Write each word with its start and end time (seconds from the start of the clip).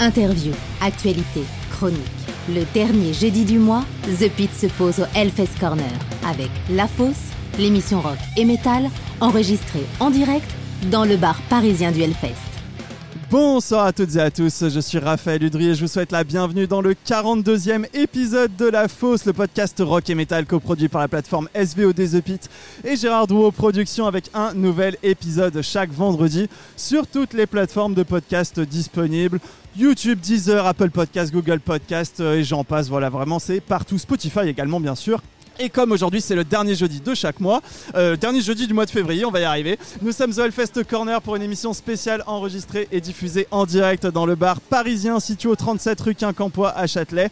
Interview, 0.00 0.52
actualité, 0.80 1.42
chronique. 1.72 1.98
Le 2.48 2.64
dernier 2.72 3.12
jeudi 3.12 3.44
du 3.44 3.58
mois, 3.58 3.84
The 4.20 4.30
Pit 4.30 4.50
se 4.54 4.66
pose 4.66 5.00
au 5.00 5.06
Hellfest 5.14 5.58
Corner 5.58 5.90
avec 6.24 6.50
La 6.70 6.86
Fosse, 6.86 7.32
l'émission 7.58 8.00
rock 8.00 8.18
et 8.36 8.44
metal, 8.44 8.90
enregistrée 9.20 9.84
en 9.98 10.10
direct 10.10 10.48
dans 10.90 11.04
le 11.04 11.16
bar 11.16 11.40
parisien 11.50 11.90
du 11.90 12.02
Hellfest. 12.02 12.57
Bonsoir 13.30 13.84
à 13.84 13.92
toutes 13.92 14.16
et 14.16 14.20
à 14.20 14.30
tous, 14.30 14.70
je 14.70 14.80
suis 14.80 14.98
Raphaël 14.98 15.42
Udry 15.42 15.68
et 15.68 15.74
je 15.74 15.82
vous 15.82 15.88
souhaite 15.88 16.12
la 16.12 16.24
bienvenue 16.24 16.66
dans 16.66 16.80
le 16.80 16.94
42e 16.94 17.84
épisode 17.92 18.56
de 18.56 18.64
La 18.64 18.88
Fosse, 18.88 19.26
le 19.26 19.34
podcast 19.34 19.82
rock 19.84 20.08
et 20.08 20.14
metal 20.14 20.46
coproduit 20.46 20.88
par 20.88 21.02
la 21.02 21.08
plateforme 21.08 21.46
SVOD 21.54 21.94
The 21.94 22.22
Pit 22.22 22.48
et 22.84 22.96
Gérard 22.96 23.26
Drouot 23.26 23.50
Productions 23.50 24.06
avec 24.06 24.30
un 24.32 24.54
nouvel 24.54 24.96
épisode 25.02 25.60
chaque 25.60 25.90
vendredi 25.90 26.48
sur 26.78 27.06
toutes 27.06 27.34
les 27.34 27.46
plateformes 27.46 27.92
de 27.92 28.02
podcast 28.02 28.60
disponibles. 28.60 29.40
YouTube, 29.76 30.20
Deezer, 30.20 30.64
Apple 30.64 30.88
Podcast, 30.88 31.30
Google 31.30 31.60
Podcast 31.60 32.20
et 32.20 32.44
j'en 32.44 32.64
passe, 32.64 32.88
voilà 32.88 33.10
vraiment 33.10 33.38
c'est 33.38 33.60
partout, 33.60 33.98
Spotify 33.98 34.48
également 34.48 34.80
bien 34.80 34.94
sûr. 34.94 35.20
Et 35.60 35.70
comme 35.70 35.90
aujourd'hui 35.90 36.20
c'est 36.20 36.36
le 36.36 36.44
dernier 36.44 36.76
jeudi 36.76 37.00
de 37.00 37.14
chaque 37.14 37.40
mois, 37.40 37.62
euh, 37.96 38.14
dernier 38.16 38.40
jeudi 38.40 38.68
du 38.68 38.74
mois 38.74 38.86
de 38.86 38.90
février, 38.90 39.24
on 39.24 39.32
va 39.32 39.40
y 39.40 39.44
arriver. 39.44 39.76
Nous 40.02 40.12
sommes 40.12 40.30
au 40.36 40.40
Hellfest 40.40 40.84
Corner 40.88 41.20
pour 41.20 41.34
une 41.34 41.42
émission 41.42 41.72
spéciale 41.72 42.22
enregistrée 42.28 42.86
et 42.92 43.00
diffusée 43.00 43.48
en 43.50 43.66
direct 43.66 44.06
dans 44.06 44.24
le 44.24 44.36
bar 44.36 44.60
parisien 44.60 45.18
situé 45.18 45.48
au 45.48 45.56
37 45.56 46.00
rue 46.00 46.14
Quincampoix 46.14 46.70
à 46.76 46.86
Châtelet. 46.86 47.30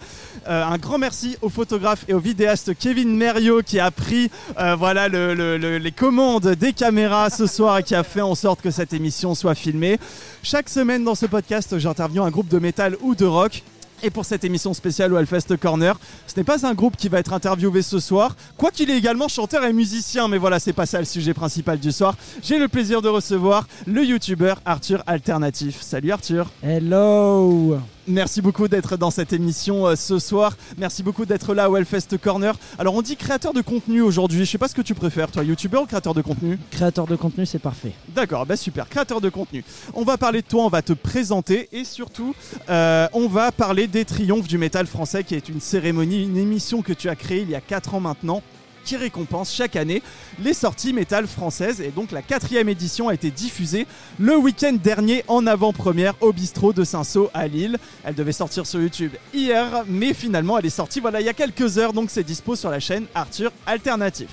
Euh, 0.48 0.64
un 0.64 0.76
grand 0.76 0.98
merci 0.98 1.36
au 1.40 1.48
photographe 1.48 2.04
et 2.08 2.14
au 2.14 2.18
vidéaste 2.18 2.72
Kevin 2.76 3.16
Merriot 3.16 3.62
qui 3.62 3.78
a 3.78 3.92
pris 3.92 4.28
euh, 4.58 4.74
voilà 4.74 5.06
le- 5.08 5.34
le- 5.34 5.56
le- 5.56 5.78
les 5.78 5.92
commandes 5.92 6.48
des 6.48 6.72
caméras 6.72 7.30
ce 7.30 7.46
soir 7.46 7.78
et 7.78 7.84
qui 7.84 7.94
a 7.94 8.02
fait 8.02 8.22
en 8.22 8.34
sorte 8.34 8.60
que 8.60 8.72
cette 8.72 8.92
émission 8.92 9.36
soit 9.36 9.54
filmée. 9.54 10.00
Chaque 10.42 10.68
semaine 10.68 11.04
dans 11.04 11.14
ce 11.14 11.26
podcast, 11.26 11.78
j'interviewe 11.78 12.24
un 12.24 12.30
groupe 12.30 12.48
de 12.48 12.58
métal 12.58 12.96
ou 13.02 13.14
de 13.14 13.24
rock. 13.24 13.62
Et 14.02 14.10
pour 14.10 14.24
cette 14.24 14.44
émission 14.44 14.74
spéciale 14.74 15.12
au 15.12 15.56
Corner, 15.56 15.98
ce 16.26 16.34
n'est 16.36 16.44
pas 16.44 16.66
un 16.66 16.74
groupe 16.74 16.96
qui 16.96 17.08
va 17.08 17.18
être 17.18 17.32
interviewé 17.32 17.82
ce 17.82 17.98
soir, 17.98 18.36
quoiqu'il 18.56 18.90
est 18.90 18.98
également 18.98 19.28
chanteur 19.28 19.64
et 19.64 19.72
musicien, 19.72 20.28
mais 20.28 20.38
voilà, 20.38 20.58
c'est 20.58 20.72
pas 20.72 20.86
ça 20.86 20.98
le 20.98 21.04
sujet 21.04 21.34
principal 21.34 21.78
du 21.78 21.92
soir. 21.92 22.16
J'ai 22.42 22.58
le 22.58 22.68
plaisir 22.68 23.02
de 23.02 23.08
recevoir 23.08 23.66
le 23.86 24.04
youtubeur 24.04 24.60
Arthur 24.64 25.02
Alternatif. 25.06 25.80
Salut 25.80 26.12
Arthur 26.12 26.50
Hello 26.62 27.78
Merci 28.08 28.40
beaucoup 28.40 28.68
d'être 28.68 28.96
dans 28.96 29.10
cette 29.10 29.32
émission 29.32 29.88
euh, 29.88 29.96
ce 29.96 30.20
soir. 30.20 30.56
Merci 30.78 31.02
beaucoup 31.02 31.26
d'être 31.26 31.54
là 31.54 31.68
au 31.68 31.76
Hellfest 31.76 32.16
Corner. 32.22 32.54
Alors 32.78 32.94
on 32.94 33.02
dit 33.02 33.16
créateur 33.16 33.52
de 33.52 33.60
contenu 33.60 34.00
aujourd'hui, 34.00 34.44
je 34.44 34.50
sais 34.50 34.58
pas 34.58 34.68
ce 34.68 34.76
que 34.76 34.82
tu 34.82 34.94
préfères, 34.94 35.28
toi, 35.32 35.42
youtubeur 35.42 35.82
ou 35.82 35.86
créateur 35.86 36.14
de 36.14 36.22
contenu? 36.22 36.56
Créateur 36.70 37.08
de 37.08 37.16
contenu, 37.16 37.46
c'est 37.46 37.58
parfait. 37.58 37.92
D'accord, 38.14 38.46
bah 38.46 38.56
super, 38.56 38.88
créateur 38.88 39.20
de 39.20 39.28
contenu. 39.28 39.64
On 39.92 40.04
va 40.04 40.18
parler 40.18 40.42
de 40.42 40.46
toi, 40.46 40.64
on 40.64 40.68
va 40.68 40.82
te 40.82 40.92
présenter 40.92 41.68
et 41.72 41.82
surtout, 41.82 42.32
euh, 42.70 43.08
on 43.12 43.26
va 43.26 43.50
parler 43.50 43.88
des 43.88 44.04
triomphes 44.04 44.46
du 44.46 44.58
métal 44.58 44.86
français 44.86 45.24
qui 45.24 45.34
est 45.34 45.48
une 45.48 45.60
cérémonie, 45.60 46.22
une 46.22 46.36
émission 46.36 46.82
que 46.82 46.92
tu 46.92 47.08
as 47.08 47.16
créée 47.16 47.42
il 47.42 47.50
y 47.50 47.56
a 47.56 47.60
4 47.60 47.94
ans 47.94 48.00
maintenant 48.00 48.40
qui 48.86 48.96
récompense 48.96 49.52
chaque 49.52 49.76
année 49.76 50.02
les 50.42 50.54
sorties 50.54 50.94
métal 50.94 51.26
françaises 51.26 51.82
et 51.82 51.90
donc 51.90 52.12
la 52.12 52.22
quatrième 52.22 52.70
édition 52.70 53.08
a 53.08 53.14
été 53.14 53.30
diffusée 53.30 53.86
le 54.18 54.36
week-end 54.36 54.72
dernier 54.82 55.24
en 55.28 55.46
avant-première 55.46 56.14
au 56.22 56.32
bistrot 56.32 56.72
de 56.72 56.84
Saint-Saul 56.84 57.28
à 57.34 57.46
Lille. 57.48 57.76
Elle 58.04 58.14
devait 58.14 58.32
sortir 58.32 58.66
sur 58.66 58.80
YouTube 58.80 59.12
hier 59.34 59.84
mais 59.88 60.14
finalement 60.14 60.56
elle 60.56 60.66
est 60.66 60.70
sortie 60.70 61.00
voilà 61.00 61.20
il 61.20 61.26
y 61.26 61.28
a 61.28 61.34
quelques 61.34 61.76
heures 61.76 61.92
donc 61.92 62.10
c'est 62.10 62.22
dispo 62.24 62.56
sur 62.56 62.70
la 62.70 62.80
chaîne 62.80 63.06
Arthur 63.14 63.52
Alternatif. 63.66 64.28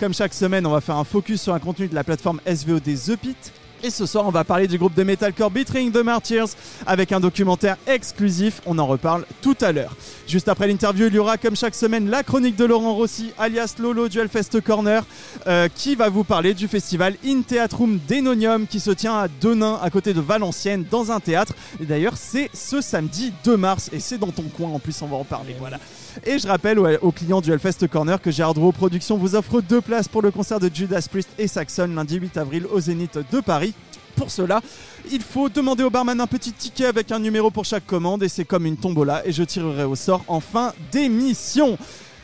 Comme 0.00 0.14
chaque 0.14 0.32
semaine, 0.32 0.66
on 0.66 0.70
va 0.70 0.80
faire 0.80 0.96
un 0.96 1.04
focus 1.04 1.42
sur 1.42 1.52
un 1.52 1.58
contenu 1.58 1.86
de 1.86 1.94
la 1.94 2.02
plateforme 2.02 2.40
SVOD 2.46 2.84
The 2.84 3.16
Pit. 3.16 3.52
Et 3.82 3.88
ce 3.88 4.04
soir, 4.04 4.26
on 4.26 4.30
va 4.30 4.44
parler 4.44 4.68
du 4.68 4.76
groupe 4.76 4.94
de 4.94 5.02
metalcore 5.02 5.50
Betraying 5.50 5.90
the 5.90 6.04
Martyrs 6.04 6.48
avec 6.86 7.12
un 7.12 7.20
documentaire 7.20 7.78
exclusif. 7.86 8.60
On 8.66 8.78
en 8.78 8.86
reparle 8.86 9.24
tout 9.40 9.56
à 9.62 9.72
l'heure. 9.72 9.96
Juste 10.28 10.48
après 10.48 10.68
l'interview, 10.68 11.06
il 11.06 11.14
y 11.14 11.18
aura, 11.18 11.38
comme 11.38 11.56
chaque 11.56 11.74
semaine, 11.74 12.10
la 12.10 12.22
chronique 12.22 12.56
de 12.56 12.66
Laurent 12.66 12.94
Rossi, 12.94 13.32
alias 13.38 13.76
Lolo 13.78 14.08
du 14.08 14.18
Hellfest 14.18 14.60
Corner, 14.62 15.02
euh, 15.46 15.68
qui 15.74 15.94
va 15.94 16.10
vous 16.10 16.24
parler 16.24 16.52
du 16.52 16.68
festival 16.68 17.14
In 17.24 17.40
Theatrum 17.40 17.98
Denonium 18.06 18.66
qui 18.66 18.80
se 18.80 18.90
tient 18.90 19.16
à 19.16 19.28
Denain, 19.40 19.78
à 19.82 19.88
côté 19.88 20.12
de 20.12 20.20
Valenciennes, 20.20 20.84
dans 20.90 21.10
un 21.10 21.20
théâtre. 21.20 21.54
Et 21.80 21.86
d'ailleurs, 21.86 22.18
c'est 22.18 22.50
ce 22.52 22.82
samedi 22.82 23.32
2 23.44 23.56
mars 23.56 23.88
et 23.94 24.00
c'est 24.00 24.18
dans 24.18 24.30
ton 24.30 24.44
coin 24.54 24.68
en 24.68 24.78
plus, 24.78 25.00
on 25.00 25.06
va 25.06 25.16
en 25.16 25.24
parler. 25.24 25.56
Voilà. 25.58 25.78
Et 26.26 26.38
je 26.38 26.46
rappelle 26.46 26.78
aux, 26.78 27.12
clients 27.12 27.40
du 27.40 27.52
Hellfest 27.52 27.86
Corner 27.90 28.20
que 28.20 28.30
Gérard 28.30 28.54
Drouot 28.54 28.72
Productions 28.72 29.16
vous 29.16 29.34
offre 29.34 29.60
deux 29.60 29.80
places 29.80 30.08
pour 30.08 30.22
le 30.22 30.30
concert 30.30 30.60
de 30.60 30.70
Judas 30.72 31.06
Priest 31.10 31.28
et 31.38 31.46
Saxon 31.46 31.88
lundi 31.94 32.16
8 32.16 32.36
avril 32.36 32.66
au 32.70 32.80
Zénith 32.80 33.18
de 33.30 33.40
Paris. 33.40 33.74
Pour 34.16 34.30
cela, 34.30 34.60
il 35.10 35.22
faut 35.22 35.48
demander 35.48 35.82
au 35.82 35.90
barman 35.90 36.20
un 36.20 36.26
petit 36.26 36.52
ticket 36.52 36.86
avec 36.86 37.10
un 37.12 37.18
numéro 37.18 37.50
pour 37.50 37.64
chaque 37.64 37.86
commande 37.86 38.22
et 38.22 38.28
c'est 38.28 38.44
comme 38.44 38.66
une 38.66 38.76
tombola 38.76 39.22
et 39.24 39.32
je 39.32 39.42
tirerai 39.42 39.84
au 39.84 39.94
sort 39.94 40.24
en 40.28 40.40
fin 40.40 40.72
d'émission. 40.92 41.78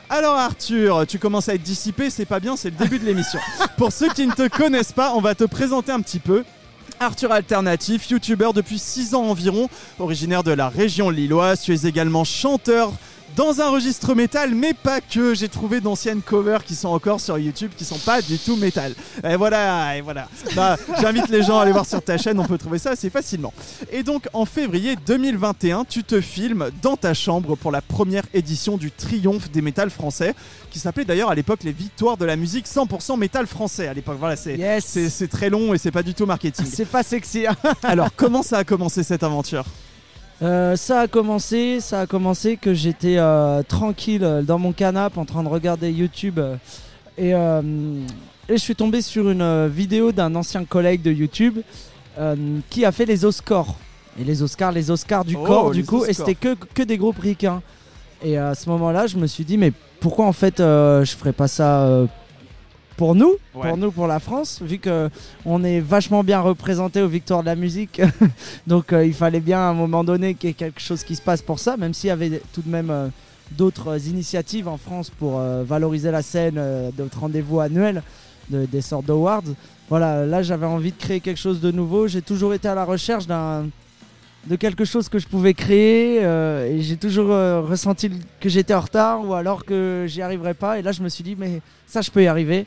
Alors 0.09 0.35
Arthur, 0.35 1.07
tu 1.07 1.19
commences 1.19 1.49
à 1.49 1.55
être 1.55 1.63
dissipé, 1.63 2.11
c'est 2.11 2.27
pas 2.27 2.39
bien, 2.39 2.57
c'est 2.57 2.71
le 2.71 2.77
début 2.77 2.99
de 2.99 3.05
l'émission. 3.05 3.41
Pour 3.77 3.93
ceux 3.93 4.09
qui 4.11 4.27
ne 4.27 4.33
te 4.33 4.49
connaissent 4.49 4.93
pas, 4.93 5.13
on 5.15 5.21
va 5.21 5.35
te 5.35 5.45
présenter 5.45 5.91
un 5.91 6.01
petit 6.01 6.21
peu. 6.21 6.45
Arthur 7.01 7.33
Alternatif, 7.33 8.09
youtubeur 8.11 8.53
depuis 8.53 8.79
6 8.79 9.15
ans 9.15 9.25
environ, 9.25 9.69
originaire 9.99 10.43
de 10.43 10.53
la 10.53 10.69
région 10.69 11.11
lilloise, 11.11 11.61
tu 11.61 11.75
es 11.75 11.87
également 11.87 12.25
chanteur 12.25 12.93
dans 13.37 13.61
un 13.61 13.69
registre 13.71 14.15
métal, 14.15 14.55
mais 14.55 14.73
pas 14.75 15.01
que. 15.01 15.35
J'ai 15.35 15.49
trouvé 15.49 15.81
d'anciennes 15.81 16.23
covers 16.23 16.65
qui 16.65 16.75
sont 16.75 16.89
encore 16.89 17.21
sur 17.21 17.39
YouTube 17.39 17.71
qui 17.77 17.85
sont 17.85 17.99
pas 17.99 18.23
du 18.23 18.39
tout 18.39 18.57
métal. 18.57 18.95
Et 19.23 19.37
voilà, 19.37 19.97
et 19.97 20.01
voilà. 20.01 20.29
Bah, 20.55 20.77
J'invite 21.01 21.29
les 21.29 21.43
gens 21.43 21.59
à 21.59 21.63
aller 21.63 21.73
voir 21.73 21.87
sur 21.87 22.03
ta 22.03 22.17
chaîne, 22.19 22.41
on 22.41 22.45
peut 22.47 22.59
trouver 22.59 22.79
ça 22.79 22.91
assez 22.91 23.11
facilement. 23.11 23.53
Et 23.93 24.03
donc 24.03 24.27
en 24.33 24.45
février 24.47 24.97
2021, 25.07 25.85
tu 25.85 26.03
te 26.03 26.21
filmes 26.21 26.71
dans 26.83 26.97
ta 26.97 27.13
chambre 27.15 27.57
pour 27.57 27.71
la 27.71 27.83
première 27.83 28.25
édition 28.35 28.77
du 28.79 28.91
Triomphe 28.91 29.51
des 29.51 29.61
métal 29.63 29.91
français, 29.91 30.35
qui 30.71 30.79
s'appelait 30.79 31.05
d'ailleurs 31.05 31.31
à 31.31 31.35
l'époque 31.35 31.61
les 31.63 31.73
Victoires 31.73 32.17
de 32.17 32.25
la 32.25 32.37
musique 32.37 32.67
100% 32.67 33.19
métal 33.19 33.47
français. 33.47 33.87
À 33.89 33.93
l'époque, 33.95 34.17
voilà, 34.19 34.37
c'est 34.37 34.57
Yes 34.57 34.85
c'est- 34.87 35.11
c'est 35.11 35.29
très 35.29 35.51
long 35.51 35.75
et 35.75 35.79
c'est 35.79 35.91
pas 35.91 36.03
du 36.03 36.15
tout 36.15 36.25
marketing. 36.27 36.67
C'est 36.73 36.87
pas 36.89 37.03
sexy. 37.03 37.47
hein. 37.47 37.55
Alors 37.83 38.09
comment 38.17 38.43
ça 38.43 38.59
a 38.59 38.65
commencé 38.65 39.03
cette 39.03 39.23
aventure? 39.23 39.65
Euh, 40.43 40.77
ça 40.77 41.01
a 41.01 41.09
commencé, 41.09 41.81
ça 41.81 42.01
a 42.01 42.07
commencé 42.07 42.59
que 42.59 42.75
j'étais 42.75 43.17
euh, 43.17 43.63
tranquille 43.63 44.23
euh, 44.23 44.43
dans 44.43 44.59
mon 44.59 44.73
canapé 44.73 45.19
en 45.19 45.25
train 45.25 45.43
de 45.43 45.49
regarder 45.49 45.91
YouTube 45.91 46.39
et, 47.17 47.35
euh, 47.35 47.63
et 48.49 48.53
je 48.53 48.63
suis 48.63 48.77
tombé 48.77 49.01
sur 49.01 49.31
une 49.31 49.67
vidéo 49.69 50.13
d'un 50.13 50.35
ancien 50.35 50.65
collègue 50.65 51.03
de 51.03 51.11
YouTube 51.11 51.61
qui 52.71 52.85
a 52.87 52.93
fait 52.93 53.05
les 53.05 53.27
Oscars. 53.27 53.75
Et 54.19 54.25
les 54.25 54.43
Oscars, 54.43 54.73
les 54.73 54.91
Oscars 54.91 55.25
du 55.25 55.37
Oh, 55.37 55.45
corps 55.45 55.71
du 55.73 55.85
coup, 55.85 56.07
et 56.07 56.15
c'était 56.15 56.35
que, 56.35 56.55
que 56.55 56.83
des 56.83 56.97
groupes 56.97 57.19
ricains. 57.19 57.61
Et 58.23 58.39
à 58.39 58.55
ce 58.55 58.71
moment-là, 58.71 59.07
je 59.07 59.19
me 59.19 59.27
suis 59.27 59.45
dit, 59.45 59.59
mais 59.59 59.73
pourquoi 60.01 60.25
en 60.25 60.33
fait 60.33 60.59
je 60.59 61.15
ferais 61.19 61.35
pas 61.35 61.49
ça 61.49 62.07
pour 62.97 63.15
nous, 63.15 63.35
Ouais. 63.55 63.69
pour 63.69 63.77
nous, 63.77 63.91
pour 63.93 64.07
la 64.07 64.19
France, 64.21 64.61
vu 64.63 64.79
que 64.79 65.11
on 65.45 65.63
est 65.65 65.81
vachement 65.81 66.25
bien 66.25 66.41
représenté 66.41 67.03
aux 67.03 67.09
Victoires 67.09 67.41
de 67.43 67.47
la 67.47 67.55
musique. 67.57 68.01
Donc 68.67 68.93
euh, 68.93 69.05
il 69.05 69.15
fallait 69.15 69.41
bien 69.41 69.59
à 69.59 69.69
un 69.71 69.75
moment 69.75 70.03
donné 70.05 70.35
qu'il 70.35 70.49
y 70.49 70.53
ait 70.53 70.55
quelque 70.55 70.81
chose 70.81 71.05
qui 71.05 71.15
se 71.17 71.23
passe 71.23 71.43
pour 71.43 71.59
ça, 71.59 71.77
même 71.77 71.95
s'il 71.95 72.09
y 72.09 72.11
avait 72.11 72.41
tout 72.53 72.63
de 72.63 72.71
même 72.71 72.91
euh, 72.91 73.09
d'autres 73.53 74.09
initiatives 74.09 74.67
en 74.69 74.77
France 74.77 75.11
pour 75.11 75.39
euh, 75.39 75.63
valoriser 75.65 76.11
la 76.11 76.23
scène, 76.23 76.57
euh, 76.59 76.91
d'autres 76.97 77.21
rendez-vous 77.21 77.61
annuels, 77.61 78.03
de- 78.51 78.67
des 78.67 78.81
sortes 78.81 79.07
d'awards. 79.07 79.43
Voilà, 79.89 80.27
là 80.27 80.43
j'avais 80.43 80.67
envie 80.67 80.91
de 80.93 80.97
créer 80.99 81.21
quelque 81.21 81.39
chose 81.39 81.61
de 81.61 81.71
nouveau. 81.71 82.09
J'ai 82.09 82.23
toujours 82.23 82.55
été 82.55 82.67
à 82.67 82.75
la 82.75 82.85
recherche 82.85 83.27
d'un 83.27 83.67
de 84.49 84.57
quelque 84.57 84.85
chose 84.85 85.09
que 85.09 85.19
je 85.19 85.27
pouvais 85.27 85.55
créer 85.55 86.21
euh, 86.23 86.67
et 86.71 86.81
j'ai 86.83 86.97
toujours 86.97 87.33
euh, 87.33 87.61
ressenti 87.63 88.11
que 88.41 88.49
j'étais 88.49 88.75
en 88.75 88.81
retard 88.81 89.27
ou 89.27 89.35
alors 89.35 89.65
que 89.65 90.05
j'y 90.07 90.23
arriverais 90.23 90.55
pas 90.55 90.79
et 90.79 90.83
là 90.83 90.93
je 90.93 91.03
me 91.03 91.09
suis 91.09 91.25
dit 91.25 91.37
mais 91.39 91.61
ça 91.87 92.01
je 92.01 92.11
peux 92.11 92.23
y 92.23 92.27
arriver 92.29 92.65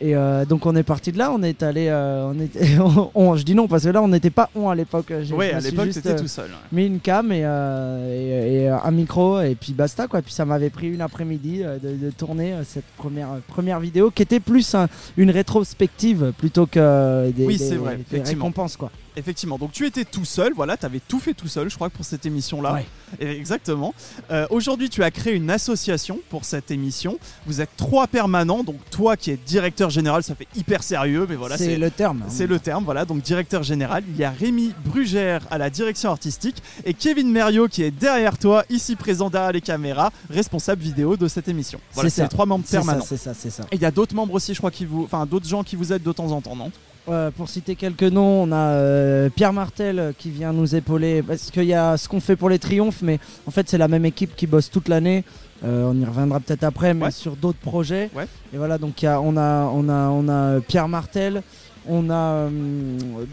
et 0.00 0.14
euh, 0.16 0.44
donc 0.44 0.66
on 0.66 0.74
est 0.76 0.82
parti 0.82 1.12
de 1.12 1.18
là 1.18 1.30
on 1.32 1.42
est 1.42 1.62
allé 1.62 1.86
euh, 1.88 2.26
on 2.34 2.38
était 2.40 2.66
on, 3.14 3.36
je 3.36 3.44
dis 3.44 3.54
non 3.54 3.68
parce 3.68 3.84
que 3.84 3.88
là 3.90 4.02
on 4.02 4.08
n'était 4.08 4.28
pas 4.28 4.50
on 4.54 4.68
à 4.68 4.74
l'époque 4.74 5.12
J'ai- 5.22 5.34
Oui, 5.34 5.50
à 5.50 5.60
l'époque, 5.60 5.90
t'étais 5.90 6.10
euh, 6.10 6.18
tout 6.18 6.26
seul. 6.28 6.46
ouais. 6.50 6.56
mis 6.72 6.86
une 6.86 7.00
cam 7.00 7.30
et, 7.32 7.42
euh, 7.44 8.60
et- 8.60 8.64
et 8.64 8.68
un 8.68 8.90
micro 8.90 9.40
et 9.40 9.54
puis 9.54 9.72
basta 9.72 10.06
quoi. 10.08 10.20
Puis 10.20 10.32
ça 10.34 10.44
m'avait 10.44 10.68
pris 10.70 10.88
une 10.88 11.00
après-midi 11.00 11.60
de, 11.82 11.94
de 11.96 12.10
tourner 12.10 12.54
cette 12.66 12.84
première 12.98 13.28
première 13.46 13.78
vidéo 13.80 14.10
qui 14.10 14.22
était 14.22 14.40
plus 14.40 14.74
un- 14.74 14.88
une 15.16 15.30
rétrospective 15.30 16.32
plutôt 16.36 16.66
que 16.66 17.30
des, 17.30 17.46
Oui, 17.46 17.56
des- 17.56 17.64
c'est 17.64 17.76
vrai, 17.76 17.94
des 17.96 18.02
effectivement. 18.02 18.44
récompenses 18.46 18.76
quoi. 18.76 18.90
Effectivement, 19.16 19.58
donc 19.58 19.72
tu 19.72 19.86
étais 19.86 20.04
tout 20.04 20.24
seul, 20.24 20.52
voilà, 20.54 20.76
tu 20.76 20.86
avais 20.86 21.00
tout 21.00 21.20
fait 21.20 21.34
tout 21.34 21.46
seul, 21.48 21.70
je 21.70 21.74
crois, 21.76 21.88
pour 21.90 22.04
cette 22.04 22.26
émission-là. 22.26 22.72
Ouais. 22.74 22.86
Exactement. 23.20 23.94
Euh, 24.30 24.46
Aujourd'hui, 24.50 24.90
tu 24.90 25.02
as 25.04 25.10
créé 25.10 25.34
une 25.34 25.50
association 25.50 26.18
pour 26.30 26.44
cette 26.44 26.70
émission. 26.70 27.18
Vous 27.46 27.60
êtes 27.60 27.70
trois 27.76 28.06
permanents, 28.08 28.64
donc 28.64 28.76
toi 28.90 29.16
qui 29.16 29.30
es 29.30 29.36
directeur 29.36 29.90
général, 29.90 30.22
ça 30.24 30.34
fait 30.34 30.48
hyper 30.56 30.82
sérieux, 30.82 31.26
mais 31.28 31.36
voilà, 31.36 31.56
c'est 31.56 31.76
le 31.76 31.90
terme. 31.90 32.22
hein. 32.22 32.28
c'est 32.28 32.46
le 32.46 32.58
terme, 32.58 32.84
voilà, 32.84 33.04
donc 33.04 33.22
directeur 33.22 33.62
général. 33.62 34.02
Il 34.08 34.16
y 34.16 34.24
a 34.24 34.30
Rémi 34.30 34.72
Brugère 34.84 35.46
à 35.50 35.58
la 35.58 35.70
direction 35.70 36.10
artistique 36.10 36.56
et 36.84 36.94
Kevin 36.94 37.30
Merriot 37.30 37.68
qui 37.68 37.82
est 37.82 37.90
derrière 37.92 38.36
toi, 38.38 38.64
ici 38.68 38.96
présent 38.96 39.30
derrière 39.30 39.52
les 39.52 39.60
caméras, 39.60 40.10
responsable 40.30 40.82
vidéo 40.82 41.16
de 41.16 41.28
cette 41.28 41.48
émission. 41.48 41.80
Voilà, 41.92 42.10
C'est 42.10 42.22
les 42.22 42.28
trois 42.28 42.46
membres 42.46 42.64
permanents. 42.64 43.04
c'est 43.06 43.16
ça, 43.16 43.32
c'est 43.34 43.50
ça. 43.50 43.64
Et 43.70 43.76
il 43.76 43.82
y 43.82 43.86
a 43.86 43.90
d'autres 43.90 44.14
membres 44.14 44.34
aussi, 44.34 44.54
je 44.54 44.58
crois, 44.58 44.70
qui 44.70 44.84
vous, 44.84 45.04
enfin 45.04 45.24
d'autres 45.26 45.48
gens 45.48 45.62
qui 45.62 45.76
vous 45.76 45.92
aident 45.92 46.02
de 46.02 46.12
temps 46.12 46.30
en 46.32 46.40
temps, 46.40 46.56
non? 46.56 46.72
Euh, 47.06 47.30
pour 47.30 47.50
citer 47.50 47.74
quelques 47.74 48.02
noms, 48.04 48.44
on 48.44 48.50
a 48.52 48.56
euh, 48.70 49.28
Pierre 49.28 49.52
Martel 49.52 49.98
euh, 49.98 50.12
qui 50.16 50.30
vient 50.30 50.54
nous 50.54 50.74
épauler 50.74 51.22
parce 51.22 51.50
qu'il 51.50 51.64
y 51.64 51.74
a 51.74 51.98
ce 51.98 52.08
qu'on 52.08 52.20
fait 52.20 52.34
pour 52.34 52.48
les 52.48 52.58
triomphes, 52.58 53.02
mais 53.02 53.18
en 53.46 53.50
fait 53.50 53.68
c'est 53.68 53.76
la 53.76 53.88
même 53.88 54.06
équipe 54.06 54.34
qui 54.34 54.46
bosse 54.46 54.70
toute 54.70 54.88
l'année. 54.88 55.22
Euh, 55.64 55.90
on 55.92 56.00
y 56.00 56.04
reviendra 56.06 56.40
peut-être 56.40 56.64
après, 56.64 56.94
mais 56.94 57.04
Ouais. 57.06 57.10
sur 57.10 57.36
d'autres 57.36 57.58
projets. 57.58 58.08
Ouais. 58.16 58.26
Et 58.54 58.56
voilà, 58.56 58.78
donc 58.78 59.02
y 59.02 59.06
a- 59.06 59.20
on, 59.20 59.36
a, 59.36 59.64
on, 59.74 59.86
a, 59.90 60.08
on 60.08 60.28
a 60.30 60.60
Pierre 60.62 60.88
Martel, 60.88 61.42
on 61.86 62.08
a 62.08 62.14
euh, 62.14 62.48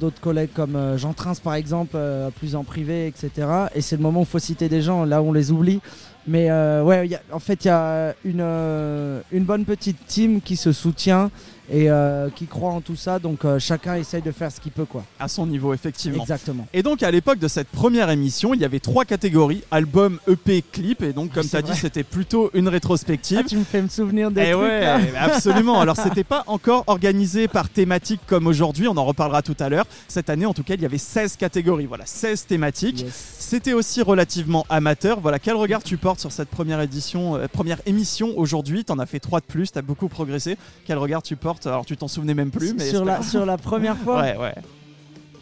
d'autres 0.01 0.19
collègues 0.19 0.51
comme 0.53 0.75
euh, 0.75 0.97
Jean 0.97 1.13
Trins 1.13 1.35
par 1.41 1.53
exemple, 1.53 1.91
euh, 1.95 2.29
plus 2.29 2.57
en 2.57 2.65
privé, 2.65 3.07
etc. 3.07 3.47
Et 3.73 3.79
c'est 3.79 3.95
le 3.95 4.01
moment 4.01 4.19
où 4.19 4.23
il 4.23 4.29
faut 4.29 4.39
citer 4.39 4.67
des 4.67 4.81
gens, 4.81 5.05
là 5.05 5.21
on 5.21 5.31
les 5.31 5.49
oublie. 5.49 5.79
Mais 6.27 6.51
euh, 6.51 6.83
ouais, 6.83 7.07
y 7.07 7.15
a- 7.15 7.21
en 7.31 7.39
fait, 7.39 7.63
il 7.65 7.67
y 7.69 7.71
a 7.71 8.13
une, 8.25 8.41
euh, 8.41 9.21
une 9.31 9.43
bonne 9.45 9.63
petite 9.63 10.05
team 10.07 10.41
qui 10.41 10.55
se 10.57 10.71
soutient 10.73 11.31
et 11.71 11.89
euh, 11.89 12.29
qui 12.29 12.45
croit 12.47 12.71
en 12.71 12.81
tout 12.81 12.95
ça. 12.95 13.19
Donc 13.19 13.45
euh, 13.45 13.57
chacun 13.59 13.95
essaye 13.95 14.21
de 14.21 14.31
faire 14.31 14.51
ce 14.51 14.59
qu'il 14.59 14.71
peut, 14.71 14.85
quoi. 14.85 15.03
À 15.19 15.27
son 15.27 15.47
niveau, 15.47 15.73
effectivement. 15.73 16.21
Exactement. 16.21 16.67
Et 16.73 16.83
donc 16.83 17.01
à 17.03 17.11
l'époque 17.11 17.39
de 17.39 17.47
cette 17.47 17.69
première 17.69 18.09
émission, 18.09 18.53
il 18.53 18.61
y 18.61 18.65
avait 18.65 18.79
trois 18.79 19.05
catégories 19.05 19.63
album, 19.71 20.19
EP, 20.27 20.61
clip. 20.71 21.01
Et 21.01 21.13
donc, 21.13 21.31
comme 21.33 21.47
tu 21.47 21.55
as 21.55 21.61
dit, 21.61 21.75
c'était 21.75 22.03
plutôt 22.03 22.49
une 22.53 22.67
rétrospective. 22.67 23.39
Ah, 23.41 23.47
tu 23.47 23.57
me 23.57 23.63
fais 23.63 23.81
me 23.81 23.87
souvenir 23.87 24.31
des 24.31 24.41
Eh 24.41 24.51
trucs. 24.51 24.61
ouais, 24.63 24.81
là. 24.81 24.99
absolument. 25.23 25.79
Alors 25.79 25.95
c'était 25.95 26.23
pas 26.23 26.43
encore 26.47 26.83
organisé 26.87 27.47
par 27.47 27.69
thématique 27.69 28.21
comme 28.27 28.47
aujourd'hui, 28.47 28.87
on 28.87 28.97
en 28.97 29.05
reparlera 29.05 29.41
tout 29.41 29.55
à 29.59 29.69
l'heure. 29.69 29.85
Cette 30.07 30.29
année 30.29 30.45
en 30.45 30.53
tout 30.53 30.63
cas, 30.63 30.73
il 30.75 30.81
y 30.81 30.85
avait 30.85 30.97
16 30.97 31.37
catégories, 31.37 31.85
voilà, 31.85 32.05
16 32.05 32.45
thématiques. 32.45 33.01
Yes. 33.01 33.35
C'était 33.39 33.73
aussi 33.73 34.01
relativement 34.01 34.65
amateur. 34.69 35.19
Voilà, 35.19 35.39
quel 35.39 35.55
regard 35.55 35.83
tu 35.83 35.97
portes 35.97 36.19
sur 36.19 36.31
cette 36.31 36.49
première 36.49 36.81
édition, 36.81 37.35
euh, 37.35 37.47
première 37.47 37.79
émission 37.85 38.33
aujourd'hui? 38.37 38.83
T'en 38.83 38.99
as 38.99 39.05
fait 39.05 39.19
trois 39.19 39.39
de 39.39 39.45
plus, 39.45 39.71
t'as 39.71 39.81
beaucoup 39.81 40.07
progressé. 40.07 40.57
Quel 40.85 40.97
regard 40.97 41.21
tu 41.21 41.35
portes 41.35 41.60
Alors 41.65 41.85
tu 41.85 41.95
t'en 41.97 42.07
souvenais 42.07 42.33
même 42.33 42.51
plus, 42.51 42.73
mais 42.73 42.85
sur, 42.89 43.05
la, 43.05 43.21
sur 43.21 43.45
la 43.45 43.57
première 43.69 43.97
fois. 43.97 44.21
Ouais, 44.21 44.37
ouais. 44.37 44.53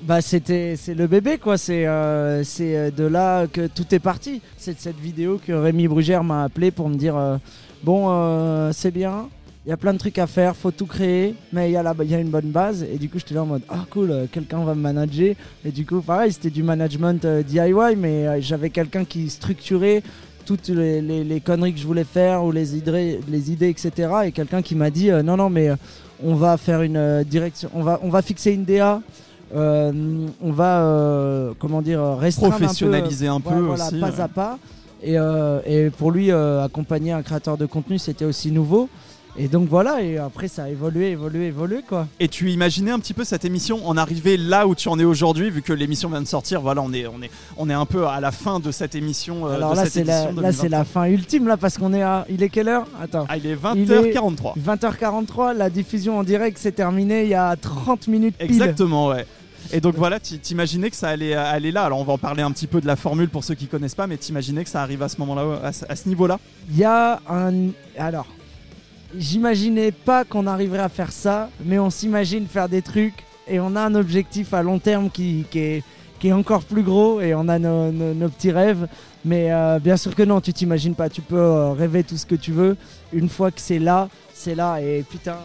bah 0.04 0.22
c'était 0.22 0.76
c'est 0.78 0.94
le 0.94 1.08
bébé 1.08 1.38
quoi. 1.38 1.58
C'est 1.58 1.86
euh, 1.88 2.44
c'est 2.44 2.76
euh, 2.76 2.92
de 2.92 3.04
là 3.06 3.48
que 3.48 3.68
tout 3.68 3.86
est 3.94 4.00
parti. 4.00 4.42
C'est 4.58 4.74
de 4.76 4.80
cette 4.80 5.00
vidéo 5.00 5.40
que 5.46 5.52
Rémi 5.54 5.88
Brugère 5.88 6.24
m'a 6.24 6.44
appelé 6.44 6.72
pour 6.72 6.90
me 6.90 6.96
dire 6.96 7.18
euh, 7.18 7.38
bon 7.84 8.08
euh, 8.10 8.72
c'est 8.74 8.92
bien. 8.92 9.28
Il 9.66 9.70
y 9.70 9.74
a 9.74 9.78
plein 9.78 9.94
de 9.94 10.00
trucs 10.00 10.18
à 10.18 10.26
faire, 10.26 10.56
faut 10.56 10.72
tout 10.72 10.88
créer, 10.88 11.36
mais 11.54 11.70
il 11.70 11.74
y, 11.74 11.78
a 11.78 11.84
la- 11.84 11.94
y 12.04 12.16
a 12.16 12.20
une 12.20 12.30
bonne 12.30 12.50
base. 12.50 12.82
Et 12.92 12.98
du 12.98 13.08
coup, 13.10 13.20
j'étais 13.20 13.36
là 13.36 13.44
en 13.44 13.46
mode 13.46 13.62
Ah, 13.70 13.86
cool, 13.92 14.10
euh, 14.10 14.26
quelqu'un 14.32 14.64
va 14.64 14.74
me 14.74 14.82
manager. 14.82 15.36
Et 15.66 15.72
du 15.72 15.86
coup, 15.86 16.02
pareil, 16.02 16.32
c'était 16.32 16.50
du 16.50 16.64
management 16.64 17.24
euh, 17.26 17.44
DIY, 17.44 17.96
mais 17.98 18.26
euh, 18.26 18.42
j'avais 18.42 18.70
quelqu'un 18.72 19.04
qui 19.06 19.30
structurait 19.30 20.02
toutes 20.46 20.70
les, 20.70 21.02
les- 21.02 21.24
les 21.26 21.40
conneries 21.42 21.74
que 21.74 21.80
je 21.80 21.86
voulais 21.86 22.06
faire 22.06 22.44
ou 22.46 22.52
les 22.52 22.78
idées, 22.78 23.20
les 23.28 23.52
idées 23.52 23.70
etc. 23.70 24.10
Et 24.26 24.32
quelqu'un 24.32 24.62
qui 24.64 24.74
m'a 24.76 24.90
dit 24.90 25.12
euh, 25.12 25.22
Non, 25.22 25.38
non, 25.38 25.50
mais 25.52 25.70
on 26.24 26.36
va 26.36 26.58
faire 26.58 26.82
une 26.82 26.98
euh, 26.98 27.24
direction, 27.24 27.70
on 27.74 27.84
va, 27.84 28.00
on 28.04 28.10
va 28.10 28.22
fixer 28.22 28.52
une 28.52 28.66
DA. 28.66 29.02
euh, 29.56 29.92
on 30.42 30.52
va 30.52 30.82
euh, 30.84 31.54
comment 31.58 31.82
dire 31.82 32.02
restreindre 32.20 32.56
un 32.56 32.60
peu, 32.60 32.66
un 33.28 33.40
peu 33.40 33.50
Ouais, 33.56 33.62
voilà, 33.62 33.88
aussi. 33.88 34.00
pas 34.00 34.12
ouais. 34.12 34.22
à 34.22 34.28
pas. 34.28 34.60
Et, 35.02 35.18
euh, 35.18 35.60
et 35.66 35.90
pour 35.90 36.12
lui, 36.12 36.30
euh, 36.32 36.64
accompagner 36.64 37.12
un 37.14 37.22
créateur 37.22 37.58
de 37.58 37.66
contenu, 37.66 37.98
c'était 37.98 38.26
aussi 38.26 38.52
nouveau. 38.52 38.90
Et 39.42 39.48
donc 39.48 39.70
voilà, 39.70 40.02
et 40.02 40.18
après 40.18 40.50
ça 40.50 40.64
a 40.66 40.70
évolué, 40.70 41.12
évolué, 41.12 41.46
évolué 41.48 41.82
quoi. 41.88 42.08
Et 42.20 42.28
tu 42.28 42.52
imaginais 42.52 42.92
un 42.92 43.00
petit 43.00 43.14
peu 43.14 43.24
cette 43.24 43.46
émission 43.46 43.88
en 43.88 43.96
arriver 43.96 44.36
là 44.36 44.68
où 44.68 44.76
tu 44.76 44.90
en 44.90 45.00
es 45.00 45.06
aujourd'hui, 45.06 45.50
vu 45.50 45.62
que 45.62 45.72
l'émission 45.72 46.10
vient 46.10 46.22
de 46.22 46.28
sortir. 46.28 46.60
Voilà, 46.60 46.82
on 46.82 46.92
est, 46.92 47.08
on 47.08 47.22
est, 47.22 47.32
on 47.56 47.70
est 47.70 47.74
un 47.74 47.86
peu 47.86 48.06
à 48.06 48.20
la 48.20 48.32
fin 48.34 48.60
de 48.60 48.70
cette 48.72 48.96
émission. 48.96 49.48
euh, 49.48 49.56
Alors 49.56 49.72
de 49.72 49.78
là, 49.78 49.86
c'est 49.86 50.04
la, 50.04 50.26
là, 50.26 50.52
c'est 50.52 50.68
2023. 50.68 50.70
la 50.70 50.84
fin 50.84 51.06
ultime 51.06 51.48
là, 51.48 51.56
parce 51.56 51.78
qu'on 51.78 51.94
est 51.94 52.02
à. 52.02 52.26
Il 52.30 52.44
est 52.44 52.50
quelle 52.50 52.68
heure? 52.68 52.86
Attends. 53.02 53.26
Ah, 53.30 53.38
il 53.38 53.46
est 53.46 53.58
Il 53.76 53.90
est 53.92 54.14
20h43. 54.14 54.54
20h43, 54.60 55.56
la 55.56 55.70
diffusion 55.70 56.20
en 56.20 56.24
direct 56.24 56.58
s'est 56.58 56.74
terminée 56.74 57.24
il 57.24 57.30
y 57.30 57.34
a 57.36 57.56
30 57.56 58.08
minutes 58.10 58.36
pile. 58.38 58.46
Exactement, 58.52 59.08
ouais. 59.08 59.26
Et 59.72 59.80
donc 59.80 59.96
voilà, 59.96 60.20
tu 60.20 60.38
t'imaginais 60.40 60.90
que 60.90 60.96
ça 60.98 61.10
allait 61.10 61.34
aller 61.34 61.72
là. 61.72 61.84
Alors 61.84 62.00
on 62.00 62.04
va 62.04 62.14
en 62.14 62.18
parler 62.18 62.42
un 62.42 62.52
petit 62.52 62.68
peu 62.68 62.82
de 62.82 62.88
la 62.88 62.96
formule 62.98 63.30
pour 63.30 63.44
ceux 63.46 63.56
qui 63.56 63.68
connaissent 63.68 63.96
pas, 63.96 64.08
mais 64.08 64.18
t'imaginais 64.18 64.64
que 64.66 64.70
ça 64.70 64.82
arrive 64.82 65.02
à 65.04 65.08
ce 65.10 65.18
moment-là, 65.20 65.72
à 65.88 65.96
ce 65.96 66.10
niveau-là? 66.10 66.40
Il 66.70 66.78
y 66.78 66.84
a 66.84 67.22
un. 67.30 67.70
Alors, 67.98 68.26
j'imaginais 69.18 69.92
pas 69.92 70.24
qu'on 70.26 70.48
arriverait 70.48 70.80
à 70.80 70.90
faire 70.90 71.12
ça, 71.12 71.50
mais 71.64 71.80
on 71.80 71.90
s'imagine 71.90 72.48
faire 72.48 72.70
des 72.70 72.82
trucs 72.82 73.26
et 73.48 73.60
on 73.60 73.76
a 73.76 73.82
un 73.82 73.96
objectif 73.96 74.54
à 74.54 74.62
long 74.62 74.80
terme 74.80 75.10
qui, 75.10 75.46
est, 75.56 75.84
encore 76.32 76.64
plus 76.64 76.84
gros 76.84 77.22
et 77.22 77.34
on 77.34 77.48
a 77.48 77.58
nos 77.60 78.30
petits 78.30 78.52
rêves. 78.52 78.88
Mais 79.26 79.52
euh, 79.52 79.80
bien 79.80 79.98
sûr 79.98 80.16
que 80.16 80.24
non, 80.24 80.40
tu 80.42 80.54
t'imagines 80.54 80.96
pas. 80.96 81.10
Tu 81.10 81.22
peux 81.22 81.36
euh, 81.36 81.72
rêver 81.72 82.04
tout 82.04 82.18
ce 82.18 82.26
que 82.26 82.36
tu 82.36 82.52
veux. 82.52 82.78
Une 83.12 83.30
fois 83.30 83.52
que 83.52 83.60
c'est 83.60 83.80
là, 83.80 84.08
c'est 84.34 84.56
là 84.56 84.82
et 84.82 85.04
putain. 85.10 85.38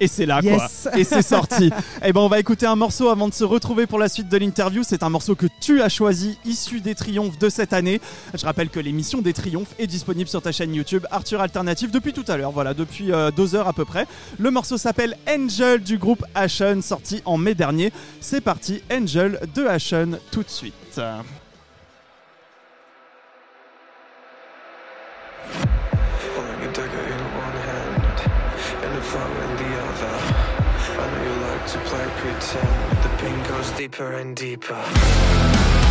Et 0.00 0.06
c'est 0.08 0.26
là, 0.26 0.40
Yes. 0.42 0.56
quoi. 0.84 0.98
Et 0.98 1.04
c'est 1.04 1.22
sorti. 1.36 1.70
Et 2.04 2.12
ben, 2.12 2.20
on 2.20 2.28
va 2.28 2.38
écouter 2.38 2.66
un 2.66 2.76
morceau 2.76 3.08
avant 3.08 3.28
de 3.28 3.34
se 3.34 3.44
retrouver 3.44 3.86
pour 3.86 3.98
la 3.98 4.08
suite 4.08 4.28
de 4.28 4.36
l'interview. 4.36 4.82
C'est 4.84 5.02
un 5.02 5.08
morceau 5.08 5.34
que 5.34 5.46
tu 5.60 5.82
as 5.82 5.88
choisi, 5.88 6.38
issu 6.44 6.80
des 6.80 6.94
triomphes 6.94 7.38
de 7.38 7.48
cette 7.48 7.72
année. 7.72 8.00
Je 8.34 8.44
rappelle 8.44 8.68
que 8.68 8.80
l'émission 8.80 9.20
des 9.20 9.32
triomphes 9.32 9.74
est 9.78 9.86
disponible 9.86 10.28
sur 10.28 10.42
ta 10.42 10.52
chaîne 10.52 10.74
YouTube 10.74 11.04
Arthur 11.10 11.40
Alternative 11.40 11.90
depuis 11.90 12.12
tout 12.12 12.24
à 12.28 12.36
l'heure. 12.36 12.52
Voilà, 12.52 12.74
depuis 12.74 13.12
euh, 13.12 13.30
deux 13.30 13.54
heures 13.54 13.68
à 13.68 13.72
peu 13.72 13.84
près. 13.84 14.06
Le 14.38 14.50
morceau 14.50 14.78
s'appelle 14.78 15.16
Angel 15.28 15.80
du 15.82 15.98
groupe 15.98 16.24
Ashen, 16.34 16.82
sorti 16.82 17.22
en 17.24 17.36
mai 17.38 17.54
dernier. 17.54 17.92
C'est 18.20 18.40
parti, 18.40 18.82
Angel 18.92 19.40
de 19.54 19.64
Ashen, 19.66 20.18
tout 20.30 20.42
de 20.42 20.48
suite. 20.50 21.00
To 31.68 31.78
play 31.80 32.08
pretend. 32.16 33.02
The 33.02 33.08
pain 33.18 33.42
goes 33.46 33.70
deeper 33.72 34.12
and 34.12 34.34
deeper. 34.34 35.87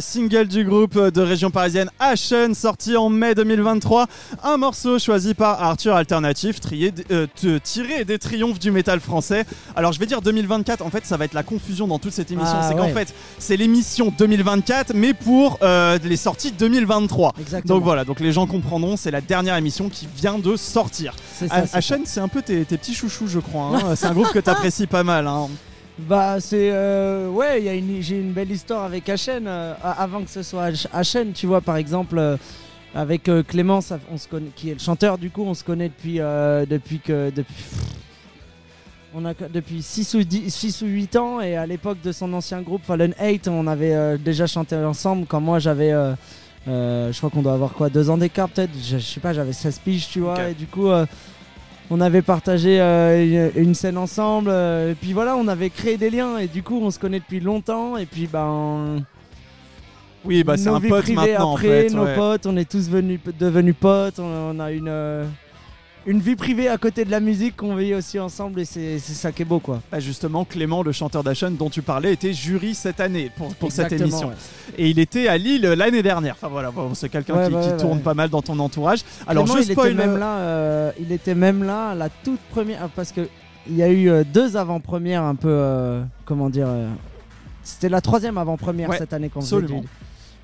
Single 0.00 0.46
du 0.48 0.64
groupe 0.64 0.98
de 0.98 1.20
région 1.20 1.50
parisienne 1.50 1.90
Ashen, 1.98 2.54
sorti 2.54 2.96
en 2.96 3.08
mai 3.08 3.34
2023. 3.34 4.06
Un 4.42 4.56
morceau 4.56 4.98
choisi 4.98 5.34
par 5.34 5.62
Arthur 5.62 5.94
Alternative, 5.96 6.58
trié- 6.60 6.92
euh, 7.10 7.26
tiré 7.62 8.04
des 8.04 8.18
triomphes 8.18 8.58
du 8.58 8.70
métal 8.70 9.00
français. 9.00 9.44
Alors 9.76 9.92
je 9.92 9.98
vais 10.00 10.06
dire 10.06 10.20
2024, 10.22 10.82
en 10.82 10.90
fait 10.90 11.04
ça 11.06 11.16
va 11.16 11.24
être 11.24 11.34
la 11.34 11.42
confusion 11.42 11.86
dans 11.86 11.98
toute 11.98 12.12
cette 12.12 12.30
émission. 12.30 12.56
Ah, 12.56 12.66
c'est 12.68 12.76
qu'en 12.76 12.88
fait 12.88 13.14
c'est 13.38 13.56
l'émission 13.56 14.12
2024, 14.16 14.92
mais 14.94 15.14
pour 15.14 15.58
euh, 15.62 15.98
les 16.04 16.16
sorties 16.16 16.52
2023. 16.52 17.32
Exactement. 17.40 17.74
Donc 17.76 17.84
voilà, 17.84 18.04
donc 18.04 18.20
les 18.20 18.32
gens 18.32 18.46
comprendront, 18.46 18.96
c'est 18.96 19.10
la 19.10 19.20
dernière 19.20 19.56
émission 19.56 19.88
qui 19.88 20.08
vient 20.16 20.38
de 20.38 20.56
sortir. 20.56 21.14
C'est 21.38 21.48
ça, 21.48 21.54
A- 21.56 21.66
c'est 21.66 21.76
Ashen, 21.76 22.02
c'est 22.04 22.20
un 22.20 22.28
peu 22.28 22.42
tes, 22.42 22.64
tes 22.64 22.76
petits 22.78 22.94
chouchous, 22.94 23.28
je 23.28 23.38
crois. 23.40 23.70
hein. 23.74 23.94
c'est 23.96 24.06
un 24.06 24.12
groupe 24.14 24.32
que 24.32 24.38
t'apprécies 24.38 24.86
pas 24.86 25.02
mal. 25.04 25.26
hein. 25.26 25.48
Bah 25.96 26.40
c'est 26.40 26.70
euh, 26.72 27.28
ouais, 27.28 27.60
il 27.60 27.66
y 27.66 27.68
a 27.68 27.74
une 27.74 28.02
j'ai 28.02 28.18
une 28.18 28.32
belle 28.32 28.50
histoire 28.50 28.82
avec 28.84 29.08
Hachen 29.08 29.46
euh, 29.46 29.74
avant 29.82 30.22
que 30.22 30.30
ce 30.30 30.42
soit 30.42 30.70
H- 30.70 30.88
Hachen, 30.92 31.32
tu 31.32 31.46
vois 31.46 31.60
par 31.60 31.76
exemple 31.76 32.18
euh, 32.18 32.36
avec 32.96 33.28
euh, 33.28 33.44
on 33.56 33.80
se 33.80 34.26
connaît, 34.28 34.50
qui 34.56 34.70
est 34.70 34.74
le 34.74 34.80
chanteur 34.80 35.18
du 35.18 35.30
coup, 35.30 35.44
on 35.44 35.54
se 35.54 35.62
connaît 35.62 35.88
depuis 35.88 36.20
euh, 36.20 36.66
depuis 36.66 36.98
que 36.98 37.30
depuis 37.30 37.54
on 39.14 39.24
a 39.24 39.34
depuis 39.34 39.82
6 39.82 40.14
ou 40.14 40.24
10, 40.24 40.52
6 40.52 40.82
ou 40.82 40.86
8 40.86 41.14
ans 41.14 41.40
et 41.40 41.56
à 41.56 41.64
l'époque 41.64 41.98
de 42.02 42.10
son 42.10 42.32
ancien 42.32 42.60
groupe 42.60 42.82
Fallen 42.84 43.14
8, 43.22 43.46
on 43.46 43.68
avait 43.68 43.94
euh, 43.94 44.16
déjà 44.18 44.48
chanté 44.48 44.74
ensemble 44.74 45.26
quand 45.26 45.40
moi 45.40 45.60
j'avais 45.60 45.92
je 46.66 47.16
crois 47.18 47.30
qu'on 47.30 47.42
doit 47.42 47.52
avoir 47.52 47.72
quoi 47.72 47.88
deux 47.88 48.10
ans 48.10 48.18
d'écart 48.18 48.48
peut-être, 48.48 48.72
je, 48.82 48.98
je 48.98 49.04
sais 49.04 49.20
pas, 49.20 49.32
j'avais 49.32 49.52
16 49.52 49.78
piges, 49.78 50.08
tu 50.08 50.18
vois 50.20 50.48
et 50.48 50.54
du 50.54 50.66
coup 50.66 50.88
euh, 50.88 51.06
on 51.90 52.00
avait 52.00 52.22
partagé 52.22 52.80
euh, 52.80 53.50
une, 53.56 53.74
scène 53.74 53.98
ensemble, 53.98 54.50
euh, 54.50 54.92
et 54.92 54.94
puis 54.94 55.12
voilà, 55.12 55.36
on 55.36 55.48
avait 55.48 55.70
créé 55.70 55.96
des 55.96 56.10
liens, 56.10 56.38
et 56.38 56.46
du 56.46 56.62
coup, 56.62 56.80
on 56.82 56.90
se 56.90 56.98
connaît 56.98 57.20
depuis 57.20 57.40
longtemps, 57.40 57.96
et 57.96 58.06
puis 58.06 58.26
ben. 58.26 59.04
Oui, 60.24 60.42
bah 60.42 60.56
c'est 60.56 60.70
un 60.70 60.80
pote 60.80 61.08
maintenant 61.10 61.50
en 61.50 61.54
après, 61.56 61.88
fait. 61.88 61.90
nos 61.90 62.04
ouais. 62.04 62.14
potes, 62.14 62.46
on 62.46 62.56
est 62.56 62.68
tous 62.68 62.88
venus, 62.88 63.20
devenus 63.38 63.74
potes, 63.78 64.18
on, 64.18 64.56
on 64.56 64.58
a 64.58 64.72
une, 64.72 64.88
euh, 64.88 65.26
une 66.06 66.20
vie 66.20 66.36
privée 66.36 66.68
à 66.68 66.76
côté 66.78 67.04
de 67.04 67.10
la 67.10 67.20
musique 67.20 67.56
qu'on 67.56 67.74
vit 67.76 67.94
aussi 67.94 68.18
ensemble, 68.18 68.60
et 68.60 68.64
c'est 68.64 68.98
ça 68.98 69.32
qui 69.32 69.42
est 69.42 69.44
beau, 69.46 69.58
quoi. 69.58 69.80
Bah, 69.90 70.00
justement, 70.00 70.44
Clément, 70.44 70.82
le 70.82 70.92
chanteur 70.92 71.22
d'Ashen 71.24 71.56
dont 71.56 71.70
tu 71.70 71.82
parlais, 71.82 72.12
était 72.12 72.32
jury 72.32 72.74
cette 72.74 73.00
année 73.00 73.30
pour, 73.36 73.54
pour 73.54 73.72
cette 73.72 73.92
émission. 73.92 74.28
ouais. 74.28 74.34
Et 74.78 74.90
il 74.90 74.98
était 74.98 75.28
à 75.28 75.38
Lille 75.38 75.62
l'année 75.62 76.02
dernière. 76.02 76.34
Enfin 76.34 76.48
voilà, 76.48 76.72
c'est 76.94 77.08
quelqu'un 77.08 77.34
Ouais, 77.36 77.48
qui, 77.48 77.54
ouais, 77.54 77.62
qui 77.62 77.68
ouais, 77.70 77.76
tourne 77.76 78.00
pas 78.00 78.14
mal 78.14 78.28
dans 78.28 78.42
ton 78.42 78.58
entourage. 78.58 79.00
Alors 79.26 79.44
Clément, 79.44 79.60
je 79.62 79.66
il 79.66 79.72
spoil. 79.72 79.92
était 79.92 79.96
même 80.06 80.14
euh, 80.16 80.18
là, 80.18 80.36
euh, 80.38 80.92
il 81.00 81.12
était 81.12 81.34
même 81.34 81.64
là 81.64 81.94
la 81.94 82.08
toute 82.08 82.40
première, 82.50 82.80
ah, 82.84 82.88
parce 82.94 83.12
que 83.12 83.28
il 83.66 83.76
y 83.76 83.82
a 83.82 83.88
eu 83.88 84.10
euh, 84.10 84.24
deux 84.24 84.58
avant-premières 84.58 85.22
un 85.22 85.34
peu, 85.34 85.48
euh, 85.48 86.02
comment 86.26 86.50
dire, 86.50 86.66
euh, 86.68 86.88
c'était 87.62 87.88
la 87.88 88.02
troisième 88.02 88.36
avant-première 88.36 88.92
cette 88.94 89.14
année 89.14 89.30
qu'on 89.30 89.40
faisait 89.40 89.56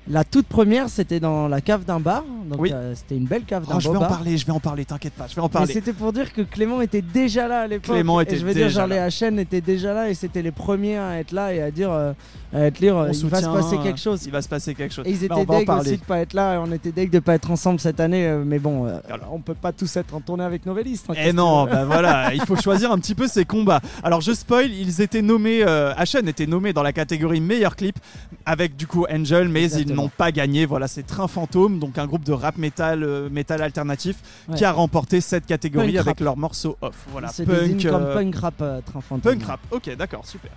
La 0.09 0.23
toute 0.23 0.47
première, 0.47 0.89
c'était 0.89 1.19
dans 1.19 1.47
la 1.47 1.61
cave 1.61 1.85
d'un 1.85 1.99
bar, 1.99 2.23
donc 2.49 2.59
Oui. 2.59 2.71
euh, 2.73 2.93
c'était 2.95 3.15
une 3.15 3.25
belle 3.27 3.43
cave 3.43 3.67
d'un 3.67 3.75
oh, 3.77 3.79
je 3.79 3.87
vais 3.87 3.97
en 3.97 3.99
bar. 3.99 4.09
parler, 4.09 4.35
je 4.35 4.45
vais 4.47 4.51
en 4.51 4.59
parler, 4.59 4.83
t'inquiète 4.83 5.13
pas, 5.13 5.27
je 5.27 5.35
vais 5.35 5.41
en 5.41 5.45
Mais 5.45 5.49
parler. 5.51 5.73
c'était 5.73 5.93
pour 5.93 6.11
dire 6.11 6.33
que 6.33 6.41
Clément 6.41 6.81
était 6.81 7.03
déjà 7.03 7.47
là 7.47 7.61
à 7.61 7.67
l'époque. 7.67 7.93
Clément 7.95 8.19
Et 8.19 8.23
était 8.23 8.37
je 8.37 8.43
veux 8.45 8.53
dire, 8.53 8.65
déjà 8.65 8.79
genre 8.81 8.87
là. 8.87 9.07
les 9.07 9.29
HN 9.29 9.37
étaient 9.37 9.61
déjà 9.61 9.93
là 9.93 10.09
et 10.09 10.15
c'était 10.15 10.41
les 10.41 10.51
premiers 10.51 10.97
à 10.97 11.19
être 11.19 11.31
là 11.33 11.53
et 11.53 11.61
à 11.61 11.69
dire, 11.69 11.91
euh, 11.91 12.13
à 12.51 12.61
être 12.61 12.79
lire, 12.79 12.97
euh, 12.97 13.11
il 13.13 13.27
va 13.27 13.41
se 13.41 13.45
passer 13.47 13.77
quelque 13.77 13.99
chose. 13.99 14.23
Il 14.25 14.31
va 14.31 14.41
se 14.41 14.49
passer 14.49 14.73
quelque 14.73 14.93
chose. 14.93 15.05
Et 15.07 15.11
ils 15.11 15.19
Bah, 15.27 15.35
étaient 15.39 15.55
en 15.55 15.59
deg 15.59 15.69
aussi 15.69 15.97
de 15.97 16.03
pas 16.03 16.17
être 16.19 16.33
là, 16.33 16.55
et 16.55 16.57
on 16.57 16.71
était 16.71 16.91
deg 16.91 17.11
de 17.11 17.19
pas 17.19 17.35
être 17.35 17.51
ensemble 17.51 17.79
cette 17.79 17.99
année, 17.99 18.25
euh, 18.27 18.43
mais 18.43 18.57
bon, 18.57 18.91
on 19.31 19.39
peut 19.39 19.53
pas 19.53 19.71
tous 19.71 19.95
être 19.97 20.15
en 20.15 20.19
tournée 20.19 20.43
avec 20.43 20.65
Novelist. 20.65 21.11
hein, 21.11 21.13
Eh 21.15 21.25
qu'est-ce 21.25 21.35
non, 21.35 21.65
bah 21.65 21.85
voilà, 21.85 22.33
il 22.33 22.41
faut 22.41 22.55
choisir 22.55 22.91
un 22.91 22.97
petit 22.97 23.13
peu 23.15 23.27
ses 23.27 23.45
combats. 23.45 23.81
Alors 24.03 24.21
je 24.21 24.31
spoil, 24.33 24.71
ils 24.73 24.99
étaient 25.01 25.21
nommés, 25.21 25.61
Ashen 25.63 26.27
était 26.27 26.47
nommé 26.47 26.73
dans 26.73 26.83
la 26.83 26.91
catégorie 26.91 27.39
meilleur 27.39 27.75
clip 27.75 27.99
avec 28.47 28.75
du 28.75 28.87
coup 28.87 29.05
Angel, 29.07 29.47
mais 29.47 29.65
Exactement. 29.65 29.90
N'ont 29.95 30.09
pas 30.09 30.31
gagné. 30.31 30.65
Voilà, 30.65 30.87
c'est 30.87 31.03
Train 31.03 31.27
Fantôme, 31.27 31.79
donc 31.79 31.97
un 31.97 32.05
groupe 32.07 32.23
de 32.23 32.31
rap 32.33 32.57
metal, 32.57 33.03
euh, 33.03 33.29
metal 33.29 33.61
alternatif, 33.61 34.17
Ouais. 34.49 34.55
qui 34.55 34.65
a 34.65 34.71
remporté 34.71 35.21
cette 35.21 35.45
catégorie 35.45 35.87
Punk 35.93 35.95
avec 35.97 36.17
rap. 36.17 36.19
leur 36.21 36.37
morceau 36.37 36.77
off. 36.81 36.95
Voilà, 37.11 37.29
désigne 37.37 37.81
punk, 37.81 37.85
euh, 37.85 38.13
punk 38.13 38.35
rap 38.35 38.53
euh, 38.61 38.81
Train 38.81 39.01
Fantôme. 39.01 39.33
Punk 39.37 39.43
rap, 39.47 39.59
ok, 39.71 39.95
d'accord, 39.97 40.25
super. 40.27 40.51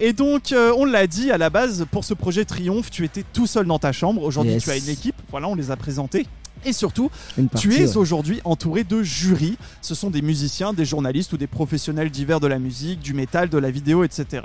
Et 0.00 0.12
donc, 0.12 0.52
euh, 0.52 0.72
on 0.76 0.84
l'a 0.84 1.06
dit 1.06 1.30
à 1.30 1.38
la 1.38 1.50
base, 1.50 1.86
pour 1.90 2.04
ce 2.04 2.14
projet 2.14 2.44
Triomphe, 2.44 2.90
tu 2.90 3.04
étais 3.04 3.24
tout 3.32 3.46
seul 3.46 3.66
dans 3.66 3.78
ta 3.78 3.92
chambre. 3.92 4.22
Aujourd'hui, 4.22 4.52
Yes. 4.54 4.64
tu 4.64 4.70
as 4.70 4.76
une 4.76 4.88
équipe. 4.88 5.16
Voilà, 5.30 5.48
on 5.48 5.54
les 5.54 5.70
a 5.70 5.76
présentés. 5.76 6.26
Et 6.64 6.72
surtout, 6.72 7.10
partie, 7.36 7.68
tu 7.68 7.74
es 7.74 7.82
ouais. 7.86 7.96
aujourd'hui 7.96 8.40
entouré 8.44 8.82
de 8.82 9.02
jurys. 9.02 9.56
Ce 9.82 9.94
sont 9.94 10.10
des 10.10 10.22
musiciens, 10.22 10.72
des 10.72 10.84
journalistes 10.84 11.32
ou 11.32 11.36
des 11.36 11.46
professionnels 11.46 12.10
divers 12.10 12.40
de 12.40 12.46
la 12.48 12.58
musique, 12.58 12.98
du 13.00 13.14
métal, 13.14 13.48
de 13.48 13.58
la 13.58 13.70
vidéo, 13.70 14.02
etc. 14.04 14.42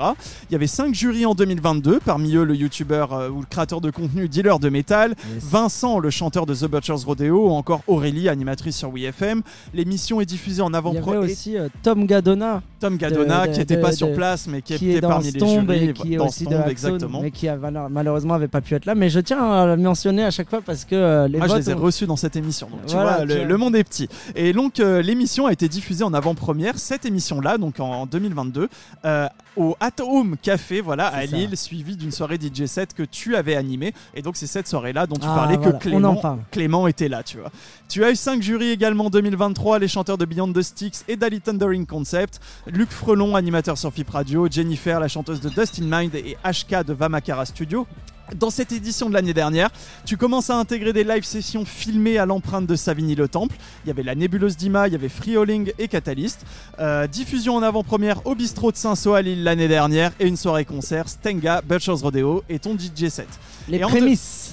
Il 0.50 0.54
y 0.54 0.56
avait 0.56 0.68
5 0.68 0.94
jurys 0.94 1.26
en 1.26 1.34
2022, 1.36 2.00
parmi 2.06 2.36
eux 2.36 2.44
le 2.44 2.56
youtubeur 2.56 3.14
euh, 3.14 3.30
ou 3.30 3.40
le 3.40 3.46
créateur 3.50 3.82
de 3.82 3.90
contenu 3.90 4.28
dealer 4.28 4.60
de 4.60 4.70
métal, 4.70 5.16
Yes. 5.34 5.44
Vincent, 5.44 6.00
le 6.00 6.10
chanteur 6.10 6.46
de 6.46 6.54
The 6.54 6.66
Butcher's 6.66 7.04
Rodeo, 7.06 7.48
ou 7.48 7.52
encore 7.52 7.82
Aurélie, 7.88 8.28
animatrice 8.30 8.76
sur 8.78 8.92
WeFM. 8.92 9.42
L'émission 9.74 10.20
est 10.22 10.26
diffusée 10.26 10.62
en 10.62 10.70
Il 10.70 10.74
y 10.74 10.76
avait 10.78 10.90
avant-première. 10.90 11.22
aussi 11.22 11.58
euh, 11.58 11.70
Tom 11.84 12.06
Gadona, 12.06 12.62
Tom 12.80 12.98
Gadona, 12.98 13.48
de- 13.48 13.54
qui 13.54 13.60
n'était 13.60 13.78
pas 13.78 13.92
de- 13.92 13.96
sur 13.96 14.14
place, 14.14 14.48
mais 14.48 14.62
qui, 14.62 14.76
qui 14.76 14.92
était 14.92 15.02
parmi 15.02 15.32
les 15.32 15.40
jurys. 15.40 15.90
et 15.90 15.94
qui 15.94 16.14
est 16.14 16.18
dans 16.18 16.28
aussi 16.28 16.46
de 16.46 16.54
Axon, 16.56 16.70
exactement. 16.70 17.22
mais 17.22 17.32
qui 17.32 17.48
a 17.48 17.58
malheureusement 17.90 18.34
avait 18.36 18.48
pas 18.48 18.62
pu 18.62 18.76
être 18.76 18.86
là. 18.86 18.96
Mais 18.96 19.10
je 19.10 19.20
tiens 19.20 19.42
à 19.52 19.66
le 19.66 19.78
mentionner 19.78 20.24
à 20.24 20.32
chaque 20.32 20.50
fois 20.50 20.62
parce 20.62 20.86
que 20.86 20.96
euh, 20.96 21.28
les 21.28 21.38
Moi, 21.38 21.48
je 21.48 21.54
votes 21.54 21.62
les 21.66 21.70
ai 21.72 21.74
ont- 21.74 21.80
dans 22.06 22.16
cette 22.16 22.36
émission. 22.36 22.70
Donc, 22.70 22.86
tu 22.86 22.94
Voilà, 22.94 23.26
vois, 23.26 23.26
le, 23.26 23.58
monde 23.58 23.76
est 23.76 23.84
petit. 23.84 24.08
Et 24.36 24.54
donc, 24.54 24.80
euh, 24.80 25.02
l'émission 25.02 25.46
a 25.46 25.52
été 25.54 25.68
diffusée 25.68 26.04
en 26.04 26.14
avant-première, 26.14 26.78
cette 26.78 27.06
émission-là, 27.06 27.58
donc 27.58 27.80
en 27.80 28.06
2022, 28.06 28.70
euh, 29.06 29.28
au 29.58 29.76
At 29.80 30.02
Home 30.02 30.38
Café, 30.42 30.82
voilà, 30.82 31.08
à 31.08 31.28
ça. 31.28 31.36
Lille, 31.36 31.58
suivi 31.58 31.96
d'une 31.96 32.12
soirée 32.12 32.38
DJ 32.40 32.66
set 32.66 32.94
que 32.94 33.04
tu 33.04 33.36
avais 33.36 33.56
animée. 33.56 33.94
Et 34.14 34.22
donc, 34.22 34.38
c'est 34.38 34.48
cette 34.48 34.68
soirée-là 34.68 35.08
dont 35.08 35.16
tu 35.18 35.28
Ah, 35.30 35.36
parlais 35.36 35.58
voilà, 35.58 35.74
que 35.74 35.78
Clément, 35.78 36.16
parle. 36.16 36.40
Clément 36.52 36.88
était 36.88 37.10
là, 37.10 37.24
tu 37.24 37.38
vois. 37.38 37.52
Tu 37.90 38.04
as 38.04 38.12
eu 38.12 38.16
5 38.16 38.42
jurys 38.42 38.70
également 38.70 39.06
en 39.06 39.10
2023, 39.10 39.80
les 39.80 39.88
chanteurs 39.88 40.18
de 40.18 40.26
Beyond 40.26 40.54
the 40.54 40.62
Sticks 40.62 40.98
et 41.08 41.16
d'Ali 41.18 41.42
Thundering 41.42 41.86
Concept, 41.86 42.40
Luc 42.68 42.90
Frelon, 42.92 43.36
animateur 43.36 43.78
sur 43.78 43.92
FIP 43.92 44.10
Radio, 44.10 44.48
Jennifer, 44.50 45.00
la 45.00 45.08
chanteuse 45.08 45.42
de 45.42 45.50
Dust 45.50 45.80
in 45.82 45.86
Mind 46.00 46.16
et 46.16 46.38
HK 46.46 46.86
de 46.86 46.94
Vamakara 46.94 47.46
Studio. 47.46 47.86
Dans 48.36 48.50
cette 48.50 48.72
édition 48.72 49.10
de 49.10 49.14
l'année 49.14 49.34
dernière, 49.34 49.70
tu 50.06 50.16
commences 50.16 50.50
à 50.50 50.56
intégrer 50.58 50.94
des 50.94 51.04
live 51.04 51.24
sessions 51.24 51.66
filmées 51.66 52.18
à 52.18 52.26
l'empreinte 52.26 52.66
de 52.66 52.76
Savigny 52.76 53.16
le 53.16 53.28
Temple. 53.28 53.56
Il 53.84 53.90
y 53.90 53.92
avait 53.92 54.04
la 54.04 54.16
nébuleuse 54.16 54.56
d'Ima, 54.56 54.88
il 54.88 54.94
y 54.94 54.96
avait 54.96 55.10
Freeholing 55.10 55.74
et 55.78 55.88
Catalyst. 55.88 56.46
Euh, 56.80 57.08
diffusion 57.08 57.56
en 57.56 57.62
avant-première 57.62 58.26
au 58.26 58.36
bistrot 58.36 58.72
de 58.72 58.78
Saint-Saul 58.78 59.18
à 59.18 59.22
Lille 59.22 59.44
l'année 59.44 59.68
dernière 59.68 60.12
et 60.20 60.28
une 60.28 60.38
soirée 60.38 60.66
concert 60.66 61.10
Stenga, 61.10 61.62
Butcher's 61.62 62.02
Rodeo 62.02 62.44
et 62.50 62.60
ton 62.60 62.78
DJ 62.78 63.10
set. 63.10 63.28
les 63.68 63.80
Et 63.80 63.84
en 63.84 63.90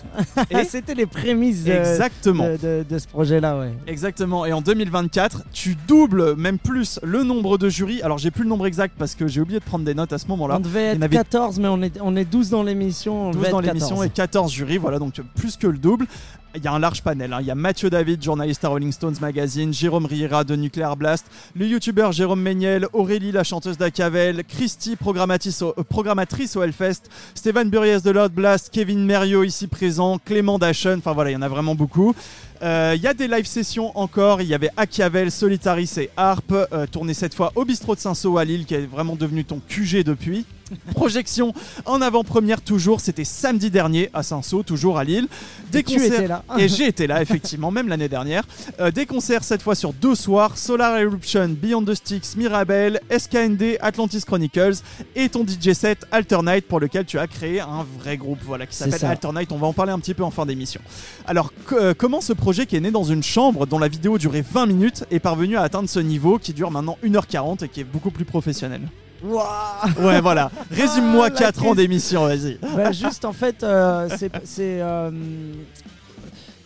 prémices. 0.02 0.34
Et- 0.50 0.64
C'était 0.68 0.94
les 0.94 1.06
prémices 1.06 1.64
de, 1.64 1.72
Exactement. 1.72 2.44
de, 2.44 2.56
de- 2.56 2.84
de 2.88 2.98
ce 2.98 3.06
projet-là, 3.08 3.58
ouais. 3.58 3.72
Exactement. 3.86 4.44
Et 4.46 4.52
en 4.52 4.60
2024, 4.60 5.42
tu 5.52 5.76
doubles 5.86 6.34
même 6.36 6.58
plus 6.58 7.00
le 7.02 7.22
nombre 7.24 7.58
de 7.58 7.68
jurys. 7.68 8.02
Alors 8.02 8.18
j'ai 8.18 8.30
plus 8.30 8.44
le 8.44 8.48
nombre 8.50 8.66
exact 8.66 8.94
parce 8.98 9.14
que 9.14 9.26
j'ai 9.28 9.40
oublié 9.40 9.58
de 9.60 9.64
prendre 9.64 9.84
des 9.84 9.94
notes 9.94 10.12
à 10.12 10.18
ce 10.18 10.26
moment-là. 10.28 10.56
On 10.56 10.60
devait 10.60 10.84
être 10.86 11.02
avait 11.02 11.16
14, 11.16 11.58
mais 11.60 11.68
on 11.68 11.82
est, 11.82 11.98
on 12.00 12.16
est 12.16 12.24
12 12.24 12.50
dans 12.50 12.62
l'émission. 12.62 13.28
on 13.28 13.30
12 13.30 13.40
devait 13.40 13.50
dans 13.50 13.60
l'émission 13.60 13.88
14. 13.96 14.06
et 14.06 14.10
14 14.10 14.52
jurys, 14.52 14.78
voilà 14.78 14.98
donc 14.98 15.14
plus 15.36 15.56
que 15.56 15.66
le 15.66 15.78
double. 15.78 16.06
Il 16.54 16.64
y 16.64 16.66
a 16.66 16.72
un 16.72 16.78
large 16.78 17.02
panel. 17.02 17.32
hein. 17.34 17.38
Il 17.40 17.46
y 17.46 17.50
a 17.50 17.54
Mathieu 17.54 17.90
David, 17.90 18.22
journaliste 18.24 18.64
à 18.64 18.68
Rolling 18.68 18.90
Stones 18.90 19.16
Magazine, 19.20 19.72
Jérôme 19.72 20.06
Riera 20.06 20.44
de 20.44 20.56
Nuclear 20.56 20.96
Blast, 20.96 21.26
le 21.54 21.66
youtubeur 21.66 22.10
Jérôme 22.12 22.40
Méniel, 22.40 22.86
Aurélie, 22.94 23.32
la 23.32 23.44
chanteuse 23.44 23.76
d'Acavel, 23.76 24.42
Christy, 24.44 24.96
programmatrice 24.96 25.60
au, 25.60 25.74
euh, 25.78 25.82
programmatrice 25.84 26.56
au 26.56 26.62
Hellfest, 26.62 27.02
Stéphane 27.34 27.68
Buriez 27.68 28.00
de 28.00 28.10
Lord 28.10 28.30
Blast, 28.30 28.70
Kevin 28.72 29.04
Merio 29.04 29.44
ici 29.44 29.66
présent, 29.66 30.18
Clément 30.24 30.58
Dachen, 30.58 30.98
enfin 30.98 31.12
voilà, 31.12 31.30
il 31.30 31.34
y 31.34 31.36
en 31.36 31.42
a 31.42 31.48
vraiment 31.48 31.74
beaucoup. 31.74 32.14
Euh, 32.62 32.94
Il 32.96 33.02
y 33.02 33.06
a 33.06 33.14
des 33.14 33.28
live 33.28 33.46
sessions 33.46 33.96
encore. 33.98 34.40
Il 34.42 34.48
y 34.48 34.54
avait 34.54 34.70
Achiavel, 34.76 35.30
Solitaris 35.30 35.90
et 35.98 36.10
Harp, 36.16 36.50
euh, 36.52 36.86
tourné 36.86 37.14
cette 37.14 37.34
fois 37.34 37.52
au 37.54 37.64
bistrot 37.64 37.94
de 37.94 38.00
Saint-Saul 38.00 38.38
à 38.38 38.44
Lille, 38.44 38.64
qui 38.66 38.74
est 38.74 38.86
vraiment 38.86 39.16
devenu 39.16 39.44
ton 39.44 39.60
QG 39.68 40.02
depuis. 40.04 40.44
Projection 40.92 41.54
en 41.86 42.02
avant-première 42.02 42.60
toujours, 42.60 43.00
c'était 43.00 43.24
samedi 43.24 43.70
dernier 43.70 44.10
à 44.12 44.22
Saint-Saul, 44.22 44.64
toujours 44.64 44.98
à 44.98 45.04
Lille. 45.04 45.26
Des 45.72 45.78
Et 45.78 45.82
tu 45.82 45.94
concerts. 45.96 46.12
étais 46.12 46.28
là. 46.28 46.44
Et 46.58 46.68
j'ai 46.68 46.86
été 46.88 47.06
là, 47.06 47.22
effectivement, 47.22 47.70
même 47.70 47.88
l'année 47.88 48.08
dernière. 48.10 48.44
Euh, 48.78 48.90
des 48.90 49.06
concerts 49.06 49.44
cette 49.44 49.62
fois 49.62 49.74
sur 49.74 49.94
deux 49.94 50.14
soirs 50.14 50.58
Solar 50.58 50.98
Eruption, 51.00 51.48
Beyond 51.48 51.84
the 51.84 51.94
Sticks, 51.94 52.36
Mirabel, 52.36 53.00
SKND, 53.10 53.78
Atlantis 53.80 54.20
Chronicles 54.26 54.74
et 55.16 55.30
ton 55.30 55.42
DJ 55.46 55.72
set 55.72 56.06
Alternate 56.10 56.64
pour 56.64 56.80
lequel 56.80 57.06
tu 57.06 57.18
as 57.18 57.26
créé 57.26 57.60
un 57.60 57.86
vrai 57.98 58.18
groupe 58.18 58.40
voilà, 58.44 58.66
qui 58.66 58.76
s'appelle. 58.76 59.06
Alternate. 59.06 59.50
On 59.52 59.56
va 59.58 59.68
en 59.68 59.72
parler 59.72 59.92
un 59.92 59.98
petit 59.98 60.12
peu 60.12 60.22
en 60.24 60.30
fin 60.30 60.44
d'émission. 60.44 60.82
Alors, 61.26 61.50
euh, 61.72 61.94
comment 61.96 62.20
ce 62.20 62.34
projet 62.48 62.64
qui 62.64 62.76
est 62.76 62.80
né 62.80 62.90
dans 62.90 63.04
une 63.04 63.22
chambre 63.22 63.66
dont 63.66 63.78
la 63.78 63.88
vidéo 63.88 64.16
durait 64.16 64.40
20 64.40 64.64
minutes 64.64 65.04
est 65.10 65.18
parvenu 65.18 65.58
à 65.58 65.62
atteindre 65.64 65.86
ce 65.86 66.00
niveau 66.00 66.38
qui 66.38 66.54
dure 66.54 66.70
maintenant 66.70 66.96
1h40 67.04 67.62
et 67.62 67.68
qui 67.68 67.80
est 67.80 67.84
beaucoup 67.84 68.10
plus 68.10 68.24
professionnel 68.24 68.80
Ouah. 69.22 69.82
Ouais, 70.00 70.22
voilà. 70.22 70.50
Résume-moi 70.70 71.26
Ah, 71.26 71.34
la 71.34 71.38
4 71.38 71.66
ans 71.66 71.74
d'émission, 71.74 72.24
vas-y. 72.24 72.56
Bah, 72.74 72.90
juste 72.92 73.26
en 73.26 73.34
fait, 73.34 73.62
euh, 73.62 74.08
c'est. 74.16 74.32
c'est, 74.44 74.80
euh, 74.80 75.10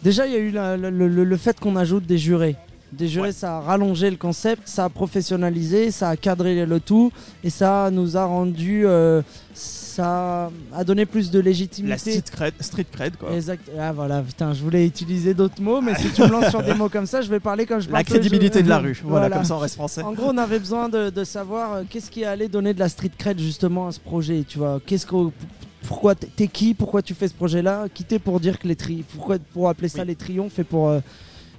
Déjà, 0.04 0.26
il 0.28 0.32
y 0.32 0.36
a 0.36 0.38
eu 0.38 0.50
la- 0.52 0.76
le, 0.76 0.90
le- 0.90 1.24
le 1.24 1.36
fait 1.36 1.58
qu'on 1.58 1.74
ajoute 1.74 2.06
des 2.06 2.18
jurés. 2.18 2.54
Des 2.92 3.08
jurés, 3.08 3.28
Ouais. 3.28 3.32
ça 3.32 3.56
a 3.56 3.60
rallongé 3.60 4.08
le 4.10 4.16
concept, 4.16 4.62
ça 4.68 4.84
a 4.84 4.88
professionnalisé, 4.88 5.90
ça 5.90 6.10
a 6.10 6.16
cadré 6.16 6.64
le 6.64 6.78
tout 6.78 7.10
et 7.42 7.50
ça 7.50 7.90
nous 7.90 8.16
a 8.16 8.24
rendu. 8.24 8.86
euh, 8.86 9.22
ça 9.92 10.50
a 10.74 10.84
donné 10.84 11.06
plus 11.06 11.30
de 11.30 11.38
légitimité. 11.38 11.90
La 11.90 11.98
street 11.98 12.22
cred, 12.32 12.54
street 12.60 12.86
cred 12.90 13.16
quoi. 13.16 13.32
Exact. 13.34 13.68
Ah 13.78 13.92
voilà, 13.92 14.22
putain, 14.22 14.52
je 14.54 14.62
voulais 14.62 14.86
utiliser 14.86 15.34
d'autres 15.34 15.60
mots, 15.60 15.80
mais 15.80 15.94
si 15.96 16.08
tu 16.10 16.22
me 16.22 16.28
lances 16.28 16.50
sur 16.50 16.62
des 16.62 16.74
mots 16.74 16.88
comme 16.88 17.06
ça, 17.06 17.20
je 17.22 17.28
vais 17.28 17.40
parler 17.40 17.66
comme 17.66 17.80
je 17.80 17.86
La 17.86 17.92
parle. 17.92 18.04
crédibilité 18.04 18.62
de 18.62 18.68
la 18.68 18.78
rue. 18.78 19.00
Voilà, 19.04 19.28
comme 19.30 19.44
ça 19.44 19.54
on 19.56 19.58
reste 19.58 19.74
français. 19.76 20.02
En 20.02 20.12
gros, 20.12 20.30
on 20.30 20.38
avait 20.38 20.58
besoin 20.58 20.88
de, 20.88 21.10
de 21.10 21.24
savoir 21.24 21.72
euh, 21.74 21.82
qu'est-ce 21.88 22.10
qui 22.10 22.24
allait 22.24 22.48
donner 22.48 22.74
de 22.74 22.80
la 22.80 22.88
street 22.88 23.12
cred 23.16 23.38
justement 23.38 23.86
à 23.88 23.92
ce 23.92 24.00
projet. 24.00 24.44
Tu 24.48 24.58
vois, 24.58 24.80
qu'est-ce 24.84 25.06
que, 25.06 25.16
pourquoi 25.86 26.14
t'es- 26.14 26.48
qui, 26.48 26.74
pourquoi 26.74 27.02
tu 27.02 27.14
fais 27.14 27.28
ce 27.28 27.34
projet-là, 27.34 27.86
qui 27.92 28.04
t'es 28.04 28.18
pour 28.18 28.40
dire 28.40 28.58
que 28.58 28.66
les 28.68 28.76
tri, 28.76 29.04
pourquoi 29.14 29.36
pour 29.52 29.68
appeler 29.68 29.88
ça 29.88 30.00
Oui. 30.02 30.08
les 30.08 30.16
triomphes 30.16 30.58
et 30.58 30.64
pour. 30.64 30.88
euh, 30.88 31.00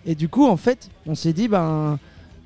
Et 0.05 0.15
du 0.15 0.27
coup, 0.27 0.45
en 0.45 0.57
fait, 0.57 0.89
on 1.05 1.15
s'est 1.15 1.33
dit 1.33 1.47
ben. 1.47 1.99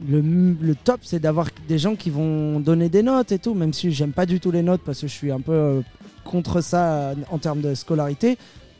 Le, 0.07 0.21
le 0.21 0.75
top, 0.75 0.99
c'est 1.03 1.19
d'avoir 1.19 1.47
des 1.67 1.79
gens 1.79 1.95
qui 1.95 2.09
vont 2.11 2.59
donner 2.59 2.87
des 2.89 3.01
notes 3.01 3.31
et 3.31 3.39
tout, 3.39 3.53
même 3.55 3.73
si 3.73 3.91
j'aime 3.91 4.11
pas 4.11 4.25
du 4.27 4.39
tout 4.39 4.51
les 4.51 4.61
notes 4.61 4.81
parce 4.85 5.01
que 5.01 5.07
je 5.07 5.11
suis 5.13 5.31
un 5.31 5.39
peu 5.41 5.51
euh, 5.53 5.81
contre 6.23 6.61
ça 6.61 6.83
euh, 6.85 7.15
en 7.31 7.39
termes 7.39 7.61
de 7.61 7.73
scolarité. 7.73 8.37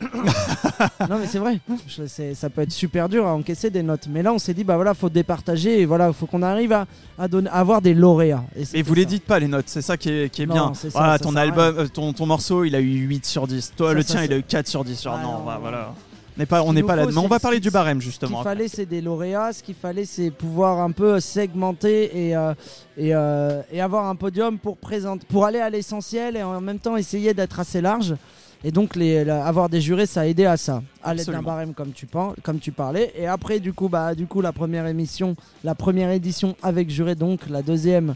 non 1.10 1.18
mais 1.18 1.26
c'est 1.26 1.40
vrai, 1.40 1.58
Je- 1.88 2.32
ça 2.34 2.50
peut 2.50 2.62
être 2.62 2.70
super 2.70 3.08
dur 3.08 3.26
à 3.26 3.34
encaisser 3.34 3.68
des 3.68 3.82
notes. 3.82 4.06
Mais 4.08 4.22
là 4.22 4.32
on 4.32 4.38
s'est 4.38 4.54
dit 4.54 4.62
bah 4.62 4.76
voilà 4.76 4.94
faut 4.94 5.08
départager 5.08 5.80
et 5.80 5.86
voilà 5.86 6.12
faut 6.12 6.26
qu'on 6.26 6.42
arrive 6.42 6.70
à, 6.72 6.86
à, 7.18 7.26
donner, 7.26 7.50
à 7.50 7.54
avoir 7.54 7.82
des 7.82 7.94
lauréats. 7.94 8.44
Et 8.74 8.82
vous 8.82 8.94
les 8.94 9.04
dites 9.06 9.24
pas 9.24 9.40
les 9.40 9.48
notes, 9.48 9.64
c'est 9.66 9.82
ça 9.82 9.96
qui 9.96 10.10
est, 10.10 10.30
qui 10.32 10.42
est 10.42 10.46
Non, 10.46 10.54
bien. 10.54 10.72
c'est 10.74 10.90
ça, 10.90 10.98
Voilà, 11.00 11.12
ça 11.14 11.18
ton 11.24 11.30
sert 11.30 11.38
à 11.38 11.42
album, 11.42 11.78
euh, 11.78 11.88
ton, 11.88 12.12
ton 12.12 12.26
morceau, 12.26 12.62
il 12.62 12.76
a 12.76 12.80
eu 12.80 12.94
8 13.08 13.26
sur 13.26 13.48
10. 13.48 13.72
Toi, 13.76 13.92
le 13.92 14.04
tien, 14.04 14.22
il 14.22 14.32
a 14.32 14.38
eu 14.38 14.44
4 14.44 14.68
sur 14.68 14.84
10 14.84 14.96
sur 14.96 15.12
Ah, 15.12 15.20
non, 15.20 15.32
non, 15.40 15.44
bah, 15.44 15.54
non. 15.54 15.60
voilà. 15.62 15.94
On 16.38 16.40
n'est 16.42 16.46
pas, 16.46 16.62
on 16.62 16.66
qu'il 16.66 16.74
n'est 16.76 16.80
nous 16.82 16.86
pas 16.86 16.92
faut, 16.94 17.00
là-dedans. 17.00 17.24
On 17.24 17.28
va 17.28 17.40
parler 17.40 17.56
ce 17.56 17.62
du 17.62 17.70
barème 17.70 18.00
Ce 18.00 18.04
justement. 18.06 18.28
qu'il 18.28 18.36
après. 18.38 18.50
fallait 18.50 18.68
c'est 18.68 18.86
des 18.86 19.00
lauréats, 19.00 19.52
ce 19.52 19.60
qu'il 19.62 19.74
fallait 19.74 20.04
c'est 20.04 20.30
pouvoir 20.30 20.78
un 20.78 20.92
peu 20.92 21.18
segmenter 21.18 22.28
et, 22.28 22.36
euh, 22.36 22.54
et, 22.96 23.12
euh, 23.14 23.60
et 23.72 23.80
avoir 23.80 24.06
un 24.06 24.14
podium 24.14 24.56
pour, 24.58 24.76
présenter, 24.76 25.26
pour 25.28 25.44
aller 25.46 25.58
à 25.58 25.68
l'essentiel 25.68 26.36
et 26.36 26.42
en 26.44 26.60
même 26.60 26.78
temps 26.78 26.96
essayer 26.96 27.34
d'être 27.34 27.58
assez 27.58 27.80
large. 27.80 28.14
Et 28.62 28.70
donc 28.70 28.94
les, 28.94 29.24
la- 29.24 29.44
avoir 29.44 29.68
des 29.68 29.80
jurés 29.80 30.06
ça 30.06 30.20
a 30.20 30.26
aidé 30.26 30.44
à 30.44 30.56
ça, 30.56 30.82
à 31.02 31.12
l'aide 31.14 31.26
d'un 31.26 31.42
barème 31.42 31.74
comme 31.74 31.92
tu, 31.92 32.06
pen- 32.06 32.34
comme 32.44 32.60
tu 32.60 32.70
parlais. 32.70 33.12
Et 33.16 33.26
après 33.26 33.58
du 33.60 33.72
coup, 33.72 33.88
bah, 33.88 34.14
du 34.14 34.26
coup 34.26 34.40
la 34.40 34.52
première 34.52 34.86
émission, 34.86 35.34
la 35.64 35.74
première 35.74 36.10
édition 36.12 36.54
avec 36.62 36.88
juré 36.88 37.16
donc, 37.16 37.48
la 37.50 37.62
deuxième, 37.62 38.14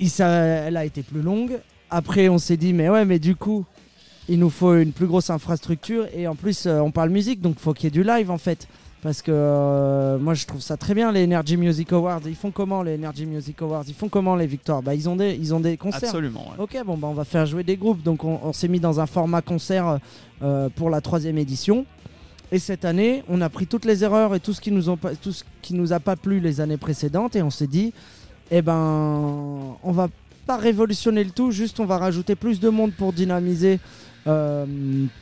il, 0.00 0.10
ça, 0.10 0.28
elle 0.28 0.76
a 0.76 0.84
été 0.84 1.02
plus 1.02 1.22
longue. 1.22 1.58
Après 1.90 2.28
on 2.28 2.38
s'est 2.38 2.56
dit 2.56 2.72
mais 2.72 2.88
ouais 2.88 3.04
mais 3.04 3.18
du 3.20 3.36
coup 3.36 3.64
il 4.28 4.38
nous 4.38 4.50
faut 4.50 4.74
une 4.76 4.92
plus 4.92 5.06
grosse 5.06 5.30
infrastructure 5.30 6.06
et 6.14 6.26
en 6.28 6.34
plus 6.34 6.66
euh, 6.66 6.78
on 6.80 6.90
parle 6.90 7.10
musique 7.10 7.40
donc 7.40 7.58
faut 7.58 7.72
qu'il 7.74 7.84
y 7.84 7.88
ait 7.88 7.90
du 7.90 8.04
live 8.04 8.30
en 8.30 8.38
fait. 8.38 8.68
Parce 9.02 9.20
que 9.20 9.32
euh, 9.34 10.16
moi 10.18 10.34
je 10.34 10.46
trouve 10.46 10.60
ça 10.60 10.76
très 10.76 10.94
bien 10.94 11.10
les 11.10 11.24
Energy 11.24 11.56
Music 11.56 11.92
Awards. 11.92 12.20
Ils 12.24 12.36
font 12.36 12.52
comment 12.52 12.84
les 12.84 12.94
Energy 12.94 13.26
Music 13.26 13.60
Awards? 13.60 13.82
Ils 13.88 13.94
font 13.94 14.08
comment 14.08 14.36
les 14.36 14.46
victoires? 14.46 14.80
Bah 14.80 14.94
ils 14.94 15.08
ont 15.08 15.16
des 15.16 15.34
ils 15.34 15.52
ont 15.52 15.58
des 15.58 15.76
concerts. 15.76 16.04
Absolument. 16.04 16.50
ouais. 16.50 16.62
ok 16.62 16.84
bon 16.86 16.96
bah 16.96 17.08
on 17.10 17.14
va 17.14 17.24
faire 17.24 17.44
jouer 17.44 17.64
des 17.64 17.76
groupes. 17.76 18.02
Donc 18.04 18.22
on, 18.22 18.38
on 18.44 18.52
s'est 18.52 18.68
mis 18.68 18.78
dans 18.78 19.00
un 19.00 19.06
format 19.06 19.42
concert 19.42 19.98
euh, 20.42 20.68
pour 20.76 20.88
la 20.88 21.00
troisième 21.00 21.36
édition. 21.36 21.84
Et 22.52 22.60
cette 22.60 22.84
année 22.84 23.24
on 23.28 23.40
a 23.40 23.48
pris 23.48 23.66
toutes 23.66 23.86
les 23.86 24.04
erreurs 24.04 24.36
et 24.36 24.40
tout 24.40 24.52
ce 24.52 24.60
qui 24.60 24.70
nous 24.70 24.88
ont 24.88 24.96
pas, 24.96 25.16
tout 25.16 25.32
ce 25.32 25.42
qui 25.62 25.74
nous 25.74 25.92
a 25.92 25.98
pas 25.98 26.14
plu 26.14 26.38
les 26.38 26.60
années 26.60 26.76
précédentes 26.76 27.34
et 27.34 27.42
on 27.42 27.50
s'est 27.50 27.66
dit 27.66 27.92
eh 28.52 28.62
ben 28.62 29.76
on 29.82 29.90
va 29.90 30.06
pas 30.46 30.58
révolutionner 30.58 31.24
le 31.24 31.30
tout. 31.30 31.50
Juste 31.50 31.80
on 31.80 31.86
va 31.86 31.98
rajouter 31.98 32.36
plus 32.36 32.60
de 32.60 32.68
monde 32.68 32.92
pour 32.92 33.12
dynamiser 33.12 33.80
euh, 34.26 34.64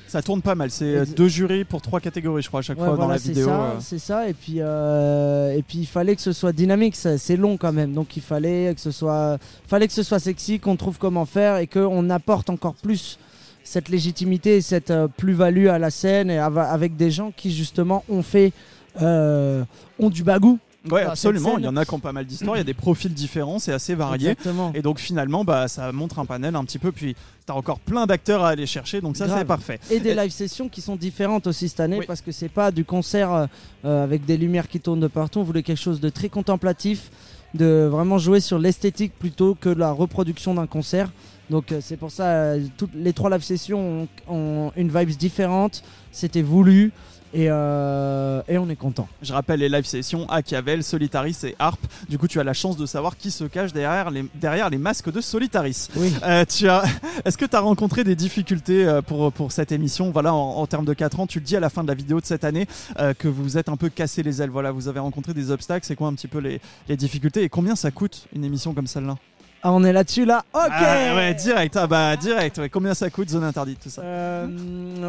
Ça 0.07 0.23
tourne 0.23 0.43
pas 0.43 0.55
mal. 0.55 0.71
C'est 0.71 1.15
deux 1.15 1.29
jurys 1.29 1.65
pour 1.65 1.81
trois 1.83 2.01
catégories, 2.01 2.43
je 2.43 2.49
crois, 2.49 2.61
à 2.61 2.63
chaque 2.63 2.79
Ouais, 2.79 2.87
fois 2.87 2.97
dans 2.97 3.09
la 3.09 3.19
c'est 3.19 3.29
vidéo. 3.29 3.47
ça, 3.47 3.61
euh. 3.63 3.75
C'est 3.81 3.99
ça, 3.99 4.29
et 4.29 4.35
puis, 4.35 4.57
euh, 4.59 5.53
et 5.57 5.63
puis 5.63 5.79
il 5.79 5.87
fallait 5.87 6.17
que 6.17 6.23
ce 6.23 6.33
soit 6.33 6.53
dynamique, 6.53 6.97
c'est 6.97 7.37
long 7.37 7.57
quand 7.57 7.73
même, 7.73 7.93
donc 7.93 8.17
il 8.17 8.23
fallait 8.23 8.75
que 8.75 8.81
ce 8.81 8.91
soit, 8.91 9.39
fallait 9.67 9.87
que 9.87 9.93
ce 9.95 10.03
soit 10.03 10.19
sexy, 10.19 10.61
qu'on 10.61 10.77
trouve 10.77 10.99
comment 10.99 11.27
faire 11.27 11.57
et 11.59 11.67
qu'on 11.67 12.11
apporte 12.11 12.51
encore 12.51 12.75
plus 12.75 13.19
cette 13.63 13.89
légitimité 13.89 14.57
et 14.57 14.61
cette 14.63 14.91
euh, 14.91 15.07
plus-value 15.07 15.69
à 15.69 15.79
la 15.79 15.91
scène 15.91 16.31
et 16.31 16.39
avec 16.39 16.97
des 16.97 17.11
gens 17.11 17.33
qui 17.37 17.53
justement 17.53 18.05
ont 18.09 18.23
fait, 18.23 18.53
euh, 19.01 19.65
ont 19.99 20.11
du 20.11 20.25
bagou. 20.25 20.59
Ouais, 20.91 21.05
dans 21.05 21.11
absolument. 21.11 21.59
Il 21.59 21.65
y 21.65 21.69
en 21.69 21.77
a 21.77 21.85
qui 21.85 21.93
ont 21.93 21.99
pas 22.01 22.13
mal 22.13 22.25
d'histoires. 22.25 22.57
Il 22.57 22.61
y 22.61 22.63
a 22.63 22.65
des 22.65 22.75
profils 22.75 23.13
différents, 23.13 23.59
c'est 23.59 23.73
assez 23.73 23.95
varié. 23.95 24.31
Exactement. 24.31 24.73
Et 24.75 24.83
donc 24.83 24.99
finalement, 24.99 25.45
bah, 25.45 25.69
ça 25.69 25.93
montre 25.93 26.19
un 26.19 26.25
panel 26.25 26.57
un 26.57 26.65
petit 26.65 26.79
peu. 26.79 26.91
Puis 26.91 27.17
t'as 27.45 27.53
encore 27.55 27.81
plein 27.81 28.07
d'acteurs 28.07 28.43
à 28.45 28.51
aller 28.51 28.67
chercher, 28.67 29.01
donc 29.01 29.17
ça 29.17 29.27
c'est 29.29 29.45
parfait. 29.45 29.79
Et 29.91 30.01
des 30.01 30.15
live 30.15 30.31
sessions 30.31 30.69
qui 30.69 30.81
sont 30.81 30.97
différentes 30.97 31.47
aussi 31.47 31.69
cette 31.69 31.81
année 31.81 31.99
Oui. 31.99 32.07
parce 32.07 32.23
que 32.23 32.33
c'est 32.33 32.49
pas 32.49 32.71
du 32.71 32.85
concert 32.85 33.49
euh, 33.85 34.05
avec 34.05 34.25
des 34.25 34.37
lumières 34.37 34.69
qui 34.69 34.81
tournent 34.81 35.01
de 35.01 35.09
partout. 35.09 35.41
On 35.41 35.45
voulait 35.45 35.63
quelque 35.63 35.81
chose 35.81 36.01
de 36.01 36.09
très 36.09 36.29
contemplatif, 36.29 37.11
de 37.55 37.87
vraiment 37.91 38.19
jouer 38.19 38.41
sur 38.41 38.59
l'esthétique 38.59 39.13
plutôt 39.19 39.55
que 39.55 39.69
la 39.69 39.93
reproduction 39.93 40.55
d'un 40.55 40.67
concert. 40.67 41.11
Donc 41.51 41.73
euh, 41.73 41.81
c'est 41.83 41.97
pour 41.97 42.11
ça 42.13 42.25
euh, 42.27 42.61
toutes 42.77 42.95
les 42.95 43.13
trois 43.13 43.29
live 43.29 43.43
sessions 43.43 44.09
ont, 44.29 44.35
ont 44.35 44.73
une 44.77 44.89
vibes 44.89 45.11
différente. 45.17 45.83
C'était 46.13 46.43
voulu 46.43 46.93
et, 47.33 47.47
euh, 47.49 48.43
et 48.49 48.59
on 48.59 48.69
est 48.69 48.77
content. 48.77 49.09
Je 49.23 49.33
rappelle 49.33 49.61
les 49.61 49.69
live 49.69 49.85
sessions 49.85 50.29
Achiavel, 50.29 50.83
Solitaris 50.83 51.39
et 51.45 51.55
Harp. 51.59 51.81
Du 52.09 52.19
coup, 52.19 52.29
tu 52.29 52.41
as 52.41 52.45
la 52.45 52.53
chance 52.53 52.77
de 52.77 52.87
savoir 52.87 53.17
qui 53.17 53.31
se 53.31 53.45
cache 53.45 53.73
derrière 53.73 54.11
les, 54.11 54.25
derrière 54.35 54.71
les 54.71 54.79
masques 54.79 55.11
de 55.13 55.21
Solitaris. 55.21 55.89
Oui. 55.97 56.13
Euh, 56.25 56.45
tu 56.45 56.69
as... 56.69 56.83
Est-ce 57.25 57.39
que 57.39 57.45
tu 57.45 57.57
as 57.57 57.61
rencontré 57.61 58.05
des 58.05 58.17
difficultés 58.17 58.87
euh, 58.87 59.03
pour, 59.03 59.33
pour 59.33 59.53
cette 59.53 59.73
émission? 59.73 60.11
Voilà, 60.11 60.35
en, 60.35 60.57
en 60.57 60.67
termes 60.67 60.85
de 60.85 60.95
4 60.95 61.21
ans, 61.21 61.27
tu 61.27 61.39
le 61.39 61.45
dis 61.45 61.57
à 61.57 61.61
la 61.61 61.71
fin 61.71 61.83
de 61.83 61.89
la 61.89 61.95
vidéo 61.95 62.21
de 62.21 62.27
cette 62.27 62.45
année 62.45 62.67
euh, 62.99 63.15
que 63.15 63.29
vous 63.29 63.59
êtes 63.59 63.69
un 63.69 63.77
peu 63.77 63.89
cassé 63.89 64.23
les 64.23 64.43
ailes. 64.43 64.51
Voilà, 64.51 64.73
vous 64.73 64.89
avez 64.89 65.01
rencontré 65.01 65.35
des 65.35 65.51
obstacles. 65.51 65.87
C'est 65.87 65.97
quoi 65.97 66.09
un 66.09 66.15
petit 66.15 66.29
peu 66.29 66.39
les, 66.39 66.61
les 66.89 66.97
difficultés 66.97 67.43
et 67.43 67.49
combien 67.49 67.77
ça 67.77 67.91
coûte 67.91 68.27
une 68.35 68.45
émission 68.45 68.75
comme 68.75 68.87
celle-là? 68.87 69.17
Ah, 69.63 69.73
on 69.73 69.85
est 69.85 69.93
là-dessus 69.93 70.25
là. 70.25 70.43
Ok. 70.55 70.63
Ah, 70.71 71.15
Ouais, 71.15 71.35
direct. 71.35 71.77
Ah 71.77 71.87
bah 71.87 72.17
direct. 72.17 72.59
ouais. 72.59 72.69
Combien 72.71 72.95
ça 72.95 73.11
coûte 73.11 73.29
Zone 73.29 73.45
interdite 73.45 73.81
tout 73.83 73.91
ça 73.91 74.01
Euh, 74.03 74.47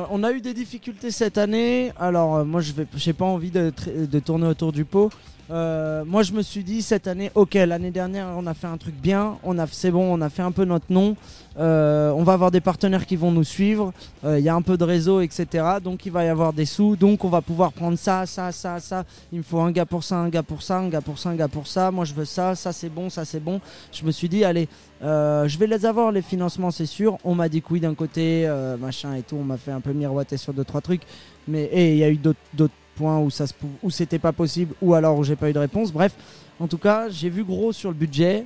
on 0.09 0.23
a 0.23 0.31
eu 0.31 0.41
des 0.41 0.53
difficultés 0.53 1.09
cette 1.11 1.37
année. 1.37 1.93
Alors 1.99 2.35
euh, 2.37 2.43
moi 2.43 2.59
je 2.61 2.73
vais, 2.73 2.85
j'ai 2.95 3.13
pas 3.13 3.25
envie 3.25 3.51
de, 3.51 3.71
de 3.87 4.19
tourner 4.19 4.47
autour 4.47 4.71
du 4.73 4.83
pot. 4.85 5.09
Euh, 5.51 6.05
moi 6.05 6.23
je 6.23 6.31
me 6.31 6.41
suis 6.41 6.63
dit 6.63 6.81
cette 6.81 7.07
année, 7.07 7.29
ok, 7.35 7.55
l'année 7.55 7.91
dernière 7.91 8.27
on 8.37 8.47
a 8.47 8.53
fait 8.53 8.67
un 8.67 8.77
truc 8.77 8.95
bien, 8.95 9.37
on 9.43 9.59
a, 9.59 9.67
c'est 9.67 9.91
bon, 9.91 10.13
on 10.13 10.21
a 10.21 10.29
fait 10.29 10.41
un 10.41 10.51
peu 10.51 10.63
notre 10.63 10.85
nom. 10.89 11.17
Euh, 11.59 12.11
on 12.11 12.23
va 12.23 12.33
avoir 12.33 12.51
des 12.51 12.61
partenaires 12.61 13.05
qui 13.05 13.17
vont 13.17 13.31
nous 13.31 13.43
suivre. 13.43 13.91
Euh, 14.23 14.39
Il 14.39 14.45
y 14.45 14.49
a 14.49 14.55
un 14.55 14.61
peu 14.61 14.77
de 14.77 14.85
réseau, 14.85 15.19
etc. 15.19 15.65
Donc 15.83 16.05
il 16.05 16.11
va 16.11 16.23
y 16.23 16.29
avoir 16.29 16.53
des 16.53 16.65
sous. 16.65 16.95
Donc 16.95 17.25
on 17.25 17.29
va 17.29 17.41
pouvoir 17.41 17.73
prendre 17.73 17.97
ça, 17.97 18.25
ça, 18.25 18.53
ça, 18.53 18.79
ça. 18.79 19.03
Il 19.33 19.39
me 19.39 19.43
faut 19.43 19.59
un 19.59 19.71
gars 19.71 19.85
pour 19.85 20.05
ça, 20.05 20.15
un 20.15 20.29
gars 20.29 20.43
pour 20.43 20.61
ça, 20.61 20.77
un 20.77 20.87
gars 20.87 21.01
pour 21.01 21.19
ça, 21.19 21.29
un 21.31 21.35
gars 21.35 21.49
pour 21.49 21.67
ça. 21.67 21.91
Moi 21.91 22.05
je 22.05 22.13
veux 22.13 22.25
ça, 22.25 22.55
ça 22.55 22.71
c'est 22.71 22.89
bon, 22.89 23.09
ça 23.09 23.25
c'est 23.25 23.41
bon. 23.41 23.59
Je 23.91 24.05
me 24.05 24.11
suis 24.11 24.29
dit 24.29 24.45
allez, 24.45 24.69
je 25.01 25.57
vais 25.57 25.67
les 25.67 25.85
avoir 25.85 26.13
les 26.13 26.21
financements 26.21 26.71
c'est 26.71 26.85
sûr. 26.85 27.17
On 27.25 27.35
m'a 27.35 27.49
dit 27.49 27.61
que 27.61 27.73
oui 27.73 27.81
d'un 27.81 27.95
côté, 27.95 28.49
machin 28.79 29.15
et 29.15 29.21
tout. 29.23 29.35
On 29.35 29.43
m'a 29.43 29.57
fait 29.57 29.71
un 29.71 29.81
peu 29.81 29.91
miroiter 29.91 30.37
sur 30.37 30.53
deux 30.53 30.63
trois 30.63 30.81
trucs. 30.81 31.01
Mais 31.47 31.63
et 31.65 31.91
il 31.91 31.97
y 31.97 32.03
a 32.05 32.09
eu 32.09 32.17
d'autres 32.17 32.71
points 32.95 33.19
où 33.19 33.29
ça 33.29 33.47
se 33.47 33.53
pou- 33.53 33.67
où 33.83 33.89
c'était 33.89 34.19
pas 34.19 34.31
possible 34.31 34.73
ou 34.81 34.93
alors 34.93 35.17
où 35.17 35.23
j'ai 35.23 35.35
pas 35.35 35.49
eu 35.49 35.53
de 35.53 35.59
réponse. 35.59 35.91
Bref, 35.91 36.13
en 36.59 36.67
tout 36.67 36.77
cas 36.77 37.09
j'ai 37.09 37.29
vu 37.29 37.43
gros 37.43 37.71
sur 37.73 37.89
le 37.89 37.95
budget. 37.95 38.45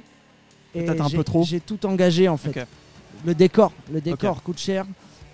Et 0.74 0.84
Peut-être 0.84 1.02
un 1.06 1.08
j'ai- 1.08 1.18
peu 1.18 1.24
trop. 1.24 1.44
J'ai 1.44 1.60
tout 1.62 1.86
engagé 1.86 2.28
en 2.28 2.38
fait. 2.38 2.68
Le 3.26 3.34
décor, 3.34 3.72
le 3.92 4.02
décor 4.02 4.44
coûte 4.44 4.60
cher. 4.60 4.86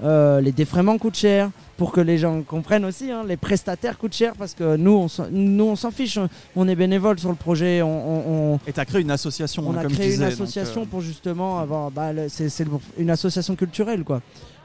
euh, 0.04 0.42
les 0.42 0.52
défraiements 0.52 0.98
coûtent 0.98 1.16
cher 1.18 1.52
pour 1.78 1.92
que 1.92 2.02
les 2.02 2.18
gens 2.18 2.42
comprennent 2.42 2.86
aussi. 2.86 3.12
hein, 3.12 3.24
les 3.28 3.38
prestataires 3.38 4.00
coûtent 4.00 4.16
cher 4.16 4.34
parce 4.36 4.56
que 4.56 4.76
nous, 4.76 4.94
on 4.94 5.08
s'en- 5.08 5.28
nous, 5.32 5.64
on 5.66 5.76
s'en 5.76 5.92
fiche. 5.92 6.18
On 6.56 6.68
est 6.68 6.76
bénévole 6.76 7.20
sur 7.20 7.30
le 7.30 7.36
projet. 7.36 7.84
On, 7.84 7.88
on- 7.88 8.54
on- 8.56 8.60
Et 8.66 8.74
t'as 8.74 8.86
créé 8.86 9.02
une 9.02 9.12
association. 9.12 9.64
on 9.68 9.74
hein, 9.74 9.78
a 9.78 9.84
comme 9.84 9.92
créé 9.92 10.08
une 10.08 10.12
disais, 10.14 10.26
association 10.26 10.82
euh, 10.82 10.86
pour 10.86 11.02
justement 11.02 11.60
avoir. 11.60 11.92
Bah, 11.92 12.10
c'est 12.30 12.50
une 12.98 13.10
association 13.12 13.56
culturelle, 13.56 14.04
quoi. 14.04 14.22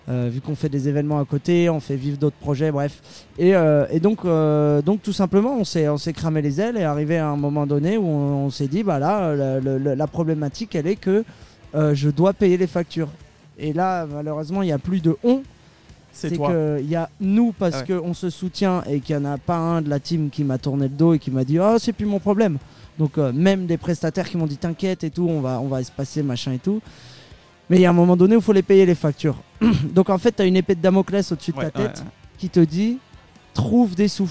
Euh, 0.09 0.29
vu 0.33 0.41
qu'on 0.41 0.55
fait 0.55 0.69
des 0.69 0.89
événements 0.89 1.19
à 1.19 1.25
côté, 1.25 1.69
on 1.69 1.81
fait 1.81 1.97
vivre 1.97 2.17
d'autres 2.17 2.37
projets, 2.37 2.71
bref. 2.71 3.03
Et, 3.39 3.57
euh, 3.57 3.87
et 3.91 3.99
donc, 3.99 4.25
euh, 4.25 4.81
donc, 4.81 5.03
tout 5.03 5.13
simplement, 5.13 5.57
on 5.59 5.65
s'est 5.65 5.89
on 5.89 5.99
s'est 5.99 6.13
cramé 6.13 6.41
les 6.43 6.61
ailes 6.61 6.77
et 6.77 6.85
arrivé 6.85 7.19
à 7.19 7.29
un 7.29 7.37
moment 7.37 7.67
donné 7.67 7.97
où 7.97 8.07
on, 8.07 8.45
on 8.47 8.51
s'est 8.51 8.69
dit, 8.69 8.85
bah 8.85 9.01
là, 9.01 9.35
le- 9.61 9.79
le- 9.79 9.95
la 9.95 10.07
problématique, 10.07 10.77
elle 10.77 10.87
est 10.87 10.95
que 10.95 11.25
euh, 11.75 11.93
je 11.95 12.09
dois 12.09 12.33
payer 12.35 12.57
les 12.57 12.69
factures. 12.69 13.09
Et 13.59 13.73
là, 13.73 14.07
malheureusement, 14.07 14.63
il 14.63 14.67
n'y 14.67 14.73
a 14.73 14.79
plus 14.79 15.01
de 15.03 15.17
on. 15.25 15.43
c'est 16.13 16.31
qu'il 16.31 16.89
y 16.89 16.95
a 16.97 17.11
nous 17.21 17.53
parce 17.59 17.77
Ah 17.77 17.85
ouais. 17.93 17.99
qu'on 18.01 18.15
se 18.15 18.31
soutient 18.31 18.85
et 18.89 19.01
qu'il 19.01 19.17
n'y 19.19 19.27
en 19.27 19.33
a 19.33 19.39
pas 19.39 19.57
un 19.59 19.83
de 19.83 19.91
la 19.91 19.99
team 19.99 20.31
qui 20.31 20.45
m'a 20.45 20.57
tourné 20.59 20.85
le 20.85 20.95
dos 20.95 21.15
et 21.15 21.19
qui 21.19 21.33
m'a 21.33 21.43
dit 21.43 21.59
Oh, 21.59 21.77
c'est 21.81 21.93
plus 21.93 22.07
mon 22.07 22.21
problème. 22.21 22.59
Donc, 22.99 23.19
euh, 23.19 23.33
même 23.33 23.67
des 23.67 23.77
prestataires 23.77 24.29
qui 24.29 24.37
m'ont 24.37 24.47
dit 24.47 24.57
T'inquiète 24.57 25.03
et 25.05 25.11
tout, 25.11 25.27
on 25.29 25.41
va, 25.41 25.61
on 25.61 25.67
va 25.67 25.83
se 25.83 25.91
passer, 25.91 26.23
machin 26.23 26.53
et 26.53 26.59
tout. 26.59 26.81
Mais 27.69 27.77
il 27.77 27.83
y 27.83 27.87
a 27.87 27.91
un 27.91 27.95
moment 27.95 28.17
donné 28.17 28.37
où 28.37 28.39
il 28.39 28.45
faut 28.45 28.53
les 28.53 28.63
payer 28.63 28.87
les 28.87 28.95
factures. 28.95 29.37
Donc, 29.93 30.11
en 30.11 30.19
fait, 30.19 30.33
tu 30.37 30.43
as 30.43 30.45
une 30.47 30.57
épée 30.57 30.75
de 30.75 30.81
Damoclès 30.81 31.31
au-dessus 31.33 31.53
de 31.53 31.57
Ouais, 31.57 31.65
ta 31.65 31.71
tête 31.71 31.99
ouais, 31.99 32.05
ouais. 32.05 32.11
qui 32.39 32.49
te 32.49 32.61
dit 32.61 32.99
Trouve 33.55 33.95
des 33.95 34.09
sous. 34.09 34.31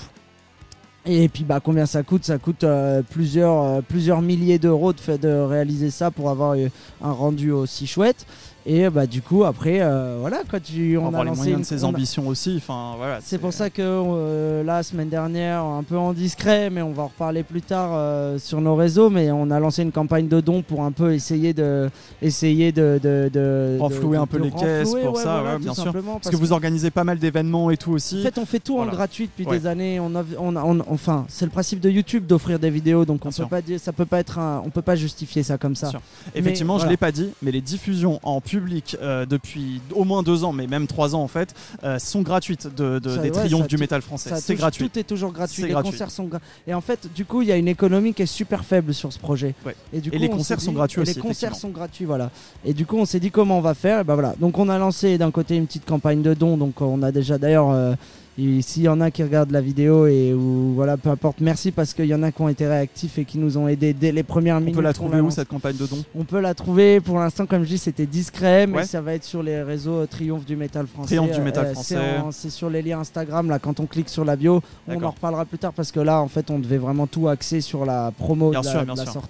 Et 1.05 1.29
puis, 1.29 1.43
bah, 1.43 1.59
combien 1.59 1.85
ça 1.85 2.01
coûte? 2.03 2.23
Ça 2.25 2.37
coûte 2.37 2.63
euh, 2.63 3.01
plusieurs, 3.07 3.61
euh, 3.63 3.81
plusieurs 3.81 4.21
milliers 4.21 4.57
d'euros 4.59 4.93
de, 4.93 4.99
fait 4.99 5.17
de 5.19 5.27
réaliser 5.29 5.91
ça 5.91 6.09
pour 6.11 6.29
avoir 6.29 6.53
euh, 6.53 6.67
un 7.01 7.11
rendu 7.11 7.51
aussi 7.51 7.85
chouette. 7.87 8.25
Et 8.67 8.89
bah 8.89 9.05
du 9.05 9.21
coup 9.21 9.43
après 9.43 9.77
euh, 9.81 10.17
voilà 10.19 10.37
quand 10.49 10.61
tu 10.61 10.97
On 10.97 11.13
a 11.13 11.23
lancé 11.23 11.37
moyens 11.37 11.47
une- 11.57 11.61
de 11.61 11.65
ses 11.65 11.83
a- 11.83 11.87
ambitions 11.87 12.27
aussi. 12.27 12.61
Voilà, 12.67 13.19
C'est 13.21 13.37
pour 13.37 13.53
ça 13.53 13.69
que 13.69 13.81
euh, 13.83 14.63
la 14.63 14.81
semaine 14.81 15.09
dernière, 15.09 15.63
un 15.63 15.83
peu 15.83 15.97
en 15.97 16.13
discret, 16.13 16.71
mais 16.71 16.81
on 16.81 16.91
va 16.91 17.03
en 17.03 17.07
reparler 17.07 17.43
plus 17.43 17.61
tard 17.61 17.91
euh, 17.93 18.39
sur 18.39 18.61
nos 18.61 18.75
réseaux, 18.75 19.11
mais 19.11 19.29
on 19.31 19.51
a 19.51 19.59
lancé 19.59 19.83
une 19.83 19.91
campagne 19.91 20.27
de 20.27 20.41
dons 20.41 20.63
pour 20.63 20.81
un 20.83 20.91
peu 20.91 21.13
essayer 21.13 21.53
de 21.53 21.89
essayer 22.23 22.71
de, 22.71 22.99
de, 23.03 23.29
de- 23.31 23.77
Renflouer 23.79 24.17
de- 24.17 24.23
un 24.23 24.25
peu 24.27 24.39
les 24.39 24.49
caisses 24.51 24.89
pour 24.95 25.13
ouais, 25.15 25.21
ça, 25.21 25.35
voilà, 25.41 25.49
ouais, 25.51 25.55
tout 25.57 25.63
bien 25.63 25.73
sûr. 25.75 25.93
Parce 25.93 26.29
que 26.29 26.35
vous 26.35 26.51
organisez 26.51 26.89
pas 26.89 27.03
mal 27.03 27.19
d'événements 27.19 27.69
et 27.69 27.77
tout 27.77 27.91
aussi. 27.91 28.19
en 28.19 28.23
fait, 28.23 28.37
on 28.39 28.45
fait 28.47 28.59
tout 28.59 28.77
Voilà. 28.77 28.91
en 28.91 28.95
gratuit 28.95 29.25
depuis 29.27 29.45
Ouais. 29.45 29.59
des 29.59 29.67
années. 29.67 29.99
On, 29.99 30.15
a- 30.15 30.23
on, 30.39 30.55
a- 30.55 30.63
on- 30.63 30.79
enfin, 30.89 31.25
c'est 31.29 31.45
le 31.45 31.51
principe 31.51 31.81
de 31.81 31.89
YouTube 31.91 32.25
d'offrir 32.25 32.57
des 32.57 32.71
vidéos, 32.71 33.05
donc 33.05 33.25
on 33.25 33.31
sûr. 33.31 33.43
peut 33.45 33.57
pas 33.57 33.61
dire, 33.61 33.79
ça 33.79 33.93
peut 33.93 34.05
pas 34.07 34.19
être, 34.19 34.39
un- 34.39 34.63
on 34.65 34.71
peut 34.71 34.81
pas 34.81 34.95
justifier 34.95 35.43
ça 35.43 35.59
comme 35.59 35.75
ça. 35.75 35.91
Effectivement, 36.33 36.77
Mais 36.77 36.83
je 36.83 36.87
l'ai 36.87 36.97
pas 36.97 37.11
dit, 37.11 37.29
mais 37.43 37.51
les 37.51 37.61
diffusions 37.61 38.19
en 38.23 38.41
public 38.59 38.95
euh, 39.01 39.25
depuis 39.25 39.81
au 39.93 40.03
moins 40.05 40.23
deux 40.23 40.43
ans, 40.43 40.53
mais 40.53 40.67
même 40.67 40.87
trois 40.87 41.13
ans 41.15 41.21
en 41.21 41.27
fait, 41.27 41.53
euh, 41.83 41.99
sont 41.99 42.21
gratuites 42.21 42.67
de, 42.75 42.99
de- 42.99 43.09
Ça, 43.09 43.17
des 43.17 43.29
ouais, 43.29 43.31
triomphes 43.31 43.67
du 43.67 43.77
métal 43.77 44.01
français. 44.01 44.29
Ça 44.29 44.37
C'est 44.37 44.55
gratuit. 44.55 44.89
Tout 44.89 44.99
est 44.99 45.03
toujours 45.03 45.31
gratuit. 45.31 45.63
Les 45.63 45.69
gratuit. 45.69 45.91
concerts 45.91 46.11
sont 46.11 46.29
Et 46.67 46.73
en 46.73 46.81
fait, 46.81 47.07
du 47.13 47.25
coup, 47.25 47.41
il 47.41 47.47
y 47.49 47.51
a 47.51 47.57
une 47.57 47.67
économie 47.67 48.13
qui 48.13 48.21
est 48.21 48.25
super 48.41 48.63
faible 48.63 48.93
sur 48.93 49.11
ce 49.11 49.19
projet. 49.19 49.53
Ouais. 49.65 49.75
Et, 49.93 49.99
du 49.99 50.09
Et 50.09 50.13
coup, 50.13 50.17
les 50.19 50.29
concerts 50.29 50.61
sont 50.61 50.71
gratuits 50.71 51.01
aussi, 51.01 51.15
Les 51.15 51.21
concerts 51.21 51.55
sont 51.55 51.69
gratuits, 51.69 52.05
voilà. 52.05 52.31
Et 52.63 52.73
du 52.73 52.85
coup, 52.85 52.97
on 52.97 53.05
s'est 53.05 53.19
dit 53.19 53.31
comment 53.31 53.57
on 53.57 53.61
va 53.61 53.73
faire. 53.73 53.99
Et 53.99 54.03
ben 54.03 54.13
voilà. 54.13 54.35
Donc, 54.39 54.57
on 54.57 54.69
a 54.69 54.77
lancé 54.77 55.17
d'un 55.17 55.31
côté 55.31 55.55
une 55.55 55.67
petite 55.67 55.85
campagne 55.85 56.21
de 56.21 56.33
dons. 56.33 56.57
Donc, 56.57 56.81
on 56.81 57.01
a 57.03 57.11
déjà 57.11 57.37
d'ailleurs. 57.37 57.95
Euh, 58.39 58.59
S'il 58.61 58.83
y 58.83 58.89
en 58.89 58.99
a 59.01 59.11
qui 59.11 59.23
regardent 59.23 59.51
la 59.51 59.61
vidéo 59.61 60.07
et 60.07 60.33
ou 60.33 60.73
voilà, 60.75 60.97
peu 60.97 61.09
importe, 61.09 61.39
merci 61.39 61.71
parce 61.71 61.93
qu'il 61.93 62.05
y 62.05 62.13
en 62.13 62.21
a 62.23 62.31
qui 62.31 62.41
ont 62.41 62.49
été 62.49 62.67
réactifs 62.67 63.17
et 63.17 63.25
qui 63.25 63.37
nous 63.37 63.57
ont 63.57 63.67
aidés 63.67 63.93
dès 63.93 64.11
les 64.11 64.23
premières 64.23 64.57
On 64.57 64.59
minutes. 64.59 64.75
peut 64.75 64.81
la 64.81 64.93
trouver 64.93 65.21
où 65.21 65.31
cette 65.31 65.47
campagne 65.47 65.77
de 65.77 65.85
dons? 65.85 66.03
On 66.15 66.23
peut 66.25 66.39
la 66.41 66.53
trouver 66.53 66.99
pour 66.99 67.17
l'instant, 67.19 67.45
comme 67.45 67.63
je 67.63 67.69
dis, 67.69 67.77
c'était 67.77 68.05
discret, 68.05 68.67
mais 68.67 68.77
Ouais. 68.79 68.85
ça 68.85 68.99
va 69.01 69.13
être 69.13 69.23
sur 69.23 69.41
les 69.41 69.61
réseaux 69.63 69.99
euh, 70.01 70.05
Triomphe 70.05 70.45
du 70.45 70.55
métal 70.55 70.85
français. 70.87 71.15
Triomphe 71.15 71.35
du 71.35 71.41
métal 71.41 71.67
Euh, 71.67 71.73
français. 71.73 71.97
c'est 72.31 72.49
sur 72.49 72.69
les 72.69 72.81
liens 72.81 72.99
Instagram, 72.99 73.49
là, 73.49 73.59
quand 73.59 73.79
on 73.79 73.85
clique 73.85 74.09
sur 74.09 74.25
la 74.25 74.35
bio. 74.35 74.61
On 74.87 75.01
en 75.01 75.11
reparlera 75.11 75.45
plus 75.45 75.57
tard 75.57 75.71
parce 75.73 75.91
que 75.91 75.99
là, 76.01 76.19
en 76.21 76.27
fait, 76.27 76.51
on 76.51 76.59
devait 76.59 76.77
vraiment 76.77 77.07
tout 77.07 77.27
axer 77.29 77.61
sur 77.61 77.85
la 77.85 78.11
promo 78.17 78.49
Bien 78.51 78.61
de 78.61 78.65
la, 78.65 78.71
sûr, 78.71 78.85
de 78.85 78.99
sûr. 79.01 79.21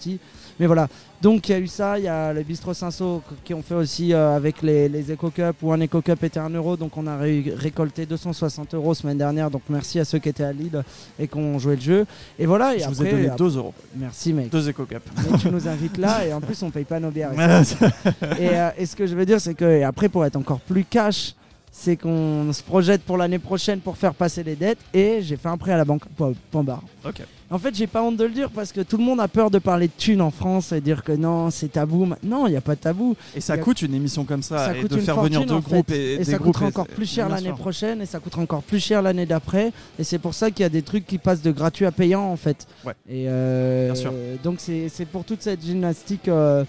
Mais 0.60 0.68
voilà, 0.68 0.88
donc 1.22 1.50
il 1.50 1.52
y 1.52 1.56
a 1.56 1.60
eu 1.60 1.68
ça, 1.68 2.00
il 2.00 2.06
y 2.06 2.08
a 2.08 2.32
le 2.32 2.42
Bistro 2.44 2.74
Cinsault 2.74 3.22
qui 3.44 3.54
ont 3.54 3.62
fait 3.62 3.74
aussi 3.76 4.14
euh, 4.14 4.36
avec 4.38 4.62
les, 4.62 4.88
les 4.88 5.12
Eco 5.12 5.30
Cup 5.30 5.58
où 5.62 5.74
un 5.74 5.82
Eco 5.82 6.02
Cup 6.02 6.24
était 6.24 6.40
1 6.40 6.50
euro, 6.52 6.78
donc 6.78 6.96
on 6.96 7.06
a 7.08 7.18
ré- 7.18 7.54
récolté 7.58 8.06
260 8.06 8.74
euros 8.74 8.94
semaine 8.94 9.18
dernière. 9.18 9.52
Donc 9.52 9.64
merci 9.68 10.00
à 10.00 10.06
ceux 10.06 10.20
qui 10.20 10.30
étaient 10.30 10.46
à 10.46 10.54
Lille 10.54 10.82
et 11.20 11.28
qui 11.28 11.36
ont 11.38 11.60
joué 11.60 11.76
le 11.76 11.82
jeu. 11.82 12.06
Et 12.40 12.46
voilà, 12.46 12.74
et 12.74 12.80
Je 12.80 12.86
vous 12.88 13.02
après, 13.02 13.10
ai 13.10 13.12
donné 13.12 13.30
ap- 13.30 13.38
2 13.38 13.58
euros. 13.58 13.74
merci 13.98 14.32
mec. 14.32 14.50
2 14.50 14.70
éco 14.70 14.86
cup. 14.86 15.04
Mais 15.30 15.38
tu 15.38 15.50
nous 15.50 15.68
invites 15.68 15.98
là 15.98 16.26
et 16.26 16.32
en 16.34 16.40
plus 16.40 16.62
on 16.64 16.70
paye 16.72 16.86
pas 16.86 17.02
nos 17.02 17.12
bières. 17.12 17.34
Et 17.34 17.64
ça, 17.66 17.88
et, 18.40 18.50
euh, 18.58 18.70
et 18.78 18.86
ce 18.86 18.96
que 18.96 19.06
je 19.08 19.16
veux 19.16 19.26
dire, 19.26 19.42
c'est 19.42 19.56
que 19.56 19.66
et 19.66 19.84
après, 19.84 20.08
pour 20.08 20.26
être 20.26 20.38
encore 20.38 20.62
plus 20.62 20.86
cash, 20.86 21.34
c'est 21.70 21.98
qu'on 21.98 22.54
se 22.54 22.64
projette 22.64 23.02
pour 23.02 23.18
l'année 23.18 23.40
prochaine 23.40 23.82
pour 23.82 23.98
faire 23.98 24.14
passer 24.14 24.42
les 24.42 24.56
dettes. 24.56 24.80
Et 24.94 25.20
j'ai 25.22 25.36
fait 25.36 25.50
un 25.50 25.58
prêt 25.58 25.74
à 25.74 25.78
la 25.78 25.84
banque. 25.84 26.04
Point, 26.16 26.64
barre. 26.64 26.82
Ok. 27.06 27.22
En 27.52 27.60
fait, 27.60 27.76
j'ai 27.76 27.86
pas 27.86 28.02
honte 28.02 28.18
de 28.18 28.24
le 28.24 28.32
dire 28.32 28.50
parce 28.50 28.72
que 28.72 28.82
tout 28.82 28.98
le 28.98 29.04
monde 29.04 29.20
a 29.20 29.28
peur 29.28 29.52
de 29.52 29.60
parler 29.60 29.88
de 29.88 29.94
thunes 29.96 30.22
en 30.22 30.32
France 30.32 30.72
et 30.72 30.82
dire 30.82 31.04
que 31.04 31.12
non, 31.12 31.52
c'est 31.52 31.68
tabou. 31.74 32.08
Non, 32.24 32.48
il 32.48 32.52
n'y 32.52 32.58
a 32.58 32.62
pas 32.62 32.74
de 32.74 32.80
tabou. 32.80 33.16
Et 33.36 33.42
ça 33.42 33.54
a- 33.54 33.58
coûte 33.60 33.84
une 33.84 33.94
émission 33.94 34.24
comme 34.26 34.42
ça, 34.42 34.66
Ça 34.66 34.76
et 34.78 34.82
coûte 34.82 34.92
de 34.92 34.98
une 34.98 35.04
faire 35.04 35.22
venir 35.22 35.46
deux 35.46 35.60
groupes 35.60 35.88
fait. 35.92 35.96
et, 35.98 36.14
Et 36.16 36.18
des 36.18 36.24
ça 36.26 36.40
coûtera 36.40 36.66
encore 36.66 36.88
plus 36.88 37.06
cher 37.10 37.30
l'année 37.30 37.54
prochaine 37.54 38.02
et 38.02 38.06
ça 38.08 38.20
coûtera 38.20 38.42
encore 38.42 38.64
plus 38.64 38.80
cher 38.80 39.02
l'année 39.04 39.28
d'après. 39.28 39.72
Et 40.00 40.04
c'est 40.04 40.18
pour 40.20 40.34
ça 40.34 40.50
qu'il 40.50 40.62
y 40.62 40.66
a 40.66 40.70
des 40.70 40.82
trucs 40.82 41.06
qui 41.06 41.20
passent 41.20 41.44
de 41.44 41.52
gratuit 41.52 41.86
à 41.86 41.92
payant 41.92 42.24
en 42.24 42.36
fait. 42.36 42.66
Ouais. 42.84 42.94
Et 43.08 43.26
euh, 43.30 43.92
Bien 43.92 43.96
sûr. 44.02 44.14
donc 44.44 44.56
c'est 44.60 44.90
c'est 44.90 45.06
pour 45.06 45.24
toute 45.24 45.44
cette 45.44 45.64
gymnastique 45.64 46.28
euh, 46.28 46.64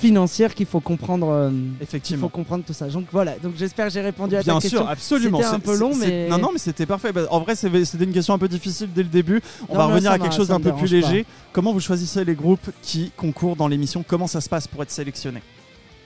financière 0.00 0.54
qu'il 0.54 0.66
faut 0.66 0.80
comprendre. 0.80 1.28
euh, 1.30 1.50
il 1.52 1.82
Effectivement. 1.82 2.22
faut 2.22 2.28
comprendre 2.28 2.64
tout 2.66 2.72
ça. 2.72 2.86
Donc 2.88 3.06
voilà, 3.12 3.32
donc 3.42 3.52
j'espère 3.56 3.86
que 3.86 3.92
j'ai 3.92 4.00
répondu 4.00 4.34
à 4.34 4.38
ta 4.38 4.44
Bien 4.52 4.60
question. 4.60 4.80
sûr, 4.80 4.88
absolument. 4.88 5.38
C'était 5.38 5.48
un 5.50 5.52
C'est- 5.54 5.58
peu 5.60 5.76
long, 5.76 5.92
c'est- 5.92 6.06
mais- 6.08 6.28
Non, 6.28 6.38
non, 6.38 6.48
mais 6.52 6.58
c'était 6.58 6.86
parfait. 6.86 7.12
Bah, 7.12 7.22
En 7.30 7.40
vrai, 7.40 7.54
c'est- 7.54 7.84
c'était 7.84 8.04
une 8.04 8.12
question 8.12 8.34
un 8.34 8.38
peu 8.38 8.48
difficile 8.48 8.88
dès 8.94 9.02
le 9.02 9.08
début. 9.08 9.40
On 9.68 9.74
Non, 9.74 9.78
va 9.80 9.86
mais 9.86 9.92
revenir 9.94 10.10
ça 10.10 10.14
à 10.14 10.18
quelque 10.18 10.30
m'a- 10.32 10.36
chose 10.36 10.46
ça 10.48 10.54
d'un 10.54 10.58
me 10.58 10.64
peu 10.64 10.72
plus 10.72 10.90
dérange 10.90 11.10
léger. 11.12 11.26
Comment 11.52 11.72
vous 11.72 11.80
choisissez 11.80 12.24
les 12.24 12.34
groupes 12.34 12.70
qui 12.82 13.12
concourent 13.16 13.56
dans 13.56 13.68
l'émission? 13.68 14.04
Comment 14.06 14.26
ça 14.26 14.40
se 14.40 14.48
passe 14.48 14.66
pour 14.66 14.82
être 14.82 14.90
sélectionné? 14.90 15.42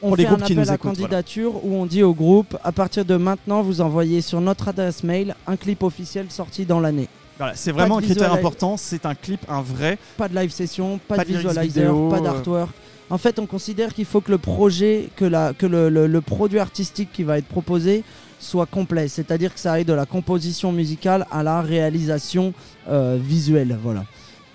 On 0.02 0.08
pour 0.08 0.16
les 0.16 0.24
fait 0.24 0.28
groupes 0.28 0.42
un 0.42 0.46
qui 0.46 0.52
appel 0.52 0.64
nous 0.64 0.70
à 0.70 0.74
écoutent, 0.74 0.82
voilà. 0.98 1.02
candidature 1.08 1.64
où 1.64 1.74
on 1.76 1.86
dit 1.86 2.02
au 2.02 2.12
groupe 2.12 2.58
à 2.62 2.72
partir 2.72 3.04
de 3.04 3.16
maintenant, 3.16 3.62
vous 3.62 3.80
envoyez 3.80 4.20
sur 4.20 4.40
notre 4.40 4.68
adresse 4.68 5.02
mail 5.02 5.34
un 5.46 5.56
clip 5.56 5.82
officiel 5.82 6.26
sorti 6.30 6.66
dans 6.66 6.80
l'année. 6.80 7.08
Voilà, 7.38 7.54
c'est 7.56 7.72
Pas 7.72 7.78
vraiment 7.80 7.98
un 7.98 8.00
de 8.00 8.06
critère 8.06 8.32
important. 8.32 8.76
C'est 8.76 9.06
un 9.06 9.14
clip, 9.14 9.40
un 9.48 9.60
vrai. 9.62 9.98
Pas 10.16 10.28
de 10.28 10.36
live 10.36 10.50
session, 10.50 11.00
pas, 11.08 11.16
Pas 11.16 11.24
de 11.24 11.28
de 11.30 11.32
lyrics 11.32 11.48
visualizer, 11.48 11.82
vidéo, 11.82 12.08
pas 12.08 12.18
euh. 12.18 12.20
d'artwork. 12.20 12.70
En 13.10 13.18
fait, 13.18 13.38
on 13.38 13.46
considère 13.46 13.92
qu'il 13.94 14.06
faut 14.06 14.20
que 14.20 14.30
le 14.30 14.38
projet, 14.38 15.08
que, 15.16 15.24
la, 15.24 15.52
que 15.52 15.66
le, 15.66 15.88
le- 15.88 16.06
le 16.06 16.20
produit 16.20 16.58
artistique 16.58 17.10
qui 17.12 17.22
va 17.22 17.38
être 17.38 17.46
proposé 17.46 18.02
soit 18.40 18.66
complet. 18.66 19.08
C'est-à-dire 19.08 19.52
que 19.54 19.60
ça 19.60 19.72
aille 19.74 19.84
de 19.84 19.92
la 19.92 20.06
composition 20.06 20.72
musicale 20.72 21.26
à 21.30 21.42
la 21.42 21.60
réalisation 21.60 22.52
euh, 22.88 23.18
visuelle. 23.20 23.76
Voilà. 23.82 24.04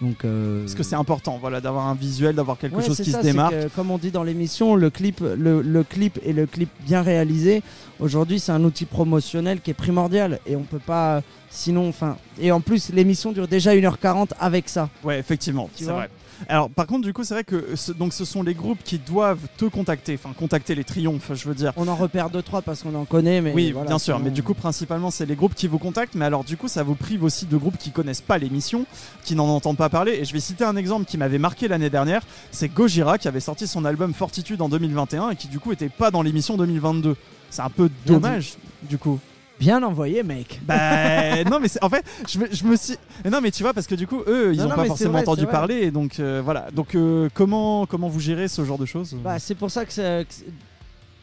Donc, 0.02 0.24
euh, 0.24 0.62
Parce 0.64 0.76
que 0.76 0.84
c'est 0.84 0.96
important, 0.96 1.38
voilà, 1.42 1.60
d'avoir 1.62 1.88
un 1.88 1.94
visuel, 1.94 2.34
d'avoir 2.36 2.58
quelque 2.58 2.78
Ouais, 2.78 2.86
chose 2.86 3.02
qui 3.02 3.12
ça, 3.12 3.20
se 3.20 3.24
démarque. 3.24 3.54
que, 3.54 3.68
comme 3.76 3.92
on 3.92 3.98
dit 3.98 4.12
dans 4.12 4.24
l'émission, 4.24 4.76
le 4.76 4.90
clip, 4.90 5.20
le, 5.20 5.62
le 5.62 5.84
clip 5.84 6.18
et 6.24 6.32
le 6.32 6.46
clip 6.46 6.70
bien 6.86 7.02
réalisé, 7.02 7.62
aujourd'hui 8.00 8.40
c'est 8.40 8.54
un 8.54 8.64
outil 8.64 8.86
promotionnel 8.86 9.60
qui 9.60 9.72
est 9.72 9.74
primordial 9.74 10.40
et 10.48 10.56
on 10.56 10.64
peut 10.64 10.80
pas 10.80 11.22
sinon, 11.50 11.90
enfin, 11.90 12.16
et 12.40 12.50
en 12.54 12.62
plus 12.62 12.92
l'émission 12.94 13.34
dure 13.34 13.48
déjà 13.50 13.76
1h40 13.76 14.30
avec 14.40 14.70
ça. 14.70 14.88
Ouais, 15.04 15.20
effectivement, 15.20 15.70
c'est 15.76 15.84
vrai. 15.86 16.10
Alors, 16.47 16.69
par 16.69 16.88
contre, 16.88 17.06
du 17.06 17.13
coup, 17.13 17.23
c'est 17.23 17.34
vrai 17.34 17.43
que 17.43 17.75
ce, 17.75 17.91
donc 17.91 18.13
ce 18.13 18.25
sont 18.25 18.43
les 18.43 18.54
groupes 18.54 18.80
qui 18.84 18.97
doivent 18.97 19.47
te 19.58 19.65
contacter, 19.65 20.15
enfin 20.15 20.34
contacter 20.38 20.75
les 20.75 20.84
triomphes, 20.84 21.32
je 21.34 21.47
veux 21.47 21.56
dire. 21.56 21.73
On 21.75 21.88
en 21.88 21.95
repère 21.95 22.30
deux 22.30 22.41
trois 22.41 22.62
parce 22.62 22.84
qu'on 22.84 22.95
en 22.95 23.06
connaît, 23.06 23.41
mais 23.41 23.54
oui, 23.54 23.71
voilà, 23.71 23.88
bien 23.88 23.99
sûr, 23.99 24.19
mais 24.19 24.32
du 24.32 24.43
coup, 24.43 24.54
principalement, 24.54 25.12
c'est 25.12 25.25
les 25.25 25.36
groupes 25.36 25.56
qui 25.56 25.67
vous 25.67 25.80
contactent. 25.80 26.15
Mais 26.15 26.25
alors, 26.25 26.43
du 26.43 26.58
coup, 26.58 26.67
ça 26.67 26.84
vous 26.84 26.95
prive 26.95 27.23
aussi 27.23 27.45
de 27.45 27.58
groupes 27.58 27.78
qui 27.78 27.91
connaissent 27.91 28.21
pas 28.21 28.38
l'émission, 28.38 28.86
qui 29.23 29.36
n'en 29.36 29.47
entendent 29.47 29.78
pas 29.78 29.89
parler. 29.89 30.13
Et 30.13 30.25
je 30.25 30.34
vais 30.34 30.39
citer 30.39 30.63
un 30.63 30.75
exemple 30.75 31.06
qui 31.06 31.17
m'avait 31.17 31.38
marqué 31.38 31.67
l'année 31.67 31.89
dernière 31.89 32.21
c'est 32.52 32.69
Gojira 32.69 33.17
qui 33.17 33.28
avait 33.28 33.39
sorti 33.39 33.67
son 33.67 33.86
album 33.86 34.13
Fortitude 34.13 34.62
en 34.62 34.69
2021 34.69 35.32
et 35.32 35.36
qui, 35.36 35.47
du 35.47 35.60
coup, 35.60 35.71
était 35.71 35.89
pas 35.89 36.12
dans 36.12 36.21
l'émission 36.21 36.58
2022. 36.58 37.15
C'est 37.49 37.62
un 37.62 37.69
peu 37.69 37.89
dommage, 38.06 38.54
du 38.84 38.97
coup. 38.97 39.19
Bien 39.60 39.84
envoyé, 39.84 40.24
mec. 40.24 40.60
Bah 40.63 41.43
non 41.50 41.60
mais 41.60 41.67
en 41.82 41.89
fait 41.89 42.06
je 42.28 42.39
me, 42.39 42.48
je 42.52 42.63
me 42.63 42.76
suis 42.76 42.95
non 43.30 43.41
mais 43.41 43.52
tu 43.52 43.63
vois 43.63 43.74
parce 43.74 43.88
que 43.88 43.95
du 43.95 44.08
coup 44.08 44.22
eux 44.28 44.52
ils 44.54 44.60
Non, 44.60 44.65
ont 44.65 44.69
non, 44.69 44.76
pas 44.76 44.86
forcément 44.86 45.12
vrai, 45.13 45.22
entendu 45.22 45.45
parler 45.45 45.76
et 45.76 45.91
donc 45.91 46.19
euh, 46.19 46.41
voilà 46.43 46.67
donc 46.74 46.95
euh, 46.95 47.30
comment 47.34 47.86
comment 47.86 48.08
vous 48.08 48.19
gérez 48.19 48.48
ce 48.48 48.63
genre 48.65 48.78
de 48.78 48.86
choses? 48.86 49.15
Bah, 49.24 49.39
c'est 49.39 49.56
pour 49.56 49.69
ça 49.72 49.86
que, 49.86 50.24
que 50.24 50.26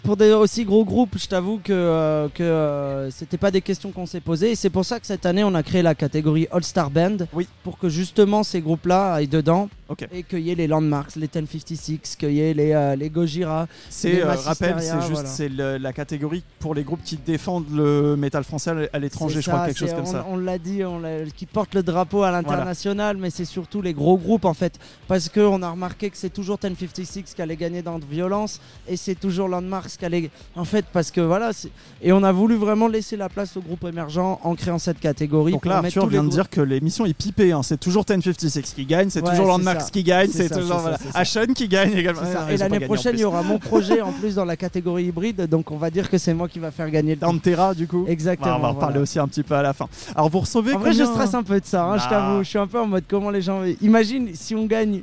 pour 0.03 0.16
des 0.16 0.31
aussi 0.31 0.64
gros 0.64 0.85
groupes, 0.85 1.18
je 1.18 1.27
t'avoue 1.27 1.59
que, 1.59 1.72
euh, 1.72 2.29
que 2.33 3.09
c'était 3.11 3.38
pas 3.38 3.51
des 3.51 3.61
questions 3.61 3.90
qu'on 3.90 4.07
s'est 4.07 4.20
posées. 4.20 4.53
Et 4.53 4.55
c'est 4.55 4.70
pour 4.70 4.85
ça 4.85 5.01
que 5.01 5.07
cette 5.07 5.27
année, 5.27 5.42
on 5.42 5.53
a 5.57 5.64
créé 5.64 5.83
la 5.83 5.96
catégorie 5.96 6.46
All 6.53 6.62
Star 6.62 6.90
Band. 6.90 7.16
Oui. 7.33 7.49
Pour 7.64 7.77
que 7.77 7.88
justement 7.88 8.44
ces 8.44 8.61
groupes-là 8.61 9.14
aillent 9.14 9.27
dedans. 9.27 9.68
Ok. 9.88 10.07
Et 10.12 10.51
ait 10.51 10.55
les 10.55 10.66
Landmarks, 10.66 11.14
les 11.16 11.29
1056, 11.33 12.16
qu'il 12.16 12.33
y 12.33 12.40
ait 12.40 12.55
les, 12.55 12.72
euh, 12.72 12.96
les 12.96 13.09
Gojira. 13.11 13.66
c'est 13.88 14.22
euh, 14.22 14.33
rappel 14.35 14.75
c'est 14.81 15.01
juste 15.01 15.11
voilà. 15.12 15.29
c'est 15.29 15.49
le- 15.49 15.77
la 15.79 15.92
catégorie 15.92 16.42
pour 16.59 16.75
les 16.75 16.83
groupes 16.83 17.03
qui 17.05 17.16
défendent 17.16 17.70
le 17.72 18.16
métal 18.16 18.42
français 18.44 18.88
à 18.92 18.99
l'étranger 18.99 19.40
je 19.40 19.49
crois 19.51 19.66
quelque 19.66 19.79
chose 19.79 19.92
comme 19.92 20.03
on, 20.03 20.07
ça 20.12 20.27
On 20.29 20.37
l'a 20.37 20.59
dit, 20.59 20.85
on 20.85 20.99
l'a- 20.99 21.25
qui 21.35 21.46
portent 21.46 21.75
le 21.75 21.83
drapeau 21.83 22.22
à 22.22 22.31
l'international, 22.31 23.16
mais 23.16 23.31
c'est 23.31 23.44
surtout 23.44 23.81
les 23.83 23.94
gros 23.94 24.16
groupes 24.18 24.44
en 24.44 24.55
fait. 24.55 24.79
Parce 25.09 25.29
qu'on 25.29 25.62
a 25.62 25.70
remarqué 25.70 26.11
que 26.11 26.16
c'est 26.16 26.31
toujours 26.33 26.59
1056 26.62 27.35
qui 27.35 27.42
allait 27.42 27.57
gagner 27.57 27.83
dans 27.83 27.99
de 27.99 28.05
violence 28.05 28.61
et 28.88 28.96
c'est 28.96 29.14
toujours 29.14 29.49
Landmarks 29.49 29.96
qui 29.99 30.05
allait. 30.05 30.31
En 30.57 30.64
fait, 30.64 30.85
parce 30.92 31.11
que 31.11 31.20
voilà. 31.20 31.53
c'est- 31.53 31.70
Et 32.03 32.12
on 32.12 32.22
a 32.22 32.33
voulu 32.33 32.57
vraiment 32.57 32.88
laisser 32.88 33.16
la 33.16 33.29
place 33.29 33.57
aux 33.57 33.61
groupes 33.62 33.85
émergents 33.85 34.40
en 34.42 34.55
créant 34.55 34.79
cette 34.79 34.99
catégorie. 35.01 35.53
donc 35.53 35.66
là 35.66 35.79
Arthur 35.79 36.07
vient 36.07 36.25
de 36.25 36.29
dire 36.29 36.51
que 36.51 36.61
l'émission 36.61 37.07
est 37.07 37.14
pipée 37.14 37.53
hein. 37.53 37.62
c'est 37.62 37.79
toujours 37.79 38.05
1056 38.09 38.75
qui 38.75 38.85
gagne 38.87 39.11
c'est 39.11 39.22
Ouais, 39.22 39.31
toujours 39.31 39.46
Landmarks 39.46 39.76
ça. 39.81 39.91
qui 39.91 40.03
gagne 40.03 40.31
C'est 40.33 40.49
toujours 40.49 40.79
voilà 40.79 40.99
ça. 40.99 41.05
Ashen 41.15 41.55
qui 41.55 41.69
gagne 41.69 41.93
également 41.95 42.21
Et 42.51 42.57
l'année 42.57 42.81
prochaine, 42.81 43.15
il 43.15 43.21
y 43.21 43.25
aura 43.25 43.43
mon 43.43 43.59
projet 43.59 44.01
en 44.01 44.12
plus 44.12 44.35
dans 44.35 44.45
la 44.45 44.57
catégorie 44.57 45.05
hybride, 45.07 45.47
donc 45.49 45.71
on 45.71 45.77
va 45.77 45.91
dire 45.91 46.11
que 46.11 46.19
c'est 46.19 46.35
moi 46.35 46.49
qui 46.49 46.59
va 46.59 46.71
faire 46.71 46.91
gagner 46.91 47.15
le 47.15 47.21
temps. 47.21 47.33
Dantera 47.33 47.75
du 47.75 47.87
coup 47.87 48.05
Exactement. 48.09 48.51
Bah, 48.51 48.57
on 48.59 48.62
va 48.62 48.69
en 48.69 48.73
voilà. 48.73 48.87
parler 48.89 49.01
aussi 49.01 49.19
un 49.19 49.29
petit 49.29 49.43
peu 49.43 49.55
à 49.55 49.62
la 49.62 49.73
fin 49.73 49.87
alors 50.15 50.29
vous 50.31 50.41
recevez 50.41 50.75
En 50.75 50.79
vrai, 50.79 50.93
je 50.93 51.05
stresse 51.05 51.35
un 51.35 51.43
peu 51.43 51.61
de 51.61 51.67
ça, 51.67 51.85
hein, 51.85 51.99
je 51.99 52.05
Bah. 52.05 52.11
t'avoue. 52.11 52.43
Je 52.43 52.49
suis 52.49 52.59
un 52.59 52.67
peu 52.67 52.81
en 52.81 52.87
mode 52.87 53.05
comment 53.09 53.31
les 53.31 53.43
gens. 53.43 53.62
Imagine 53.83 54.31
si 54.35 54.55
on 54.55 54.67
gagne, 54.67 55.03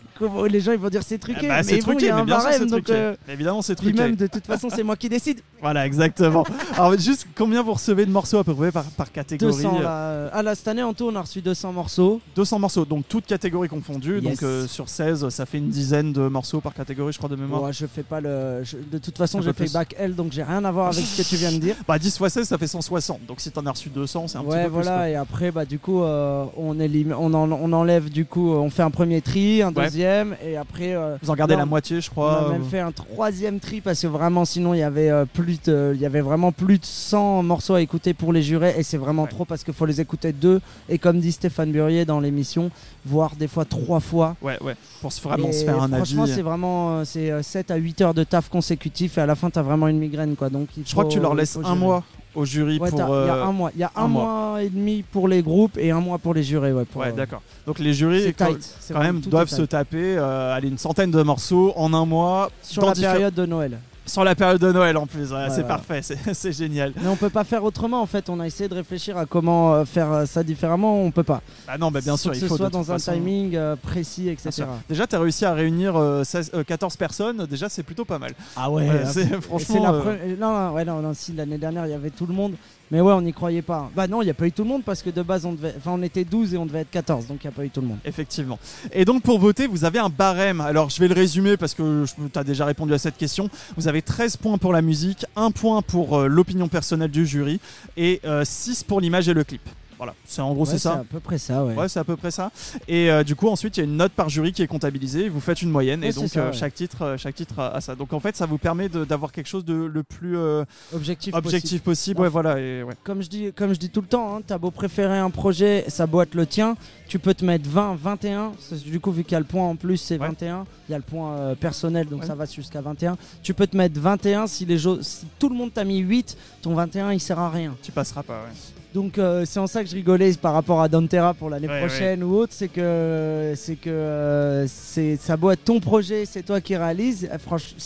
les 0.50 0.60
gens 0.60 0.72
ils 0.72 0.78
vont 0.78 0.90
dire 0.90 1.02
c'est 1.06 1.18
truqué. 1.18 1.42
Ah 1.46 1.48
bah, 1.48 1.58
mais 1.58 1.64
c'est 1.64 1.76
bon, 1.78 1.92
truqué, 1.92 2.10
a 2.10 2.16
mais 2.18 2.24
bien 2.24 2.38
barème, 2.38 2.62
donc. 2.70 2.84
truqué. 2.84 2.94
euh, 2.94 3.16
Évidemment, 3.30 3.62
c'est 3.62 3.76
Puis 3.76 3.88
truqué. 3.88 4.02
même 4.02 4.16
de 4.16 4.28
toute 4.28 4.46
façon, 4.46 4.70
c'est 4.74 4.84
moi 4.84 4.96
qui 4.96 5.10
décide. 5.10 5.40
Voilà, 5.64 5.86
exactement. 5.86 6.44
Alors, 6.76 6.98
juste 7.00 7.26
combien 7.38 7.62
vous 7.64 7.72
recevez 7.72 8.06
de 8.06 8.12
morceaux 8.12 8.38
à 8.38 8.44
peu 8.44 8.54
près 8.54 8.70
par, 8.70 8.84
par 8.84 9.10
catégorie 9.14 9.54
200 9.64 9.78
euh, 9.80 9.84
là. 10.26 10.30
Ah 10.34 10.44
là, 10.44 10.56
cette 10.56 10.68
année 10.68 10.84
en 10.84 10.94
tout, 10.94 11.06
on 11.10 11.16
a 11.16 11.22
reçu 11.22 11.42
200 11.42 11.72
morceaux. 11.72 12.20
200 12.36 12.60
morceaux, 12.60 12.84
donc 12.84 13.06
toutes 13.08 13.26
catégories 13.26 13.70
confondues. 13.70 14.16
Yes. 14.20 14.24
Donc, 14.24 14.44
euh, 14.44 14.63
euh, 14.64 14.68
sur 14.68 14.90
16, 14.90 15.30
ça 15.30 15.46
fait 15.46 15.58
une 15.58 15.70
dizaine 15.70 16.14
de 16.14 16.28
morceaux 16.28 16.62
par 16.62 16.74
catégorie, 16.74 17.14
je 17.14 17.18
crois, 17.18 17.30
de 17.30 17.36
mémoire. 17.36 17.64
Ouais, 17.64 17.74
je 17.74 17.86
fais 17.86 18.04
pas 18.04 18.20
le. 18.22 18.64
je- 18.64 18.78
De 18.92 18.98
toute 18.98 19.18
façon, 19.18 19.40
Un 19.40 19.42
je 19.42 19.48
peu 19.48 19.54
fais 19.54 19.64
plus. 19.66 19.74
bac 19.74 19.96
L, 19.98 20.16
donc 20.16 20.32
j'ai 20.32 20.44
rien 20.44 20.64
à 20.66 20.72
voir 20.72 20.88
avec 20.88 21.04
ce 21.06 21.22
que 21.22 21.28
tu 21.28 21.36
viens 21.36 21.52
de 21.52 21.58
dire. 21.58 21.76
Bah 21.88 22.00
10 22.00 22.08
x 22.20 22.28
16, 22.34 22.48
ça 22.48 22.58
fait 22.58 22.68
160. 22.68 23.20
Donc 23.28 23.40
si 23.42 23.52
t'en 23.52 23.66
as 23.66 23.72
reçu 23.72 23.90
200, 23.90 24.28
c'est 24.28 24.38
un 24.38 24.42
ouais, 24.42 24.48
petit 24.48 24.56
peu 24.58 24.64
plus. 24.64 24.70
voilà. 24.84 24.92
quoi. 24.98 25.10
Et 25.10 25.16
après, 25.16 25.52
bah 25.52 25.66
du 25.66 25.80
coup, 25.80 26.02
euh, 26.04 26.46
on, 26.58 26.78
on, 26.80 27.34
en- 27.34 27.52
on 27.52 27.74
enlève 27.74 28.10
du 28.10 28.26
coup, 28.26 28.50
on 28.52 28.70
fait 28.70 28.84
un 28.84 28.92
premier 28.92 29.22
tri, 29.22 29.62
un 29.62 29.74
Ouais. 29.74 29.86
deuxième, 29.86 30.36
et 30.46 30.58
après. 30.58 30.94
euh, 30.96 31.18
Vous 31.22 31.30
en 31.30 31.36
gardez 31.36 31.54
Non, 31.54 31.60
la 31.62 31.66
moitié, 31.66 32.02
je 32.02 32.10
On 32.10 32.12
crois. 32.12 32.48
a 32.48 32.52
même 32.52 32.64
fait 32.66 32.80
un 32.80 32.92
troisième 32.92 33.60
tri 33.60 33.82
parce 33.82 34.02
que 34.02 34.08
vraiment 34.08 34.46
sinon 34.46 34.74
il 34.74 34.80
y 34.80 34.84
avait 34.84 35.12
plus 35.34 35.62
de, 35.64 35.92
il 35.96 36.02
y 36.02 36.06
avait 36.06 36.22
vraiment 36.22 36.52
plus 36.52 36.78
de 36.80 36.86
100 36.86 37.44
morceaux 37.44 37.74
à 37.76 37.82
écouter 37.82 38.14
pour 38.14 38.34
les 38.34 38.42
jurés 38.44 38.76
et 38.78 38.84
c'est 38.84 38.98
vraiment 38.98 39.24
Ouais. 39.24 39.30
trop 39.30 39.46
parce 39.46 39.64
qu'il 39.64 39.74
faut 39.74 39.86
les 39.86 40.02
écouter 40.02 40.32
deux 40.34 40.62
et 40.90 40.98
comme 40.98 41.20
dit 41.20 41.32
Stéphane 41.32 41.72
Burier 41.72 42.06
dans 42.06 42.20
l'émission, 42.20 42.72
voire 43.06 43.36
des 43.36 43.48
fois 43.48 43.66
trois 43.66 44.00
fois. 44.00 44.36
Ouais, 44.42 44.53
ouais. 44.62 44.76
Pour 45.02 45.12
se 45.12 45.22
vraiment 45.22 45.50
Et 45.50 45.54
se 45.54 45.66
faire 45.66 45.82
un 45.82 45.88
franchement, 45.88 46.24
avis. 46.24 46.34
c'est 46.34 46.42
vraiment 46.42 47.00
euh, 47.00 47.04
c'est 47.06 47.32
euh, 47.32 47.42
7 47.42 47.72
à 47.72 47.76
8 47.76 48.02
heures 48.02 48.14
de 48.14 48.24
taf 48.24 48.50
consécutif 48.50 49.18
et 49.18 49.22
à 49.22 49.26
la 49.26 49.36
fin 49.36 49.50
tu 49.50 49.60
as 49.60 49.62
vraiment 49.62 49.88
une 49.88 50.00
migraine 50.00 50.36
quoi. 50.36 50.50
Donc 50.50 50.68
il 50.78 50.84
Je 50.86 50.92
crois 50.92 51.06
que 51.06 51.10
tu 51.12 51.20
leur 51.20 51.36
laisses 51.36 51.58
un 51.64 51.76
mois 51.76 52.04
au 52.36 52.46
jury 52.46 52.80
Ouais, 52.80 52.90
pour. 52.90 52.98
t'as- 52.98 53.06
il 53.06 53.28
y 53.28 53.30
a 53.30 53.36
euh, 53.36 53.44
un 53.46 53.52
mois, 53.52 53.72
il 53.76 53.80
y 53.80 53.84
a 53.84 53.92
un, 53.96 54.04
un 54.04 54.08
mois. 54.08 54.24
mois. 54.24 54.64
et 54.64 54.70
demi 54.70 55.04
pour 55.04 55.28
les 55.28 55.42
groupes 55.44 55.78
et 55.78 55.92
un 55.92 56.00
mois 56.00 56.18
pour 56.18 56.34
les 56.34 56.44
jurés 56.44 56.74
ouais. 56.74 56.84
euh, 56.98 57.12
d'accord. 57.12 57.42
Donc 57.68 57.80
les 57.80 57.94
jurys, 57.94 58.34
quand, 58.34 58.56
même, 59.00 59.20
doivent 59.22 59.48
se 59.50 59.62
taper 59.64 60.18
euh, 60.18 60.54
allez, 60.56 60.68
une 60.70 60.78
centaine 60.78 61.12
de 61.12 61.22
morceaux 61.22 61.74
en 61.76 61.94
un 61.94 62.06
mois. 62.06 62.50
sur 62.62 62.86
la 62.86 62.94
période 62.94 63.34
de 63.34 63.46
Noël. 63.46 63.78
Sur 64.06 64.24
la 64.26 64.36
période 64.36 64.60
de 64.60 64.72
Noël 64.72 64.98
en 64.98 65.08
plus. 65.08 65.32
Ouais, 65.32 65.38
Ouais, 65.44 65.50
c'est 65.50 65.62
ouais. 65.62 65.68
parfait, 65.68 66.02
c'est 66.34 66.52
génial. 66.52 66.92
Mais 67.02 67.08
on 67.08 67.16
peut 67.16 67.30
pas 67.30 67.44
faire 67.46 67.64
autrement 67.64 68.02
en 68.02 68.06
fait. 68.06 68.30
On 68.30 68.40
a 68.42 68.46
essayé 68.48 68.68
de 68.68 68.76
réfléchir 68.76 69.18
à 69.18 69.26
comment 69.26 69.74
euh, 69.74 69.86
faire 69.86 70.12
euh, 70.12 70.26
ça 70.26 70.44
différemment. 70.44 71.02
On 71.02 71.10
peut 71.12 71.24
pas. 71.24 71.42
Bah 71.66 71.78
non, 71.80 71.90
bah 71.90 72.02
bien 72.02 72.18
sûr, 72.18 72.32
que 72.32 72.36
il 72.38 72.42
ce 72.42 72.48
faut 72.48 72.58
soit 72.58 72.68
de 72.68 72.74
dans 72.74 72.82
toute 72.82 72.90
un 72.90 72.94
façon- 73.00 73.14
timing 73.14 73.56
euh, 73.56 73.76
précis, 73.78 74.28
etc. 74.30 74.66
Déjà, 74.90 75.08
tu 75.08 75.16
as 75.16 75.20
réussi 75.20 75.46
à 75.46 75.54
réunir 75.54 75.96
euh, 75.96 76.24
16, 76.26 76.52
euh, 76.54 76.64
14 76.66 76.98
personnes. 76.98 77.46
Déjà, 77.46 77.70
c'est 77.70 77.84
plutôt 77.84 78.04
pas 78.06 78.20
mal. 78.20 78.32
Ah 78.58 78.70
ouais. 78.70 78.90
Euh, 78.90 79.06
c'est- 79.06 79.40
franchement. 79.42 79.84
la 79.84 79.92
pre- 79.92 80.38
Non, 80.38 80.52
non, 80.54 80.74
ouais, 80.74 80.84
non, 80.86 81.02
non, 81.02 81.14
si 81.14 81.32
l'année 81.34 81.58
dernière 81.58 81.86
il 81.86 81.92
y 81.92 81.96
avait 81.96 82.10
tout 82.10 82.26
le 82.26 82.34
monde. 82.34 82.54
Mais 82.92 83.02
ouais, 83.02 83.14
on 83.14 83.22
n'y 83.22 83.34
croyait 83.34 83.62
pas. 83.62 83.90
Bah 83.96 84.08
non, 84.08 84.22
il 84.22 84.26
n'y 84.26 84.32
a 84.32 84.36
pas 84.36 84.46
eu 84.46 84.52
tout 84.52 84.64
le 84.64 84.70
monde 84.70 84.84
parce 84.84 85.02
que 85.02 85.10
de 85.10 85.22
base 85.22 85.46
on 85.46 85.54
devait, 85.54 85.74
enfin 85.78 85.92
on 85.94 86.02
était 86.04 86.24
12 86.24 86.54
et 86.54 86.58
on 86.58 86.66
devait 86.66 86.82
être 86.82 86.92
14, 86.92 87.28
donc 87.28 87.44
il 87.44 87.48
n'y 87.48 87.54
a 87.54 87.56
pas 87.56 87.66
eu 87.66 87.70
tout 87.70 87.82
le 87.82 87.88
monde. 87.88 87.98
Effectivement. 88.06 88.60
Et 88.92 89.06
donc 89.06 89.24
pour 89.24 89.40
voter, 89.40 89.68
vous 89.68 89.86
avez 89.86 90.00
un 90.00 90.10
barème. 90.10 90.62
Alors 90.62 90.90
je 90.90 91.00
vais 91.00 91.08
le 91.08 91.16
résumer 91.16 91.58
parce 91.58 91.74
que 91.74 92.06
tu 92.06 92.40
as 92.40 92.44
déjà 92.44 92.66
répondu 92.66 92.94
à 92.94 92.98
cette 92.98 93.18
question. 93.18 93.50
Vous 93.78 93.88
avez 93.88 94.02
13 94.02 94.38
points 94.38 94.58
pour 94.58 94.74
la 94.74 94.82
musique, 94.82 95.26
1 95.36 95.52
point 95.52 95.82
pour 95.82 96.20
euh, 96.20 96.28
l'opinion 96.28 96.68
personnelle 96.68 97.12
du 97.12 97.26
jury 97.26 97.60
et 97.98 98.22
6 98.44 98.84
pour 98.84 99.02
l'image 99.02 99.28
et 99.28 99.34
le 99.34 99.44
clip. 99.44 99.62
Voilà, 100.04 100.16
c'est 100.26 100.42
en 100.42 100.54
gros 100.54 100.66
Ouais, 100.66 100.72
c'est 100.72 100.80
ça. 100.80 100.94
à 100.96 101.04
peu 101.06 101.22
près 101.22 101.38
ça, 101.38 101.64
ouais. 101.64 101.76
Ouais, 101.76 101.88
c'est 101.88 102.00
à 102.00 102.04
peu 102.04 102.18
près 102.18 102.30
ça. 102.30 102.52
Et 102.90 103.10
euh, 103.10 103.24
du 103.24 103.36
coup, 103.36 103.48
ensuite, 103.48 103.78
il 103.78 103.80
y 103.80 103.84
a 103.84 103.86
une 103.86 103.96
note 103.96 104.12
par 104.12 104.28
jury 104.28 104.52
qui 104.52 104.62
est 104.62 104.68
comptabilisée. 104.68 105.30
Vous 105.30 105.40
faites 105.40 105.62
une 105.62 105.70
moyenne 105.70 106.02
Ouais, 106.02 106.08
et 106.10 106.12
c'est 106.12 106.20
donc 106.20 106.30
ça, 106.30 106.40
euh, 106.42 106.52
chaque 106.52 106.74
titre, 106.74 107.02
euh, 107.04 107.18
chaque 107.18 107.36
titre 107.36 107.58
a, 107.60 107.70
a 107.76 107.80
ça. 107.80 107.96
Donc 107.96 108.12
en 108.12 108.20
fait, 108.20 108.36
ça 108.36 108.46
vous 108.46 108.58
permet 108.58 108.90
d'avoir 108.90 109.32
quelque 109.32 109.48
chose 109.48 109.64
de 109.64 109.74
le 109.74 110.04
plus 110.04 110.38
euh, 110.38 110.66
Objectif. 110.94 111.34
objectif 111.34 111.82
possible. 111.84 112.18
Enfin, 112.20 112.24
Ouais, 112.26 112.30
voilà. 112.30 112.60
Et, 112.60 112.84
ouais. 112.84 112.96
Comme 113.06 113.22
je 113.22 113.30
dis, 113.30 113.54
comme 113.54 113.74
je 113.74 113.80
dis 113.80 113.90
tout 113.90 114.02
le 114.02 114.08
temps, 114.08 114.36
hein, 114.36 114.42
t'as 114.46 114.58
beau 114.58 114.72
préférer 114.72 115.18
un 115.18 115.30
projet, 115.30 115.86
ça 115.88 116.06
être 116.24 116.36
le 116.36 116.46
tien. 116.46 116.76
Tu 117.08 117.18
peux 117.18 117.34
te 117.34 117.46
mettre 117.46 117.70
20, 117.70 117.96
21. 117.96 118.52
C'est- 118.60 118.84
Du 118.84 119.00
coup, 119.00 119.12
vu 119.14 119.24
qu'il 119.24 119.32
y 119.32 119.36
a 119.36 119.40
le 119.40 119.46
point 119.46 119.64
en 119.66 119.78
plus, 119.78 119.96
c'est 119.98 120.20
Ouais. 120.20 120.28
21. 120.28 120.66
Il 120.90 120.92
y 120.92 120.96
a 120.96 120.98
le 120.98 121.04
point 121.04 121.56
personnel, 121.56 122.08
donc 122.08 122.26
ça 122.26 122.36
va 122.36 122.44
jusqu'à 122.46 122.82
21. 122.82 123.16
Tu 123.42 123.54
peux 123.54 123.68
te 123.68 123.78
mettre 123.78 123.98
21 124.02 124.48
si 124.48 124.66
les 124.66 124.78
jo- 124.78 125.02
si 125.02 125.26
tout 125.40 125.48
le 125.48 125.56
monde 125.56 125.72
t'a 125.74 125.86
mis 125.86 126.00
8, 126.00 126.36
ton 126.62 126.74
21 126.76 127.14
il 127.14 127.20
sert 127.22 127.40
à 127.40 127.50
rien. 127.50 127.74
Tu 127.82 127.92
passeras 127.94 128.24
pas. 128.24 128.34
Ouais. 128.44 128.83
Donc 128.94 129.18
euh, 129.18 129.44
c'est 129.46 129.60
en 129.60 129.66
ça 129.66 129.84
que 129.84 129.90
je 129.90 129.96
rigolais 129.96 130.34
par 130.34 130.54
rapport 130.54 130.80
à 130.82 130.88
Dantera 130.88 131.34
pour 131.34 131.50
l'année 131.50 131.68
Ouais, 131.68 131.80
prochaine 131.80 132.24
ou 132.24 132.36
autre, 132.36 132.54
c'est 132.56 132.68
que 132.68 133.54
c'est 133.56 133.76
que 133.76 133.90
euh, 133.90 134.68
c'est 134.68 135.16
ça 135.16 135.36
doit 135.36 135.54
être 135.54 135.64
ton 135.64 135.80
projet, 135.80 136.26
c'est 136.26 136.44
toi 136.44 136.62
qui 136.62 136.76
réalises. 136.76 137.28
Euh, 137.32 137.40
Franchement, 137.40 137.78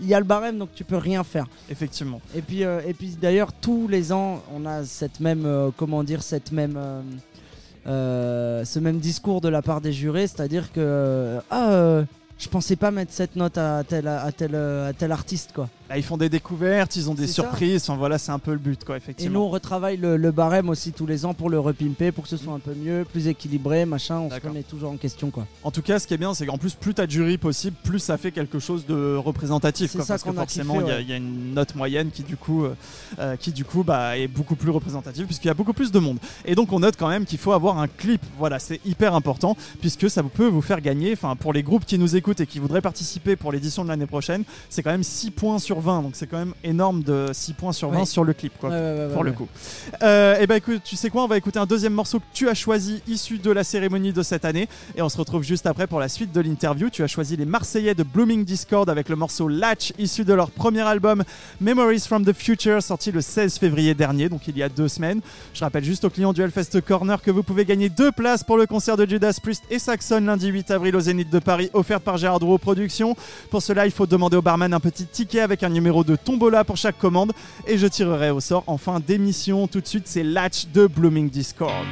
il 0.00 0.06
y 0.06 0.14
a 0.14 0.20
le 0.20 0.24
barème 0.24 0.58
donc 0.58 0.68
tu 0.76 0.84
peux 0.84 0.96
rien 0.96 1.24
faire. 1.24 1.46
Effectivement. 1.68 2.20
Et 2.36 2.42
puis 2.42 2.62
euh, 2.62 2.80
et 2.86 2.94
puis 2.94 3.16
d'ailleurs 3.20 3.52
tous 3.52 3.88
les 3.88 4.12
ans 4.12 4.40
on 4.54 4.64
a 4.64 4.84
cette 4.84 5.18
même 5.18 5.72
comment 5.76 6.04
dire 6.04 6.22
cette 6.22 6.52
même 6.52 6.78
ce 7.84 8.78
même 8.78 8.98
discours 8.98 9.40
de 9.40 9.48
la 9.48 9.60
part 9.62 9.80
des 9.80 9.92
jurés, 9.92 10.28
c'est-à-dire 10.28 10.70
que 10.70 11.38
ah 11.50 12.02
je 12.38 12.48
pensais 12.48 12.76
pas 12.76 12.92
mettre 12.92 13.12
cette 13.12 13.34
note 13.34 13.58
à 13.58 13.82
tel 13.82 14.06
à 14.06 14.30
tel 14.30 14.54
à 14.54 14.92
tel 14.92 15.10
artiste 15.10 15.50
quoi. 15.52 15.68
Là, 15.88 15.96
ils 15.96 16.02
font 16.02 16.16
des 16.18 16.28
découvertes, 16.28 16.96
ils 16.96 17.08
ont 17.08 17.14
des 17.14 17.26
ça. 17.26 17.32
surprises. 17.34 17.82
Enfin 17.84 17.96
voilà, 17.96 18.18
c'est 18.18 18.30
un 18.32 18.38
peu 18.38 18.52
le 18.52 18.58
but, 18.58 18.84
quoi. 18.84 18.96
Et 18.96 18.98
nous, 18.98 19.02
Effectivement. 19.04 19.46
on 19.46 19.48
retravaille 19.48 19.96
le, 19.96 20.16
le 20.18 20.30
barème 20.32 20.68
aussi 20.68 20.92
tous 20.92 21.06
les 21.06 21.24
ans 21.24 21.32
pour 21.34 21.48
le 21.48 21.58
repimper, 21.58 22.12
pour 22.12 22.24
que 22.24 22.30
ce 22.30 22.36
soit 22.36 22.52
un 22.52 22.58
peu 22.58 22.74
mieux, 22.74 23.06
plus 23.10 23.26
équilibré, 23.28 23.86
machin. 23.86 24.18
On 24.18 24.30
se 24.30 24.40
remet 24.46 24.62
toujours 24.62 24.90
en 24.90 24.96
question, 24.98 25.30
quoi. 25.30 25.46
En 25.64 25.70
tout 25.70 25.80
cas, 25.82 25.98
ce 25.98 26.06
qui 26.06 26.12
est 26.14 26.18
bien, 26.18 26.34
c'est 26.34 26.44
qu'en 26.46 26.58
plus, 26.58 26.74
plus 26.74 26.92
t'as 26.92 27.06
de 27.06 27.10
jury 27.10 27.38
possible, 27.38 27.76
plus 27.84 28.00
ça 28.00 28.18
fait 28.18 28.32
quelque 28.32 28.58
chose 28.58 28.84
de 28.86 29.16
représentatif. 29.16 29.92
Quoi, 29.92 30.02
ça 30.02 30.14
parce 30.14 30.22
que 30.24 30.28
qu'on 30.28 30.36
a 30.36 30.40
forcément, 30.40 30.74
kiffé, 30.74 30.84
il 30.84 30.88
y 30.88 30.92
a- 30.92 30.96
ouais. 30.96 31.02
il 31.04 31.08
y, 31.08 31.12
a 31.12 31.16
une 31.16 31.54
note 31.54 31.74
moyenne 31.74 32.10
qui, 32.10 32.22
du 32.22 32.36
coup, 32.36 32.64
euh, 32.64 32.74
euh, 33.18 33.36
qui, 33.36 33.52
du 33.52 33.64
coup 33.64 33.82
bah, 33.82 34.18
est 34.18 34.28
beaucoup 34.28 34.56
plus 34.56 34.70
représentative, 34.70 35.24
puisqu'il 35.24 35.48
y 35.48 35.50
a 35.50 35.54
beaucoup 35.54 35.72
plus 35.72 35.90
de 35.90 35.98
monde. 35.98 36.18
Et 36.44 36.54
donc, 36.54 36.72
on 36.72 36.80
note 36.80 36.96
quand 36.98 37.08
même 37.08 37.24
qu'il 37.24 37.38
faut 37.38 37.52
avoir 37.52 37.78
un 37.78 37.88
clip. 37.88 38.20
Voilà, 38.36 38.58
c'est 38.58 38.80
hyper 38.84 39.14
important, 39.14 39.56
puisque 39.80 40.10
ça 40.10 40.22
peut 40.22 40.46
vous 40.48 40.60
faire 40.62 40.80
gagner. 40.82 41.12
Enfin, 41.14 41.34
pour 41.34 41.54
les 41.54 41.62
groupes 41.62 41.86
qui 41.86 41.98
nous 41.98 42.14
écoutent 42.14 42.40
et 42.40 42.46
qui 42.46 42.58
voudraient 42.58 42.82
participer 42.82 43.36
pour 43.36 43.52
l'édition 43.52 43.84
de 43.84 43.88
l'année 43.88 44.06
prochaine, 44.06 44.44
c'est 44.68 44.82
quand 44.82 44.90
même 44.90 45.02
6 45.02 45.30
points 45.30 45.58
sur 45.58 45.77
20. 45.80 46.02
Donc, 46.02 46.12
c'est 46.14 46.26
quand 46.26 46.38
même 46.38 46.54
énorme 46.64 47.02
de 47.02 47.26
6 47.32 47.52
points 47.54 47.72
sur 47.72 47.90
20 47.90 48.00
Ouais. 48.00 48.04
sur 48.06 48.24
le 48.24 48.32
clip. 48.32 48.52
Quoi 48.60 48.70
Ouais, 48.70 49.08
pour 49.12 49.24
le 49.24 49.32
coup. 49.32 49.48
et 50.02 50.46
ben 50.46 50.56
écoute, 50.56 50.82
tu 50.84 50.96
sais 50.96 51.10
quoi, 51.10 51.24
on 51.24 51.28
va 51.28 51.36
écouter 51.36 51.58
un 51.58 51.66
deuxième 51.66 51.92
morceau 51.94 52.18
que 52.20 52.24
tu 52.32 52.48
as 52.48 52.54
choisi 52.54 53.02
issu 53.08 53.38
de 53.38 53.50
la 53.50 53.64
cérémonie 53.64 54.12
de 54.12 54.22
cette 54.22 54.44
année 54.44 54.68
et 54.96 55.02
on 55.02 55.08
se 55.08 55.16
retrouve 55.16 55.42
juste 55.42 55.66
après 55.66 55.86
pour 55.86 56.00
la 56.00 56.08
suite 56.08 56.32
de 56.32 56.40
l'interview. 56.40 56.90
Tu 56.90 57.02
as 57.02 57.06
choisi 57.06 57.36
les 57.36 57.44
Marseillais 57.44 57.94
de 57.94 58.02
Blooming 58.02 58.44
Discord 58.44 58.88
avec 58.90 59.08
le 59.08 59.16
morceau 59.16 59.48
Latch 59.48 59.92
issu 59.98 60.24
de 60.24 60.32
leur 60.34 60.50
premier 60.50 60.80
album 60.82 61.22
Memories 61.60 62.00
from 62.00 62.24
the 62.24 62.32
Future 62.32 62.82
sorti 62.82 63.12
le 63.12 63.20
16 63.20 63.58
février 63.58 63.94
dernier, 63.94 64.28
donc 64.28 64.46
il 64.48 64.56
y 64.56 64.62
a 64.62 64.68
deux 64.68 64.88
semaines. 64.88 65.20
Je 65.54 65.60
rappelle 65.64 65.84
juste 65.84 66.04
aux 66.04 66.10
clients 66.10 66.32
du 66.32 66.42
Hellfest 66.42 66.80
Corner 66.86 67.20
que 67.22 67.30
vous 67.30 67.42
pouvez 67.42 67.64
gagner 67.64 67.88
deux 67.88 68.12
places 68.12 68.44
pour 68.44 68.56
le 68.56 68.66
concert 68.66 68.96
de 68.96 69.06
Judas 69.08 69.36
Priest 69.42 69.64
et 69.70 69.78
Saxon 69.78 70.20
lundi 70.20 70.48
8 70.48 70.70
avril 70.70 70.94
au 70.96 71.00
Zénith 71.00 71.30
de 71.30 71.38
Paris 71.38 71.70
offert 71.72 72.00
par 72.00 72.16
Gérard 72.16 72.38
Drouot 72.40 72.58
Productions. 72.58 73.16
Pour 73.50 73.62
cela, 73.62 73.86
il 73.86 73.92
faut 73.92 74.06
demander 74.06 74.36
au 74.36 74.42
barman 74.42 74.72
un 74.72 74.80
petit 74.80 75.06
ticket 75.06 75.40
avec 75.40 75.62
un 75.62 75.67
numéro 75.68 76.04
de 76.04 76.16
tombola 76.16 76.64
pour 76.64 76.76
chaque 76.76 76.98
commande 76.98 77.32
et 77.66 77.78
je 77.78 77.86
tirerai 77.86 78.30
au 78.30 78.40
sort 78.40 78.64
en 78.66 78.78
fin 78.78 79.00
d'émission. 79.00 79.66
Tout 79.66 79.80
de 79.80 79.86
suite, 79.86 80.06
c'est 80.06 80.22
Latch 80.22 80.66
de 80.68 80.86
Blooming 80.86 81.28
Discord. 81.30 81.86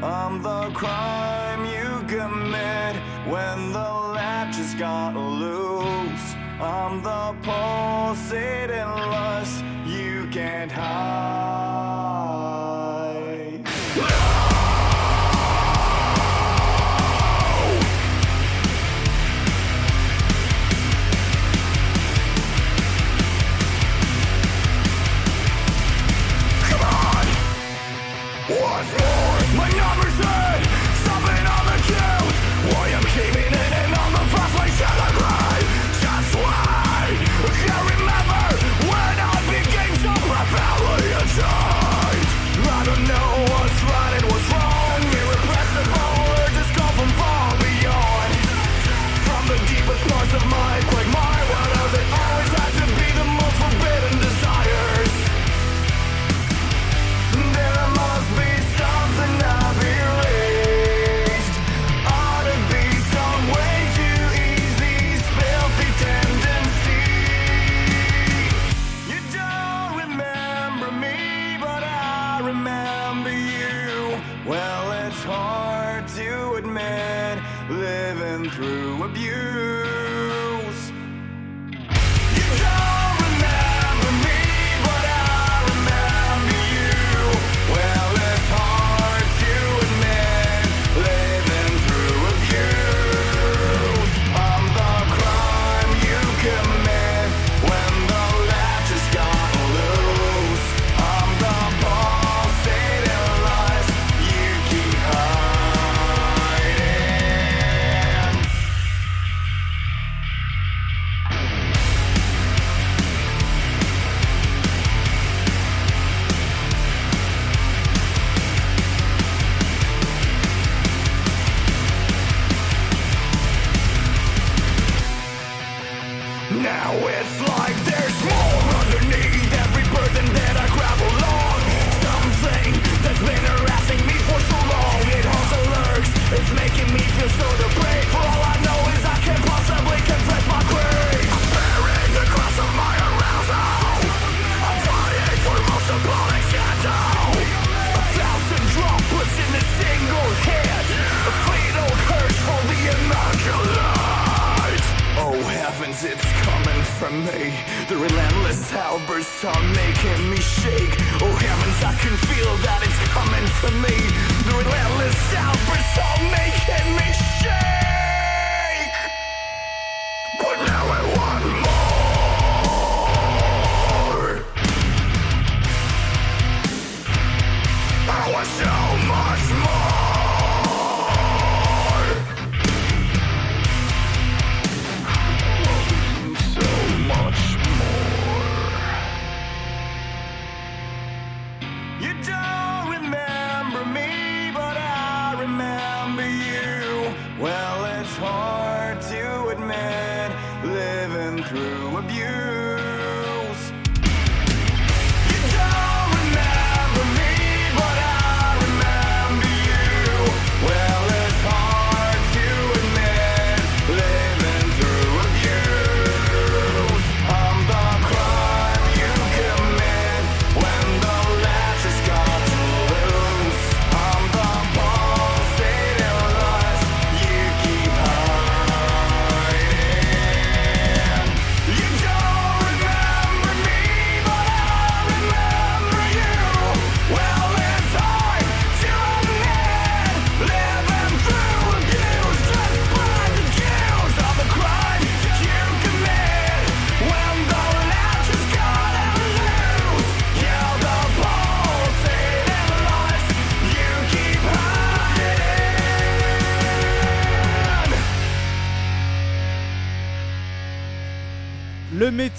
I'm 0.00 0.42
the 0.42 0.70
crime 0.74 1.64
you 1.64 2.06
commit 2.06 2.96
when 3.26 3.72
the 3.72 3.90
latches 4.14 4.74
got 4.74 5.16
loose. 5.16 6.34
I'm 6.60 7.02
the 7.02 7.34
pulsating 7.42 8.92
lust 9.10 9.64
you 10.48 10.66
can't 10.66 11.67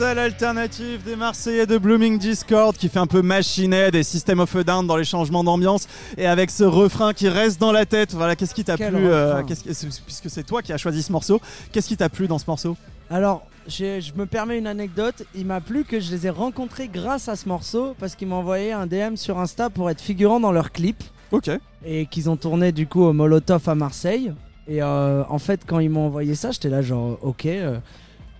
Le 0.09 0.15
métal 0.15 0.25
alternatif 0.25 1.03
des 1.03 1.15
Marseillais 1.15 1.67
de 1.67 1.77
Blooming 1.77 2.17
Discord 2.17 2.75
qui 2.75 2.89
fait 2.89 2.97
un 2.97 3.05
peu 3.05 3.21
machinet 3.21 3.91
des 3.91 4.01
System 4.01 4.39
of 4.39 4.55
a 4.55 4.63
Down 4.63 4.87
dans 4.87 4.97
les 4.97 5.03
changements 5.03 5.43
d'ambiance 5.43 5.87
et 6.17 6.25
avec 6.25 6.49
ce 6.49 6.63
refrain 6.63 7.13
qui 7.13 7.29
reste 7.29 7.61
dans 7.61 7.71
la 7.71 7.85
tête. 7.85 8.15
Voilà, 8.15 8.35
qu'est-ce 8.35 8.55
qui 8.55 8.63
t'a 8.63 8.75
plu 8.75 8.87
euh, 8.91 9.43
Puisque 9.43 10.31
c'est 10.31 10.41
toi 10.41 10.63
qui 10.63 10.73
as 10.73 10.77
choisi 10.77 11.03
ce 11.03 11.11
morceau, 11.11 11.39
qu'est-ce 11.71 11.87
qui 11.87 11.95
t'a 11.95 12.09
plu 12.09 12.27
dans 12.27 12.39
ce 12.39 12.45
morceau? 12.47 12.75
Alors, 13.11 13.45
je 13.67 14.11
me 14.15 14.25
permets 14.25 14.57
une 14.57 14.65
anecdote. 14.65 15.27
Il 15.35 15.45
m'a 15.45 15.61
plu 15.61 15.83
que 15.83 15.99
je 15.99 16.09
les 16.09 16.25
ai 16.25 16.31
rencontrés 16.31 16.87
grâce 16.87 17.29
à 17.29 17.35
ce 17.35 17.47
morceau 17.47 17.95
parce 17.99 18.15
qu'ils 18.15 18.29
m'ont 18.29 18.37
envoyé 18.37 18.71
un 18.71 18.87
DM 18.87 19.15
sur 19.15 19.37
Insta 19.37 19.69
pour 19.69 19.91
être 19.91 20.01
figurant 20.01 20.39
dans 20.39 20.51
leur 20.51 20.71
clip 20.71 21.03
Ok. 21.31 21.51
et 21.85 22.07
qu'ils 22.07 22.31
ont 22.31 22.37
tourné 22.37 22.71
du 22.71 22.87
coup 22.87 23.03
au 23.03 23.13
Molotov 23.13 23.69
à 23.69 23.75
Marseille. 23.75 24.33
Et 24.67 24.81
euh, 24.81 25.23
en 25.29 25.37
fait, 25.37 25.61
quand 25.67 25.77
ils 25.77 25.91
m'ont 25.91 26.07
envoyé 26.07 26.33
ça, 26.33 26.49
j'étais 26.49 26.69
là 26.69 26.81
genre 26.81 27.19
ok. 27.21 27.45
euh, 27.45 27.77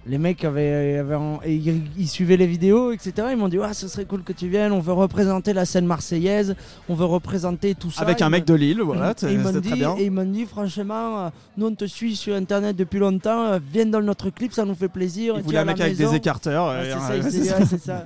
les 0.10 0.18
mecs 0.18 0.44
avaient, 0.44 0.98
avaient 0.98 1.16
en- 1.16 1.40
et 1.46 1.54
ils, 1.56 1.82
ils 1.98 2.08
suivaient 2.08 2.36
les 2.38 2.48
vidéos, 2.48 2.92
etc. 2.92 3.28
Ils 3.32 3.38
m'ont 3.38 3.48
dit 3.48 3.58
ah 3.64 3.74
ce 3.74 3.88
serait 3.88 4.06
cool 4.06 4.24
que 4.24 4.34
tu 4.34 4.48
viennes. 4.48 4.72
On 4.72 4.80
veut 4.80 4.94
représenter 4.94 5.54
la 5.54 5.66
scène 5.66 5.86
marseillaise. 5.86 6.56
On 6.90 6.96
veut 6.96 7.06
représenter 7.06 7.76
tout 7.76 7.92
ça. 7.92 8.02
Avec 8.02 8.20
Ils 8.20 8.24
un 8.24 8.30
me- 8.30 8.32
mec 8.38 8.46
de 8.46 8.54
Lille, 8.56 8.82
voilà, 8.82 9.12
et 9.24 9.32
ils 9.32 9.40
m'ont 9.40 9.52
dit, 9.54 9.68
très 9.70 9.76
bien. 9.78 9.96
et 9.98 10.06
ils 10.06 10.12
m'ont 10.12 10.26
dit 10.26 10.46
franchement, 10.46 11.26
euh, 11.26 11.30
nous 11.58 11.68
on 11.68 11.76
te 11.76 11.86
suit 11.86 12.16
sur 12.16 12.36
internet 12.36 12.76
depuis 12.76 13.00
longtemps, 13.00 13.46
euh, 13.46 13.60
viens 13.72 13.86
dans 13.86 14.02
notre 14.02 14.30
clip, 14.32 14.52
ça 14.54 14.66
nous 14.66 14.76
fait 14.76 14.88
plaisir. 14.90 15.36
Il 15.38 15.42
Tu 15.42 15.46
voulait 15.46 15.56
es 15.58 15.60
à 15.60 15.62
un 15.62 15.66
mec 15.66 15.80
avec 15.80 15.98
maison. 15.98 16.12
des 16.12 16.18
écarteurs. 16.18 16.68
Euh, 16.70 16.96
c'est 17.30 17.44
ça, 17.46 17.66
c'est 17.66 17.82
ça. 17.82 18.06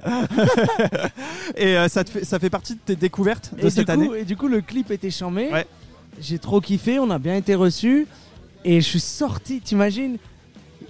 Et 1.57 1.77
euh, 1.77 1.87
ça, 1.87 2.03
te 2.03 2.09
fait, 2.09 2.23
ça 2.25 2.39
fait 2.39 2.49
partie 2.49 2.73
de 2.75 2.79
tes 2.85 2.95
découvertes 2.95 3.51
de 3.59 3.67
et, 3.67 3.69
cette 3.69 3.89
année? 3.89 4.09
et 4.19 4.23
du 4.25 4.35
coup, 4.37 4.47
le 4.47 4.61
clip 4.61 4.91
était 4.91 5.11
chambé. 5.11 5.49
Ouais. 5.51 5.65
J'ai 6.21 6.37
trop 6.39 6.61
kiffé, 6.61 6.99
on 6.99 7.09
a 7.09 7.19
bien 7.19 7.35
été 7.35 7.55
reçus. 7.55 8.07
Et 8.65 8.79
je 8.81 8.87
suis 8.87 8.99
sorti, 8.99 9.59
t'imagines, 9.61 10.17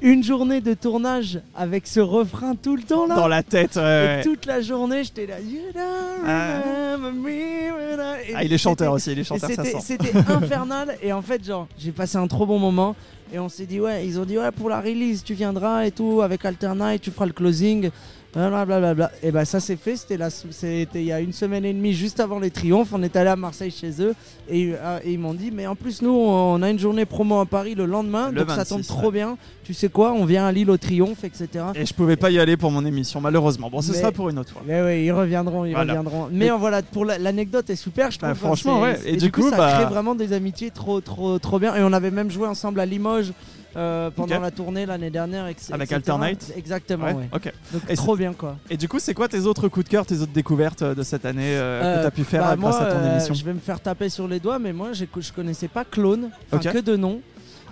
une 0.03 0.23
journée 0.23 0.61
de 0.61 0.73
tournage 0.75 1.39
avec 1.55 1.87
ce 1.87 1.99
refrain 1.99 2.55
tout 2.55 2.75
le 2.75 2.83
temps 2.83 3.07
là. 3.07 3.15
dans 3.15 3.27
la 3.27 3.41
tête. 3.41 3.77
ouais, 3.77 4.19
Et 4.19 4.23
toute 4.23 4.45
la 4.45 4.61
journée, 4.61 5.03
j'étais 5.03 5.25
là. 5.25 5.39
You 5.39 5.61
don't 5.73 5.83
Ah. 6.27 6.61
remember 6.95 7.11
me 7.13 7.23
when 7.71 7.99
I- 7.99 8.31
et 8.31 8.33
Ah, 8.35 8.43
il 8.43 8.53
est 8.53 8.57
chanteur 8.57 8.93
aussi, 8.93 9.13
il 9.13 9.19
est 9.19 9.23
chanteur, 9.23 9.49
ça 9.49 9.63
c'était- 9.63 9.79
sent. 9.79 9.97
C'était 10.03 10.17
infernal 10.31 10.97
et 11.01 11.11
en 11.13 11.21
fait 11.21 11.43
genre 11.43 11.67
j'ai 11.79 11.91
passé 11.91 12.17
un 12.17 12.27
trop 12.27 12.45
bon 12.45 12.59
moment 12.59 12.95
et 13.33 13.39
on 13.39 13.49
s'est 13.49 13.65
dit 13.65 13.79
ouais 13.79 14.05
ils 14.05 14.19
ont 14.19 14.25
dit 14.25 14.37
ouais 14.37 14.51
pour 14.51 14.69
la 14.69 14.79
release 14.81 15.23
tu 15.23 15.33
viendras 15.33 15.85
et 15.85 15.91
tout 15.91 16.21
avec 16.21 16.43
Alternate 16.45 17.01
tu 17.01 17.09
feras 17.09 17.25
le 17.25 17.31
closing 17.33 17.89
blablabla 18.33 19.11
et 19.21 19.31
bah 19.31 19.45
ça 19.45 19.59
c'est 19.59 19.75
fait 19.75 19.95
c'était 19.95 20.17
la 20.17 20.29
c'était 20.29 21.01
il 21.01 21.05
y 21.05 21.11
a 21.11 21.19
une 21.19 21.33
semaine 21.33 21.65
et 21.65 21.73
demie 21.73 21.93
juste 21.93 22.19
avant 22.19 22.39
les 22.39 22.49
triomphes 22.49 22.89
on 22.93 23.03
est 23.03 23.15
allé 23.15 23.29
à 23.29 23.35
Marseille 23.35 23.71
chez 23.71 23.91
eux 24.01 24.15
et, 24.49 24.73
euh, 24.73 24.99
et 25.03 25.13
ils 25.13 25.19
m'ont 25.19 25.33
dit 25.35 25.51
mais 25.51 25.67
en 25.67 25.75
plus 25.75 26.01
nous 26.01 26.11
on 26.13 26.61
a 26.61 26.69
une 26.69 26.79
journée 26.79 27.05
promo 27.05 27.39
à 27.39 27.45
Paris 27.45 27.75
le 27.75 27.85
lendemain 27.85 28.31
Le 28.31 28.39
donc 28.41 28.49
ça 28.49 28.57
26, 28.57 28.69
tombe 28.69 28.79
ouais. 28.79 28.85
trop 28.87 29.11
bien 29.11 29.37
tu 29.63 29.73
sais 29.73 29.87
quoi? 29.87 30.11
On 30.11 30.25
vient 30.25 30.45
à 30.45 30.51
Lille 30.51 30.69
au 30.69 30.75
triomphe 30.77 31.23
etc 31.23 31.47
Et 31.75 31.85
je 31.85 31.93
pouvais 31.93 32.17
pas 32.17 32.29
y 32.29 32.37
aller 32.37 32.57
pour 32.57 32.69
mon 32.69 32.83
émission, 32.85 33.21
malheureusement. 33.21 33.69
Bon, 33.69 33.79
ce 33.81 33.93
sera 33.93 34.11
pour 34.11 34.27
une 34.27 34.37
autre 34.37 34.51
fois. 34.51 34.61
mais 34.67 34.81
oui, 34.83 35.05
ils 35.05 35.11
reviendront, 35.13 35.63
ils 35.63 35.71
Voilà. 35.73 35.93
reviendront. 35.93 36.27
Mais 36.33 36.49
voilà, 36.49 36.81
pour 36.81 37.05
la- 37.05 37.17
l'anecdote 37.17 37.69
est 37.69 37.77
super, 37.77 38.11
je 38.11 38.17
trouve. 38.17 38.27
Bah, 38.27 38.35
franchement, 38.35 38.81
ouais. 38.81 38.99
Et 39.05 39.15
du 39.15 39.31
coup, 39.31 39.49
ça 39.49 39.55
bah- 39.55 39.71
crée 39.75 39.85
vraiment 39.85 40.15
des 40.15 40.33
amitiés 40.33 40.69
trop, 40.69 40.99
trop, 40.99 41.39
trop 41.39 41.59
bien. 41.59 41.73
Et 41.77 41.81
on 41.81 41.93
avait 41.93 42.11
même 42.11 42.29
joué 42.29 42.45
ensemble 42.45 42.81
à 42.81 42.85
Limoges 42.85 43.31
euh, 43.75 44.09
pendant 44.11 44.39
la 44.39 44.51
tournée 44.51 44.85
l'année 44.85 45.09
dernière. 45.09 45.47
ex- 45.47 45.71
Avec 45.71 45.83
etc. 45.91 45.95
Alternate 45.97 46.51
Exactement, 46.55 47.05
Ouais. 47.05 47.29
Donc 47.71 47.81
Et 47.89 47.95
trop 47.95 48.15
bien, 48.15 48.33
quoi. 48.33 48.57
Et 48.69 48.77
du 48.77 48.87
coup, 48.87 48.99
c'est 48.99 49.13
quoi 49.13 49.27
tes 49.27 49.41
autres 49.41 49.67
coups 49.67 49.85
de 49.85 49.89
cœur, 49.91 50.05
tes 50.05 50.19
autres 50.21 50.31
découvertes 50.33 50.81
euh, 50.81 50.95
de 50.95 51.03
cette 51.03 51.25
année 51.25 51.55
euh, 51.55 51.97
que 51.97 52.01
tu 52.01 52.07
as 52.07 52.11
pu 52.11 52.23
faire 52.23 52.41
bah, 52.41 52.55
grâce 52.55 52.79
moi, 52.79 52.87
à 52.87 52.93
ton 52.93 53.11
émission 53.11 53.33
Je 53.33 53.43
vais 53.45 53.53
me 53.53 53.59
faire 53.59 53.79
taper 53.79 54.09
sur 54.09 54.27
les 54.27 54.39
doigts, 54.39 54.59
mais 54.59 54.73
moi, 54.73 54.89
je 54.93 55.05
connaissais 55.35 55.67
pas 55.67 55.83
Clone, 55.85 56.29
enfin 56.51 56.69
Ok. 56.69 56.73
que 56.73 56.79
de 56.79 56.95
nom. 56.95 57.21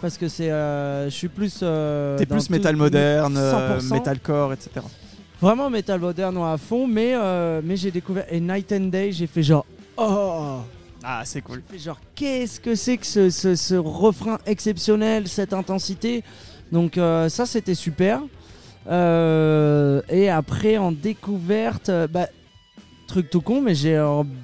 Parce 0.01 0.17
que 0.17 0.27
c'est, 0.27 0.49
euh, 0.51 1.05
je 1.05 1.15
suis 1.15 1.27
plus. 1.27 1.59
euh, 1.61 2.17
T'es 2.17 2.25
plus 2.25 2.49
métal 2.49 2.75
moderne, 2.75 3.37
euh, 3.37 3.79
100%. 3.79 3.93
metalcore, 3.93 4.53
etc. 4.53 4.69
Vraiment 5.39 5.69
métal 5.69 5.99
moderne 5.99 6.37
à 6.37 6.57
fond, 6.57 6.87
mais, 6.87 7.13
mais 7.63 7.77
j'ai 7.77 7.91
découvert. 7.91 8.25
Et 8.31 8.39
Night 8.39 8.71
and 8.71 8.85
Day, 8.89 9.11
j'ai 9.11 9.27
fait 9.27 9.43
genre. 9.43 9.65
Oh 9.97 10.61
Ah, 11.03 11.23
c'est 11.25 11.41
cool. 11.41 11.61
Fait 11.69 11.79
genre 11.79 11.99
qu'est-ce 12.15 12.59
que 12.59 12.75
c'est 12.75 12.97
que 12.97 13.05
ce, 13.05 13.29
ce- 13.29 13.55
ce 13.55 13.75
refrain 13.75 14.37
exceptionnel, 14.45 15.27
cette 15.27 15.53
intensité? 15.53 16.23
Donc 16.71 16.97
euh, 16.97 17.27
ça 17.29 17.45
c'était 17.45 17.75
super. 17.75 18.21
Euh, 18.87 20.01
et 20.09 20.29
après 20.29 20.77
en 20.77 20.91
découverte, 20.91 21.89
euh, 21.89 22.07
bah, 22.07 22.27
truc 23.07 23.29
tout 23.29 23.41
con, 23.41 23.61
mais 23.61 23.75
j'ai 23.75 24.01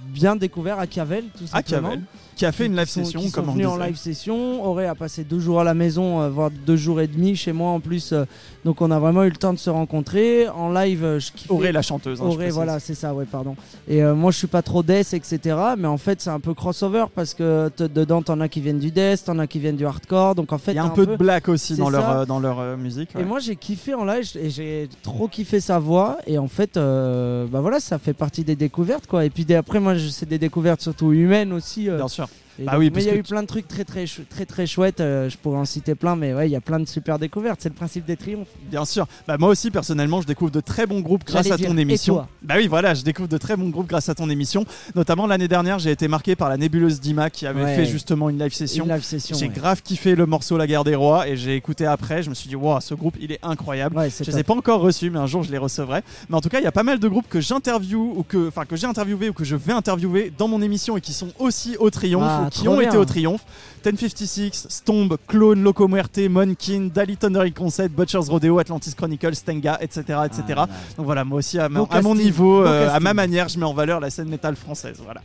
bien 0.09 0.35
découvert 0.35 0.79
Achiavel 0.79 1.25
tout 1.37 1.47
simplement. 1.47 1.89
Achiavel. 1.89 2.03
Qui 2.37 2.45
a 2.45 2.51
fait 2.51 2.67
une 2.67 2.75
live 2.75 2.87
sont- 2.87 3.03
session, 3.03 3.19
qui 3.19 3.29
sont 3.29 3.41
comme 3.41 3.49
on 3.49 3.53
venus 3.53 3.67
en 3.67 3.77
live 3.77 3.95
session. 3.97 4.63
Auré 4.65 4.85
a 4.87 4.95
passé 4.95 5.23
deux 5.23 5.39
jours 5.39 5.59
à 5.59 5.63
la 5.63 5.73
maison, 5.73 6.21
euh, 6.21 6.29
voire 6.29 6.49
deux 6.51 6.75
jours 6.77 7.01
et 7.01 7.07
demi 7.07 7.35
chez 7.35 7.51
moi 7.51 7.71
en 7.71 7.79
plus. 7.79 8.13
euh, 8.13 8.23
donc 8.63 8.81
on 8.81 8.91
a 8.91 8.99
vraiment 8.99 9.23
eu 9.23 9.29
le 9.29 9.35
temps 9.35 9.53
de 9.53 9.57
se 9.59 9.69
rencontrer. 9.69 10.47
En 10.49 10.71
live, 10.71 11.03
euh, 11.03 11.19
je 11.19 11.31
kiffais. 11.31 11.53
Auré, 11.53 11.71
la 11.71 11.81
chanteuse. 11.81 12.21
hein, 12.21 12.25
Auré, 12.25 12.49
voilà, 12.49 12.79
c'est 12.79 12.95
ça, 12.95 13.13
ouais, 13.13 13.25
pardon. 13.25 13.55
Et 13.87 14.03
euh, 14.03 14.13
moi, 14.15 14.31
je 14.31 14.37
suis 14.37 14.47
pas 14.47 14.61
trop 14.61 14.83
death, 14.83 15.13
etc. 15.13 15.55
Mais 15.77 15.87
en 15.87 15.97
fait, 15.97 16.21
c'est 16.21 16.29
un 16.29 16.39
peu 16.39 16.53
crossover 16.53 17.05
parce 17.15 17.33
que 17.33 17.69
dedans, 17.77 18.21
t'en 18.21 18.39
as 18.39 18.47
qui 18.49 18.61
viennent 18.61 18.79
du 18.79 18.91
death, 18.91 19.23
t'en 19.25 19.39
as 19.39 19.47
qui 19.47 19.59
viennent 19.59 19.75
du 19.77 19.85
hardcore. 19.85 20.35
Donc 20.35 20.53
en 20.53 20.57
fait, 20.57 20.71
Il 20.73 20.75
y 20.75 20.79
a 20.79 20.83
un 20.83 20.89
peu 20.89 21.05
de 21.05 21.15
black 21.15 21.47
aussi 21.49 21.75
dans 21.75 21.89
leur, 21.89 22.09
euh, 22.09 22.25
dans 22.25 22.39
leur 22.39 22.59
euh, 22.59 22.77
musique. 22.77 23.09
Et 23.17 23.23
moi 23.23 23.39
j'ai 23.39 23.55
kiffé 23.55 23.93
en 23.93 24.05
live 24.05 24.25
et 24.39 24.49
j'ai 24.49 24.87
trop 25.01 25.27
kiffé 25.27 25.59
sa 25.59 25.79
voix 25.79 26.17
et 26.27 26.37
en 26.37 26.47
fait 26.47 26.75
bah 26.75 27.61
voilà 27.61 27.79
ça 27.79 27.97
fait 27.99 28.13
partie 28.13 28.43
des 28.43 28.55
découvertes 28.55 29.07
quoi 29.07 29.25
et 29.25 29.29
puis 29.29 29.45
après 29.53 29.79
moi 29.79 29.93
c'est 30.09 30.27
des 30.27 30.37
découvertes 30.37 30.81
surtout 30.81 31.11
humaines 31.13 31.53
aussi 31.53 31.89
Bien 31.89 32.07
sûr. 32.07 32.26
Bah 32.59 32.71
donc- 32.73 32.79
oui, 32.79 32.91
mais 32.93 33.03
il 33.03 33.07
y 33.07 33.09
a 33.11 33.15
eu 33.15 33.23
plein 33.23 33.41
de 33.43 33.47
trucs 33.47 33.67
très 33.67 33.83
très 33.83 34.05
très 34.29 34.45
très 34.45 34.65
chouettes 34.65 34.99
euh, 34.99 35.29
je 35.29 35.37
pourrais 35.37 35.57
en 35.59 35.65
citer 35.65 35.93
plein 35.95 36.15
mais 36.15 36.33
ouais 36.33 36.47
il 36.47 36.51
y 36.51 36.55
a 36.55 36.61
plein 36.61 36.79
de 36.79 36.87
super 36.87 37.19
découvertes 37.19 37.59
c'est 37.61 37.69
le 37.69 37.75
principe 37.75 38.05
des 38.05 38.17
triomphes 38.17 38.47
Bien 38.71 38.83
sûr. 38.85 39.07
Bah, 39.27 39.37
moi 39.37 39.49
aussi, 39.49 39.71
personnellement, 39.71 40.21
je 40.21 40.27
découvre 40.27 40.51
de 40.51 40.59
très 40.59 40.85
bons 40.85 40.99
groupes 40.99 41.23
grâce 41.25 41.49
à 41.51 41.55
dire, 41.57 41.69
ton 41.69 41.77
et 41.77 41.81
émission. 41.81 42.15
toi? 42.15 42.27
Bah 42.43 42.55
oui, 42.57 42.67
voilà, 42.67 42.93
je 42.93 43.03
découvre 43.03 43.27
de 43.29 43.37
très 43.37 43.55
bons 43.55 43.69
groupes 43.69 43.87
grâce 43.87 44.09
à 44.09 44.15
ton 44.15 44.29
émission. 44.29 44.65
Notamment 44.95 45.25
l'année 45.27 45.47
dernière, 45.47 45.79
j'ai 45.79 45.91
été 45.91 46.07
marqué 46.07 46.35
par 46.35 46.49
la 46.49 46.57
nébuleuse 46.57 46.99
Dima 46.99 47.29
qui 47.29 47.45
avait 47.47 47.63
Ouais. 47.63 47.75
fait 47.75 47.85
justement 47.85 48.29
une 48.29 48.37
live 48.39 48.53
session. 48.53 48.85
une 48.85 48.91
live 48.93 49.03
session 49.03 49.37
J'ai 49.37 49.47
ouais. 49.47 49.53
grave 49.53 49.81
kiffé 49.81 50.15
le 50.15 50.25
morceau 50.25 50.57
La 50.57 50.67
guerre 50.67 50.83
des 50.83 50.95
rois 50.95 51.27
et 51.27 51.37
j'ai 51.37 51.55
écouté 51.55 51.85
après. 51.85 52.23
Je 52.23 52.29
me 52.29 52.35
suis 52.35 52.49
dit, 52.49 52.55
waouh, 52.55 52.79
ce 52.81 52.93
groupe, 52.93 53.15
il 53.21 53.31
est 53.31 53.39
incroyable. 53.43 53.95
Ouais, 53.97 54.09
Je 54.09 54.23
les 54.25 54.39
ai 54.39 54.43
top. 54.43 54.47
pas 54.47 54.53
encore 54.55 54.81
reçus, 54.81 55.09
mais 55.09 55.19
un 55.19 55.27
jour 55.27 55.43
je 55.43 55.51
les 55.51 55.57
recevrai. 55.57 56.01
Mais 56.29 56.35
en 56.35 56.41
tout 56.41 56.49
cas, 56.49 56.59
il 56.59 56.63
y 56.63 56.67
a 56.67 56.71
pas 56.71 56.83
mal 56.83 56.99
de 56.99 57.07
groupes 57.07 57.29
que 57.29 57.39
j'interviewe 57.41 58.13
ou 58.17 58.23
que, 58.23 58.47
enfin, 58.49 58.65
que 58.65 58.75
j'ai 58.75 58.87
interviewé 58.87 59.29
ou 59.29 59.33
que 59.33 59.43
je 59.45 59.55
vais 59.55 59.73
interviewer 59.73 60.31
dans 60.37 60.47
mon 60.47 60.61
émission 60.61 60.97
et 60.97 61.01
qui 61.01 61.13
sont 61.13 61.29
aussi 61.39 61.75
au 61.79 61.89
Triomphe 61.89 62.23
Ah, 62.27 62.46
ou 62.47 62.61
qui 62.61 62.67
ont 62.67 62.77
bien. 62.77 62.87
été 62.89 62.97
au 62.97 63.05
Triomphe. 63.05 63.41
1056, 63.85 64.67
Stomb, 64.69 65.15
Clone, 65.27 65.63
Loco 65.63 65.87
Muerte, 65.87 66.19
Monkin, 66.29 66.89
Dali 66.93 67.15
Thundering 67.15 67.53
Concept, 67.53 67.95
Butcher's 67.95 68.27
Rodeo, 68.27 68.59
Atlantis 68.59 68.93
Chronicles, 68.93 69.35
Stenga, 69.35 69.77
etc., 69.81 70.01
etc. 70.25 70.43
Ah, 70.57 70.67
Donc 70.97 71.05
voilà, 71.05 71.23
moi 71.23 71.37
aussi 71.39 71.57
à, 71.57 71.69
ma- 71.69 71.79
Beau 71.79 71.87
à 71.89 72.01
mon 72.01 72.13
niveau, 72.15 72.65
euh, 72.65 72.89
à 72.93 72.99
ma 72.99 73.13
manière, 73.13 73.47
je 73.47 73.57
mets 73.57 73.65
en 73.65 73.73
valeur 73.73 73.99
la 74.01 74.09
scène 74.09 74.27
métal 74.27 74.55
française. 74.57 74.97
Voilà. 75.05 75.21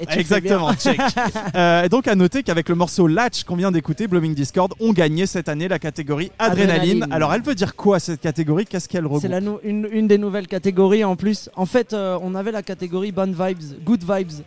Et 0.00 0.06
Exactement, 0.18 0.72
check. 0.74 1.00
Euh, 1.54 1.84
et 1.84 1.88
donc 1.88 2.06
à 2.08 2.14
noter 2.14 2.42
qu'avec 2.42 2.68
le 2.68 2.74
morceau 2.74 3.06
Latch 3.06 3.44
qu'on 3.44 3.56
vient 3.56 3.70
d'écouter, 3.70 4.06
Blowing 4.06 4.34
Discord 4.34 4.72
ont 4.80 4.92
gagné 4.92 5.26
cette 5.26 5.48
année 5.48 5.68
la 5.68 5.78
catégorie 5.78 6.30
Adrénaline. 6.38 7.02
Adrénaline. 7.02 7.12
Alors 7.12 7.32
elle 7.34 7.42
veut 7.42 7.54
dire 7.54 7.74
quoi 7.76 7.98
cette 7.98 8.20
catégorie? 8.20 8.66
Qu'est-ce 8.66 8.88
qu'elle 8.88 9.04
C'est 9.20 9.26
regroupe? 9.28 9.42
nou- 9.42 9.58
une, 9.62 9.88
une 9.90 10.06
des 10.08 10.18
nouvelles 10.18 10.46
catégories 10.48 11.04
en 11.04 11.16
plus. 11.16 11.50
En 11.56 11.66
fait, 11.66 11.92
euh, 11.92 12.18
on 12.22 12.34
avait 12.34 12.52
la 12.52 12.62
catégorie 12.62 13.12
Bad 13.12 13.30
Vibes, 13.30 13.82
Good 13.84 14.02
Vibes 14.02 14.42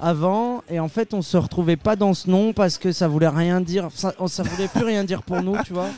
avant, 0.00 0.62
et 0.68 0.80
en 0.80 0.88
fait, 0.88 1.14
on 1.14 1.22
se 1.22 1.36
retrouvait 1.36 1.76
pas 1.76 1.96
dans 1.96 2.14
ce 2.14 2.28
nom 2.28 2.52
parce 2.52 2.78
que 2.78 2.92
ça 2.92 3.08
voulait 3.08 3.28
rien 3.28 3.60
dire. 3.60 3.88
Ça, 3.94 4.14
on- 4.18 4.26
voulait 4.26 4.68
plus 4.68 4.84
rien 4.84 5.04
dire 5.04 5.22
pour 5.22 5.42
nous, 5.42 5.56
tu 5.64 5.72
vois. 5.72 5.88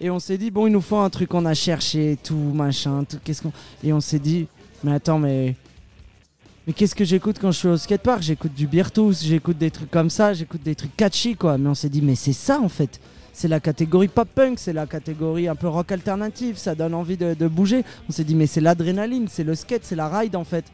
Et 0.00 0.10
on 0.10 0.18
s'est 0.18 0.38
dit 0.38 0.50
bon, 0.50 0.66
il 0.66 0.72
nous 0.72 0.80
faut 0.80 0.96
un 0.98 1.10
truc 1.10 1.28
qu'on 1.30 1.44
a 1.46 1.54
cherché, 1.54 2.18
tout 2.22 2.34
machin, 2.36 3.04
tout. 3.04 3.18
Qu'est-ce 3.22 3.42
qu'on 3.42 3.52
Et 3.84 3.92
on 3.92 4.00
s'est 4.00 4.18
dit 4.18 4.46
mais 4.82 4.92
attends, 4.94 5.18
mais 5.18 5.54
mais 6.66 6.72
qu'est-ce 6.72 6.94
que 6.94 7.04
j'écoute 7.04 7.36
quand 7.40 7.50
je 7.52 7.58
suis 7.58 7.68
au 7.68 7.76
skatepark? 7.76 8.22
J'écoute 8.22 8.54
du 8.54 8.66
Beertooth, 8.66 9.18
j'écoute 9.22 9.58
des 9.58 9.70
trucs 9.70 9.90
comme 9.90 10.10
ça, 10.10 10.32
j'écoute 10.34 10.62
des 10.62 10.74
trucs 10.74 10.96
catchy 10.96 11.34
quoi. 11.36 11.58
Mais 11.58 11.68
on 11.68 11.74
s'est 11.74 11.88
dit 11.88 12.02
mais 12.02 12.14
c'est 12.14 12.32
ça 12.32 12.60
en 12.60 12.68
fait. 12.68 13.00
C'est 13.32 13.48
la 13.48 13.60
catégorie 13.60 14.08
pop 14.08 14.28
punk, 14.34 14.58
c'est 14.58 14.72
la 14.72 14.86
catégorie 14.86 15.48
un 15.48 15.54
peu 15.54 15.68
rock 15.68 15.92
alternative, 15.92 16.56
ça 16.58 16.74
donne 16.74 16.94
envie 16.94 17.16
de 17.16 17.48
bouger. 17.48 17.84
On 18.08 18.12
s'est 18.12 18.24
dit 18.24 18.34
mais 18.34 18.46
c'est 18.46 18.60
l'adrénaline, 18.60 19.26
c'est 19.28 19.44
le 19.44 19.54
skate, 19.54 19.82
c'est 19.84 19.96
la 19.96 20.08
ride 20.08 20.36
en 20.36 20.44
fait. 20.44 20.64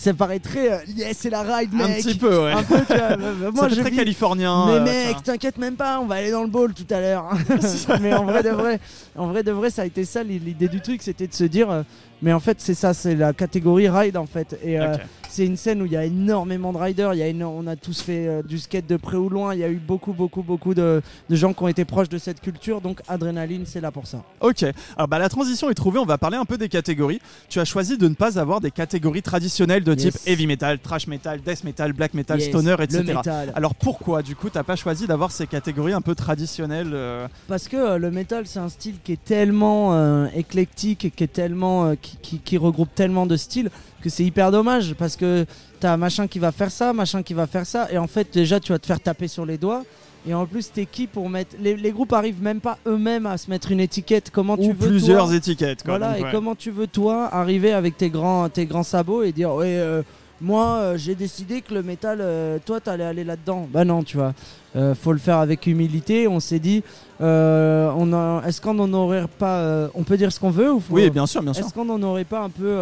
Ça 0.00 0.14
paraît 0.14 0.38
très 0.38 0.72
euh, 0.72 0.78
yes, 0.96 1.14
c'est 1.20 1.28
la 1.28 1.42
ride 1.42 1.74
mec. 1.74 1.82
Un 1.86 1.92
petit 2.00 2.14
peu, 2.16 2.42
ouais. 2.44 2.52
Un 2.52 2.62
peu, 2.62 2.76
tu 2.86 2.94
vois, 2.96 3.16
moi 3.52 3.68
Ça 3.68 3.68
je 3.68 3.80
très 3.82 3.90
vis- 3.90 3.96
californien. 3.96 4.64
mais 4.66 4.72
euh, 4.76 5.08
mec, 5.08 5.22
t'inquiète 5.22 5.58
même 5.58 5.76
pas, 5.76 6.00
on 6.00 6.06
va 6.06 6.14
aller 6.14 6.30
dans 6.30 6.40
le 6.40 6.48
bowl 6.48 6.72
tout 6.72 6.86
à 6.88 7.00
l'heure. 7.00 7.28
mais 8.00 8.14
en 8.14 8.24
vrai 8.24 8.42
de 8.42 8.48
vrai, 8.48 8.80
en 9.14 9.26
vrai 9.26 9.42
de 9.42 9.52
vrai, 9.52 9.68
ça 9.68 9.82
a 9.82 9.84
été 9.84 10.06
ça 10.06 10.22
l'idée 10.22 10.68
du 10.68 10.80
truc, 10.80 11.02
c'était 11.02 11.26
de 11.26 11.34
se 11.34 11.44
dire, 11.44 11.70
euh, 11.70 11.82
mais 12.22 12.32
en 12.32 12.40
fait 12.40 12.60
c'est 12.60 12.74
ça, 12.74 12.94
c'est 12.94 13.14
la 13.14 13.32
catégorie 13.32 13.88
ride 13.88 14.16
en 14.16 14.26
fait. 14.26 14.58
Et 14.62 14.78
euh, 14.80 14.96
c'est 15.28 15.46
une 15.46 15.56
scène 15.56 15.80
où 15.82 15.86
il 15.86 15.92
y 15.92 15.96
a 15.96 16.04
énormément 16.04 16.72
de 16.72 16.78
riders, 16.78 17.14
il 17.14 17.18
y 17.18 17.22
a 17.22 17.28
éno- 17.28 17.52
on 17.56 17.66
a 17.66 17.76
tous 17.76 18.00
fait 18.02 18.26
euh, 18.26 18.42
du 18.42 18.58
skate 18.58 18.86
de 18.86 18.96
près 18.96 19.16
ou 19.16 19.28
loin, 19.28 19.54
il 19.54 19.60
y 19.60 19.64
a 19.64 19.68
eu 19.68 19.76
beaucoup 19.76 20.12
beaucoup 20.12 20.42
beaucoup 20.42 20.74
de, 20.74 21.02
de 21.28 21.36
gens 21.36 21.52
qui 21.52 21.62
ont 21.62 21.68
été 21.68 21.84
proches 21.84 22.08
de 22.08 22.18
cette 22.18 22.40
culture, 22.40 22.80
donc 22.80 23.00
Adrénaline 23.08 23.64
c'est 23.66 23.80
là 23.80 23.90
pour 23.90 24.06
ça. 24.06 24.22
Ok, 24.40 24.64
alors 24.96 25.08
bah, 25.08 25.18
la 25.18 25.28
transition 25.28 25.70
est 25.70 25.74
trouvée, 25.74 25.98
on 25.98 26.04
va 26.06 26.18
parler 26.18 26.36
un 26.36 26.44
peu 26.44 26.58
des 26.58 26.68
catégories. 26.68 27.20
Tu 27.48 27.60
as 27.60 27.64
choisi 27.64 27.96
de 27.98 28.08
ne 28.08 28.14
pas 28.14 28.38
avoir 28.38 28.60
des 28.60 28.70
catégories 28.70 29.22
traditionnelles 29.22 29.84
de 29.84 29.94
type 29.94 30.14
Yes. 30.14 30.26
heavy 30.26 30.46
metal, 30.46 30.78
trash 30.78 31.06
metal, 31.06 31.40
death 31.40 31.62
metal, 31.64 31.92
black 31.92 32.14
metal, 32.14 32.40
Yes, 32.40 32.48
stoner, 32.48 32.74
Le 32.78 32.84
etc. 32.84 33.18
Alors 33.54 33.74
pourquoi 33.74 34.22
du 34.22 34.34
coup 34.34 34.50
t'as 34.50 34.62
pas 34.64 34.76
choisi 34.76 35.06
d'avoir 35.06 35.30
ces 35.30 35.46
catégories 35.46 35.92
un 35.92 36.00
peu 36.00 36.14
traditionnelles 36.14 36.90
euh, 36.92 37.28
Parce 37.48 37.68
que 37.68 37.76
euh, 37.76 37.98
le 37.98 38.10
métal, 38.10 38.46
c'est 38.46 38.58
un 38.58 38.68
style 38.68 38.96
qui 39.04 39.12
est 39.12 39.24
tellement 39.24 39.94
euh, 39.94 40.26
éclectique 40.34 41.04
et 41.04 41.10
qui 41.10 41.24
est 41.24 41.32
tellement 41.32 41.86
euh, 41.86 41.94
qui, 42.10 42.16
qui- 42.18 42.38
qui 42.38 42.56
regroupe 42.58 42.94
tellement 42.94 43.26
de 43.26 43.36
styles 43.36 43.70
que 44.02 44.08
c'est 44.08 44.24
hyper 44.24 44.50
dommage 44.50 44.94
parce 44.94 45.16
que 45.16 45.44
t'as 45.78 45.96
machin 45.96 46.26
qui 46.26 46.38
va 46.38 46.52
faire 46.52 46.70
ça, 46.70 46.92
machin 46.92 47.22
qui 47.22 47.34
va 47.34 47.46
faire 47.46 47.66
ça 47.66 47.88
et 47.92 47.98
en 47.98 48.06
fait 48.06 48.32
déjà 48.32 48.58
tu 48.60 48.72
vas 48.72 48.78
te 48.78 48.86
faire 48.86 49.00
taper 49.00 49.28
sur 49.28 49.44
les 49.46 49.58
doigts 49.58 49.84
et 50.28 50.34
en 50.34 50.44
plus 50.46 50.70
t'es 50.70 50.86
qui 50.86 51.06
pour 51.06 51.28
mettre 51.30 51.56
les, 51.60 51.76
les 51.76 51.92
groupes 51.92 52.12
arrivent 52.12 52.42
même 52.42 52.60
pas 52.60 52.78
eux-mêmes 52.86 53.26
à 53.26 53.38
se 53.38 53.48
mettre 53.48 53.70
une 53.72 53.80
étiquette 53.80 54.30
comment 54.30 54.56
tu 54.56 54.72
veux 54.72 54.88
plusieurs 54.88 55.26
toi, 55.26 55.36
étiquettes 55.36 55.82
quoi, 55.82 55.98
voilà 55.98 56.18
donc, 56.18 56.28
et 56.28 56.30
comment 56.30 56.54
tu 56.54 56.70
veux 56.70 56.86
toi 56.86 57.28
arriver 57.34 57.72
avec 57.72 57.96
tes 57.96 58.10
grands 58.10 58.48
tes 58.48 58.66
grands 58.66 58.82
sabots 58.82 59.22
et 59.22 59.32
dire 59.32 59.52
ouais 59.54 59.66
euh, 59.78 60.02
moi 60.40 60.66
euh, 60.78 60.96
j'ai 60.96 61.14
décidé 61.14 61.60
que 61.60 61.74
le 61.74 61.82
métal 61.82 62.18
euh, 62.20 62.58
toi 62.64 62.80
t'allais 62.80 63.04
aller 63.04 63.24
là-dedans 63.24 63.68
bah 63.72 63.84
non 63.84 64.02
tu 64.02 64.16
vois 64.16 64.32
Euh, 64.76 64.94
faut 64.94 65.10
le 65.12 65.18
faire 65.18 65.38
avec 65.38 65.66
humilité 65.66 66.28
on 66.28 66.38
s'est 66.38 66.60
dit 66.60 66.84
on 67.18 68.12
a 68.12 68.42
est-ce 68.46 68.60
qu'on 68.60 68.78
en 68.78 68.92
aurait 68.92 69.26
pas 69.26 69.88
on 69.96 70.04
peut 70.04 70.16
dire 70.16 70.30
ce 70.32 70.38
qu'on 70.38 70.50
veut 70.52 70.72
ou 70.72 70.78
faut- 70.78 70.94
Oui, 70.94 71.10
bien 71.10 71.26
sûr, 71.26 71.42
bien 71.42 71.52
sûr. 71.52 71.64
est-ce 71.66 71.74
qu'on 71.74 71.88
en 71.90 72.00
aurait 72.04 72.22
pas 72.24 72.40
un 72.42 72.50
peu 72.50 72.72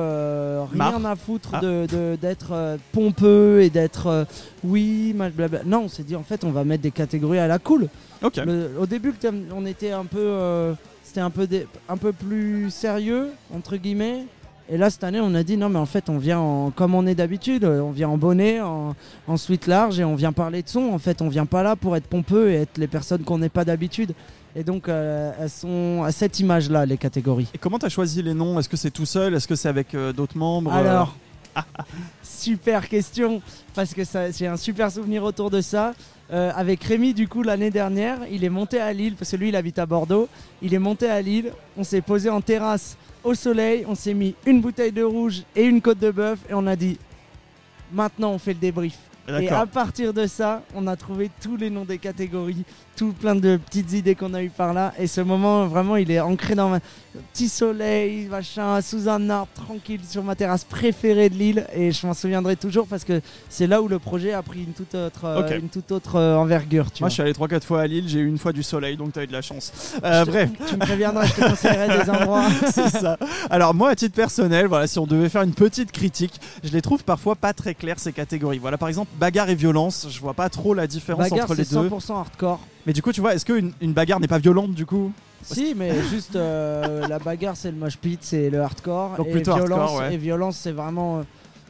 rien 0.72 1.02
à 1.06 1.16
foutre 1.16 1.50
Ah. 1.54 1.60
de- 1.62 2.16
d'être 2.20 2.76
pompeux 2.92 3.62
et 3.62 3.70
d'être 3.70 4.26
oui 4.64 5.14
mal- 5.16 5.32
blabla 5.32 5.60
non 5.64 5.84
on 5.84 5.88
s'est 5.88 6.02
dit 6.02 6.14
en 6.14 6.22
fait 6.24 6.44
on 6.44 6.50
va 6.50 6.62
mettre 6.64 6.82
des 6.82 6.90
catégories 6.90 7.38
à 7.38 7.46
la 7.46 7.58
cool 7.58 7.88
Ok. 8.22 8.36
le- 8.36 8.70
au 8.78 8.84
début, 8.86 9.14
on 9.56 9.64
était 9.64 9.92
un 9.92 10.04
peu, 10.04 10.74
c'était 11.04 11.20
un 11.20 11.30
peu, 11.30 11.46
dé- 11.46 11.66
un 11.88 11.96
peu 11.96 12.12
plus 12.12 12.68
sérieux 12.70 13.28
entre 13.54 13.76
guillemets. 13.76 14.26
Et 14.70 14.76
là, 14.76 14.90
cette 14.90 15.04
année, 15.04 15.20
on 15.20 15.34
a 15.34 15.42
dit 15.42 15.56
non, 15.56 15.70
mais 15.70 15.78
en 15.78 15.86
fait, 15.86 16.10
on 16.10 16.18
vient 16.18 16.38
en, 16.38 16.70
comme 16.70 16.94
on 16.94 17.06
est 17.06 17.14
d'habitude, 17.14 17.64
euh, 17.64 17.80
on 17.80 17.90
vient 17.90 18.10
en 18.10 18.18
bonnet, 18.18 18.60
en, 18.60 18.94
en 19.26 19.36
suite 19.38 19.66
large, 19.66 19.98
et 19.98 20.04
on 20.04 20.14
vient 20.14 20.32
parler 20.32 20.62
de 20.62 20.68
son. 20.68 20.92
En 20.92 20.98
fait, 20.98 21.22
on 21.22 21.28
vient 21.28 21.46
pas 21.46 21.62
là 21.62 21.74
pour 21.74 21.96
être 21.96 22.06
pompeux 22.06 22.50
et 22.50 22.56
être 22.56 22.76
les 22.76 22.86
personnes 22.86 23.22
qu'on 23.22 23.38
n'est 23.38 23.48
pas 23.48 23.64
d'habitude. 23.64 24.14
Et 24.54 24.64
donc, 24.64 24.88
euh, 24.88 25.32
elles 25.40 25.50
sont 25.50 26.02
à 26.04 26.12
cette 26.12 26.40
image-là, 26.40 26.84
les 26.84 26.98
catégories. 26.98 27.48
Et 27.54 27.58
comment 27.58 27.78
t'as 27.78 27.88
choisi 27.88 28.22
les 28.22 28.34
noms? 28.34 28.58
Est-ce 28.58 28.68
que 28.68 28.76
c'est 28.76 28.90
tout 28.90 29.06
seul? 29.06 29.34
Est-ce 29.34 29.48
que 29.48 29.54
c'est 29.54 29.68
avec 29.68 29.94
euh, 29.94 30.12
d'autres 30.12 30.36
membres? 30.36 30.72
Alors, 30.72 31.16
super 32.22 32.88
question, 32.88 33.40
parce 33.74 33.94
que 33.94 34.02
j'ai 34.36 34.46
un 34.46 34.56
super 34.56 34.90
souvenir 34.90 35.22
autour 35.22 35.50
de 35.50 35.60
ça. 35.60 35.94
Euh, 36.30 36.50
avec 36.54 36.82
Rémi, 36.84 37.14
du 37.14 37.26
coup, 37.26 37.42
l'année 37.42 37.70
dernière, 37.70 38.18
il 38.30 38.44
est 38.44 38.50
monté 38.50 38.80
à 38.80 38.92
Lille, 38.92 39.14
parce 39.18 39.30
que 39.30 39.36
lui, 39.36 39.48
il 39.48 39.56
habite 39.56 39.78
à 39.78 39.86
Bordeaux. 39.86 40.28
Il 40.60 40.74
est 40.74 40.78
monté 40.78 41.08
à 41.08 41.22
Lille, 41.22 41.52
on 41.76 41.84
s'est 41.84 42.02
posé 42.02 42.28
en 42.28 42.40
terrasse 42.40 42.96
au 43.24 43.34
soleil, 43.34 43.84
on 43.86 43.94
s'est 43.94 44.14
mis 44.14 44.34
une 44.46 44.60
bouteille 44.60 44.92
de 44.92 45.02
rouge 45.02 45.42
et 45.54 45.64
une 45.64 45.80
côte 45.80 45.98
de 45.98 46.10
bœuf, 46.10 46.38
et 46.48 46.54
on 46.54 46.66
a 46.66 46.76
dit 46.76 46.98
maintenant, 47.92 48.32
on 48.32 48.38
fait 48.38 48.54
le 48.54 48.60
débrief. 48.60 48.98
Et 49.40 49.48
à 49.50 49.66
partir 49.66 50.14
de 50.14 50.26
ça, 50.26 50.62
on 50.74 50.86
a 50.86 50.96
trouvé 50.96 51.30
tous 51.42 51.56
les 51.56 51.68
noms 51.68 51.84
des 51.84 51.98
catégories, 51.98 52.64
tout 52.98 53.12
plein 53.12 53.36
de 53.36 53.56
petites 53.56 53.92
idées 53.92 54.16
qu'on 54.16 54.34
a 54.34 54.42
eu 54.42 54.50
par 54.50 54.74
là. 54.74 54.92
Et 54.98 55.06
ce 55.06 55.20
moment, 55.20 55.68
vraiment, 55.68 55.94
il 55.94 56.10
est 56.10 56.18
ancré 56.18 56.56
dans 56.56 56.68
ma 56.68 56.80
petit 57.32 57.48
soleil, 57.48 58.26
machin, 58.26 58.80
sous 58.80 59.08
un 59.08 59.30
arbre, 59.30 59.48
tranquille, 59.54 60.00
sur 60.08 60.24
ma 60.24 60.34
terrasse 60.34 60.64
préférée 60.64 61.30
de 61.30 61.36
l'île. 61.36 61.66
Et 61.72 61.92
je 61.92 62.06
m'en 62.06 62.12
souviendrai 62.14 62.56
toujours 62.56 62.88
parce 62.88 63.04
que 63.04 63.20
c'est 63.48 63.68
là 63.68 63.80
où 63.80 63.86
le 63.86 64.00
projet 64.00 64.32
a 64.32 64.42
pris 64.42 64.64
une 64.64 64.72
toute 64.72 64.96
autre, 64.96 65.24
euh, 65.24 65.58
une 65.58 65.68
toute 65.68 65.92
autre 65.92 66.16
euh, 66.16 66.36
envergure. 66.36 66.90
Tu 66.90 67.02
Moi, 67.02 67.06
vois. 67.06 67.08
je 67.08 67.14
suis 67.14 67.22
allé 67.22 67.32
3-4 67.32 67.62
fois 67.62 67.82
à 67.82 67.86
Lille, 67.86 68.08
j'ai 68.08 68.18
eu 68.18 68.26
une 68.26 68.38
fois 68.38 68.52
du 68.52 68.64
soleil, 68.64 68.96
donc 68.96 69.12
t'as 69.12 69.22
eu 69.22 69.28
de 69.28 69.32
la 69.32 69.42
chance. 69.42 69.72
Euh, 70.02 70.24
bref, 70.24 70.50
Tu 70.66 70.74
me 70.74 70.80
préviendras, 70.80 71.24
je 71.26 71.34
te 71.34 71.48
conseillerai 71.48 72.02
des 72.02 72.10
endroits. 72.10 72.48
c'est 72.72 72.90
ça. 72.90 73.16
Alors 73.48 73.74
moi, 73.74 73.90
à 73.90 73.94
titre 73.94 74.16
personnel, 74.16 74.66
voilà, 74.66 74.88
si 74.88 74.98
on 74.98 75.06
devait 75.06 75.28
faire 75.28 75.42
une 75.42 75.54
petite 75.54 75.92
critique, 75.92 76.40
je 76.64 76.72
les 76.72 76.82
trouve 76.82 77.04
parfois 77.04 77.36
pas 77.36 77.52
très 77.52 77.76
claires 77.76 78.00
ces 78.00 78.12
catégories. 78.12 78.58
Voilà, 78.58 78.76
par 78.76 78.88
exemple, 78.88 79.12
bagarre 79.20 79.50
et 79.50 79.54
violence, 79.54 80.08
je 80.10 80.20
vois 80.20 80.34
pas 80.34 80.48
trop 80.48 80.74
la 80.74 80.88
différence 80.88 81.30
Bagarre, 81.30 81.44
entre 81.44 81.54
les 81.54 81.64
c'est 81.64 81.76
deux. 81.76 81.88
100% 81.88 82.12
hardcore. 82.18 82.60
Mais 82.86 82.92
du 82.92 83.02
coup, 83.02 83.12
tu 83.12 83.20
vois, 83.20 83.34
est-ce 83.34 83.44
qu'une 83.44 83.72
une 83.80 83.92
bagarre 83.92 84.20
n'est 84.20 84.28
pas 84.28 84.38
violente 84.38 84.74
du 84.74 84.86
coup? 84.86 85.12
Si, 85.42 85.74
mais 85.76 86.02
juste 86.10 86.36
euh, 86.36 87.06
la 87.06 87.18
bagarre, 87.18 87.56
c'est 87.56 87.70
le 87.70 87.76
mosh 87.76 87.96
pit, 87.96 88.18
c'est 88.22 88.50
le 88.50 88.60
hardcore. 88.60 89.16
Donc 89.16 89.28
et 89.28 89.30
plutôt 89.30 89.54
violence, 89.54 89.78
hardcore, 89.80 90.00
ouais. 90.00 90.14
Et 90.14 90.16
violence, 90.16 90.58
c'est 90.58 90.72
vraiment. 90.72 91.24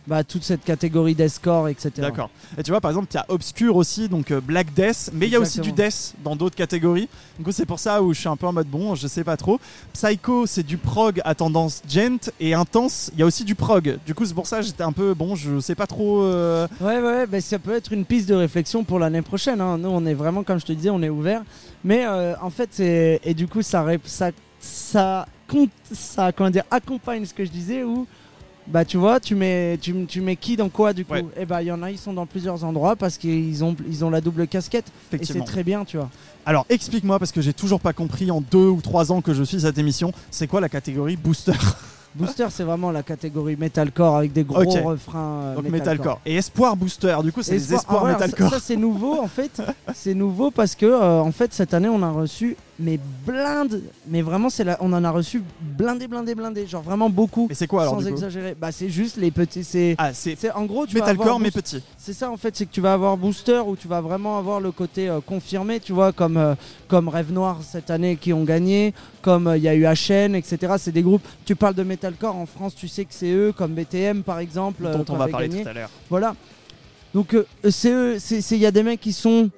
Bah, 0.09 0.25
toute 0.25 0.43
cette 0.43 0.65
catégorie 0.65 1.15
deathcore, 1.15 1.69
etc. 1.69 1.91
D'accord. 1.99 2.31
Et 2.57 2.63
tu 2.63 2.71
vois, 2.71 2.81
par 2.81 2.91
exemple, 2.91 3.09
il 3.13 3.15
y 3.15 3.19
a 3.19 3.27
Obscure 3.29 3.77
aussi, 3.77 4.09
donc 4.09 4.31
euh, 4.31 4.41
Black 4.41 4.73
Death, 4.75 5.11
mais 5.13 5.27
il 5.27 5.33
y 5.33 5.37
a 5.37 5.41
aussi 5.41 5.61
du. 5.61 5.71
Death 5.73 6.15
dans 6.25 6.35
d'autres 6.35 6.57
catégories. 6.57 7.09
Donc 7.39 7.53
c'est 7.53 7.67
pour 7.67 7.79
ça 7.79 8.03
où 8.03 8.13
je 8.15 8.19
suis 8.21 8.29
un 8.29 8.37
peu 8.37 8.47
en 8.47 8.53
mode 8.53 8.67
bon, 8.67 8.95
je 8.95 9.07
sais 9.07 9.23
pas 9.23 9.37
trop. 9.37 9.61
Psycho, 9.93 10.47
c'est 10.47 10.63
du 10.65 10.79
prog 10.79 11.21
à 11.25 11.35
tendance 11.35 11.83
gent, 11.89 12.31
et 12.41 12.55
Intense, 12.55 13.11
il 13.15 13.21
y 13.21 13.23
a 13.23 13.27
aussi 13.27 13.45
du 13.45 13.55
prog. 13.55 13.99
Du 14.07 14.15
coup, 14.15 14.25
c'est 14.25 14.35
pour 14.35 14.47
ça 14.47 14.63
j'étais 14.63 14.83
un 14.83 14.93
peu 14.93 15.15
bon, 15.15 15.37
je 15.37 15.61
sais 15.61 15.75
pas 15.75 15.87
trop. 15.87 16.23
euh, 16.23 16.67
Ouais, 16.81 17.01
ouais, 17.01 17.27
bah, 17.27 17.41
ça 17.41 17.59
peut 17.59 17.75
être 17.75 17.93
une 17.93 18.05
piste 18.05 18.29
de 18.29 18.35
réflexion 18.35 18.83
pour 18.85 18.99
l'année 18.99 19.23
prochaine. 19.23 19.61
hein. 19.61 19.79
Nous, 19.79 19.89
on 19.89 20.05
est 20.07 20.15
vraiment, 20.15 20.43
comme 20.43 20.59
je 20.59 20.67
te 20.67 20.73
disais, 20.73 20.91
on 20.91 21.03
est 21.03 21.09
ouvert. 21.11 21.43
Mais 21.85 22.05
euh, 22.07 22.35
en 22.43 22.51
fait, 22.51 22.69
c'est. 22.73 23.21
Et 23.25 23.35
du 23.35 23.47
coup, 23.47 23.63
ça, 23.63 23.85
ça, 24.05 24.31
ça, 24.61 25.27
compte, 25.47 25.71
ça 25.93 26.33
comment 26.33 26.51
dire, 26.51 26.65
accompagne 26.71 27.25
ce 27.25 27.35
que 27.35 27.45
je 27.45 27.51
disais 27.51 27.83
où. 27.85 28.07
Bah 28.71 28.85
tu 28.85 28.99
vois, 28.99 29.19
tu 29.19 29.35
mets, 29.35 29.79
tu, 29.81 29.95
tu 30.07 30.21
mets 30.21 30.37
qui 30.37 30.57
dans 30.57 30.69
quoi 30.69 30.93
du 30.93 31.05
coup 31.05 31.15
Ouais. 31.15 31.25
Et 31.39 31.47
bah 31.47 31.63
il 31.63 31.67
y 31.69 31.73
en 31.73 31.83
a, 31.83 31.91
ils 31.91 31.97
sont 31.99 32.13
dans 32.13 32.27
plusieurs 32.27 32.65
endroits 32.65 32.97
parce 32.97 33.17
qu'ils 33.17 33.65
ont, 33.65 33.75
ils 33.89 34.05
ont 34.05 34.11
la 34.11 34.21
double 34.21 34.47
casquette 34.47 34.87
et 35.13 35.25
c'est 35.25 35.43
très 35.45 35.65
bien, 35.65 35.85
tu 35.87 35.97
vois. 35.97 36.11
Alors 36.45 36.67
explique-moi, 36.69 37.19
parce 37.19 37.33
que 37.33 37.41
j'ai 37.41 37.55
toujours 37.55 37.81
pas 37.81 37.93
compris 37.95 38.31
en 38.31 38.41
deux 38.43 38.69
ou 38.69 38.81
trois 38.83 39.11
ans 39.11 39.21
que 39.23 39.33
je 39.33 39.43
suis 39.43 39.61
cette 39.63 39.79
émission, 39.79 40.13
c'est 40.31 40.47
quoi 40.47 40.61
la 40.61 40.69
catégorie 40.69 41.17
booster? 41.17 41.53
Booster, 42.15 42.47
c'est 42.51 42.65
vraiment 42.65 42.91
la 42.91 43.03
catégorie 43.03 43.57
metalcore 43.57 44.17
avec 44.17 44.33
des 44.33 44.43
gros 44.43 44.59
refrains. 44.65 45.43
euh, 45.43 45.55
Donc 45.57 45.65
metalcore. 45.65 45.95
metalcore. 46.17 46.21
Et 46.27 46.37
Espoir 46.37 46.75
Booster, 46.75 47.17
du 47.23 47.33
coup, 47.33 47.43
c'est 47.43 47.57
Espoir- 47.57 47.79
espoirs 47.81 48.05
ah 48.07 48.13
metalcore. 48.13 48.51
Ça, 48.51 48.57
ça, 48.59 48.65
c'est 48.67 48.77
nouveau 48.77 49.21
en 49.21 49.29
fait. 49.29 49.63
c'est 49.95 50.15
nouveau 50.15 50.51
parce 50.51 50.75
que 50.75 50.87
euh, 50.87 51.21
en 51.21 51.33
fait 51.33 51.53
cette 51.53 51.75
année 51.75 51.89
on 51.89 52.03
a 52.03 52.11
reçu 52.11 52.57
mais 52.81 52.99
blinde, 53.27 53.83
mais 54.07 54.23
vraiment 54.23 54.51
c'est 54.51 54.65
on 54.81 54.93
en 54.93 55.03
a 55.03 55.11
reçu 55.11 55.43
blindé, 55.61 56.07
blindé, 56.07 56.35
blindé, 56.35 56.67
genre 56.67 56.83
vraiment 56.83 57.11
beaucoup. 57.11 57.47
Mais 57.49 57.55
c'est 57.55 57.67
quoi 57.67 57.83
alors 57.83 57.95
sans 57.95 58.01
du 58.01 58.07
coup 58.07 58.13
exagérer. 58.13 58.55
Bah 58.55 58.71
c'est 58.71 58.89
juste 58.89 59.17
les 59.17 59.31
petits, 59.31 59.65
c'est, 59.65 59.97
Ah, 59.99 60.13
en 60.55 60.65
gros 60.65 60.87
tu 60.87 60.95
vas 60.97 61.01
metalcore 61.01 61.41
mais 61.41 61.51
petit. 61.51 61.83
C'est 61.97 62.13
ça 62.13 62.31
en 62.31 62.37
fait, 62.37 62.57
c'est 62.57 62.67
que 62.67 62.73
tu 62.73 62.81
vas 62.81 62.93
avoir 62.93 63.17
booster 63.17 63.61
où 63.67 63.75
tu 63.75 63.89
vas 63.89 64.01
vraiment 64.01 64.39
avoir 64.39 64.61
le 64.61 64.71
côté 64.71 65.09
euh, 65.09 65.21
confirmé, 65.21 65.81
tu 65.81 65.93
vois, 65.93 66.13
comme 66.13 66.37
euh, 66.37 66.55
comme 66.87 67.09
Rêve 67.09 67.33
Noir 67.33 67.59
cette 67.63 67.91
année 67.91 68.17
qui 68.17 68.33
ont 68.33 68.45
gagné, 68.45 68.95
comme 69.23 69.49
euh, 69.49 69.57
il 69.57 69.65
y 69.65 69.69
a 69.69 69.75
eu 69.75 69.85
HN, 69.85 70.35
etc. 70.35 70.75
C'est 70.79 70.93
des 70.93 71.03
groupes. 71.03 71.27
Tu 71.45 71.57
parles 71.57 71.75
de 71.75 71.83
metalcore 71.83 72.37
en 72.37 72.47
France, 72.47 72.77
tu 72.77 72.87
sais 72.87 73.05
que 73.05 73.13
c'est 73.13 73.33
eux, 73.33 73.53
comme 73.57 73.73
BTM 73.73 74.23
par 74.23 74.39
exemple, 74.39 74.85
dont 74.85 75.05
on 75.09 75.17
va 75.17 75.27
parler 75.27 75.49
gagné. 75.49 75.63
tout 75.65 75.69
à 75.69 75.73
l'heure. 75.73 75.91
Voilà. 76.11 76.37
Donc 77.13 77.37
c'est 77.69 77.91
eux, 77.91 78.19
c'est 78.21 78.41
il 78.53 78.59
y 78.59 78.67
a 78.67 78.71
des 78.71 78.85
mecs 78.85 79.01
qui 79.01 79.13
sont 79.13 79.51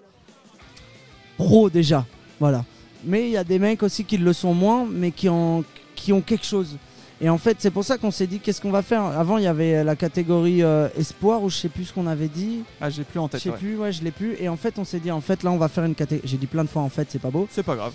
pros 1.36 1.68
déjà, 1.68 2.06
voilà. 2.38 2.64
Mais 3.04 3.24
il 3.24 3.30
y 3.30 3.36
a 3.36 3.44
des 3.44 3.58
mecs 3.58 3.82
aussi 3.82 4.04
qui 4.04 4.16
le 4.18 4.32
sont 4.32 4.54
moins, 4.54 4.86
mais 4.90 5.10
qui 5.10 5.28
ont 5.28 5.64
qui 5.94 6.12
ont 6.12 6.20
quelque 6.20 6.46
chose. 6.46 6.76
Et 7.22 7.28
en 7.28 7.36
fait, 7.36 7.56
c'est 7.60 7.70
pour 7.70 7.84
ça 7.84 7.98
qu'on 7.98 8.10
s'est 8.10 8.26
dit 8.26 8.40
qu'est-ce 8.40 8.60
qu'on 8.62 8.70
va 8.70 8.80
faire? 8.82 9.02
Avant, 9.04 9.36
il 9.36 9.44
y 9.44 9.46
avait 9.46 9.84
la 9.84 9.94
catégorie 9.94 10.62
euh, 10.62 10.88
espoir 10.96 11.42
ou 11.42 11.50
je 11.50 11.56
sais 11.56 11.68
plus 11.68 11.84
ce 11.84 11.92
qu'on 11.92 12.06
avait 12.06 12.28
dit. 12.28 12.60
Ah, 12.80 12.88
j'ai 12.88 13.04
plus 13.04 13.18
en 13.20 13.26
Je 13.26 13.32
tête. 13.32 13.40
sais 13.42 13.50
ouais. 13.50 13.56
plus, 13.58 13.76
ouais, 13.76 13.92
je 13.92 14.02
l'ai 14.02 14.10
plus. 14.10 14.36
Et 14.40 14.48
en 14.48 14.56
fait, 14.56 14.78
on 14.78 14.84
s'est 14.84 15.00
dit 15.00 15.10
en 15.10 15.20
fait 15.20 15.42
là, 15.42 15.50
on 15.50 15.58
va 15.58 15.68
faire 15.68 15.84
une 15.84 15.94
catégorie. 15.94 16.26
J'ai 16.26 16.38
dit 16.38 16.46
plein 16.46 16.64
de 16.64 16.68
fois 16.70 16.80
en 16.82 16.88
fait, 16.88 17.06
c'est 17.10 17.18
pas 17.20 17.30
beau. 17.30 17.46
C'est 17.50 17.62
pas 17.62 17.76
grave. 17.76 17.92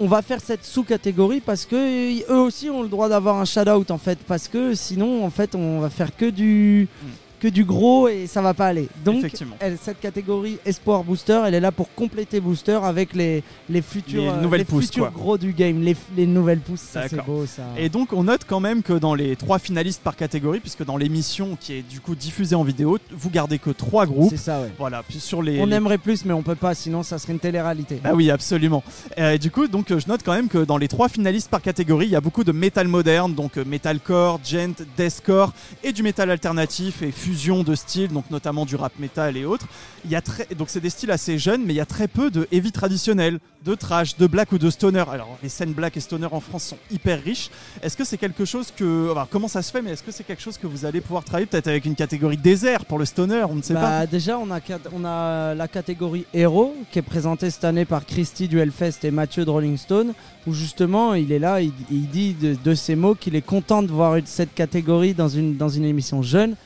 On 0.00 0.06
va 0.08 0.22
faire 0.22 0.40
cette 0.40 0.64
sous-catégorie 0.64 1.40
parce 1.40 1.64
que 1.66 1.76
euh, 1.76 2.22
eux 2.34 2.40
aussi 2.40 2.68
ont 2.70 2.82
le 2.82 2.88
droit 2.88 3.08
d'avoir 3.08 3.36
un 3.36 3.44
shout-out 3.44 3.90
en 3.92 3.98
fait, 3.98 4.18
parce 4.26 4.48
que 4.48 4.74
sinon 4.74 5.24
en 5.24 5.30
fait, 5.30 5.54
on 5.54 5.78
va 5.80 5.90
faire 5.90 6.16
que 6.16 6.28
du 6.30 6.88
Mm. 7.02 7.06
Que 7.40 7.48
du 7.48 7.64
gros 7.64 8.08
et 8.08 8.26
ça 8.26 8.42
va 8.42 8.54
pas 8.54 8.66
aller. 8.66 8.88
Donc 9.04 9.18
Effectivement. 9.18 9.56
elle- 9.60 9.78
cette 9.80 10.00
catégorie 10.00 10.58
Espoir 10.66 11.04
Booster, 11.04 11.40
elle 11.46 11.54
est 11.54 11.60
là 11.60 11.70
pour 11.72 11.92
compléter 11.94 12.40
Booster 12.40 12.78
avec 12.82 13.14
les, 13.14 13.42
les 13.70 13.82
futurs, 13.82 14.22
Les 14.22 14.28
euh, 14.28 14.40
nouvelles 14.42 14.60
les 14.60 14.64
pousses, 14.64 14.86
futurs 14.86 15.10
gros 15.12 15.38
du 15.38 15.52
game, 15.52 15.80
les, 15.82 15.96
les 16.16 16.26
nouvelles 16.26 16.60
pousses. 16.60 16.80
Ça, 16.80 17.08
c'est 17.08 17.24
beau 17.24 17.46
ça. 17.46 17.62
Et 17.76 17.88
donc 17.88 18.12
on 18.12 18.24
note 18.24 18.42
quand 18.46 18.60
même 18.60 18.82
que 18.82 18.92
dans 18.92 19.14
les 19.14 19.36
trois 19.36 19.58
finalistes 19.58 20.02
par 20.02 20.16
catégorie, 20.16 20.60
puisque 20.60 20.84
dans 20.84 20.96
l'émission 20.96 21.56
qui 21.60 21.74
est 21.74 21.82
du 21.82 22.00
coup 22.00 22.14
diffusée 22.14 22.54
en 22.56 22.64
vidéo, 22.64 22.98
vous 23.12 23.30
gardez 23.30 23.58
que 23.58 23.70
trois 23.70 24.06
groupes. 24.06 24.30
C'est 24.30 24.36
ça, 24.36 24.60
ouais. 24.60 24.72
Voilà, 24.78 25.02
puis 25.06 25.20
sur 25.20 25.42
les. 25.42 25.60
On 25.60 25.70
aimerait 25.70 25.98
plus, 25.98 26.24
mais 26.24 26.32
on 26.32 26.42
peut 26.42 26.54
pas, 26.56 26.74
sinon 26.74 27.02
ça 27.02 27.18
serait 27.18 27.32
une 27.32 27.38
télé-réalité. 27.38 28.00
Bah 28.02 28.10
oui, 28.14 28.30
absolument. 28.30 28.82
Euh, 29.18 29.32
et 29.32 29.38
du 29.38 29.50
coup, 29.50 29.68
donc 29.68 29.90
euh, 29.90 29.98
je 30.00 30.08
note 30.08 30.22
quand 30.24 30.34
même 30.34 30.48
que 30.48 30.58
dans 30.58 30.76
les 30.76 30.88
trois 30.88 31.08
finalistes 31.08 31.50
par 31.50 31.62
catégorie, 31.62 32.06
il 32.06 32.12
y 32.12 32.16
a 32.16 32.20
beaucoup 32.20 32.44
de 32.44 32.52
métal 32.52 32.88
moderne, 32.88 33.34
donc 33.34 33.56
metalcore, 33.56 34.40
gent, 34.44 34.74
deathcore 34.96 35.52
et 35.84 35.92
du 35.92 36.02
métal 36.02 36.30
alternatif 36.30 37.02
et 37.02 37.12
fusion 37.28 37.62
de 37.62 37.74
styles, 37.74 38.08
donc 38.08 38.30
notamment 38.30 38.64
du 38.64 38.74
rap 38.76 38.92
metal 38.98 39.36
et 39.36 39.44
autres. 39.44 39.66
Il 40.06 40.10
y 40.10 40.16
a 40.16 40.22
très 40.22 40.46
donc 40.56 40.70
c'est 40.70 40.80
des 40.80 40.88
styles 40.90 41.10
assez 41.10 41.38
jeunes, 41.38 41.62
mais 41.64 41.74
il 41.74 41.76
y 41.76 41.80
a 41.80 41.86
très 41.86 42.08
peu 42.08 42.30
de 42.30 42.48
heavy 42.50 42.72
traditionnel, 42.72 43.38
de 43.64 43.74
trash, 43.74 44.16
de 44.16 44.26
black 44.26 44.52
ou 44.52 44.58
de 44.58 44.70
stoner. 44.70 45.04
Alors 45.10 45.36
les 45.42 45.50
scènes 45.50 45.74
black 45.74 45.96
et 45.98 46.00
stoner 46.00 46.28
en 46.30 46.40
France 46.40 46.64
sont 46.64 46.78
hyper 46.90 47.22
riches. 47.22 47.50
Est-ce 47.82 47.96
que 47.98 48.04
c'est 48.04 48.16
quelque 48.16 48.46
chose 48.46 48.72
que 48.74 49.10
alors, 49.10 49.28
comment 49.28 49.48
ça 49.48 49.60
se 49.60 49.70
fait, 49.70 49.82
mais 49.82 49.90
est-ce 49.90 50.02
que 50.02 50.10
c'est 50.10 50.24
quelque 50.24 50.42
chose 50.42 50.56
que 50.56 50.66
vous 50.66 50.86
allez 50.86 51.02
pouvoir 51.02 51.22
travailler 51.24 51.46
peut-être 51.46 51.68
avec 51.68 51.84
une 51.84 51.94
catégorie 51.94 52.38
désert 52.38 52.86
pour 52.86 52.98
le 52.98 53.04
stoner, 53.04 53.44
on 53.48 53.54
ne 53.56 53.62
sait 53.62 53.74
pas. 53.74 54.00
Bah, 54.00 54.06
déjà, 54.06 54.38
on 54.38 54.50
a, 54.50 54.60
on 54.94 55.04
a 55.04 55.54
la 55.54 55.68
catégorie 55.68 56.24
héros 56.32 56.74
qui 56.90 56.98
est 56.98 57.02
présentée 57.02 57.50
cette 57.50 57.64
année 57.64 57.84
par 57.84 58.06
Christy 58.06 58.48
du 58.48 58.58
Hellfest 58.58 59.04
et 59.04 59.10
Mathieu 59.10 59.44
de 59.44 59.50
Rolling 59.50 59.76
Stone, 59.76 60.14
où 60.46 60.54
justement 60.54 61.14
il 61.14 61.30
est 61.32 61.38
là, 61.38 61.60
il, 61.60 61.72
il 61.90 62.08
dit 62.08 62.32
de, 62.32 62.56
de 62.62 62.74
ses 62.74 62.96
mots 62.96 63.14
qu'il 63.14 63.34
est 63.36 63.42
content 63.42 63.82
de 63.82 63.92
voir 63.92 64.16
cette 64.24 64.54
catégorie 64.54 65.12
dans 65.14 65.28
une, 65.28 65.56
dans 65.56 65.68
une 65.68 65.84
émission 65.84 66.22
jeune 66.22 66.56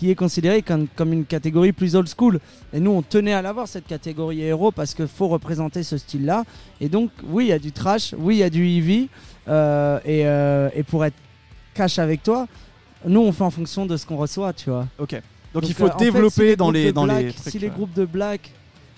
qui 0.00 0.10
est 0.10 0.14
considérée 0.14 0.62
comme, 0.62 0.86
comme 0.96 1.12
une 1.12 1.26
catégorie 1.26 1.72
plus 1.72 1.94
old 1.94 2.08
school. 2.08 2.40
Et 2.72 2.80
nous, 2.80 2.90
on 2.90 3.02
tenait 3.02 3.34
à 3.34 3.42
l'avoir 3.42 3.68
cette 3.68 3.86
catégorie 3.86 4.40
héros 4.40 4.72
parce 4.72 4.94
qu'il 4.94 5.06
faut 5.06 5.28
représenter 5.28 5.82
ce 5.82 5.98
style-là. 5.98 6.44
Et 6.80 6.88
donc, 6.88 7.10
oui, 7.28 7.44
il 7.44 7.48
y 7.48 7.52
a 7.52 7.58
du 7.58 7.70
trash, 7.70 8.14
oui, 8.16 8.36
il 8.36 8.38
y 8.38 8.42
a 8.42 8.48
du 8.48 8.66
heavy. 8.66 9.10
euh, 9.46 9.98
et, 10.06 10.26
euh, 10.26 10.70
et 10.74 10.84
pour 10.84 11.04
être 11.04 11.16
cash 11.74 11.98
avec 11.98 12.22
toi, 12.22 12.48
nous, 13.06 13.20
on 13.20 13.30
fait 13.30 13.44
en 13.44 13.50
fonction 13.50 13.84
de 13.84 13.98
ce 13.98 14.06
qu'on 14.06 14.16
reçoit, 14.16 14.54
tu 14.54 14.70
vois. 14.70 14.86
Ok. 14.98 15.20
Donc, 15.52 15.68
il 15.68 15.74
faut 15.74 15.84
euh, 15.84 15.90
en 15.90 15.98
fait, 15.98 16.04
développer 16.06 16.50
si 16.52 16.56
dans 16.56 16.64
groupes 16.64 16.74
les 16.76 16.92
dans 16.94 17.04
les 17.04 17.32
trucs. 17.34 17.52
Si 17.52 17.58
les 17.58 17.68
groupes 17.68 17.92
de 17.92 18.06
black 18.06 18.52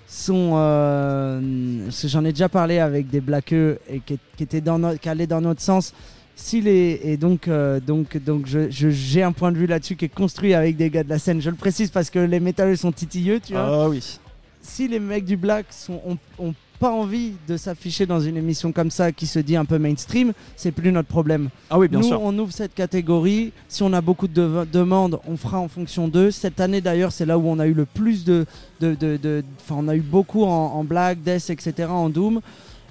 sont, 0.07 0.51
j'en 0.53 2.23
ai 2.23 2.31
déjà 2.31 2.47
parlé 2.47 2.79
avec 2.79 3.09
des 3.09 3.19
blackeux 3.19 3.77
et 3.89 3.99
qui, 3.99 4.17
qui 4.37 4.43
étaient 4.43 4.61
dans 4.61 4.79
notre, 4.79 5.01
qui 5.01 5.09
allaient 5.09 5.27
dans 5.27 5.41
notre 5.41 5.61
sens. 5.61 5.93
Si 6.35 6.61
les 6.61 6.99
et 7.03 7.17
donc 7.17 7.47
euh, 7.47 7.79
donc 7.79 8.17
donc 8.17 8.47
je 8.47 8.69
je- 8.71 8.89
j'ai 8.89 9.21
un 9.21 9.31
point 9.31 9.51
de 9.51 9.57
vue 9.57 9.67
là-dessus 9.67 9.95
qui 9.95 10.05
est 10.05 10.09
construit 10.13 10.53
avec 10.55 10.75
des 10.77 10.89
gars 10.89 11.03
de 11.03 11.09
la 11.09 11.19
scène. 11.19 11.41
Je 11.41 11.49
le 11.49 11.55
précise 11.55 11.91
parce 11.91 12.09
que 12.09 12.19
les 12.19 12.39
métalleux 12.39 12.75
sont 12.75 12.91
titilleux, 12.91 13.39
tu 13.39 13.53
vois 13.53 13.83
Ah 13.85 13.89
oui. 13.89 14.17
si 14.61 14.87
les 14.87 14.99
mecs 14.99 15.25
du 15.25 15.37
black 15.37 15.67
sont, 15.69 16.01
ont, 16.07 16.17
ont 16.39 16.53
pas 16.79 16.89
envie 16.91 17.33
de 17.47 17.55
s'afficher 17.55 18.05
dans 18.07 18.19
une 18.19 18.35
émission 18.35 18.71
comme 18.73 18.89
ça 18.91 19.11
qui 19.11 19.25
se 19.27 19.37
dit 19.39 19.55
un 19.55 19.63
peu 19.63 19.77
mainstream, 19.77 20.33
c'est 20.57 20.71
plus 20.71 20.91
notre 20.91 21.07
problème. 21.07 21.49
Ah 21.69 21.77
oui, 21.79 21.87
bien 21.87 21.99
Nous, 21.99 22.07
sûr. 22.07 22.21
on 22.21 22.37
ouvre 22.37 22.51
cette 22.51 22.73
catégorie. 22.73 23.53
Si 23.69 23.83
on 23.83 23.93
a 23.93 24.01
beaucoup 24.01 24.27
de 24.27 24.33
de- 24.33 24.65
demandes, 24.69 25.19
on 25.27 25.37
fera 25.37 25.59
en 25.59 25.67
fonction 25.69 26.07
d'eux. 26.09 26.31
Cette 26.31 26.59
année, 26.59 26.81
d'ailleurs, 26.81 27.11
c'est 27.13 27.25
là 27.27 27.37
où 27.37 27.47
on 27.47 27.59
a 27.59 27.67
eu 27.67 27.73
le 27.73 27.85
plus 27.85 28.25
de. 28.25 28.45
de, 28.81 28.95
de- 28.95 29.17
de- 29.17 29.43
Enfin, 29.61 29.75
on 29.77 29.87
a 29.87 29.95
eu 29.95 30.01
beaucoup 30.01 30.43
en, 30.43 30.49
en 30.73 30.83
black, 30.83 31.21
death, 31.23 31.51
etc., 31.51 31.87
en 31.89 32.09
doom. 32.09 32.41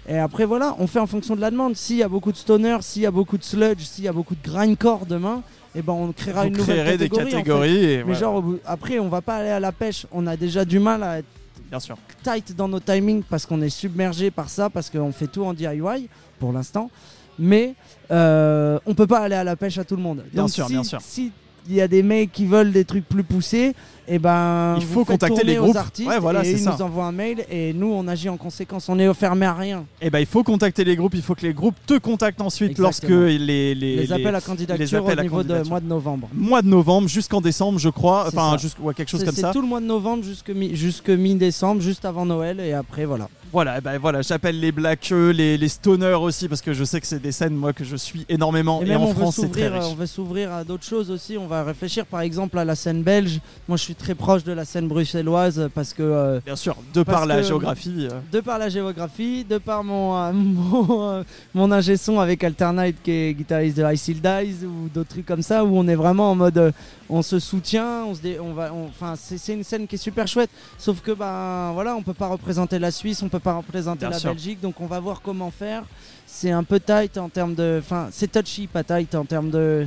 Et 0.09 0.19
après, 0.19 0.45
voilà, 0.45 0.75
on 0.79 0.87
fait 0.87 0.99
en 0.99 1.07
fonction 1.07 1.37
de 1.37 1.41
la 1.41 1.51
demande. 1.51 1.77
S'il 1.77 1.97
y 1.97 2.03
a 2.03 2.09
beaucoup 2.09 2.33
de 2.33 2.37
stoner, 2.37 2.77
s'il 2.81 3.03
y 3.03 3.07
a 3.07 3.11
beaucoup 3.11 3.39
de 3.39 3.45
sludge, 3.45 3.83
s'il 3.83 4.05
y 4.05 4.09
a 4.09 4.13
beaucoup 4.13 4.35
de 4.35 4.43
grindcore 4.43 5.07
demain, 5.07 5.43
eh 5.75 5.83
ben, 5.83 5.93
on 5.93 6.13
créera 6.13 6.43
Vous 6.43 6.49
une 6.49 6.57
nouvelle 6.57 6.99
catégorie. 6.99 6.99
des 6.99 7.15
en 7.15 7.19
fait. 7.25 7.31
catégories. 7.31 7.85
et 7.85 7.97
Mais 7.99 8.03
voilà. 8.03 8.19
genre, 8.19 8.45
après, 8.67 8.99
on 8.99 9.09
va 9.09 9.21
pas 9.23 9.37
aller 9.37 9.51
à 9.51 9.61
la 9.61 9.71
pêche. 9.73 10.07
On 10.13 10.27
a 10.27 10.37
déjà 10.37 10.65
du 10.65 10.79
mal 10.81 11.03
à 11.05 11.19
être 11.21 11.27
bien 11.71 11.79
sûr. 11.81 11.97
tight 12.25 12.55
dans 12.57 12.69
nos 12.69 12.81
timings 12.81 13.23
parce 13.23 13.47
qu'on 13.47 13.63
est 13.63 13.71
submergé 13.71 14.31
par 14.33 14.51
ça, 14.51 14.69
parce 14.71 14.91
qu'on 14.91 15.13
fait 15.13 15.29
tout 15.29 15.45
en 15.45 15.55
DIY 15.55 16.09
pour 16.41 16.53
l'instant. 16.53 16.91
Mais 17.39 17.75
euh, 18.11 18.79
on 18.87 18.95
peut 18.95 19.07
pas 19.07 19.21
aller 19.21 19.35
à 19.37 19.45
la 19.45 19.57
pêche 19.57 19.79
à 19.79 19.85
tout 19.85 19.97
le 19.97 20.03
monde. 20.03 20.23
Bien 20.33 20.43
Donc 20.43 20.51
sûr, 20.51 20.67
si, 20.67 20.73
bien 20.73 20.85
sûr. 20.85 20.99
Si 21.01 21.33
il 21.69 21.75
y 21.75 21.81
a 21.81 21.89
des 21.89 22.03
mecs 22.03 22.33
qui 22.33 22.47
veulent 22.47 22.73
des 22.73 22.85
trucs 22.85 23.09
plus 23.09 23.23
poussés, 23.23 23.75
et 24.09 24.19
ben 24.19 24.75
Il 24.79 24.85
faut 24.85 25.05
contacter 25.05 25.45
les 25.45 25.59
aux 25.59 25.65
groupes. 25.65 25.77
artistes 25.77 26.09
Ouais, 26.09 26.19
voilà, 26.19 26.45
et 26.45 26.51
ils 26.51 26.59
ça. 26.59 26.73
nous 26.77 26.83
envoient 26.83 27.05
un 27.07 27.13
mail 27.13 27.45
et 27.49 27.73
nous 27.73 27.87
on 27.93 28.07
agit 28.09 28.29
en 28.29 28.37
conséquence. 28.37 28.89
On 28.89 28.99
est 28.99 29.15
fermé 29.15 29.47
à 29.47 29.55
rien. 29.55 29.85
Eh 30.01 30.11
ben, 30.11 30.19
il 30.19 30.27
faut 30.27 30.43
contacter 30.43 30.83
les 30.85 30.97
groupes. 30.97 31.15
Il 31.15 31.23
faut 31.23 31.37
que 31.37 31.47
les 31.47 31.55
groupes 31.55 31.77
te 31.87 31.97
contactent 31.99 32.41
ensuite 32.41 32.73
Exactement. 32.73 33.13
lorsque 33.13 33.39
les, 33.41 33.75
les, 33.77 34.13
appels 34.13 34.35
à 34.35 34.41
candidature 34.41 34.85
les 34.85 34.95
appels 34.95 35.21
au 35.21 35.23
niveau 35.23 35.43
de 35.45 35.63
mois 35.69 35.79
de 35.81 35.87
novembre. 35.87 36.29
mois 36.35 36.63
de 36.63 36.69
novembre 36.69 37.09
jusqu'en 37.09 37.41
décembre, 37.41 37.79
je 37.79 37.89
crois. 37.91 38.27
Enfin, 38.27 38.57
jusqu'- 38.59 38.81
ouais, 38.83 38.93
quelque 38.93 39.09
chose 39.11 39.25
comme 39.25 39.35
c'est 39.35 39.43
ça. 39.43 39.53
tout 39.53 39.63
le 39.63 39.69
mois 39.69 39.81
de 39.81 39.87
novembre 39.87 40.25
jusque 40.25 41.09
mi-décembre, 41.11 41.81
juste 41.81 42.05
avant 42.05 42.27
Noël 42.27 42.59
et 42.61 42.73
après 42.73 43.05
voilà. 43.05 43.29
Voilà, 43.53 43.83
ben 43.83 43.99
voilà, 43.99 44.23
j'appelle 44.23 44.59
les 44.59 44.73
blackeux, 44.73 45.29
les, 45.31 45.59
les 45.59 45.69
stoners 45.69 46.15
aussi 46.15 46.49
parce 46.49 46.63
que 46.63 46.73
je 46.73 46.85
sais 46.85 47.01
que 47.03 47.07
c'est 47.07 47.21
des 47.21 47.33
scènes 47.33 47.55
moi 47.55 47.75
que 47.75 47.85
je 47.85 47.97
suis 47.97 48.25
énormément 48.31 48.83
Et 48.83 48.95
en 48.97 49.03
on 49.03 49.15
France 49.15 49.37
c'est 49.37 49.51
très 49.51 49.65
s'ouvrir, 49.65 49.73
riche. 49.75 49.91
on 49.91 49.95
veut 49.95 50.07
s'ouvrir 50.07 50.53
à 50.53 50.65
d'autres 50.65 50.85
choses 50.87 51.11
aussi. 51.11 51.37
On 51.37 51.47
va 51.47 51.63
réfléchir 51.63 52.07
par 52.07 52.23
exemple 52.23 52.59
à 52.59 52.65
la 52.65 52.75
scène 52.75 53.03
belge. 53.03 53.41
Moi, 53.69 53.77
je 53.77 53.83
suis 53.83 53.95
très 53.95 54.15
proche 54.15 54.43
de 54.45 54.53
la 54.53 54.65
scène 54.65 54.89
bruxelloise 54.89 55.69
parce 55.75 55.93
que 55.93 56.03
euh, 56.03 56.41
Bien 56.47 56.57
sûr, 56.57 56.77
de 56.95 57.03
par 57.03 57.27
la 57.27 57.37
que- 57.37 57.43
géographie. 57.43 58.09
euh, 58.11 58.21
de 58.33 58.41
par 58.41 58.59
la 58.59 58.71
géographie, 58.71 59.45
de 59.45 59.59
par 59.59 59.85
mon 59.85 60.17
euh, 60.17 60.33
mon, 60.35 61.25
mon 61.55 61.73
ingé 61.73 61.99
son 61.99 62.21
avec 62.21 62.43
Alternate 62.45 62.95
qui 63.05 63.11
est 63.11 63.35
guitariste 63.35 63.77
de 63.77 63.85
I 63.93 63.99
Still 63.99 64.21
Dies 64.23 64.65
ou 64.65 64.89
d'autres 64.89 65.11
trucs 65.11 65.27
comme 65.27 65.43
ça 65.43 65.63
où 65.65 65.77
on 65.77 65.87
est 65.89 65.95
vraiment 65.95 66.31
en 66.31 66.35
mode 66.35 66.73
on 67.13 67.23
se 67.23 67.39
soutient, 67.39 68.05
on 68.07 68.15
se 68.15 68.21
dé- 68.23 68.39
on 68.41 68.53
va, 68.55 68.73
enfin 68.73 69.15
c'est 69.17 69.53
une 69.53 69.65
scène 69.65 69.87
qui 69.87 69.95
est 69.97 69.99
super 69.99 70.27
chouette. 70.27 70.51
Sauf 70.79 71.01
que 71.01 71.13
ben 71.13 71.71
voilà, 71.75 71.95
on 71.95 72.03
peut 72.03 72.15
pas 72.15 72.29
représenter 72.29 72.79
la 72.79 72.91
Suisse, 72.91 73.23
on 73.23 73.29
peut 73.29 73.39
pas 73.39 73.55
représenter 73.55 74.01
Bien 74.07 74.11
la 74.11 74.19
sûr. 74.19 74.31
Belgique, 74.31 74.61
donc 74.61 74.81
on 74.81 74.87
va 74.87 74.99
voir 75.01 75.21
comment 75.23 75.51
faire. 75.51 75.85
C'est 76.27 76.51
un 76.51 76.65
peu 76.65 76.81
tight 76.81 77.19
en 77.19 77.29
termes 77.29 77.55
de, 77.55 77.79
enfin 77.83 78.09
c'est 78.11 78.33
touchy, 78.33 78.67
pas 78.67 78.83
tight 78.83 79.15
en 79.15 79.25
termes 79.25 79.51
de 79.51 79.87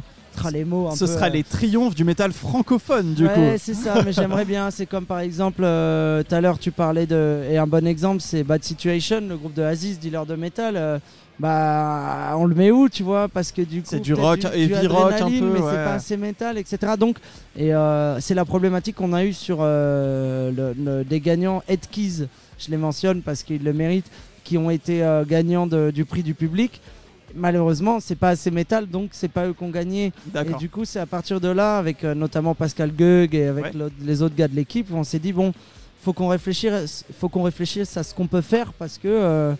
les 0.51 0.65
mots 0.65 0.89
un 0.89 0.95
Ce 0.95 1.05
peu, 1.05 1.13
sera 1.13 1.28
euh, 1.28 1.30
les 1.30 1.43
triomphes 1.43 1.95
du 1.95 2.03
métal 2.03 2.34
francophone, 2.34 3.13
du 3.13 3.26
ouais, 3.26 3.34
coup. 3.34 3.41
c'est 3.57 3.73
ça, 3.73 4.01
mais 4.03 4.11
j'aimerais 4.11 4.43
bien. 4.43 4.69
C'est 4.69 4.86
comme 4.86 5.05
par 5.05 5.19
exemple, 5.19 5.61
euh, 5.63 6.23
tout 6.23 6.36
à 6.36 6.41
l'heure 6.41 6.59
tu 6.59 6.71
parlais 6.71 7.05
de. 7.07 7.43
Et 7.49 7.57
un 7.57 7.65
bon 7.67 7.88
exemple, 7.88 8.19
c'est 8.21 8.43
Bad 8.43 8.61
Situation, 8.61 9.21
le 9.21 9.38
groupe 9.38 9.53
de 9.53 9.63
Aziz, 9.63 9.97
dealer 9.97 10.26
de 10.26 10.36
métal. 10.36 10.76
euh, 10.76 10.99
bah, 11.39 12.33
on 12.38 12.45
le 12.45 12.55
met 12.55 12.71
où, 12.71 12.88
tu 12.89 13.03
vois 13.03 13.27
Parce 13.27 13.51
que 13.51 13.61
du 13.61 13.81
coup. 13.81 13.88
C'est 13.89 13.99
du 13.99 14.13
rock, 14.13 14.39
heavy 14.53 14.88
rock 14.88 15.13
un 15.19 15.25
peu, 15.29 15.31
Mais 15.53 15.59
ouais. 15.59 15.69
c'est 15.71 15.83
pas 15.83 15.93
assez 15.93 16.17
métal, 16.17 16.57
etc. 16.57 16.93
Donc, 16.97 17.17
et 17.57 17.73
euh, 17.73 18.19
c'est 18.19 18.33
la 18.36 18.45
problématique 18.45 18.95
qu'on 18.95 19.13
a 19.13 19.23
eue 19.25 19.33
sur 19.33 19.57
euh, 19.61 20.51
le- 20.51 20.75
le- 20.81 21.03
des 21.03 21.19
gagnants 21.19 21.61
Ed 21.67 21.81
Keys, 21.91 22.27
je 22.57 22.71
les 22.71 22.77
mentionne 22.77 23.21
parce 23.21 23.43
qu'ils 23.43 23.63
le 23.63 23.73
méritent, 23.73 24.09
qui 24.43 24.57
ont 24.57 24.69
été 24.69 25.03
euh, 25.03 25.25
gagnants 25.25 25.67
de- 25.67 25.91
du 25.93 26.05
prix 26.05 26.23
du 26.23 26.33
public. 26.33 26.79
Malheureusement, 27.38 27.99
c'est 27.99 28.15
pas 28.15 28.29
assez 28.29 28.49
métal, 28.49 28.88
donc 28.88 29.09
c'est 29.11 29.27
pas 29.27 29.45
eux 29.47 29.53
qui 29.53 29.63
ont 29.63 29.69
gagné. 29.69 30.13
Et 30.33 30.53
du 30.57 30.69
coup, 30.69 30.86
c'est 30.86 30.99
à 30.99 31.05
partir 31.05 31.41
de 31.41 31.49
là, 31.49 31.77
avec 31.77 32.03
euh, 32.05 32.15
notamment 32.15 32.55
Pascal 32.55 32.91
Gueug 32.91 33.36
et 33.36 33.47
avec 33.47 33.65
Ouais. 33.65 33.71
les 34.01 34.21
autres 34.21 34.36
gars 34.36 34.47
de 34.47 34.55
l'équipe, 34.55 34.88
on 34.93 35.03
s'est 35.03 35.19
dit 35.19 35.33
bon, 35.33 35.51
faut 36.01 36.13
qu'on 36.13 36.29
réfléchisse, 36.29 37.03
faut 37.19 37.27
qu'on 37.27 37.43
réfléchisse 37.43 37.97
à 37.97 38.03
ce 38.03 38.13
qu'on 38.13 38.27
peut 38.27 38.41
faire 38.41 38.71
parce 38.73 38.97
que 38.97 39.07
euh, 39.09 39.53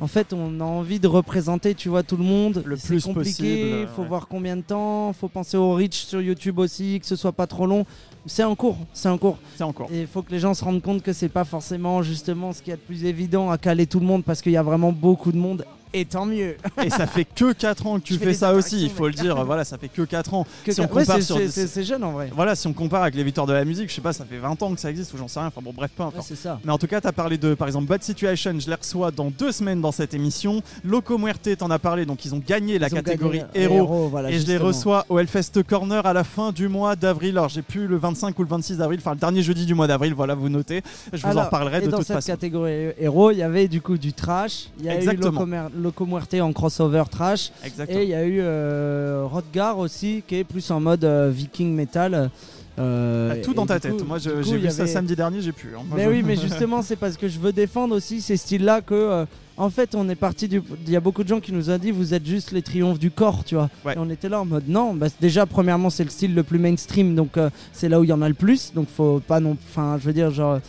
en 0.00 0.06
fait, 0.06 0.32
on 0.32 0.60
a 0.60 0.64
envie 0.64 1.00
de 1.00 1.08
représenter, 1.08 1.74
tu 1.74 1.88
vois, 1.88 2.02
tout 2.02 2.16
le 2.16 2.22
monde. 2.24 2.62
Le 2.64 2.76
plus 2.76 3.04
compliqué. 3.04 3.72
possible, 3.72 3.88
faut 3.96 4.02
ouais. 4.02 4.08
voir 4.08 4.28
combien 4.28 4.56
de 4.56 4.62
temps. 4.62 5.12
Faut 5.12 5.28
penser 5.28 5.56
au 5.56 5.72
reach 5.74 6.04
sur 6.04 6.20
YouTube 6.20 6.58
aussi, 6.58 7.00
que 7.00 7.06
ce 7.06 7.16
soit 7.16 7.32
pas 7.32 7.46
trop 7.46 7.66
long. 7.66 7.84
C'est 8.26 8.44
en 8.44 8.54
cours, 8.54 8.78
c'est 8.92 9.08
en 9.08 9.18
cours. 9.18 9.38
C'est 9.56 9.64
encore. 9.64 9.88
Et 9.92 10.02
il 10.02 10.06
faut 10.06 10.22
que 10.22 10.30
les 10.30 10.38
gens 10.38 10.54
se 10.54 10.62
rendent 10.62 10.82
compte 10.82 11.02
que 11.02 11.12
c'est 11.12 11.28
pas 11.28 11.44
forcément 11.44 12.02
justement 12.02 12.52
ce 12.52 12.60
qu'il 12.62 12.70
y 12.70 12.74
a 12.74 12.76
de 12.76 12.82
plus 12.82 13.04
évident 13.04 13.50
à 13.50 13.58
caler 13.58 13.86
tout 13.86 14.00
le 14.00 14.06
monde 14.06 14.22
parce 14.24 14.40
qu'il 14.40 14.52
y 14.52 14.56
a 14.56 14.62
vraiment 14.62 14.92
beaucoup 14.92 15.32
de 15.32 15.38
monde. 15.38 15.64
Et 15.94 16.04
tant 16.04 16.26
mieux. 16.26 16.56
Et 16.84 16.90
ça 16.90 17.06
fait 17.06 17.24
que 17.24 17.52
4 17.52 17.86
ans 17.86 17.98
que 17.98 18.04
tu 18.04 18.14
fais 18.18 18.34
ça 18.34 18.52
aussi, 18.54 18.82
il 18.82 18.90
faut 18.90 19.06
le 19.06 19.12
dire. 19.14 19.36
Voilà, 19.48 19.64
ça 19.64 19.78
fait 19.78 19.88
que 19.88 20.02
4 20.02 20.34
ans. 20.34 20.46
Que- 20.64 20.72
Si 20.72 20.80
on 20.80 20.84
ouais, 20.84 20.88
compare 21.04 21.16
c'est- 21.22 21.66
sur 21.66 21.82
jeune 21.84 22.04
en 22.04 22.12
vrai. 22.12 22.30
Voilà, 22.34 22.54
si 22.54 22.66
on 22.66 22.72
compare 22.72 23.02
avec 23.02 23.14
les 23.14 23.22
victoires 23.24 23.46
de 23.46 23.52
la 23.52 23.64
musique, 23.64 23.88
je 23.88 23.94
sais 23.94 24.00
pas, 24.00 24.12
ça 24.12 24.24
fait 24.24 24.36
20 24.38 24.60
ans 24.62 24.74
que 24.74 24.80
ça 24.80 24.90
existe 24.90 25.12
ou 25.14 25.16
j'en 25.16 25.28
sais 25.28 25.38
rien. 25.38 25.48
Enfin 25.48 25.60
bon, 25.62 25.72
bref, 25.74 25.90
peu 25.96 26.02
importe. 26.02 26.26
c'est 26.26 26.36
ça. 26.36 26.60
Mais 26.64 26.72
en 26.72 26.78
tout 26.78 26.86
cas, 26.86 27.00
tu 27.00 27.06
as 27.06 27.12
parlé 27.12 27.38
de, 27.38 27.54
par 27.54 27.66
exemple, 27.68 27.86
Bad 27.86 28.02
Situation, 28.02 28.58
je 28.58 28.68
les 28.68 28.74
reçois 28.74 29.10
dans 29.10 29.30
deux 29.30 29.52
semaines 29.52 29.80
dans 29.80 29.92
cette 29.92 30.12
émission. 30.14 30.62
Loco 30.84 31.16
Muerte, 31.18 31.56
t'en 31.56 31.70
as 31.70 31.78
parlé, 31.78 32.04
donc 32.04 32.24
ils 32.24 32.34
ont 32.34 32.42
gagné 32.46 32.78
la 32.78 32.88
ont 32.88 32.90
catégorie 32.90 33.38
gagné, 33.38 33.50
héros. 33.54 34.08
voilà, 34.08 34.30
et 34.30 34.38
je 34.38 34.46
les 34.46 34.56
reçois 34.58 35.06
au 35.08 35.18
Hellfest 35.18 35.62
Corner 35.66 36.04
à 36.04 36.12
la 36.12 36.24
fin 36.24 36.52
du 36.52 36.68
mois 36.68 36.96
d'avril. 36.96 37.38
Alors 37.38 37.48
j'ai 37.48 37.62
plus 37.62 37.86
le 37.86 37.96
25 37.96 38.38
ou 38.38 38.42
le 38.42 38.48
26 38.48 38.80
avril, 38.82 38.98
enfin 39.00 39.12
le 39.12 39.18
dernier 39.20 39.42
jeudi 39.42 39.64
du 39.66 39.74
mois 39.74 39.86
d'avril, 39.86 40.12
voilà, 40.14 40.34
vous 40.34 40.48
notez. 40.48 40.82
Je 41.12 41.20
vous 41.22 41.28
Alors, 41.28 41.42
en 41.42 41.46
reparlerai 41.46 41.78
et 41.78 41.80
de 41.86 41.90
dans 41.90 41.98
toute 41.98 42.06
cette 42.06 42.16
façon. 42.16 42.32
catégorie 42.32 42.88
héros, 42.98 43.30
il 43.30 43.38
y 43.38 43.42
avait 43.42 43.68
du 43.68 43.80
coup 43.80 43.96
du 43.98 44.12
trash, 44.12 44.68
il 44.80 44.86
y 44.86 44.88
a 44.90 44.94
Exactement. 44.96 45.46
eu 45.46 45.77
Loco, 45.82 46.06
Muerte 46.06 46.34
en 46.34 46.52
crossover 46.52 47.04
trash, 47.10 47.50
Exactement. 47.64 47.98
et 48.00 48.02
il 48.04 48.08
y 48.10 48.14
a 48.14 48.24
eu 48.24 48.38
euh, 48.40 49.24
Rodgar 49.30 49.78
aussi, 49.78 50.22
qui 50.26 50.36
est 50.36 50.44
plus 50.44 50.70
en 50.70 50.80
mode 50.80 51.04
euh, 51.04 51.30
viking 51.32 51.74
metal. 51.74 52.30
euh, 52.78 53.42
tout 53.42 53.54
dans 53.54 53.66
ta 53.66 53.80
coup- 53.80 53.88
tête. 53.88 54.06
Moi, 54.06 54.18
j'ai 54.18 54.32
vu 54.56 54.70
ça 54.70 54.86
samedi 54.86 55.16
dernier, 55.16 55.40
j'ai 55.40 55.50
pu. 55.52 55.68
hein. 55.76 55.80
Moi, 55.88 55.96
Mais 55.96 56.04
je- 56.04 56.10
oui, 56.10 56.22
mais 56.24 56.36
justement, 56.40 56.82
c'est 56.82 56.96
parce 56.96 57.16
que 57.16 57.26
je 57.28 57.38
veux 57.40 57.52
défendre 57.52 57.96
aussi 57.96 58.20
ces 58.20 58.36
styles-là 58.36 58.82
que, 58.82 58.94
euh, 58.94 59.24
en 59.56 59.70
fait, 59.70 59.96
on 59.96 60.08
est 60.08 60.14
parti 60.14 60.46
du. 60.46 60.62
Il 60.86 60.92
y 60.92 60.96
a 60.96 61.00
beaucoup 61.00 61.24
de 61.24 61.28
gens 61.28 61.40
qui 61.40 61.52
nous 61.52 61.70
ont 61.70 61.78
dit, 61.78 61.90
vous 61.90 62.14
êtes 62.14 62.24
juste 62.24 62.52
les 62.52 62.62
triomphes 62.62 63.00
du 63.00 63.10
corps, 63.10 63.42
tu 63.44 63.56
vois. 63.56 63.68
Ouais. 63.84 63.94
Et 63.94 63.98
on 63.98 64.08
était 64.10 64.28
là 64.28 64.40
en 64.40 64.44
mode, 64.44 64.68
non, 64.68 64.94
bah, 64.94 65.08
déjà, 65.20 65.44
premièrement, 65.46 65.90
c'est 65.90 66.04
le 66.04 66.10
style 66.10 66.34
le 66.36 66.44
plus 66.44 66.60
mainstream, 66.60 67.16
donc 67.16 67.36
euh, 67.36 67.50
c'est 67.72 67.88
là 67.88 67.98
où 67.98 68.04
il 68.04 68.10
y 68.10 68.12
en 68.12 68.22
a 68.22 68.28
le 68.28 68.34
plus, 68.34 68.72
donc 68.72 68.86
faut 68.88 69.20
pas 69.26 69.40
non. 69.40 69.56
Enfin, 69.70 69.98
je 70.00 70.06
veux 70.06 70.12
dire, 70.12 70.30
genre. 70.30 70.60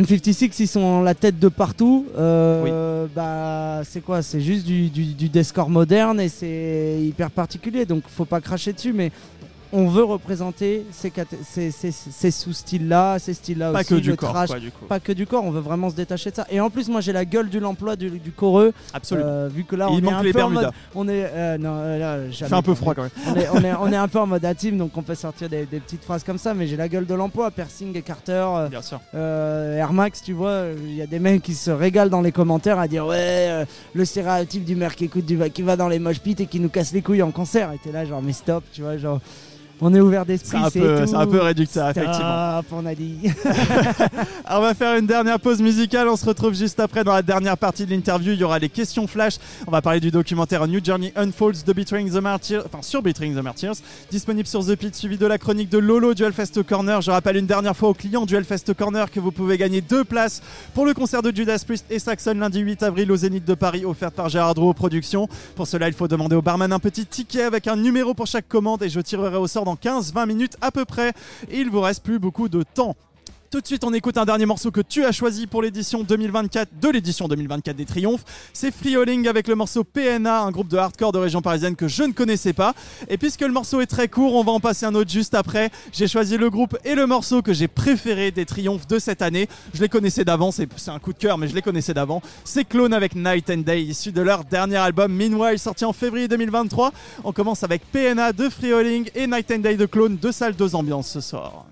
1056, 0.00 0.60
ils 0.60 0.66
sont 0.68 1.02
la 1.02 1.14
tête 1.14 1.38
de 1.38 1.48
partout. 1.48 2.06
Euh, 2.16 3.06
Bah, 3.14 3.82
c'est 3.84 4.00
quoi? 4.00 4.22
C'est 4.22 4.40
juste 4.40 4.64
du, 4.64 4.88
du, 4.88 5.04
du 5.14 5.28
deathcore 5.28 5.68
moderne 5.68 6.20
et 6.20 6.28
c'est 6.28 6.98
hyper 7.00 7.30
particulier, 7.30 7.84
donc 7.84 8.02
faut 8.08 8.24
pas 8.24 8.40
cracher 8.40 8.72
dessus, 8.72 8.92
mais 8.92 9.10
on 9.72 9.86
veut 9.88 10.04
représenter 10.04 10.84
ces, 10.92 11.10
caté- 11.10 11.38
ces, 11.42 11.70
ces- 11.70 11.90
ces 11.92 12.30
sous-styles-là, 12.30 13.18
ces 13.18 13.34
styles-là 13.34 13.72
Pas 13.72 13.80
aussi, 13.80 13.88
que 13.88 13.94
du 13.96 14.10
le 14.10 14.16
corps, 14.16 14.32
trash, 14.32 14.50
quoi, 14.50 14.58
du 14.60 14.70
coup. 14.70 14.84
pas 14.86 15.00
que 15.00 15.12
du 15.12 15.26
corps, 15.26 15.44
on 15.44 15.50
veut 15.50 15.60
vraiment 15.60 15.88
se 15.90 15.94
détacher 15.94 16.30
de 16.30 16.36
ça. 16.36 16.46
Et 16.50 16.60
en 16.60 16.70
plus, 16.70 16.88
moi 16.88 17.00
j'ai 17.00 17.12
la 17.12 17.24
gueule 17.24 17.48
de 17.50 17.58
l'emploi 17.58 17.96
du, 17.96 18.10
du 18.10 18.30
choreux, 18.32 18.72
Absolument. 18.92 19.28
euh, 19.28 19.48
vu 19.48 19.64
que 19.64 19.74
là 19.76 19.88
on 19.90 19.94
il 19.94 19.98
est 19.98 20.02
manque 20.02 20.14
un 20.14 20.22
les 20.22 20.32
peu 20.32 20.42
en 20.42 20.50
mode, 20.50 20.70
on 20.94 21.08
est, 21.08 21.24
euh, 21.32 21.58
non, 21.58 21.74
euh, 21.76 21.98
là, 22.28 22.32
fait 22.32 22.52
un 22.54 22.62
peu 22.62 22.74
froid 22.74 22.94
quand 22.94 23.02
même. 23.02 23.10
On 23.26 23.34
est, 23.36 23.48
on, 23.50 23.64
est, 23.64 23.74
on 23.80 23.92
est 23.92 23.96
un 23.96 24.08
peu 24.08 24.18
en 24.20 24.26
mode 24.26 24.46
team, 24.56 24.76
donc 24.78 24.96
on 24.96 25.02
peut 25.02 25.14
sortir 25.14 25.48
des, 25.48 25.64
des 25.66 25.80
petites 25.80 26.04
phrases 26.04 26.22
comme 26.24 26.38
ça, 26.38 26.52
mais 26.54 26.66
j'ai 26.66 26.76
la 26.76 26.88
gueule 26.88 27.06
de 27.06 27.14
l'emploi, 27.14 27.50
Persing 27.50 27.96
et 27.96 28.02
Carter, 28.02 28.46
Bien 28.70 28.82
sûr. 28.82 29.00
Air 29.14 29.92
Max, 29.92 30.22
tu 30.22 30.32
vois, 30.32 30.64
il 30.84 30.94
y 30.94 31.02
a 31.02 31.06
des 31.06 31.18
mecs 31.18 31.42
qui 31.42 31.54
se 31.54 31.70
régalent 31.70 32.10
dans 32.10 32.20
les 32.22 32.32
commentaires 32.32 32.78
à 32.78 32.88
dire 32.88 33.06
ouais, 33.06 33.64
le 33.94 34.04
stéréotype 34.04 34.64
du 34.64 34.76
mec 34.76 34.96
qui 34.96 35.04
écoute 35.04 35.24
du 35.24 35.38
qui 35.50 35.62
va 35.62 35.76
dans 35.76 35.88
les 35.88 35.98
mosh 35.98 36.20
pits 36.20 36.36
et 36.38 36.46
qui 36.46 36.60
nous 36.60 36.68
casse 36.68 36.92
les 36.92 37.02
couilles 37.02 37.22
en 37.22 37.30
concert. 37.30 37.72
Et 37.72 37.78
t'es 37.78 37.92
là 37.92 38.04
genre 38.04 38.20
mais 38.22 38.32
stop, 38.32 38.64
tu 38.72 38.82
vois, 38.82 38.96
genre 38.98 39.20
on 39.82 39.92
est 39.92 40.00
ouvert 40.00 40.24
d'esprit, 40.24 40.58
c'est 40.72 41.14
un 41.14 41.26
peu 41.26 41.40
réducteur, 41.40 41.90
effectivement. 41.90 42.62
on 42.70 42.86
a 42.86 42.94
dit. 42.94 43.18
Alors, 44.44 44.62
on 44.62 44.64
va 44.64 44.74
faire 44.74 44.96
une 44.96 45.06
dernière 45.06 45.40
pause 45.40 45.60
musicale. 45.60 46.08
On 46.08 46.16
se 46.16 46.24
retrouve 46.24 46.54
juste 46.54 46.78
après 46.78 47.02
dans 47.02 47.12
la 47.12 47.22
dernière 47.22 47.58
partie 47.58 47.84
de 47.84 47.90
l'interview. 47.90 48.32
Il 48.32 48.38
y 48.38 48.44
aura 48.44 48.60
les 48.60 48.68
questions 48.68 49.08
flash. 49.08 49.38
On 49.66 49.72
va 49.72 49.82
parler 49.82 49.98
du 49.98 50.12
documentaire 50.12 50.68
New 50.68 50.82
Journey 50.84 51.12
Unfolds 51.16 51.64
de 51.66 51.72
Betraying 51.72 52.12
the 52.12 52.22
Martyrs, 52.22 52.62
enfin 52.66 52.80
sur 52.82 53.02
Betraying 53.02 53.34
the 53.34 53.42
Martyrs, 53.42 53.74
disponible 54.10 54.46
sur 54.46 54.64
The 54.64 54.76
Pit, 54.76 54.94
suivi 54.94 55.18
de 55.18 55.26
la 55.26 55.38
chronique 55.38 55.68
de 55.68 55.78
Lolo 55.78 56.14
du 56.14 56.22
Hellfest 56.22 56.62
Corner. 56.62 57.00
Je 57.00 57.10
rappelle 57.10 57.36
une 57.36 57.46
dernière 57.46 57.76
fois 57.76 57.88
aux 57.88 57.94
clients 57.94 58.24
du 58.24 58.36
Hellfest 58.36 58.72
Corner 58.78 59.10
que 59.10 59.18
vous 59.18 59.32
pouvez 59.32 59.58
gagner 59.58 59.80
deux 59.80 60.04
places 60.04 60.42
pour 60.74 60.86
le 60.86 60.94
concert 60.94 61.22
de 61.22 61.34
Judas 61.34 61.60
Priest 61.66 61.86
et 61.90 61.98
Saxon 61.98 62.34
lundi 62.34 62.60
8 62.60 62.84
avril 62.84 63.10
au 63.10 63.16
Zénith 63.16 63.44
de 63.44 63.54
Paris, 63.54 63.84
offert 63.84 64.12
par 64.12 64.28
Gérard 64.28 64.54
Drouot 64.54 64.74
Productions. 64.74 65.28
Pour 65.56 65.66
cela, 65.66 65.88
il 65.88 65.94
faut 65.94 66.06
demander 66.06 66.36
au 66.36 66.42
barman 66.42 66.72
un 66.72 66.78
petit 66.78 67.04
ticket 67.04 67.42
avec 67.42 67.66
un 67.66 67.76
numéro 67.76 68.14
pour 68.14 68.28
chaque 68.28 68.46
commande 68.48 68.84
et 68.84 68.88
je 68.88 69.00
tirerai 69.00 69.36
au 69.36 69.48
sort 69.48 69.64
dans 69.64 69.71
15-20 69.74 70.26
minutes 70.26 70.56
à 70.60 70.70
peu 70.70 70.84
près. 70.84 71.12
Il 71.50 71.70
vous 71.70 71.80
reste 71.80 72.02
plus 72.02 72.18
beaucoup 72.18 72.48
de 72.48 72.62
temps. 72.62 72.96
Tout 73.52 73.60
de 73.60 73.66
suite, 73.66 73.84
on 73.84 73.92
écoute 73.92 74.16
un 74.16 74.24
dernier 74.24 74.46
morceau 74.46 74.70
que 74.70 74.80
tu 74.80 75.04
as 75.04 75.12
choisi 75.12 75.46
pour 75.46 75.60
l'édition 75.60 76.04
2024 76.04 76.70
de 76.80 76.88
l'édition 76.88 77.28
2024 77.28 77.76
des 77.76 77.84
Triomphes. 77.84 78.24
C'est 78.54 78.70
Frioling 78.70 79.28
avec 79.28 79.46
le 79.46 79.54
morceau 79.54 79.84
PNA, 79.84 80.40
un 80.40 80.50
groupe 80.50 80.68
de 80.68 80.78
hardcore 80.78 81.12
de 81.12 81.18
région 81.18 81.42
parisienne 81.42 81.76
que 81.76 81.86
je 81.86 82.02
ne 82.02 82.12
connaissais 82.14 82.54
pas. 82.54 82.72
Et 83.10 83.18
puisque 83.18 83.42
le 83.42 83.52
morceau 83.52 83.82
est 83.82 83.86
très 83.86 84.08
court, 84.08 84.36
on 84.36 84.42
va 84.42 84.52
en 84.52 84.60
passer 84.60 84.86
un 84.86 84.94
autre 84.94 85.10
juste 85.10 85.34
après. 85.34 85.70
J'ai 85.92 86.08
choisi 86.08 86.38
le 86.38 86.48
groupe 86.48 86.78
et 86.86 86.94
le 86.94 87.06
morceau 87.06 87.42
que 87.42 87.52
j'ai 87.52 87.68
préféré 87.68 88.30
des 88.30 88.46
Triomphes 88.46 88.86
de 88.86 88.98
cette 88.98 89.20
année. 89.20 89.50
Je 89.74 89.82
les 89.82 89.90
connaissais 89.90 90.24
d'avant, 90.24 90.50
c'est 90.50 90.66
un 90.88 90.98
coup 90.98 91.12
de 91.12 91.18
cœur, 91.18 91.36
mais 91.36 91.46
je 91.46 91.54
les 91.54 91.60
connaissais 91.60 91.92
d'avant. 91.92 92.22
C'est 92.44 92.64
Clone 92.64 92.94
avec 92.94 93.14
Night 93.14 93.50
and 93.50 93.64
Day, 93.66 93.82
issu 93.82 94.12
de 94.12 94.22
leur 94.22 94.44
dernier 94.44 94.78
album 94.78 95.12
Meanwhile, 95.12 95.58
sorti 95.58 95.84
en 95.84 95.92
février 95.92 96.26
2023. 96.26 96.90
On 97.22 97.32
commence 97.32 97.64
avec 97.64 97.82
PNA 97.92 98.32
de 98.32 98.48
Frioling 98.48 99.10
et 99.14 99.26
Night 99.26 99.50
and 99.50 99.58
Day 99.58 99.76
de 99.76 99.84
Clone, 99.84 100.16
deux 100.16 100.32
salles, 100.32 100.56
deux 100.56 100.74
ambiances 100.74 101.10
ce 101.10 101.20
soir. 101.20 101.66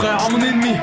Frère 0.00 0.18
ou 0.26 0.32
mon 0.32 0.42
ennemi. 0.42 0.76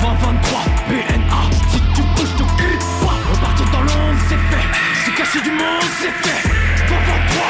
2023 0.00 0.60
PNA 0.88 1.42
Si 1.70 1.78
tu 1.94 2.02
bouges 2.14 2.36
te 2.38 2.44
crie 2.56 2.78
pas. 3.00 3.18
Repartir 3.32 3.66
dans 3.72 3.80
l'ombre 3.80 4.20
c'est 4.28 4.42
fait. 4.50 4.66
Se 5.04 5.10
cacher 5.16 5.40
du 5.42 5.50
monde 5.50 5.88
c'est 6.00 6.14
fait. 6.22 6.48
2023 6.88 7.42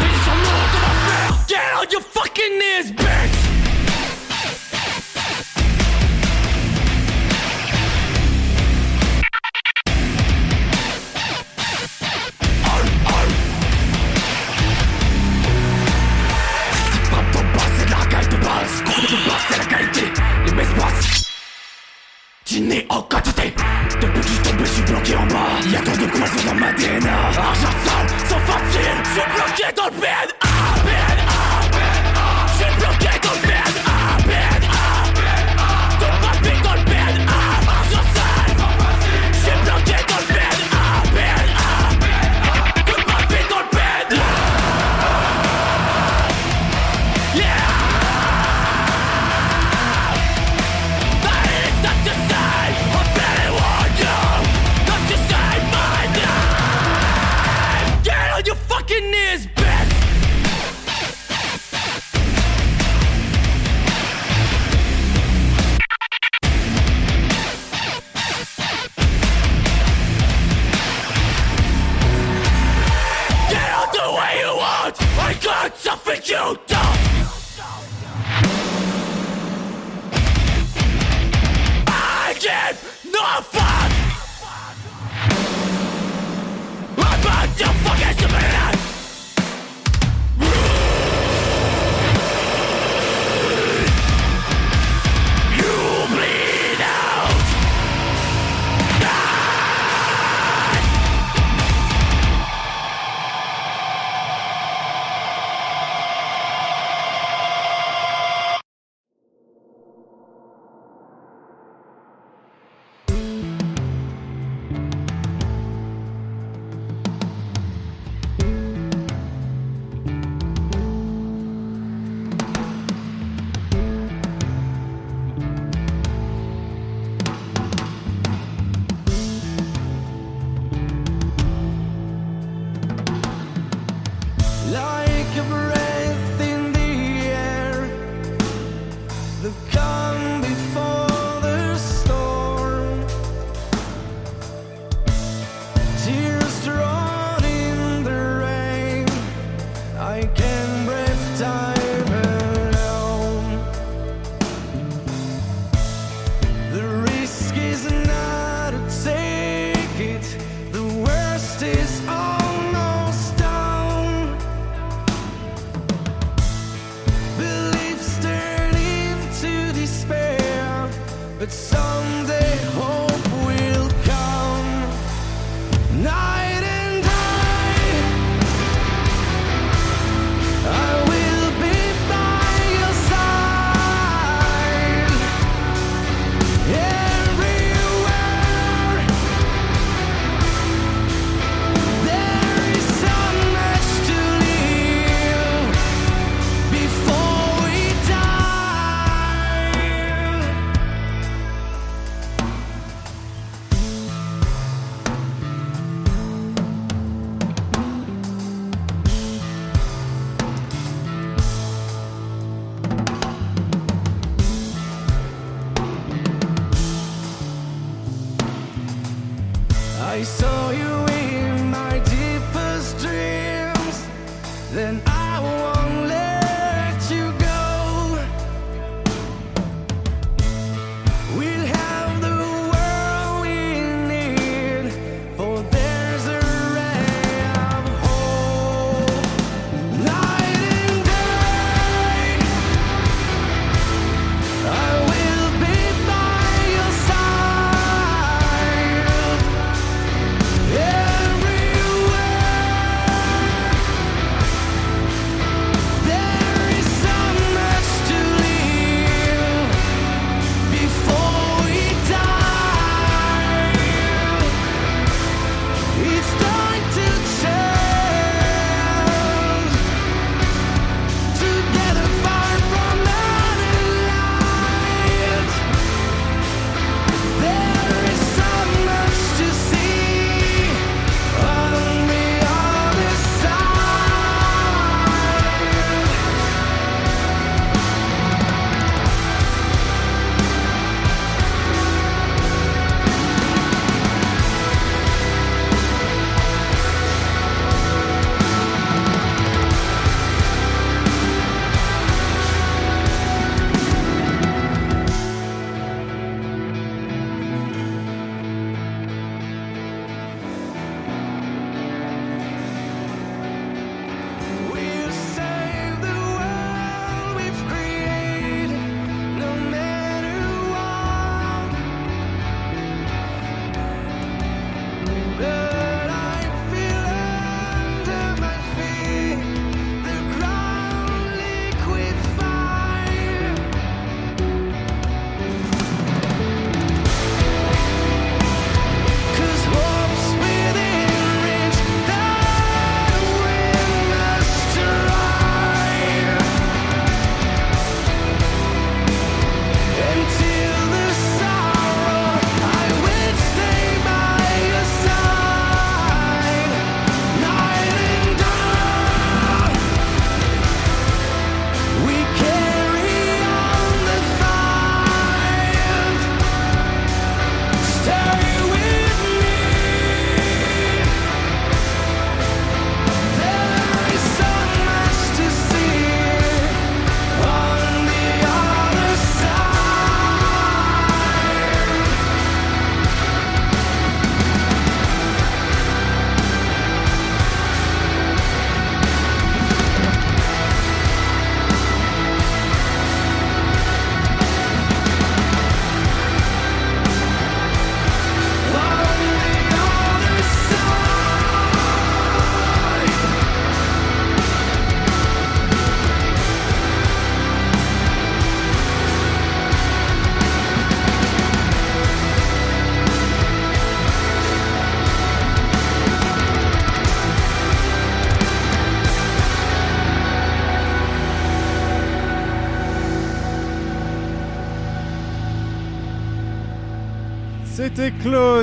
Les 0.00 0.14
gens 0.24 0.38
montent 0.44 0.76
en 0.76 0.90
enfer 0.90 1.44
Get 1.48 1.70
on 1.80 1.90
your 1.90 2.02
fucking 2.02 2.58
knees 2.58 2.92
bitch 2.92 3.51
N'es 22.60 22.84
en 22.90 23.00
quantité. 23.02 23.54
Depuis 24.00 24.20
que 24.20 24.28
je 24.28 24.42
tombé, 24.42 24.64
je 24.64 24.70
suis 24.72 24.82
bloqué 24.82 25.16
en 25.16 25.26
bas. 25.26 25.70
Y'a 25.72 25.80
trop 25.80 25.96
de 25.96 26.06
poison 26.10 26.46
dans 26.46 26.54
ma 26.54 26.72
DNA 26.72 27.10
Argent 27.38 27.72
sale, 27.84 28.28
sans 28.28 28.38
facile 28.40 28.80
Je 29.04 29.10
suis 29.10 29.30
bloqué 29.34 29.74
dans 29.74 29.84
le 29.86 29.92
PNA 29.92 30.41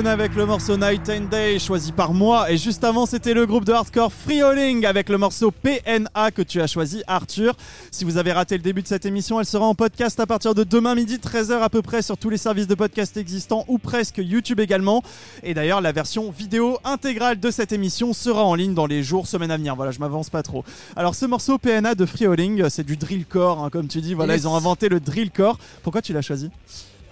Avec 0.06 0.34
le 0.34 0.46
morceau 0.46 0.76
Night 0.78 1.08
and 1.10 1.26
Day 1.30 1.58
choisi 1.58 1.92
par 1.92 2.14
moi 2.14 2.50
et 2.50 2.56
juste 2.56 2.84
avant 2.84 3.04
c'était 3.06 3.34
le 3.34 3.44
groupe 3.46 3.64
de 3.64 3.72
hardcore 3.72 4.10
Freeholing 4.12 4.86
avec 4.86 5.08
le 5.10 5.18
morceau 5.18 5.50
PNA 5.50 6.30
que 6.30 6.40
tu 6.42 6.60
as 6.62 6.66
choisi 6.66 7.02
Arthur. 7.06 7.54
Si 7.90 8.04
vous 8.04 8.16
avez 8.16 8.32
raté 8.32 8.56
le 8.56 8.62
début 8.62 8.80
de 8.82 8.88
cette 8.88 9.04
émission, 9.04 9.38
elle 9.40 9.46
sera 9.46 9.66
en 9.66 9.74
podcast 9.74 10.18
à 10.18 10.26
partir 10.26 10.54
de 10.54 10.64
demain 10.64 10.94
midi 10.94 11.16
13h 11.18 11.60
à 11.60 11.68
peu 11.68 11.82
près 11.82 12.00
sur 12.02 12.16
tous 12.16 12.30
les 12.30 12.38
services 12.38 12.66
de 12.66 12.74
podcast 12.74 13.16
existants 13.18 13.64
ou 13.68 13.78
presque 13.78 14.18
YouTube 14.18 14.58
également. 14.60 15.02
Et 15.42 15.52
d'ailleurs 15.54 15.80
la 15.82 15.92
version 15.92 16.30
vidéo 16.30 16.78
intégrale 16.84 17.38
de 17.38 17.50
cette 17.50 17.72
émission 17.72 18.12
sera 18.14 18.42
en 18.44 18.54
ligne 18.54 18.74
dans 18.74 18.86
les 18.86 19.02
jours, 19.02 19.26
semaines 19.26 19.50
à 19.50 19.56
venir. 19.58 19.76
Voilà, 19.76 19.92
je 19.92 19.98
m'avance 20.00 20.30
pas 20.30 20.42
trop. 20.42 20.64
Alors 20.96 21.14
ce 21.14 21.26
morceau 21.26 21.58
PNA 21.58 21.94
de 21.94 22.06
Freeholing, 22.06 22.68
c'est 22.70 22.84
du 22.86 22.96
drillcore 22.96 23.62
hein, 23.62 23.70
comme 23.70 23.86
tu 23.86 24.00
dis. 24.00 24.14
Voilà, 24.14 24.32
Yes. 24.34 24.42
ils 24.44 24.48
ont 24.48 24.56
inventé 24.56 24.88
le 24.88 24.98
drillcore. 24.98 25.58
Pourquoi 25.82 26.00
tu 26.02 26.12
l'as 26.14 26.22
choisi? 26.22 26.50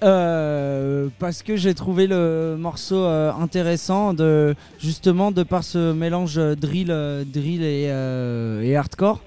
Euh, 0.04 1.08
parce 1.18 1.42
que 1.42 1.56
j'ai 1.56 1.74
trouvé 1.74 2.06
le 2.06 2.56
morceau 2.58 2.96
euh, 3.04 3.32
intéressant 3.32 4.14
de 4.14 4.54
justement 4.78 5.32
de 5.32 5.42
par 5.42 5.64
ce 5.64 5.92
mélange 5.92 6.36
drill, 6.36 6.94
drill 7.26 7.62
et, 7.62 7.86
euh, 7.90 8.62
et 8.62 8.76
hardcore. 8.76 9.20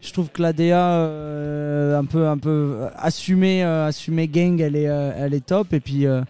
Je 0.00 0.12
trouve 0.12 0.28
que 0.30 0.42
la 0.42 0.52
DA 0.52 0.78
euh, 0.94 1.98
un 1.98 2.04
peu 2.04 2.26
un 2.28 2.38
peu 2.38 2.76
assumée 2.96 3.64
euh, 3.64 3.86
assumée 3.86 4.28
gang, 4.28 4.60
elle 4.60 4.76
est 4.76 4.88
euh, 4.88 5.10
elle 5.16 5.34
est 5.34 5.44
top 5.46 5.72
et 5.72 5.80
puis 5.80 6.06
euh, 6.06 6.22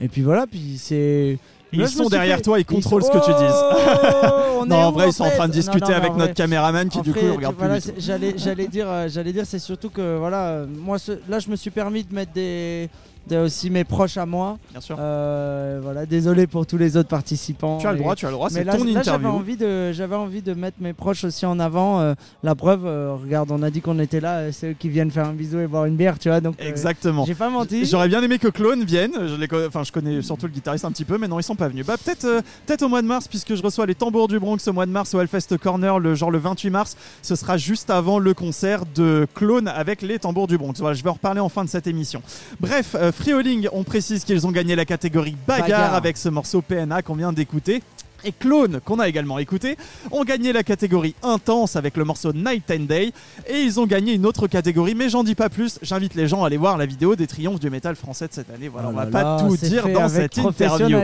et 0.00 0.08
puis 0.08 0.22
voilà 0.22 0.46
puis 0.46 0.76
c'est 0.78 1.38
Ils 1.72 1.80
Là, 1.80 1.86
sont 1.88 2.08
derrière 2.08 2.36
fait- 2.36 2.42
toi, 2.42 2.58
ils 2.60 2.64
contrôlent 2.66 3.02
ce 3.04 3.10
que 3.10 3.18
tu 3.24 3.30
Oh, 3.34 3.42
dises. 3.42 4.30
on 4.60 4.64
est 4.64 4.68
Non, 4.68 4.76
en 4.76 4.92
vrai, 4.92 5.08
ils 5.08 5.12
sont 5.12 5.24
en 5.24 5.30
train 5.30 5.48
de 5.48 5.52
discuter 5.52 5.90
non, 5.92 5.96
avec 5.96 6.14
notre 6.14 6.34
caméraman 6.34 6.88
qui 6.88 6.98
En 6.98 7.02
du 7.02 7.12
coup 7.12 7.18
fait, 7.20 7.30
regarde 7.30 7.54
voilà, 7.58 7.80
plus. 7.80 7.92
J'allais, 7.98 8.34
j'allais 8.38 8.66
dire, 8.68 8.86
j'allais 9.08 9.32
dire, 9.32 9.44
c'est 9.46 9.58
surtout 9.58 9.90
que 9.90 10.16
voilà, 10.18 10.64
moi, 10.66 10.98
ce- 10.98 11.18
là, 11.28 11.38
je 11.38 11.50
me 11.50 11.56
suis 11.56 11.70
permis 11.70 12.04
de 12.04 12.14
mettre 12.14 12.32
des, 12.32 12.88
des- 13.26 13.36
aussi 13.38 13.70
mes 13.70 13.84
proches 13.84 14.16
à 14.16 14.26
moi. 14.26 14.58
Bien 14.70 14.80
sûr. 14.80 14.96
Euh, 14.98 15.80
voilà, 15.82 16.06
désolé 16.06 16.46
pour 16.46 16.66
tous 16.66 16.76
les 16.78 16.96
autres 16.96 17.08
participants. 17.08 17.78
Tu 17.78 17.86
as 17.86 17.92
le 17.92 17.98
Et- 17.98 18.00
droit, 18.00 18.14
tu 18.16 18.26
as 18.26 18.28
le 18.30 18.34
droit, 18.34 18.48
c'est 18.50 18.64
ton 18.64 18.84
là, 18.84 19.02
j'avais 19.02 19.26
envie 19.26 19.56
de, 19.56 19.92
j'avais 19.92 20.16
envie 20.16 20.42
de 20.42 20.54
mettre 20.54 20.76
mes 20.80 20.92
proches 20.92 21.24
aussi 21.24 21.46
en 21.46 21.58
avant. 21.58 22.00
euh, 22.00 22.14
la 22.42 22.54
preuve, 22.54 22.84
euh, 22.86 23.14
regarde, 23.20 23.50
on 23.50 23.62
a 23.62 23.70
dit 23.70 23.80
qu'on 23.80 23.98
était 23.98 24.20
là, 24.20 24.50
c'est 24.52 24.70
eux 24.70 24.76
qui 24.78 24.88
viennent 24.88 25.10
faire 25.10 25.26
un 25.26 25.32
bisou 25.32 25.58
et 25.58 25.66
boire 25.66 25.84
une 25.86 25.96
bière, 25.96 26.18
tu 26.18 26.28
vois. 26.28 26.40
Donc, 26.40 26.54
Exactement. 26.58 27.24
j'ai 27.24 27.34
pas 27.34 27.48
menti. 27.50 27.84
J'aurais 27.86 28.08
bien 28.08 28.22
aimé 28.22 28.38
que 28.38 28.48
Clone 28.48 28.84
vienne. 28.84 29.12
Je, 29.26 29.34
les 29.34 29.48
enfin, 29.66 29.82
je 29.82 29.92
connais 29.92 30.22
surtout 30.22 30.46
le 30.46 30.52
guitariste 30.52 30.84
un 30.84 30.90
petit 30.92 31.04
peu, 31.04 31.18
mais 31.18 31.28
non, 31.28 31.38
ils 31.38 31.42
sont 31.42 31.56
pas 31.56 31.68
venus. 31.68 31.86
Bah, 31.86 31.94
peut-être 32.02 32.26
peut-être 32.66 32.82
au 32.82 32.88
mois 32.88 33.02
de 33.02 33.06
mars, 33.06 33.28
puisque 33.28 33.54
je 33.54 33.62
reçois 33.62 33.86
les 33.86 33.94
tambours 33.94 34.28
du 34.28 34.38
Bronx 34.38 34.58
au 34.66 34.72
mois 34.72 34.86
de 34.86 34.90
mars 34.90 35.14
au 35.14 35.20
Hellfest 35.20 35.56
Corner, 35.60 35.98
le 35.98 36.14
genre 36.14 36.30
le 36.30 36.38
28 36.38 36.70
mars. 36.70 36.96
Ce 37.22 37.34
sera 37.36 37.56
juste 37.56 37.90
avant 37.90 38.18
le 38.18 38.34
concert 38.34 38.84
de 38.94 39.26
Clone 39.34 39.68
avec 39.68 40.02
les 40.02 40.18
tambours 40.18 40.46
du 40.46 40.58
Bronx. 40.58 40.74
Voilà, 40.78 40.94
je 40.94 41.02
vais 41.02 41.10
en 41.10 41.14
reparler 41.14 41.40
en 41.40 41.48
fin 41.48 41.64
de 41.64 41.68
cette 41.70 41.86
émission. 41.86 42.22
Bref, 42.60 42.94
Freeholing, 43.16 43.68
on 43.72 43.82
précise 43.82 44.24
qu'ils 44.24 44.46
ont 44.46 44.52
gagné 44.52 44.76
la 44.76 44.84
catégorie 44.84 45.36
bagarre, 45.46 45.68
Bagarre. 45.68 45.94
avec 45.94 46.16
ce 46.18 46.28
morceau 46.28 46.60
PNA 46.60 47.02
qu'on 47.02 47.14
vient 47.14 47.32
d'écouter. 47.32 47.82
Et 48.24 48.32
Clone, 48.32 48.80
qu'on 48.84 48.98
a 48.98 49.08
également 49.08 49.38
écouté, 49.38 49.76
ont 50.10 50.24
gagné 50.24 50.52
la 50.52 50.62
catégorie 50.62 51.14
intense 51.22 51.76
avec 51.76 51.96
le 51.96 52.04
morceau 52.04 52.32
Night 52.32 52.70
and 52.70 52.84
Day. 52.84 53.12
Et 53.48 53.60
ils 53.60 53.78
ont 53.80 53.86
gagné 53.86 54.12
une 54.14 54.26
autre 54.26 54.46
catégorie, 54.46 54.94
mais 54.94 55.08
j'en 55.08 55.24
dis 55.24 55.34
pas 55.34 55.48
plus. 55.48 55.78
J'invite 55.82 56.14
les 56.14 56.28
gens 56.28 56.42
à 56.42 56.46
aller 56.46 56.56
voir 56.56 56.76
la 56.76 56.86
vidéo 56.86 57.16
des 57.16 57.26
triomphes 57.26 57.60
du 57.60 57.70
métal 57.70 57.96
français 57.96 58.28
de 58.28 58.32
cette 58.32 58.50
année. 58.50 58.68
Voilà, 58.68 58.88
Oh 58.88 58.92
on 58.92 58.96
va 58.96 59.06
pas 59.06 59.22
là, 59.22 59.36
tout 59.40 59.56
dire 59.56 59.88
dans 59.88 60.08
cette 60.08 60.36
interview. 60.38 60.98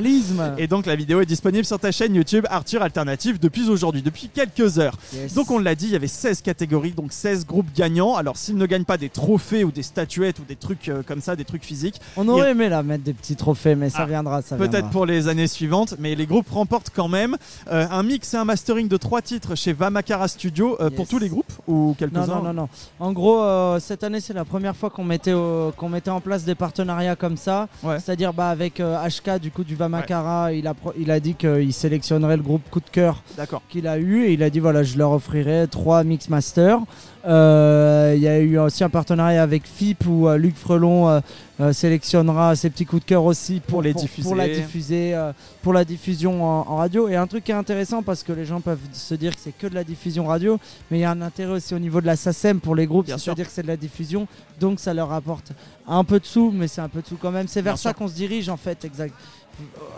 Et 0.59 0.67
donc 0.67 0.87
la 0.87 0.97
vidéo 0.97 1.21
est 1.21 1.27
disponible 1.27 1.65
sur 1.65 1.79
ta 1.79 1.93
chaîne 1.93 2.15
YouTube 2.15 2.47
Arthur 2.51 2.83
Alternative 2.83 3.39
depuis 3.39 3.69
aujourd'hui, 3.69 4.03
depuis 4.03 4.29
quelques 4.29 4.79
heures. 4.79 4.97
Yes. 5.15 5.35
Donc 5.35 5.51
on 5.51 5.59
l'a 5.59 5.75
dit, 5.75 5.87
il 5.87 5.93
y 5.93 5.97
avait 5.97 6.07
16 6.07 6.43
catégories, 6.43 6.93
donc 6.93 7.13
16 7.13 7.47
groupes 7.47 7.73
gagnants. 7.75 8.17
Alors 8.17 8.37
s'ils 8.37 8.57
ne 8.57 8.67
gagnent 8.67 8.85
pas 8.85 8.97
des 8.99 9.09
trophées 9.09 9.65
ou 9.65 9.71
des 9.71 9.83
statuettes 9.83 10.39
ou 10.39 10.45
des 10.47 10.57
trucs 10.57 10.89
euh, 10.89 11.03
comme 11.07 11.21
ça, 11.21 11.37
des 11.37 11.45
trucs 11.45 11.65
physiques, 11.65 12.01
on 12.17 12.29
aurait 12.29 12.51
aimé 12.53 12.69
là 12.69 12.83
mettre 12.83 13.05
des 13.05 13.13
petits 13.13 13.37
trophées, 13.37 13.75
mais 13.75 13.91
ça 13.91 14.01
Ah, 14.03 14.07
viendra, 14.07 14.43
ça 14.43 14.57
peut-être 14.57 14.91
pour 14.91 15.07
les 15.07 15.29
années 15.29 15.47
suivantes, 15.47 15.95
mais 15.99 16.15
les 16.15 16.27
groupes 16.27 16.51
remportent 16.51 16.91
quand 16.95 17.02
même 17.09 17.37
euh, 17.71 17.87
un 17.91 18.03
mix 18.03 18.35
et 18.35 18.37
un 18.37 18.45
mastering 18.45 18.89
de 18.89 18.97
trois 18.97 19.23
titres 19.23 19.55
chez 19.55 19.73
Vamakara 19.73 20.29
Studio 20.29 20.77
euh, 20.81 20.91
pour 20.91 21.07
tous 21.09 21.19
les 21.19 21.29
groupes 21.29 21.53
ou 21.67 21.95
quelques-uns 21.99 22.27
Non, 22.27 22.37
non, 22.37 22.43
non, 22.43 22.53
non. 22.53 22.69
En 23.01 23.13
gros, 23.13 23.43
euh, 23.43 23.79
cette 23.81 24.05
année, 24.05 24.21
c'est 24.21 24.33
la 24.35 24.45
première 24.45 24.77
fois 24.77 24.91
qu'on 24.91 25.05
mettait, 25.05 25.33
au- 25.33 25.73
qu'on 25.77 25.89
mettait 25.89 26.11
en 26.11 26.21
place 26.21 26.45
des 26.45 26.55
partenariats 26.55 27.17
comme 27.17 27.37
ça. 27.37 27.69
Ouais. 27.83 27.99
C'est-à-dire 28.01 28.33
bah, 28.33 28.49
avec 28.49 28.81
HK, 28.81 29.39
du 29.41 29.51
coup, 29.51 29.65
du 29.65 29.75
Vamakara, 29.77 30.53
il, 30.53 30.67
a, 30.67 30.75
il 30.99 31.11
a 31.11 31.21
dit 31.21 31.35
qu'il 31.35 31.73
sélectionnerait 31.73 32.37
le 32.37 32.43
groupe 32.43 32.63
coup 32.71 32.81
de 32.81 32.91
cœur 32.91 33.23
D'accord. 33.37 33.63
qu'il 33.69 33.87
a 33.87 33.99
eu 33.99 34.25
et 34.25 34.33
il 34.33 34.43
a 34.43 34.51
dit 34.51 34.61
voilà, 34.61 34.83
je 34.83 34.97
leur 34.99 35.13
offrirai 35.13 35.67
trois 35.71 36.05
mix 36.05 36.29
masters. 36.29 36.79
Euh, 37.25 38.13
Il 38.17 38.23
y 38.23 38.29
a 38.29 38.39
eu 38.41 38.59
aussi 38.59 38.83
un 38.85 38.89
partenariat 38.91 39.43
avec 39.43 39.65
FIP 39.67 40.07
où 40.07 40.29
euh, 40.29 40.37
Luc 40.37 40.57
Frelon 40.57 41.09
euh, 41.09 41.21
euh, 41.61 41.73
sélectionnera 41.73 42.57
ses 42.57 42.69
petits 42.71 42.85
coups 42.85 43.03
de 43.03 43.09
cœur 43.09 43.25
aussi 43.25 43.61
pour, 43.61 43.75
Pour 43.75 43.83
les 43.83 43.93
pour, 43.93 44.03
diffuser. 44.03 44.23
pour 44.29 44.35
la 44.37 44.49
diffuser, 44.49 45.15
euh, 45.15 45.33
pour 45.63 45.73
la 45.73 45.85
diffusion 45.85 46.45
en, 46.45 46.67
en 46.69 46.77
radio. 46.77 47.09
Et 47.09 47.17
un 47.17 47.27
truc 47.27 47.45
qui 47.45 47.53
est 47.53 47.55
intéressant 47.55 48.03
parce 48.03 48.23
que 48.23 48.33
les 48.33 48.45
gens 48.45 48.61
peuvent 48.61 48.79
se 48.93 49.15
dire 49.15 49.35
que 49.35 49.41
c'est 49.41 49.57
que 49.57 49.67
de 49.67 49.75
la 49.75 49.85
diffusion 49.85 50.27
radio, 50.27 50.59
mais 50.91 50.99
il 50.99 51.01
y 51.03 51.05
a 51.05 51.11
un 51.11 51.23
intérêt 51.23 51.53
aussi 51.53 51.75
au 51.75 51.79
niveau 51.79 52.01
de 52.01 52.07
la 52.07 52.17
SACEM 52.17 52.61
pour 52.61 52.75
les 52.75 52.87
groupes, 52.87 53.07
c'est-à-dire 53.07 53.47
que 53.47 53.53
c'est 53.53 53.63
de 53.63 53.69
la 53.69 53.77
diffusion, 53.77 54.27
donc 54.61 54.81
ça 54.81 54.93
leur 54.93 55.13
apporte 55.13 55.53
un 55.87 56.05
peu 56.05 56.19
de 56.21 56.27
sous, 56.27 56.51
mais 56.51 56.69
c'est 56.69 56.81
un 56.81 56.89
peu 56.89 57.03
de 57.03 57.07
sous 57.07 57.17
quand 57.17 57.31
même. 57.31 57.47
C'est 57.49 57.63
vers 57.63 57.75
Bien 57.75 57.83
ça 57.83 57.93
qu'on 57.93 58.09
se 58.09 58.15
dirige 58.15 58.49
en 58.49 58.57
fait, 58.57 58.85
exact. 58.85 59.15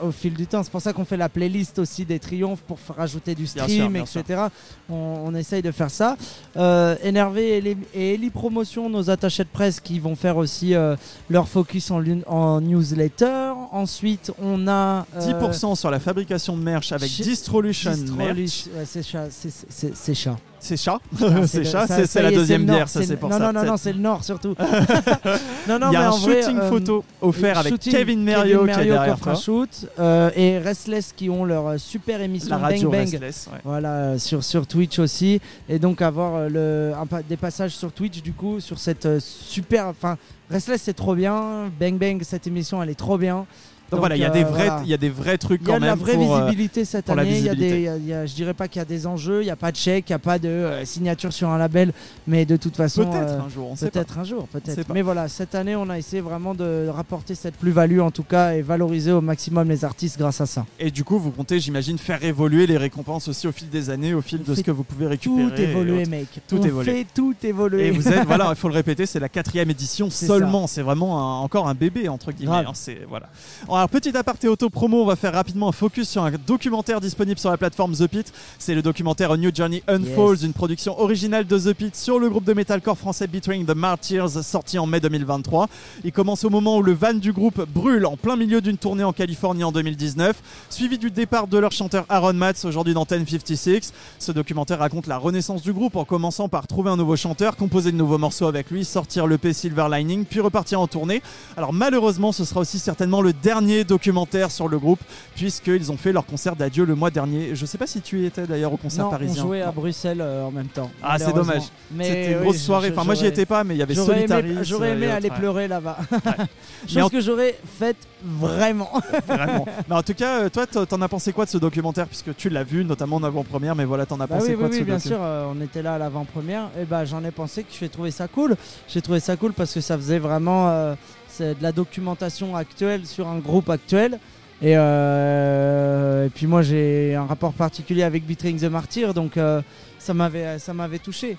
Au 0.02 0.10
fil 0.10 0.34
du 0.34 0.46
temps, 0.46 0.62
c'est 0.62 0.70
pour 0.70 0.80
ça 0.82 0.92
qu'on 0.92 1.04
fait 1.04 1.16
la 1.16 1.28
playlist 1.28 1.78
aussi 1.78 2.04
des 2.04 2.18
triomphes 2.18 2.60
pour 2.62 2.78
rajouter 2.96 3.34
du 3.34 3.44
Bien 3.44 3.64
stream, 3.64 3.80
sûr, 3.82 3.90
bien 3.90 4.06
sûr. 4.06 4.20
etc. 4.20 4.42
On, 4.90 4.94
on 5.26 5.34
essaye 5.34 5.62
de 5.62 5.70
faire 5.70 5.90
ça. 5.90 6.16
Euh, 6.56 6.96
Énervé 7.02 7.76
et, 7.94 8.14
Eli 8.14 8.30
Promotion, 8.30 8.88
nos 8.90 9.08
attachés 9.10 9.44
de 9.44 9.48
presse 9.48 9.80
qui 9.80 9.98
vont 10.00 10.16
faire 10.16 10.36
aussi 10.36 10.74
euh, 10.74 10.96
leur 11.30 11.48
focus 11.48 11.90
en, 11.90 12.60
newsletter. 12.60 13.52
Ensuite, 13.72 14.32
on 14.42 14.66
a 14.68 15.06
euh, 15.16 15.40
10% 15.40 15.76
sur 15.76 15.90
la 15.90 16.00
fabrication 16.00 16.56
de 16.56 16.62
merch 16.62 16.92
avec 16.92 17.08
Distrolution 17.10 17.92
Distrolution- 17.92 18.16
Merch. 18.16 18.66
ouais, 18.76 18.84
c'est 18.86 19.02
chat, 19.02 19.26
c'est- 19.30 19.64
c'est 19.68 19.94
c'est 19.96 20.14
chat. 20.14 20.36
C'est 20.64 20.78
chat. 20.78 20.98
Ah, 21.20 21.46
c'est 21.46 21.64
chat, 21.64 21.86
c'est 22.06 22.22
la 22.22 22.30
deuxième 22.30 22.62
le 22.62 22.66
nord, 22.68 22.76
bière, 22.76 22.88
ça 22.88 23.02
c'est 23.02 23.16
pour 23.16 23.30
ça. 23.30 23.38
Non, 23.38 23.52
non, 23.52 23.64
non, 23.64 23.76
c'est 23.76 23.92
le 23.92 23.98
nord 23.98 24.24
surtout. 24.24 24.54
non, 25.68 25.78
non, 25.78 25.90
Il 25.90 25.92
y 25.92 25.96
a 25.96 26.08
un 26.08 26.12
shooting 26.12 26.58
euh, 26.58 26.68
photo 26.70 27.04
offert 27.20 27.58
avec 27.58 27.78
Kevin 27.78 28.22
Merriot 28.22 28.64
qui 28.64 28.70
est 28.70 28.84
derrière 28.84 29.20
toi. 29.20 29.34
shoot 29.34 29.86
euh, 29.98 30.30
et 30.34 30.58
Restless 30.58 31.12
qui 31.14 31.28
ont 31.28 31.44
leur 31.44 31.66
euh, 31.66 31.78
super 31.78 32.20
émission 32.22 32.58
Bang 32.58 32.82
Bang. 32.90 33.20
Voilà, 33.62 34.18
sur, 34.18 34.42
sur 34.42 34.66
Twitch 34.66 34.98
aussi. 34.98 35.40
Et 35.68 35.78
donc 35.78 36.00
avoir 36.00 36.48
le, 36.48 36.92
des 37.28 37.36
passages 37.36 37.72
sur 37.72 37.92
Twitch 37.92 38.22
du 38.22 38.32
coup, 38.32 38.60
sur 38.60 38.78
cette 38.78 39.18
super. 39.18 39.88
Enfin, 39.88 40.16
Restless 40.50 40.82
c'est 40.82 40.94
trop 40.94 41.14
bien. 41.14 41.70
Bang 41.78 41.98
Bang, 41.98 42.22
cette 42.22 42.46
émission 42.46 42.82
elle 42.82 42.90
est 42.90 42.94
trop 42.94 43.18
bien. 43.18 43.46
Donc, 43.90 44.00
voilà, 44.00 44.16
il 44.16 44.20
y 44.22 44.24
a 44.24 44.30
euh, 44.30 44.32
des 44.32 44.44
vrais, 44.44 44.70
il 44.84 44.88
y 44.90 44.94
a 44.94 44.96
des 44.96 45.08
vrais 45.10 45.38
trucs 45.38 45.60
Il 45.62 45.68
y 45.68 45.70
a 45.70 45.74
quand 45.74 45.80
de 45.80 45.84
la 45.86 45.94
même 45.94 46.04
vraie 46.04 46.14
pour, 46.14 46.34
euh, 46.34 46.44
visibilité 46.46 46.84
cette 46.84 47.08
année. 47.10 47.38
Il 47.38 47.44
y 47.44 47.48
a 47.48 47.54
des, 47.54 47.60
visibilité. 47.60 47.76
il 47.78 47.82
y 47.84 47.88
a- 47.88 47.96
il 47.96 48.06
y 48.06 48.12
a- 48.14 48.26
je 48.26 48.34
dirais 48.34 48.54
pas 48.54 48.66
qu'il 48.66 48.80
y 48.80 48.82
a 48.82 48.84
des 48.86 49.06
enjeux, 49.06 49.42
il 49.42 49.44
n'y 49.44 49.50
a 49.50 49.56
pas 49.56 49.70
de 49.70 49.76
chèque, 49.76 50.06
il 50.08 50.12
n'y 50.12 50.16
a 50.16 50.18
pas 50.18 50.38
de 50.38 50.48
euh, 50.48 50.84
signature 50.84 51.32
sur 51.32 51.48
un 51.48 51.58
label, 51.58 51.92
mais 52.26 52.44
de 52.44 52.56
toute 52.56 52.76
façon. 52.76 53.04
Peut-être 53.04 53.32
euh, 53.32 53.40
un 53.40 53.48
jour, 53.48 53.68
on 53.70 53.76
sait. 53.76 53.90
Peut-être 53.90 54.18
un 54.18 54.24
jour, 54.24 54.48
peut-être. 54.48 54.92
Mais 54.92 55.02
voilà, 55.02 55.28
cette 55.28 55.54
année, 55.54 55.76
on 55.76 55.88
a 55.90 55.98
essayé 55.98 56.22
vraiment 56.22 56.54
de 56.54 56.88
rapporter 56.88 57.34
cette 57.34 57.54
plus-value 57.56 58.00
en 58.00 58.10
tout 58.10 58.22
cas 58.24 58.54
et 58.54 58.62
valoriser 58.62 59.12
au 59.12 59.20
maximum 59.20 59.68
les 59.68 59.84
artistes 59.84 60.18
grâce 60.18 60.40
à 60.40 60.46
ça. 60.46 60.66
Et 60.80 60.90
du 60.90 61.04
coup, 61.04 61.18
vous 61.18 61.30
comptez, 61.30 61.60
j'imagine, 61.60 61.98
faire 61.98 62.22
évoluer 62.24 62.66
les 62.66 62.76
récompenses 62.78 63.28
aussi 63.28 63.46
au 63.46 63.52
fil 63.52 63.68
des 63.68 63.90
années, 63.90 64.14
au 64.14 64.22
fil 64.22 64.40
On 64.46 64.50
de 64.50 64.56
ce 64.56 64.62
que 64.62 64.70
vous 64.70 64.82
pouvez 64.84 65.04
Tout 65.18 65.36
récupérer. 65.36 65.62
et 65.62 65.70
évoluer, 65.70 66.06
mec. 66.06 66.28
Tout 66.48 66.58
on 66.58 66.62
évoluer. 66.64 66.92
fait 66.92 67.06
tout 67.14 67.34
évoluer. 67.42 67.86
Et 67.88 67.90
vous 67.90 68.08
êtes, 68.08 68.24
voilà, 68.26 68.46
il 68.50 68.56
faut 68.56 68.68
le 68.68 68.74
répéter, 68.74 69.06
c'est 69.06 69.20
la 69.20 69.28
quatrième 69.28 69.70
édition 69.70 70.10
seulement. 70.10 70.66
C'est 70.66 70.82
vraiment 70.82 71.18
un- 71.18 71.42
encore 71.44 71.68
un 71.68 71.74
bébé 71.74 72.08
entre 72.08 72.32
guillemets. 72.32 72.64
Hein, 72.66 72.72
voilà. 73.08 73.28
Alors 73.76 73.88
petit 73.88 74.16
aparté 74.16 74.46
auto-promo, 74.46 75.02
on 75.02 75.04
va 75.04 75.16
faire 75.16 75.32
rapidement 75.32 75.68
un 75.68 75.72
focus 75.72 76.08
sur 76.08 76.22
un 76.22 76.30
documentaire 76.46 77.00
disponible 77.00 77.40
sur 77.40 77.50
la 77.50 77.56
plateforme 77.56 77.92
The 77.92 78.06
Pit. 78.06 78.32
C'est 78.56 78.72
le 78.72 78.82
documentaire 78.82 79.32
A 79.32 79.36
New 79.36 79.50
Journey 79.52 79.82
Unfolds, 79.88 80.38
Yes. 80.38 80.42
une 80.44 80.52
production 80.52 81.00
originale 81.00 81.44
de 81.44 81.58
The 81.58 81.72
Pit 81.72 81.96
sur 81.96 82.20
le 82.20 82.30
groupe 82.30 82.44
de 82.44 82.52
metalcore 82.52 82.96
français 82.96 83.26
Betraying 83.26 83.66
the 83.66 83.74
Martyrs, 83.74 84.44
sorti 84.44 84.78
en 84.78 84.86
mai 84.86 85.00
2023. 85.00 85.68
Il 86.04 86.12
commence 86.12 86.44
au 86.44 86.50
moment 86.50 86.76
où 86.76 86.82
le 86.84 86.92
van 86.92 87.14
du 87.14 87.32
groupe 87.32 87.66
brûle 87.68 88.06
en 88.06 88.16
plein 88.16 88.36
milieu 88.36 88.60
d'une 88.60 88.76
tournée 88.76 89.02
en 89.02 89.12
Californie 89.12 89.64
en 89.64 89.72
2019, 89.72 90.36
suivi 90.70 90.96
du 90.96 91.10
départ 91.10 91.48
de 91.48 91.58
leur 91.58 91.72
chanteur 91.72 92.04
Aaron 92.08 92.34
Matz, 92.34 92.64
aujourd'hui 92.64 92.94
dans 92.94 93.06
1056. 93.10 93.92
Ce 94.20 94.30
documentaire 94.30 94.78
raconte 94.78 95.08
la 95.08 95.18
renaissance 95.18 95.62
du 95.62 95.72
groupe 95.72 95.96
en 95.96 96.04
commençant 96.04 96.48
par 96.48 96.68
trouver 96.68 96.90
un 96.90 96.96
nouveau 96.96 97.16
chanteur, 97.16 97.56
composer 97.56 97.90
de 97.90 97.96
nouveaux 97.96 98.18
morceaux 98.18 98.46
avec 98.46 98.70
lui, 98.70 98.84
sortir 98.84 99.26
le 99.26 99.36
P 99.36 99.52
Silver 99.52 99.88
Lining, 99.90 100.26
puis 100.26 100.38
repartir 100.38 100.80
en 100.80 100.86
tournée. 100.86 101.22
Alors 101.56 101.72
malheureusement, 101.72 102.30
ce 102.30 102.44
sera 102.44 102.60
aussi 102.60 102.78
certainement 102.78 103.20
le 103.20 103.32
dernier 103.32 103.63
documentaire 103.84 104.50
sur 104.50 104.68
le 104.68 104.78
groupe, 104.78 105.00
puisqu'ils 105.34 105.90
ont 105.90 105.96
fait 105.96 106.12
leur 106.12 106.26
concert 106.26 106.54
d'adieu 106.56 106.84
le 106.84 106.94
mois 106.94 107.10
dernier. 107.10 107.54
Je 107.54 107.66
sais 107.66 107.78
pas 107.78 107.86
si 107.86 108.00
tu 108.00 108.20
y 108.20 108.26
étais 108.26 108.46
d'ailleurs 108.46 108.72
au 108.72 108.76
concert 108.76 109.04
non, 109.06 109.10
parisien. 109.10 109.42
on 109.42 109.46
jouait 109.46 109.62
à. 109.62 109.72
Bruxelles 109.72 110.20
euh, 110.20 110.44
en 110.44 110.50
même 110.50 110.66
temps. 110.68 110.90
Ah, 111.02 111.18
c'est 111.18 111.32
dommage. 111.32 111.62
Mais 111.90 112.04
C'était 112.04 112.30
une 112.32 112.36
oui, 112.38 112.42
grosse 112.44 112.56
je- 112.56 112.60
soirée. 112.62 112.88
je- 112.88 112.92
Enfin, 112.92 113.04
moi 113.04 113.14
j'y 113.14 113.26
étais 113.26 113.46
pas, 113.46 113.64
mais 113.64 113.74
il 113.74 113.78
y 113.78 113.82
avait 113.82 113.94
Solitaris. 113.94 114.58
j'aurais 114.62 114.90
euh, 114.90 114.92
aimé 114.94 115.06
et 115.06 115.10
aller 115.10 115.30
ouais. 115.30 115.36
pleurer 115.36 115.68
là-bas. 115.68 115.98
Chose 116.88 117.02
en- 117.02 117.08
que 117.08 117.20
j'aurais 117.20 117.58
faite 117.78 117.96
vraiment. 118.22 118.90
Vraiment. 119.26 119.66
Mais 119.88 119.94
en 119.96 120.02
tout 120.02 120.14
cas, 120.14 120.42
euh, 120.42 120.48
toi, 120.48 120.66
t'en 120.66 121.00
as 121.02 121.08
pensé 121.08 121.32
quoi 121.32 121.44
de 121.44 121.50
ce 121.50 121.58
documentaire 121.58 122.06
Puisque 122.06 122.34
tu 122.36 122.48
l'as 122.50 122.64
vu, 122.64 122.84
notamment 122.84 123.16
en 123.16 123.22
avant-première, 123.22 123.74
mais 123.74 123.84
voilà, 123.84 124.06
t'en 124.06 124.20
as 124.20 124.26
Bah 124.26 124.36
pensé 124.36 124.50
oui, 124.50 124.56
quoi 124.56 124.64
oui, 124.64 124.70
de 124.70 124.74
oui, 124.74 124.80
ce 124.80 124.84
bien 124.84 124.94
docu 124.96 125.08
sûr, 125.08 125.18
euh, 125.20 125.52
on 125.54 125.60
était 125.62 125.82
là 125.82 125.94
à 125.94 125.98
l'avant-première, 125.98 126.68
et 126.80 126.84
bah 126.84 127.04
j'en 127.04 127.24
ai 127.24 127.30
pensé 127.30 127.62
que 127.62 127.70
j'ai 127.78 127.88
trouvé 127.88 128.10
ça 128.10 128.28
cool. 128.28 128.56
J'ai 128.88 129.00
trouvé 129.02 129.20
ça 129.20 129.36
cool 129.36 129.52
parce 129.52 129.72
que 129.72 129.80
ça 129.80 129.96
faisait 129.96 130.18
vraiment, 130.18 130.68
euh, 130.68 130.94
c'est 131.36 131.58
de 131.58 131.62
la 131.62 131.72
documentation 131.72 132.54
actuelle 132.54 133.06
sur 133.06 133.26
un 133.26 133.38
groupe 133.38 133.68
actuel. 133.68 134.18
Et, 134.62 134.74
euh, 134.76 136.28
puis 136.32 136.46
moi 136.46 136.62
j'ai 136.62 137.16
un 137.16 137.26
rapport 137.26 137.52
particulier 137.52 138.04
avec 138.04 138.24
Betraying 138.24 138.60
the 138.60 138.70
Martyr, 138.70 139.12
donc 139.12 139.36
euh, 139.36 139.60
ça 139.98 140.14
m'avait 140.14 140.98
touché 141.02 141.36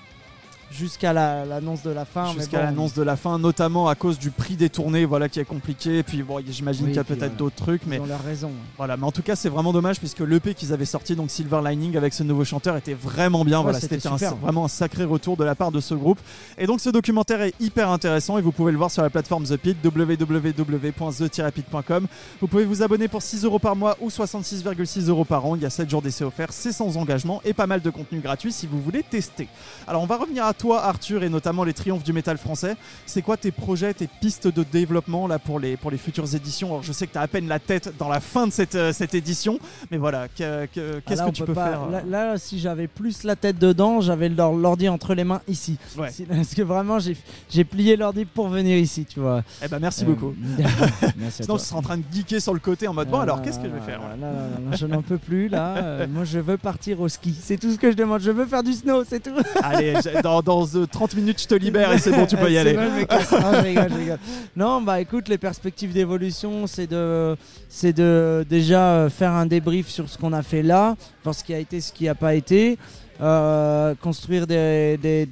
jusqu'à 0.70 1.12
la- 1.12 1.44
l'annonce 1.44 1.82
de 1.82 1.90
la 1.90 2.04
fin. 2.04 2.32
Jusqu'à 2.32 2.58
bon, 2.58 2.64
l'annonce 2.64 2.94
de 2.94 3.02
la 3.02 3.16
fin, 3.16 3.38
notamment 3.38 3.88
à 3.88 3.94
cause 3.94 4.18
du 4.18 4.30
prix 4.30 4.56
des 4.56 4.70
tournées, 4.70 5.04
voilà, 5.04 5.28
qui 5.28 5.40
est 5.40 5.44
compliqué. 5.44 5.98
Et 5.98 6.02
puis 6.02 6.22
bon, 6.22 6.40
j'imagine 6.48 6.84
Oui, 6.86 6.90
qu'il 6.90 6.96
y 6.96 7.00
a 7.00 7.04
peut-être 7.04 7.18
voilà. 7.20 7.34
d'autres 7.34 7.56
trucs, 7.56 7.82
Ils 7.86 7.90
mais 7.90 8.00
ont 8.00 8.06
leur 8.06 8.22
raison. 8.22 8.50
voilà. 8.76 8.96
Mais 8.96 9.04
en 9.04 9.12
tout 9.12 9.22
cas, 9.22 9.36
c'est 9.36 9.48
vraiment 9.48 9.72
dommage 9.72 9.98
puisque 9.98 10.20
l'EP 10.20 10.54
qu'ils 10.54 10.72
avaient 10.72 10.84
sorti, 10.84 11.16
donc 11.16 11.30
Silver 11.30 11.60
Lining, 11.64 11.96
avec 11.96 12.12
ce 12.14 12.22
nouveau 12.22 12.44
chanteur, 12.44 12.76
était 12.76 12.94
vraiment 12.94 13.44
bien. 13.44 13.58
Ouais, 13.58 13.64
voilà, 13.64 13.80
c'était 13.80 13.98
vraiment 14.40 14.64
un 14.64 14.68
sacré 14.68 15.04
retour 15.04 15.36
de 15.36 15.44
la 15.44 15.54
part 15.54 15.72
de 15.72 15.80
ce 15.80 15.94
groupe. 15.94 16.18
Et 16.58 16.66
donc, 16.66 16.80
ce 16.80 16.90
documentaire 16.90 17.42
est 17.42 17.54
hyper 17.60 17.90
intéressant 17.90 18.38
et 18.38 18.42
vous 18.42 18.52
pouvez 18.52 18.72
le 18.72 18.78
voir 18.78 18.90
sur 18.90 19.02
la 19.02 19.10
plateforme 19.10 19.44
The 19.44 19.56
Pit, 19.56 19.76
www.the-pit.com. 19.84 22.06
Vous 22.40 22.46
pouvez 22.48 22.64
vous 22.64 22.82
abonner 22.82 23.08
pour 23.08 23.22
6 23.22 23.44
euros 23.44 23.58
par 23.58 23.76
mois 23.76 23.96
ou 24.00 24.10
66,6 24.10 25.08
euros 25.08 25.24
par 25.24 25.44
an. 25.46 25.56
Il 25.56 25.62
y 25.62 25.66
a 25.66 25.70
7 25.70 25.88
jours 25.88 26.02
d'essai 26.02 26.24
offerts, 26.24 26.52
c'est 26.52 26.72
sans 26.72 26.96
engagement 26.96 27.40
et 27.44 27.52
pas 27.54 27.66
mal 27.66 27.80
de 27.80 27.90
contenu 27.90 28.20
gratuit 28.20 28.52
si 28.52 28.66
vous 28.66 28.80
voulez 28.80 29.02
tester. 29.02 29.48
Alors, 29.86 30.02
on 30.02 30.06
va 30.06 30.16
revenir 30.16 30.44
à 30.44 30.52
toi, 30.58 30.82
Arthur, 30.84 31.22
et 31.22 31.28
notamment 31.28 31.64
les 31.64 31.72
triomphes 31.74 32.02
du 32.04 32.12
métal 32.12 32.38
français. 32.38 32.76
C'est 33.06 33.22
quoi 33.22 33.36
tes 33.36 33.50
projets, 33.50 33.92
tes 33.94 34.08
pistes 34.20 34.48
de 34.48 34.62
développement 34.64 35.26
là 35.26 35.38
pour 35.38 35.60
les, 35.60 35.76
pour 35.76 35.90
les 35.90 35.98
futures 35.98 36.34
éditions? 36.34 36.68
Alors, 36.68 36.82
je 36.82 36.92
sais 36.92 37.06
que 37.06 37.12
tu 37.12 37.18
as 37.18 37.22
à 37.22 37.28
peine 37.28 37.48
la 37.48 37.58
tête 37.58 37.92
dans 37.98 38.08
la 38.08 38.20
fin 38.20 38.46
de 38.46 38.52
cette, 38.52 38.74
euh, 38.74 38.92
cette 38.92 39.14
édition, 39.14 39.58
mais 39.90 39.96
voilà, 39.98 40.28
que- 40.28 40.64
Ah, 40.64 41.00
qu'est-ce 41.06 41.22
que 41.22 41.30
tu 41.30 41.44
peux 41.44 41.54
pas- 41.54 41.66
faire 41.70 41.82
euh, 41.84 41.90
là, 41.90 42.02
là, 42.32 42.38
si 42.38 42.58
j'avais 42.58 42.86
plus 42.86 43.22
la 43.24 43.36
tête 43.36 43.58
dedans, 43.58 44.00
j'avais 44.00 44.28
l'or- 44.28 44.54
l'ordi 44.56 44.88
entre 44.88 45.14
les 45.14 45.24
mains 45.24 45.40
ici. 45.48 45.78
Ouais. 45.98 46.10
Parce 46.28 46.54
que 46.54 46.62
vraiment, 46.62 46.98
j'ai 46.98 47.64
plié 47.64 47.96
l'ordi 47.96 48.24
pour 48.24 48.48
venir 48.48 48.76
ici, 48.78 49.04
tu 49.04 49.20
vois. 49.20 49.42
Eh 49.64 49.68
ben, 49.68 49.78
merci 49.78 50.04
Euh, 50.04 50.06
beaucoup. 50.06 50.34
Merci 51.16 51.42
à 51.42 51.44
Sinon, 51.44 51.56
tu 51.58 51.64
seras 51.64 51.78
en 51.78 51.82
train 51.82 51.96
de 51.98 52.02
geeker 52.12 52.40
sur 52.40 52.54
le 52.54 52.60
côté 52.60 52.88
en 52.88 52.94
mode 52.94 53.08
bon, 53.08 53.18
Euh, 53.18 53.22
alors 53.22 53.42
qu'est-ce 53.42 53.58
que 53.58 53.66
je 53.68 53.72
vais 53.74 53.80
faire 53.80 54.00
là, 54.00 54.16
là, 54.20 54.32
là, 54.32 54.70
là, 54.70 54.76
Je 54.76 54.86
n'en 54.86 55.02
peux 55.02 55.18
plus 55.18 55.48
là. 55.48 55.76
Euh, 55.76 56.06
moi, 56.08 56.24
je 56.24 56.38
veux 56.38 56.56
partir 56.56 57.00
au 57.00 57.08
ski. 57.08 57.34
C'est 57.40 57.56
tout 57.58 57.70
ce 57.72 57.78
que 57.78 57.90
je 57.90 57.96
demande. 57.96 58.20
Je 58.20 58.30
veux 58.30 58.46
faire 58.46 58.62
du 58.62 58.72
snow, 58.72 59.04
c'est 59.08 59.20
tout. 59.22 59.34
Allez, 59.62 59.94
dans, 60.22 60.42
dans, 60.46 60.64
euh, 60.76 60.86
30 60.86 61.16
minutes, 61.16 61.42
je 61.42 61.48
te 61.48 61.54
libère 61.56 61.92
et 61.92 61.98
c'est 61.98 62.12
bon, 62.12 62.24
tu 62.24 62.36
peux 62.36 62.50
y 62.50 62.56
aller. 62.56 62.74
bon, 62.74 63.04
casse. 63.04 63.32
Non, 63.32 63.52
je 63.52 63.60
rigole, 63.62 63.88
je 63.90 63.98
rigole. 63.98 64.18
Non, 64.54 64.80
bah 64.80 65.00
écoute, 65.00 65.28
les 65.28 65.38
perspectives 65.38 65.92
d'évolution, 65.92 66.66
c'est 66.68 66.86
de, 66.86 67.36
c'est 67.68 67.92
de 67.92 68.46
déjà 68.48 68.92
euh, 68.92 69.10
faire 69.10 69.32
un 69.32 69.44
débrief 69.44 69.88
sur 69.88 70.08
ce 70.08 70.16
qu'on 70.16 70.32
a 70.32 70.42
fait 70.42 70.62
là, 70.62 70.94
voir 71.24 71.34
ce 71.34 71.42
qui 71.42 71.52
a 71.52 71.58
été, 71.58 71.80
ce 71.80 71.92
qui 71.92 72.04
n'a 72.04 72.14
pas 72.14 72.36
été, 72.36 72.78
euh, 73.20 73.94
construire 74.00 74.46
des, 74.46 74.96
des, 75.02 75.28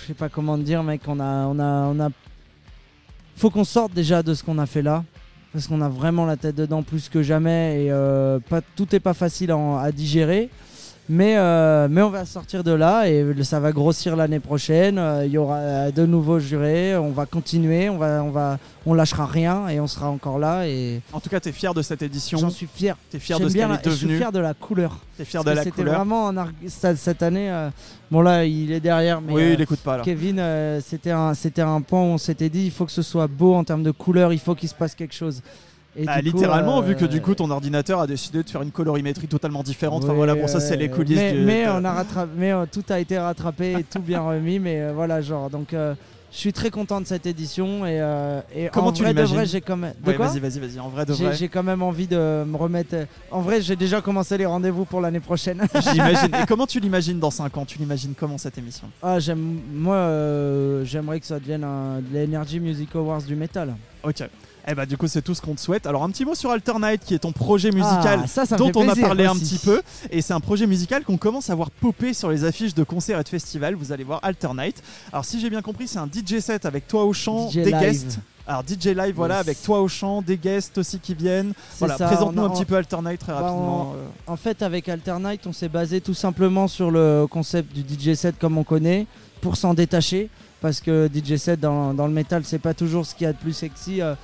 je 0.00 0.06
sais 0.06 0.14
pas 0.14 0.30
comment 0.30 0.56
dire, 0.56 0.82
mec. 0.82 1.02
On 1.06 1.20
a, 1.20 1.46
on 1.46 1.58
a, 1.58 1.64
on 1.94 2.00
a. 2.00 2.08
Faut 3.36 3.50
qu'on 3.50 3.64
sorte 3.64 3.92
déjà 3.92 4.22
de 4.22 4.32
ce 4.32 4.42
qu'on 4.42 4.58
a 4.58 4.66
fait 4.66 4.82
là. 4.82 5.04
Parce 5.52 5.66
qu'on 5.66 5.80
a 5.80 5.88
vraiment 5.88 6.26
la 6.26 6.36
tête 6.36 6.54
dedans 6.54 6.84
plus 6.84 7.08
que 7.08 7.24
jamais 7.24 7.84
et 7.84 7.90
euh, 7.90 8.38
pas, 8.38 8.60
tout 8.76 8.94
est 8.94 9.00
pas 9.00 9.14
facile 9.14 9.50
à, 9.50 9.80
à 9.80 9.90
digérer. 9.90 10.48
Mais, 11.08 11.36
euh, 11.36 11.88
mais 11.90 12.02
on 12.02 12.10
va 12.10 12.24
sortir 12.24 12.62
de 12.62 12.70
là 12.70 13.08
et 13.08 13.24
ça 13.42 13.58
va 13.58 13.72
grossir 13.72 14.14
l'année 14.14 14.38
prochaine. 14.38 14.96
Euh, 14.96 15.26
Il 15.26 15.32
y 15.32 15.38
aura 15.38 15.56
euh, 15.56 15.90
de 15.90 16.06
nouveaux 16.06 16.38
jurés. 16.38 16.96
On 16.96 17.10
va 17.10 17.26
continuer. 17.26 17.88
On 17.88 17.98
va, 17.98 18.22
on 18.22 18.30
va, 18.30 18.58
on 18.86 18.94
lâchera 18.94 19.26
rien 19.26 19.66
et 19.68 19.80
on 19.80 19.88
sera 19.88 20.08
encore 20.08 20.38
là. 20.38 20.68
Et 20.68 21.00
En 21.12 21.18
tout 21.18 21.28
cas, 21.28 21.40
t'es 21.40 21.50
fier 21.50 21.74
de 21.74 21.82
cette 21.82 22.02
édition. 22.02 22.38
j'en 22.38 22.48
suis 22.50 22.68
fier. 22.72 22.96
T'es 23.10 23.18
fier 23.18 23.40
de 23.40 23.48
ce 23.48 23.54
qu'elle 23.54 23.62
est 23.72 23.80
Je 23.86 23.90
suis 23.90 24.00
devenue. 24.06 24.18
fier 24.18 24.30
de 24.30 24.38
la 24.38 24.54
couleur. 24.54 24.98
T'es 25.16 25.24
fier 25.24 25.42
Parce 25.42 25.52
de 25.52 25.56
la 25.58 25.64
C'était 25.64 25.82
couleur. 25.82 25.96
vraiment 25.96 26.30
arg- 26.32 26.52
cette 26.68 27.22
année. 27.24 27.50
euh, 27.50 27.70
bon 28.12 28.20
là, 28.20 28.44
il 28.44 28.70
est 28.70 28.78
derrière, 28.80 29.20
mais 29.20 29.32
Oui, 29.32 29.42
euh, 29.42 29.54
il 29.54 29.60
écoute 29.60 29.80
pas 29.80 29.96
là. 29.96 30.04
Kevin, 30.04 30.40
c'était 30.80 31.10
un, 31.10 31.34
c'était 31.34 31.62
un 31.62 31.80
point 31.80 32.02
où 32.02 32.06
on 32.06 32.18
s'était 32.18 32.48
dit, 32.48 32.66
il 32.66 32.70
faut 32.70 32.86
que 32.86 32.92
ce 32.92 33.02
soit 33.02 33.26
beau 33.26 33.54
en 33.54 33.64
termes 33.64 33.82
de 33.82 33.90
couleur. 33.90 34.32
Il 34.32 34.38
faut 34.38 34.54
qu'il 34.54 34.68
se 34.68 34.74
passe 34.76 34.94
quelque 34.94 35.14
chose. 35.14 35.42
Et 35.96 36.04
Bah, 36.04 36.18
coup, 36.18 36.24
littéralement, 36.24 36.78
euh, 36.78 36.82
vu 36.82 36.94
que 36.96 37.04
du 37.04 37.20
coup 37.20 37.34
ton 37.34 37.50
ordinateur 37.50 38.00
a 38.00 38.06
décidé 38.06 38.42
de 38.42 38.48
faire 38.50 38.62
une 38.62 38.70
colorimétrie 38.70 39.26
totalement 39.26 39.62
différente. 39.62 40.04
enfin 40.04 40.12
voilà, 40.12 40.34
bon, 40.34 40.46
ça 40.46 40.60
c'est 40.60 40.76
les 40.76 40.88
coulisses 40.88 41.16
Mais, 41.18 41.32
du. 41.32 41.40
mais 41.40 41.66
on 41.68 41.84
a 41.84 41.92
rattrapé, 41.92 42.30
mais 42.36 42.52
euh, 42.52 42.64
tout 42.70 42.84
a 42.90 43.00
été 43.00 43.18
rattrapé 43.18 43.72
et 43.72 43.84
tout 43.84 44.00
bien 44.00 44.20
remis. 44.20 44.58
Mais 44.58 44.80
euh, 44.80 44.92
voilà, 44.94 45.20
genre, 45.20 45.50
donc 45.50 45.74
euh, 45.74 45.94
je 46.32 46.36
suis 46.38 46.52
très 46.52 46.70
content 46.70 47.00
de 47.00 47.06
cette 47.08 47.26
édition 47.26 47.84
et, 47.84 48.00
euh, 48.00 48.40
et 48.54 48.68
Comment 48.72 48.88
en 48.88 48.92
tu 48.92 49.02
vrai 49.02 49.12
de 49.12 49.22
vrai, 49.22 49.46
j'ai 49.46 49.60
quand 49.60 49.76
même. 49.76 49.94
De 50.00 50.10
Ouais, 50.10 50.14
quoi 50.14 50.28
vas-y, 50.28 50.38
vas-y, 50.38 50.60
vas-y. 50.60 50.78
En 50.78 50.88
vrai 50.88 51.04
de 51.04 51.12
vrai. 51.12 51.34
j'ai 51.34 51.48
quand 51.48 51.64
même 51.64 51.82
envie 51.82 52.06
de 52.06 52.44
me 52.46 52.56
remettre. 52.56 52.94
En 53.32 53.40
vrai, 53.40 53.60
j'ai 53.60 53.74
déjà 53.74 54.00
commencé 54.00 54.38
les 54.38 54.46
rendez-vous 54.46 54.84
pour 54.84 55.00
l'année 55.00 55.18
prochaine. 55.18 55.60
J'imagine. 55.92 56.32
Et 56.40 56.46
comment 56.46 56.68
tu 56.68 56.78
l'imagines 56.84 57.18
dans 57.18 57.32
5 57.32 57.56
ans? 57.56 57.64
Tu 57.64 57.78
l'imagines 57.80 58.14
comment 58.16 58.38
cette 58.38 58.56
émission? 58.58 58.86
Ah, 59.02 59.18
j'aime, 59.18 59.58
moi, 59.72 59.96
euh, 59.96 60.84
j'aimerais 60.84 61.18
que 61.18 61.26
ça 61.26 61.40
devienne 61.40 61.64
un, 61.64 62.00
l'Energy 62.12 62.60
Music 62.60 62.94
Awards 62.94 63.22
du 63.22 63.34
métal. 63.34 63.74
Ok. 64.04 64.22
Eh 64.70 64.74
bah 64.74 64.86
du 64.86 64.96
coup 64.96 65.08
c'est 65.08 65.22
tout 65.22 65.34
ce 65.34 65.40
qu'on 65.42 65.54
te 65.54 65.60
souhaite. 65.60 65.86
Alors 65.86 66.04
un 66.04 66.10
petit 66.10 66.24
mot 66.24 66.34
sur 66.34 66.50
Alternate 66.50 67.00
qui 67.04 67.14
est 67.14 67.18
ton 67.20 67.32
projet 67.32 67.70
musical 67.70 68.20
Ah, 68.24 68.26
ça, 68.26 68.46
ça 68.46 68.56
me 68.56 68.58
dont 68.60 68.80
on 68.80 68.88
a 68.88 68.94
parlé 68.94 69.26
un 69.26 69.34
petit 69.34 69.58
peu 69.58 69.82
et 70.10 70.22
c'est 70.22 70.32
un 70.32 70.40
projet 70.40 70.66
musical 70.66 71.02
qu'on 71.04 71.16
commence 71.16 71.50
à 71.50 71.54
voir 71.54 71.70
popper 71.70 72.14
sur 72.14 72.30
les 72.30 72.44
affiches 72.44 72.74
de 72.74 72.84
concerts 72.84 73.18
et 73.18 73.24
de 73.24 73.28
festivals. 73.28 73.74
Vous 73.74 73.90
allez 73.92 74.04
voir 74.04 74.20
Alternate. 74.22 74.76
Alors 75.12 75.24
si 75.24 75.40
j'ai 75.40 75.50
bien 75.50 75.62
compris 75.62 75.88
c'est 75.88 75.98
un 75.98 76.06
DJ 76.08 76.38
set 76.40 76.66
avec 76.66 76.86
toi 76.86 77.04
au 77.04 77.12
chant, 77.12 77.48
DJ 77.50 77.54
des 77.56 77.64
live. 77.72 77.80
guests. 77.80 78.18
Alors 78.46 78.62
DJ 78.66 78.86
live 78.96 79.14
voilà 79.14 79.38
avec 79.38 79.62
toi 79.62 79.80
au 79.80 79.88
chant, 79.88 80.22
des 80.22 80.36
guests 80.36 80.78
aussi 80.78 80.98
qui 80.98 81.14
viennent. 81.14 81.52
Voilà, 81.78 81.94
présente-nous 81.96 82.42
on 82.42 82.46
un 82.46 82.50
petit 82.50 82.64
peu 82.64 82.76
Alternate 82.76 83.18
très 83.20 83.32
Bah, 83.32 83.40
rapidement. 83.42 83.92
euh. 83.96 84.06
En 84.32 84.36
fait, 84.36 84.62
avec 84.62 84.88
Alternate, 84.88 85.46
on 85.46 85.52
s'est 85.52 85.68
basé 85.68 86.00
tout 86.00 86.14
simplement 86.14 86.66
sur 86.66 86.90
le 86.90 87.26
concept 87.30 87.72
du 87.72 87.82
DJ 87.82 88.14
set 88.16 88.36
comme 88.40 88.58
on 88.58 88.64
connaît, 88.64 89.06
pour 89.40 89.56
s'en 89.56 89.72
détacher, 89.74 90.30
parce 90.60 90.80
que 90.80 91.08
DJ 91.12 91.36
set 91.36 91.60
dans, 91.60 91.94
dans 91.94 92.06
le 92.08 92.12
métal, 92.12 92.42
c'est 92.44 92.58
pas 92.58 92.74
toujours 92.74 93.06
ce 93.06 93.14
qu'il 93.14 93.24
y 93.26 93.28
a 93.28 93.32
de 93.32 93.38
plus 93.38 93.52
sexy. 93.52 94.00
euh. 94.02 94.14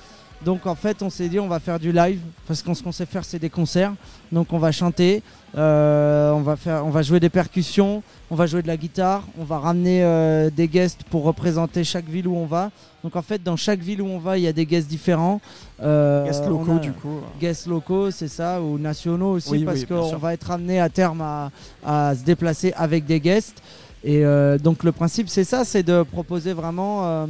Donc 0.45 0.67
en 0.67 0.75
fait, 0.75 1.01
on 1.01 1.09
s'est 1.09 1.29
dit 1.29 1.39
on 1.39 1.47
va 1.47 1.59
faire 1.59 1.79
du 1.79 1.91
live, 1.91 2.19
parce 2.47 2.61
qu'on 2.61 2.73
ce 2.75 2.83
qu'on 2.83 2.91
sait 2.91 3.07
faire, 3.07 3.25
c'est 3.25 3.39
des 3.39 3.49
concerts. 3.49 3.93
Donc 4.31 4.53
on 4.53 4.59
va 4.59 4.71
chanter, 4.71 5.23
euh, 5.57 6.31
on 6.31 6.41
va 6.41 6.55
faire, 6.55 6.85
on 6.85 6.89
va 6.91 7.01
jouer 7.01 7.19
des 7.19 7.29
percussions, 7.29 8.03
on 8.29 8.35
va 8.35 8.45
jouer 8.45 8.61
de 8.61 8.67
la 8.67 8.77
guitare, 8.77 9.23
on 9.39 9.43
va 9.43 9.57
ramener 9.57 10.03
euh, 10.03 10.49
des 10.49 10.67
guests 10.67 11.03
pour 11.09 11.23
représenter 11.23 11.83
chaque 11.83 12.05
ville 12.07 12.27
où 12.27 12.35
on 12.35 12.45
va. 12.45 12.69
Donc 13.03 13.15
en 13.15 13.21
fait, 13.23 13.41
dans 13.43 13.55
chaque 13.55 13.79
ville 13.79 14.01
où 14.01 14.05
on 14.07 14.19
va, 14.19 14.37
il 14.37 14.43
y 14.43 14.47
a 14.47 14.53
des 14.53 14.65
guests 14.67 14.87
différents. 14.87 15.41
Euh, 15.81 16.25
Guests 16.25 16.45
locaux 16.47 16.75
a- 16.75 16.79
du 16.79 16.91
coup. 16.91 17.19
guests 17.41 17.65
locaux, 17.67 18.11
c'est 18.11 18.27
ça, 18.27 18.61
ou 18.61 18.77
nationaux 18.77 19.31
aussi, 19.31 19.49
Oui, 19.51 19.63
parce 19.65 19.79
oui, 19.79 19.85
qu'on 19.87 20.17
va 20.17 20.33
être 20.33 20.51
amené 20.51 20.79
à 20.79 20.89
terme 20.89 21.21
à, 21.21 21.49
à 21.83 22.13
se 22.15 22.23
déplacer 22.23 22.73
avec 22.77 23.05
des 23.05 23.19
guests. 23.19 23.61
Et 24.03 24.23
donc 24.63 24.83
le 24.83 24.91
principe, 24.93 25.27
c'est 25.27 25.43
ça, 25.43 25.65
c'est 25.65 25.83
de 25.83 26.03
proposer 26.03 26.53
vraiment 26.53 27.27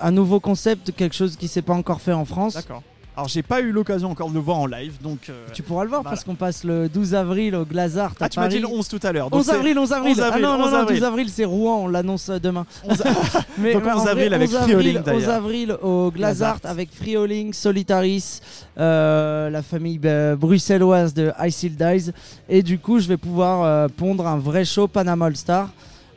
un 0.00 0.10
nouveau 0.10 0.40
concept, 0.40 0.92
quelque 0.96 1.14
chose 1.14 1.36
qui 1.36 1.48
s'est 1.48 1.62
pas 1.62 1.74
encore 1.74 2.00
fait 2.00 2.12
en 2.12 2.24
France. 2.24 2.54
D'accord. 2.54 2.82
Alors 3.18 3.28
j'ai 3.28 3.42
pas 3.42 3.62
eu 3.62 3.72
l'occasion 3.72 4.10
encore 4.10 4.28
de 4.28 4.34
le 4.34 4.40
voir 4.40 4.58
en 4.58 4.66
live 4.66 4.96
donc. 5.02 5.30
euh, 5.30 5.46
Tu 5.54 5.62
pourras 5.62 5.84
le 5.84 5.88
voir 5.88 6.02
Voilà. 6.02 6.14
parce 6.14 6.22
qu'on 6.22 6.34
passe 6.34 6.64
le 6.64 6.86
12 6.90 7.14
avril 7.14 7.54
au 7.54 7.64
Glazart 7.64 8.12
Ah 8.20 8.28
tu 8.28 8.38
m'as 8.38 8.46
dit 8.48 8.58
le 8.58 8.66
11 8.66 8.86
tout 8.88 9.00
à 9.02 9.10
l'heure. 9.10 9.30
donc 9.30 9.40
11 9.40 9.46
c'est- 9.46 9.52
avril, 9.52 9.78
11 9.78 9.90
avril. 9.94 10.12
11 10.12 10.20
avril, 10.20 10.44
ah 10.44 10.48
non, 10.50 10.58
non, 10.58 10.64
11 10.66 10.72
non, 10.72 10.78
avril. 10.80 10.96
12 10.98 11.04
avril, 11.08 11.28
c'est 11.30 11.44
Rouen, 11.46 11.84
on 11.84 11.88
l'annonce 11.88 12.28
demain. 12.28 12.66
11 12.84 13.02
Mais 13.58 13.72
Donc 13.72 13.84
ouais, 13.86 13.92
11 13.94 14.00
en 14.02 14.06
avril 14.06 14.34
avec 14.34 14.50
11 14.50 14.56
Frioling, 14.58 14.76
avril, 14.98 14.98
11 14.98 15.04
d'ailleurs. 15.22 15.30
avril 15.34 15.76
au 15.82 16.10
Glazart 16.10 16.58
avec 16.64 16.90
Frioling, 16.92 17.54
Solitaris, 17.54 18.40
euh, 18.76 19.48
la 19.48 19.62
famille 19.62 19.98
euh, 20.04 20.36
bruxelloise 20.36 21.14
de 21.14 21.32
Ice 21.46 21.64
Dies. 21.64 22.10
Et 22.50 22.62
du 22.62 22.78
coup, 22.78 22.98
je 23.00 23.08
vais 23.08 23.16
pouvoir 23.16 23.62
euh, 23.62 23.88
pondre 23.88 24.26
un 24.26 24.36
vrai 24.36 24.66
show 24.66 24.88
Panama 24.88 25.24
All 25.24 25.36
Star. 25.36 25.70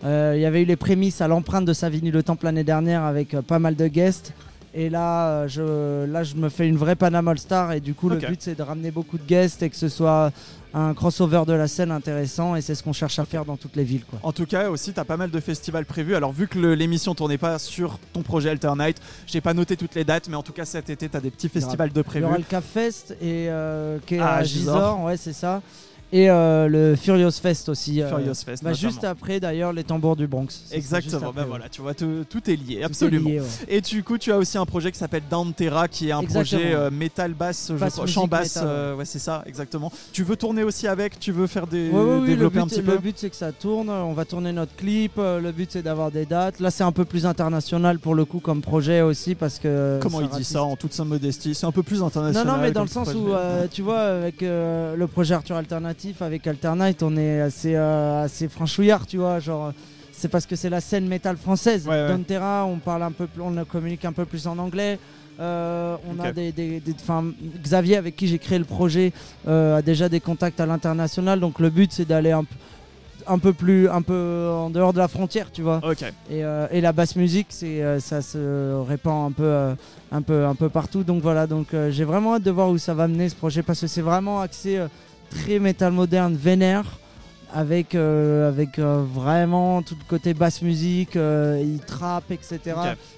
Euh, 0.04 0.34
Il 0.36 0.41
y 0.41 0.45
avait 0.45 0.62
eu 0.62 0.66
les 0.66 0.76
prémices 0.76 1.22
à 1.22 1.28
l'empreinte 1.28 1.66
de 1.66 1.74
Savigny 1.74 2.12
le 2.12 2.24
Temple 2.24 2.45
l'année 2.45 2.64
dernière 2.64 3.04
avec 3.04 3.34
euh, 3.34 3.41
pas 3.41 3.60
mal 3.60 3.76
de 3.76 3.88
guests. 3.88 4.34
Et 4.76 4.89
là, 4.89 5.30
euh, 5.30 5.47
je, 5.47 6.06
là, 6.06 6.24
je 6.24 6.36
me 6.36 6.47
fais 6.47 6.68
une 6.68 6.78
vraie 6.78 6.95
Panama 6.95 7.32
All 7.32 7.39
Star. 7.39 7.72
Et 7.74 7.80
du 7.80 7.93
coup, 7.95 8.08
le 8.08 8.18
but, 8.18 8.39
c'est 8.39 8.56
de 8.56 8.62
ramener 8.62 8.91
beaucoup 8.91 9.18
de 9.18 9.24
guests 9.24 9.64
et 9.64 9.70
que 9.70 9.76
ce 9.76 9.89
soit 9.89 10.32
un 10.76 10.93
crossover 10.93 11.41
de 11.47 11.54
la 11.54 11.68
scène 11.68 11.89
intéressant. 11.91 12.56
Et 12.56 12.62
c'est 12.62 12.76
ce 12.76 12.84
qu'on 12.84 12.93
cherche 12.93 13.18
à 13.18 13.26
faire 13.26 13.45
dans 13.45 13.58
toutes 13.58 13.76
les 13.76 13.84
villes. 13.84 14.06
Quoi. 14.06 14.20
En 14.22 14.32
tout 14.32 14.45
cas, 14.45 14.70
aussi, 14.70 14.93
tu 14.93 15.00
as 15.00 15.06
pas 15.06 15.18
mal 15.18 15.32
de 15.32 15.39
festivals 15.39 15.86
prévus. 15.86 16.16
Alors, 16.16 16.32
vu 16.32 16.47
que 16.47 16.60
l'émission 16.60 17.16
tournait 17.16 17.39
pas 17.39 17.58
sur 17.58 17.97
ton 18.14 18.22
projet 18.22 18.52
Alternate, 18.52 18.97
j'ai 19.26 19.41
pas 19.41 19.56
noté 19.56 19.76
toutes 19.76 19.95
les 19.95 20.04
dates, 20.04 20.30
mais 20.30 20.36
en 20.36 20.43
tout 20.43 20.54
cas, 20.54 20.66
cet 20.66 20.91
été, 20.91 21.10
tu 21.10 21.18
as 21.18 21.22
des 21.22 21.32
petits 21.32 21.50
festivals 21.50 21.89
de 21.91 21.97
Il 21.97 22.02
y 22.02 22.04
prévus. 22.04 22.26
aura 22.26 22.38
le 22.38 22.43
Cap 22.43 22.64
Fest 22.64 23.18
et 23.20 23.47
euh, 23.50 23.97
qui 24.06 24.16
est 24.16 24.20
Ah, 24.20 24.36
à 24.36 24.43
Gisors. 24.43 24.76
Gisors, 24.76 25.04
ouais 25.06 25.18
c'est 25.18 25.34
ça. 25.34 25.64
Et 26.12 26.30
euh, 26.30 26.68
le 26.68 26.95
Furious 26.95 27.32
Fest 27.32 27.70
aussi. 27.70 28.01
euh, 28.01 28.10
Furious 28.10 28.34
Fest. 28.43 28.64
bah, 28.64 28.74
juste 28.74 29.03
après 29.03 29.39
d'ailleurs 29.39 29.74
les 29.74 29.84
tambours 29.84 30.16
du 30.16 30.26
Bronx. 30.28 30.47
Exactement. 30.72 31.32
Bah 31.32 31.41
ouais. 31.43 31.47
voilà, 31.47 31.70
tu 31.70 31.82
vois, 31.82 31.93
tout, 31.93 32.26
tout 32.28 32.49
est 32.49 32.55
lié, 32.55 32.80
est 32.80 32.84
absolument. 32.84 33.30
lié, 33.30 33.39
ouais. 33.41 33.45
Et 33.68 33.80
du 33.82 34.03
coup, 34.03 34.18
tu 34.18 34.32
as 34.32 34.38
aussi 34.38 34.57
un 34.57 34.66
projet 34.66 34.91
qui 34.91 34.97
s'appelle 34.97 35.22
Down 35.30 35.53
Terra, 35.53 35.88
qui 35.88 36.10
est 36.10 36.12
un 36.12 36.22
Exactement. 36.22 36.62
projet 36.62 36.76
euh, 36.76 36.89
metal 36.89 37.34
basse, 37.34 37.70
Basse 37.72 38.03
chant 38.07 38.26
basse. 38.26 38.55
metal, 38.55 38.68
ouais. 38.68 38.74
euh, 38.74 38.95
ouais, 38.95 39.05
c'est 39.05 39.20
ça, 39.20 39.43
exactement. 39.45 39.91
Tu 40.12 40.24
veux 40.24 40.36
tourner 40.36 40.64
aussi 40.64 40.88
avec 40.88 41.20
Tu 41.20 41.32
veux 41.32 41.45
faire 41.45 41.68
des 41.68 41.89
Ouais, 41.89 42.01
oui, 42.01 42.20
le 42.22 42.26
développer 42.28 42.55
but, 42.55 42.62
un 42.64 42.68
petit 42.68 42.82
le 42.82 42.86
peu 42.86 42.97
but, 42.97 43.16
c'est 43.20 43.30
que 43.30 43.36
ça 43.36 43.51
tourne, 43.51 43.89
on 43.91 44.14
va 44.14 44.26
tourner 44.26 44.51
notre 44.51 44.76
clip, 44.76 45.14
le 45.18 45.51
but 45.51 45.70
c'est 45.72 45.84
d'avoir 45.84 46.10
des 46.10 46.26
dates. 46.26 46.60
Là 46.60 46.72
c'est 46.72 46.84
un 46.84 46.91
peu 46.91 47.05
plus 47.05 47.26
international 47.28 47.99
pour 47.99 48.16
le 48.16 48.26
coup 48.26 48.39
comme 48.39 48.62
projet 48.62 49.01
aussi 49.01 49.36
parce 49.36 49.60
que... 49.60 49.99
Comment 50.01 50.22
il 50.22 50.30
dit 50.30 50.43
ça 50.43 50.64
en 50.64 50.76
toute 50.76 50.93
sa 50.93 51.03
modestie 51.03 51.53
C'est 51.53 51.66
un 51.68 51.72
peu 51.72 51.84
plus 51.84 51.99
Non, 51.99 52.07
international. 52.07 52.47
non, 52.47 52.57
mais 52.62 52.72
dans 52.72 52.82
le 52.82 52.88
sens 52.88 53.10
projet. 53.12 53.20
où, 53.20 53.68
tu 53.72 53.82
vois, 53.84 53.99
avec 53.99 54.41
le 54.41 55.05
projet 55.05 55.36
Arthur 55.36 55.55
Alternatif, 56.00 56.22
avec 56.22 56.47
Alternate, 56.47 57.04
on 57.04 57.18
est 57.18 57.41
assez, 57.41 57.76
euh, 57.76 58.24
assez 58.24 58.47
franchouillard, 58.47 59.06
tu 59.06 59.18
vois. 59.18 59.39
Genre, 59.39 59.74
c'est 60.14 60.30
parce 60.30 60.45
que 60.45 60.56
c'est 60.56 60.70
la 60.70 60.80
scène 60.80 61.08
métal 61.08 61.36
française. 61.36 61.86
Ouais, 61.88 61.93
ouais. 61.93 62.08
Don 62.16 62.24
Terra, 62.24 62.66
on 62.66 62.78
parle 62.78 63.04
un 63.04 63.12
peu, 63.12 63.28
plus- 63.28 63.41
on 63.41 63.54
communique 63.66 64.06
un 64.06 64.14
peu 64.14 64.24
plus 64.26 64.47
en 64.47 64.58
anglais. 64.60 64.97
Euh, 65.41 65.97
on 66.10 66.20
a 66.22 66.32
des, 66.32 66.52
des- 66.54 66.82
Xavier 67.62 67.97
avec 67.97 68.16
qui 68.16 68.28
j'ai 68.28 68.39
créé 68.39 68.58
le 68.60 68.66
projet 68.66 69.12
euh, 69.47 69.78
a 69.78 69.82
déjà 69.82 70.08
des 70.10 70.20
contacts 70.22 70.60
à 70.62 70.66
l'international, 70.66 71.39
donc 71.39 71.60
le 71.60 71.70
but 71.70 71.91
c'est 71.93 72.04
d'aller 72.06 72.32
un, 72.32 72.43
peu 73.39 73.54
plus, 73.54 73.88
un 73.89 74.02
peu 74.02 74.50
en 74.52 74.70
dehors 74.70 74.91
de 74.93 74.97
la 75.00 75.08
frontière, 75.08 75.50
tu 75.52 75.62
vois. 75.62 75.80
Et, 76.30 76.43
euh, 76.43 76.68
et 76.72 76.80
la 76.82 76.91
basse 76.93 77.16
musique, 77.16 77.47
c'est, 77.50 77.82
euh, 77.84 78.00
ça 78.02 78.22
se 78.22 78.82
répand 78.86 79.30
un 79.30 79.34
peu, 79.34 79.43
euh, 79.43 79.76
un 80.14 80.22
peu, 80.22 80.45
un 80.45 80.56
peu 80.56 80.68
partout. 80.70 81.04
Donc 81.04 81.22
voilà, 81.22 81.45
donc 81.47 81.68
j'ai 81.89 82.04
vraiment 82.06 82.36
hâte 82.36 82.43
de 82.43 82.52
voir 82.52 82.70
où 82.70 82.78
ça 82.78 82.93
va 82.93 83.08
mener 83.08 83.28
ce 83.30 83.36
projet 83.36 83.64
parce 83.64 83.80
que 83.82 83.88
c'est 83.88 84.02
vraiment 84.02 84.39
axé 84.41 84.78
très 85.30 85.60
métal 85.60 85.94
moderne, 85.94 86.36
vénère, 86.36 86.86
avec, 87.54 87.96
euh, 87.96 88.50
avec 88.50 88.80
euh, 88.80 89.04
vraiment 89.12 89.82
tout 89.82 89.96
le 90.00 90.06
côté 90.08 90.34
basse 90.34 90.62
musique, 90.62 91.16
euh, 91.16 91.62
il 91.64 91.80
trappe, 91.80 92.32
etc. 92.32 92.60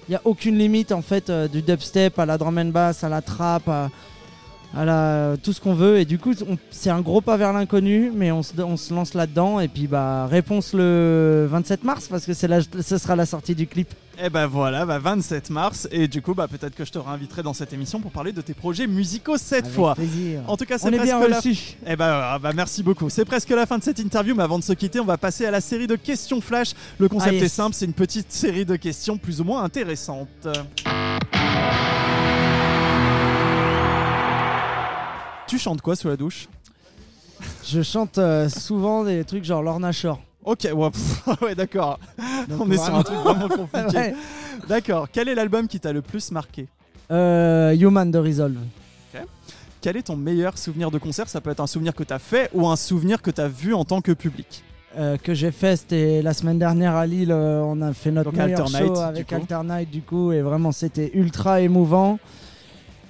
Il 0.07 0.11
n'y 0.11 0.15
a 0.15 0.21
aucune 0.23 0.57
limite 0.57 0.91
en 0.91 1.01
fait 1.01 1.31
du 1.31 1.61
dubstep 1.61 2.17
à 2.19 2.25
la 2.25 2.37
drum 2.37 2.57
and 2.57 2.65
bass, 2.65 3.03
à 3.03 3.09
la 3.09 3.21
trap, 3.21 3.67
à, 3.67 3.89
à 4.75 4.85
la, 4.85 5.35
tout 5.41 5.53
ce 5.53 5.61
qu'on 5.61 5.73
veut. 5.73 5.99
Et 5.99 6.05
du 6.05 6.17
coup, 6.19 6.33
c'est 6.69 6.89
un 6.89 7.01
gros 7.01 7.21
pas 7.21 7.37
vers 7.37 7.53
l'inconnu, 7.53 8.11
mais 8.15 8.31
on 8.31 8.43
se, 8.43 8.59
on 8.61 8.77
se 8.77 8.93
lance 8.93 9.13
là-dedans. 9.13 9.59
Et 9.59 9.67
puis, 9.67 9.87
bah, 9.87 10.27
réponse 10.27 10.73
le 10.73 11.47
27 11.49 11.83
mars, 11.83 12.07
parce 12.07 12.25
que 12.25 12.33
ce 12.33 12.97
sera 12.97 13.15
la 13.15 13.25
sortie 13.25 13.55
du 13.55 13.67
clip. 13.67 13.89
Et 14.23 14.29
ben 14.29 14.45
voilà, 14.45 14.85
bah 14.85 14.99
27 14.99 15.49
mars. 15.49 15.87
Et 15.91 16.07
du 16.07 16.21
coup, 16.21 16.35
bah 16.35 16.47
peut-être 16.47 16.75
que 16.75 16.85
je 16.85 16.91
te 16.91 16.99
réinviterai 16.99 17.41
dans 17.41 17.53
cette 17.53 17.73
émission 17.73 17.99
pour 18.01 18.11
parler 18.11 18.31
de 18.33 18.41
tes 18.41 18.53
projets 18.53 18.85
musicaux 18.85 19.37
cette 19.37 19.65
Avec 19.65 19.75
fois. 19.75 19.95
plaisir. 19.95 20.41
En 20.47 20.57
tout 20.57 20.65
cas, 20.65 20.77
c'est 20.77 20.91
presque 20.91 21.03
bien 21.05 21.27
la 21.27 21.37
reçus. 21.37 21.75
Eh 21.87 21.95
ben, 21.95 22.05
euh, 22.05 22.37
bah, 22.39 22.51
merci 22.53 22.83
beaucoup. 22.83 23.09
C'est 23.09 23.25
presque 23.25 23.49
la 23.49 23.65
fin 23.65 23.79
de 23.79 23.83
cette 23.83 23.97
interview, 23.97 24.35
mais 24.35 24.43
avant 24.43 24.59
de 24.59 24.63
se 24.63 24.73
quitter, 24.73 24.99
on 24.99 25.05
va 25.05 25.17
passer 25.17 25.45
à 25.47 25.51
la 25.51 25.61
série 25.61 25.87
de 25.87 25.95
questions 25.95 26.39
flash. 26.39 26.73
Le 26.99 27.09
concept 27.09 27.31
Ah, 27.31 27.35
yes. 27.35 27.43
est 27.45 27.47
simple, 27.55 27.75
c'est 27.75 27.85
une 27.85 27.93
petite 27.93 28.31
série 28.31 28.65
de 28.65 28.75
questions 28.75 29.17
plus 29.17 29.41
ou 29.41 29.43
moins 29.43 29.63
intéressantes. 29.63 30.27
Tu 35.51 35.59
chantes 35.59 35.81
quoi 35.81 35.97
sous 35.97 36.07
la 36.07 36.15
douche 36.15 36.47
Je 37.65 37.81
chante 37.81 38.17
euh, 38.19 38.47
souvent 38.47 39.03
des 39.03 39.25
trucs 39.25 39.43
genre 39.43 39.61
Lorna 39.61 39.91
Shore. 39.91 40.21
Ok, 40.45 40.65
ouais, 40.73 40.89
pff, 40.89 41.27
ouais, 41.41 41.55
d'accord. 41.55 41.99
Donc, 42.47 42.61
On 42.61 42.71
est 42.71 42.77
sur 42.77 42.95
un 42.95 43.03
truc 43.03 43.17
vraiment 43.17 43.49
compliqué. 43.49 43.97
Ouais. 43.97 44.15
D'accord. 44.69 45.09
Quel 45.11 45.27
est 45.27 45.35
l'album 45.35 45.67
qui 45.67 45.77
t'a 45.81 45.91
le 45.91 46.01
plus 46.01 46.31
marqué 46.31 46.67
Euh, 47.11 47.73
Human 47.75 48.09
de 48.09 48.17
Resolve. 48.17 48.55
Quel 49.81 49.97
est 49.97 50.03
ton 50.03 50.15
meilleur 50.15 50.57
souvenir 50.57 50.89
de 50.89 50.99
concert? 50.99 51.27
Ça 51.27 51.41
peut 51.41 51.49
être 51.49 51.59
un 51.59 51.67
souvenir 51.67 51.93
que 51.95 52.03
t'as 52.03 52.19
fait 52.19 52.49
ou 52.53 52.67
un 52.69 52.75
souvenir 52.77 53.21
que 53.21 53.31
t'as 53.31 53.47
vu 53.49 53.73
en 53.73 53.83
tant 53.83 53.99
que 53.99 54.11
public. 54.13 54.63
euh, 54.97 55.17
que 55.17 55.33
j'ai 55.33 55.51
fait, 55.51 55.75
c'était 55.75 56.21
la 56.21 56.33
semaine 56.33 56.59
dernière 56.59 56.95
à 56.95 57.05
Lille. 57.07 57.31
euh, 57.31 57.61
on 57.65 57.81
a 57.81 57.91
fait 57.91 58.11
notre 58.11 58.31
Donc 58.31 58.39
meilleur 58.39 58.61
Alternate, 58.61 58.87
show 58.87 58.93
du 58.93 59.01
avec 59.01 59.27
coup. 59.27 59.35
Alternate 59.35 59.89
du 59.89 60.01
coup, 60.03 60.31
et 60.31 60.41
vraiment 60.41 60.71
c'était 60.71 61.11
ultra 61.15 61.59
émouvant. 61.61 62.19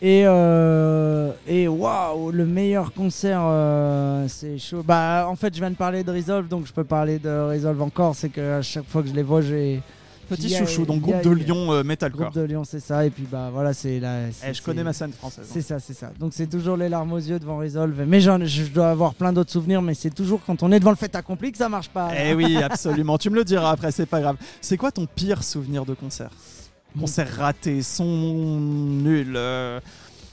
Et 0.03 0.23
euh, 0.25 1.31
et 1.47 1.67
waouh, 1.67 2.31
le 2.31 2.45
meilleur 2.45 2.91
concert, 2.93 3.41
euh, 3.43 4.25
c'est 4.27 4.57
chaud. 4.57 4.81
Bah 4.83 5.27
en 5.29 5.35
fait, 5.35 5.53
je 5.53 5.59
viens 5.59 5.69
de 5.69 5.75
parler 5.75 6.03
de 6.03 6.11
Resolve, 6.11 6.47
donc 6.47 6.65
je 6.65 6.73
peux 6.73 6.83
parler 6.83 7.19
de 7.19 7.29
Resolve 7.29 7.81
encore. 7.83 8.15
C'est 8.15 8.29
que 8.29 8.57
à 8.57 8.61
chaque 8.63 8.87
fois 8.87 9.03
que 9.03 9.09
je 9.09 9.13
les 9.13 9.21
vois, 9.23 9.41
j'ai 9.41 9.81
Petit 10.27 10.47
chouchou, 10.49 10.85
donc 10.85 11.01
groupe 11.01 11.21
de 11.23 11.29
Lyon 11.29 11.73
euh, 11.73 11.83
Metalcore. 11.83 12.21
groupe 12.31 12.35
de 12.35 12.41
Lyon, 12.43 12.63
c'est 12.63 12.79
ça. 12.79 13.05
Et 13.05 13.09
puis 13.09 13.27
bah 13.29 13.49
voilà, 13.51 13.73
c'est 13.73 13.99
la. 13.99 14.29
Eh, 14.47 14.53
je 14.53 14.61
connais 14.61 14.81
ma 14.83 14.93
scène 14.93 15.11
française. 15.11 15.43
hein. 15.45 15.51
C'est 15.53 15.61
ça, 15.61 15.77
c'est 15.79 15.93
ça. 15.93 16.09
Donc 16.19 16.31
c'est 16.33 16.47
toujours 16.47 16.77
les 16.77 16.87
larmes 16.89 17.11
aux 17.11 17.17
yeux 17.17 17.37
devant 17.37 17.57
Resolve. 17.57 18.01
Mais 18.07 18.21
je 18.21 18.71
dois 18.73 18.89
avoir 18.91 19.13
plein 19.13 19.33
d'autres 19.33 19.51
souvenirs, 19.51 19.81
mais 19.81 19.93
c'est 19.93 20.09
toujours 20.15 20.39
quand 20.47 20.63
on 20.63 20.71
est 20.71 20.79
devant 20.79 20.91
le 20.91 20.95
fait 20.95 21.13
accompli 21.15 21.51
que 21.51 21.57
ça 21.57 21.67
marche 21.69 21.89
pas. 21.89 22.11
Eh 22.17 22.33
oui, 22.33 22.57
absolument. 22.63 23.17
tu 23.17 23.29
me 23.29 23.35
le 23.35 23.43
diras 23.43 23.71
après, 23.71 23.91
c'est 23.91 24.05
pas 24.05 24.21
grave. 24.21 24.37
C'est 24.61 24.77
quoi 24.77 24.91
ton 24.91 25.05
pire 25.05 25.43
souvenir 25.43 25.85
de 25.85 25.93
concert? 25.93 26.31
Mon- 26.95 27.01
Concert 27.01 27.27
raté, 27.37 27.81
son 27.83 28.05
nul, 28.59 29.33
euh, 29.35 29.79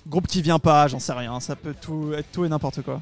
groupe 0.08 0.26
qui 0.26 0.42
vient 0.42 0.58
pas, 0.58 0.88
j'en 0.88 0.98
sais 0.98 1.12
rien. 1.12 1.38
Ça 1.40 1.56
peut 1.56 1.74
tout 1.80 2.12
être 2.16 2.30
tout 2.32 2.44
et 2.44 2.48
n'importe 2.48 2.82
quoi. 2.82 3.00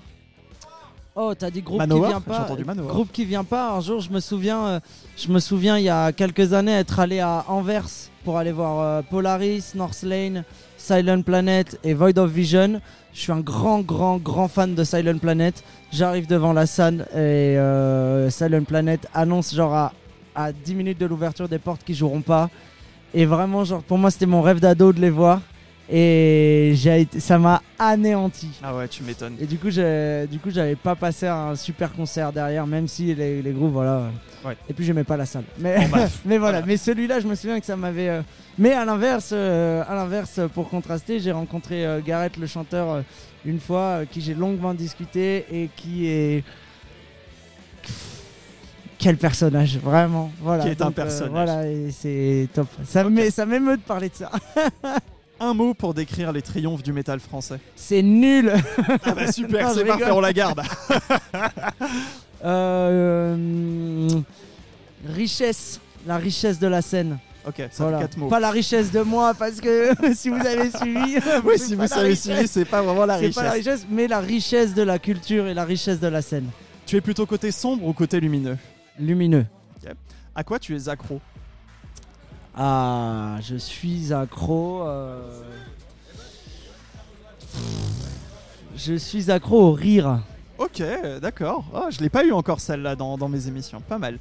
Oh, 1.19 1.33
t'as 1.35 1.51
dit 1.51 1.62
groupe 1.62 1.78
Manowar 1.78 2.09
qui 2.09 2.12
vient 2.12 2.20
pas. 2.20 2.41
entendu 2.41 2.65
Manowar. 2.65 2.93
Groupe 2.93 3.11
qui 3.11 3.24
vient 3.24 3.45
pas. 3.45 3.73
Un 3.73 3.81
jour, 3.81 4.01
je 4.01 4.11
me 4.11 4.20
souviens, 4.20 4.66
euh, 4.66 4.81
je 5.16 5.31
me 5.33 5.39
souviens 5.39 5.78
il 5.78 5.85
y 5.85 5.89
a 5.89 6.12
quelques 6.12 6.53
années 6.53 6.73
être 6.74 7.01
allé 7.01 7.20
à 7.20 7.45
Anvers 7.49 7.89
pour 8.23 8.37
aller 8.37 8.53
voir 8.53 8.81
euh, 8.81 9.03
Polaris, 9.03 9.73
North 9.74 10.03
Lane, 10.03 10.45
Silent 10.77 11.23
Planet 11.23 11.78
et 11.85 11.95
Void 11.95 12.19
of 12.19 12.31
Vision. 12.31 12.83
Je 13.15 13.20
suis 13.20 13.33
un 13.33 13.41
grand, 13.41 13.81
grand, 13.81 14.19
grand 14.19 14.49
fan 14.49 14.74
de 14.74 14.85
Silent 14.85 15.16
Planet. 15.16 15.65
J'arrive 15.91 16.27
devant 16.27 16.53
la 16.53 16.66
scène 16.66 17.07
et 17.15 17.57
euh, 17.57 18.28
Silent 18.28 18.65
Planet 18.65 19.09
annonce 19.15 19.55
genre 19.55 19.73
à, 19.74 19.93
à 20.35 20.53
10 20.53 20.74
minutes 20.74 20.99
de 21.01 21.07
l'ouverture 21.07 21.49
des 21.49 21.59
portes 21.59 21.83
qu'ils 21.83 21.95
joueront 21.95 22.20
pas. 22.20 22.51
Et 23.15 23.24
vraiment, 23.24 23.65
genre 23.65 23.83
pour 23.83 23.97
moi, 23.97 24.11
c'était 24.11 24.27
mon 24.27 24.43
rêve 24.43 24.61
d'ado 24.61 24.93
de 24.93 25.01
les 25.01 25.09
voir. 25.09 25.41
Et 25.89 26.73
j'ai 26.75 27.07
ça 27.19 27.39
m'a 27.39 27.63
anéanti. 27.79 28.49
Ah 28.63 28.75
ouais, 28.75 28.89
tu 28.89 29.05
m'étonnes. 29.05 29.37
Et 29.41 29.47
du 29.47 29.57
coup, 29.57 29.71
j'ai- 29.71 30.27
du 30.29 30.39
coup, 30.41 30.51
j'avais 30.51 30.75
pas 30.75 30.97
passé 30.97 31.29
un 31.29 31.55
super 31.55 31.93
concert 31.93 32.33
derrière, 32.33 32.67
même 32.67 32.89
si 32.89 33.15
les, 33.15 33.41
les 33.41 33.53
groupes, 33.53 33.73
voilà. 33.73 34.11
Ouais. 34.45 34.57
Et 34.69 34.73
puis 34.75 34.85
j'aimais 34.85 35.05
pas 35.05 35.17
la 35.17 35.27
salle. 35.27 35.45
Mais, 35.59 35.87
Bon, 35.89 35.99
mais 36.25 36.39
voilà. 36.39 36.63
Mais 36.63 36.77
celui-là, 36.77 37.21
je 37.21 37.29
me 37.29 37.35
souviens 37.37 37.61
que 37.61 37.67
ça 37.67 37.77
m'avait. 37.77 38.09
euh, 38.09 38.23
Mais 38.59 38.73
à 38.73 38.85
l'inverse, 38.85 39.31
euh, 39.33 39.85
à 39.89 39.95
l'inverse, 39.95 40.41
pour 40.55 40.69
contraster, 40.69 41.21
j'ai 41.21 41.31
rencontré 41.33 41.87
euh, 41.87 42.01
Gareth, 42.05 42.37
le 42.37 42.47
chanteur, 42.49 42.91
euh, 42.91 43.03
une 43.45 43.61
fois, 43.61 44.01
qui 44.11 44.21
j'ai 44.21 44.35
longuement 44.35 44.75
discuté 44.75 45.47
et 45.53 45.71
qui 45.77 46.09
est. 46.09 46.43
Quel 48.99 49.19
personnage, 49.19 49.79
vraiment. 49.79 50.33
Voilà. 50.41 50.65
Qui 50.65 50.71
est 50.71 50.83
un 50.83 50.89
euh, 50.89 50.91
personnage. 50.91 51.31
voilà, 51.31 51.69
et 51.69 51.91
c'est 51.93 52.49
top. 52.53 52.67
Ça 52.85 53.05
m'émeut 53.05 53.77
de 53.77 53.83
parler 53.83 54.09
de 54.09 54.15
ça. 54.15 54.33
Un 55.39 55.53
mot 55.55 55.75
pour 55.75 55.93
décrire 55.95 56.33
les 56.33 56.41
triomphes 56.43 56.83
du 56.83 56.93
métal 56.93 57.21
français. 57.21 57.59
C'est 57.75 58.03
nul. 58.03 58.53
Ah 59.05 59.13
bah 59.15 59.31
super, 59.31 59.71
c'est 59.73 59.85
parfait, 59.85 60.11
on 60.11 60.21
la 60.21 60.33
garde. 60.33 60.63
Euh, 62.45 64.09
richesse, 65.09 65.81
la 66.07 66.17
richesse 66.19 66.59
de 66.59 66.67
la 66.67 66.83
scène. 66.83 67.19
Ok, 67.47 67.63
ça 67.71 67.85
Voilà. 67.85 67.99
fait 67.99 68.05
4 68.05 68.17
mots. 68.19 68.29
Pas 68.29 68.41
la 68.41 68.51
richesse 68.51 68.91
de 68.93 69.01
moi, 69.01 69.33
parce 69.35 69.61
que 69.61 69.91
si 70.15 70.29
vous 70.29 70.45
avez 70.47 70.71
suivi, 70.71 71.17
Oui, 71.45 71.59
si 71.59 71.75
vous 71.75 71.83
richesse. 71.83 72.23
suivi, 72.23 72.47
c'est 72.49 72.65
pas 72.65 72.83
vraiment 72.83 73.07
la 73.07 73.19
c'est 73.19 73.31
pas 73.35 73.43
la 73.45 73.51
richesse. 73.53 73.73
richesse, 73.81 73.87
mais 73.91 74.07
la 74.07 74.21
richesse 74.21 74.75
de 74.75 74.83
la 74.83 74.99
culture 74.99 75.47
et 75.47 75.55
la 75.55 75.65
richesse 75.65 75.99
de 76.01 76.09
la 76.09 76.23
scène. 76.23 76.51
Tu 76.87 76.97
es 76.97 77.01
plutôt 77.01 77.25
côté 77.27 77.51
sombre 77.51 77.85
ou 77.87 77.93
côté 77.93 78.21
lumineux? 78.21 78.59
Lumineux. 78.99 79.47
À 80.35 80.45
quoi 80.45 80.59
tu 80.59 80.77
es 80.77 80.89
accro? 80.89 81.21
Ah, 82.57 83.37
je 83.43 83.57
suis 83.57 84.12
accro. 84.12 84.83
euh, 84.87 85.20
Je 88.77 88.95
suis 88.95 89.31
accro 89.31 89.69
au 89.69 89.73
rire. 89.73 90.20
Ok, 90.59 90.83
d'accord. 91.20 91.65
Oh, 91.74 91.87
je 91.91 92.01
l'ai 92.01 92.09
pas 92.09 92.24
eu 92.24 92.33
encore 92.33 92.61
celle-là 92.61 92.97
dans, 92.97 93.19
dans 93.19 93.28
mes 93.28 93.47
émissions. 93.47 93.81
Pas 93.81 93.99
mal. 93.99 94.19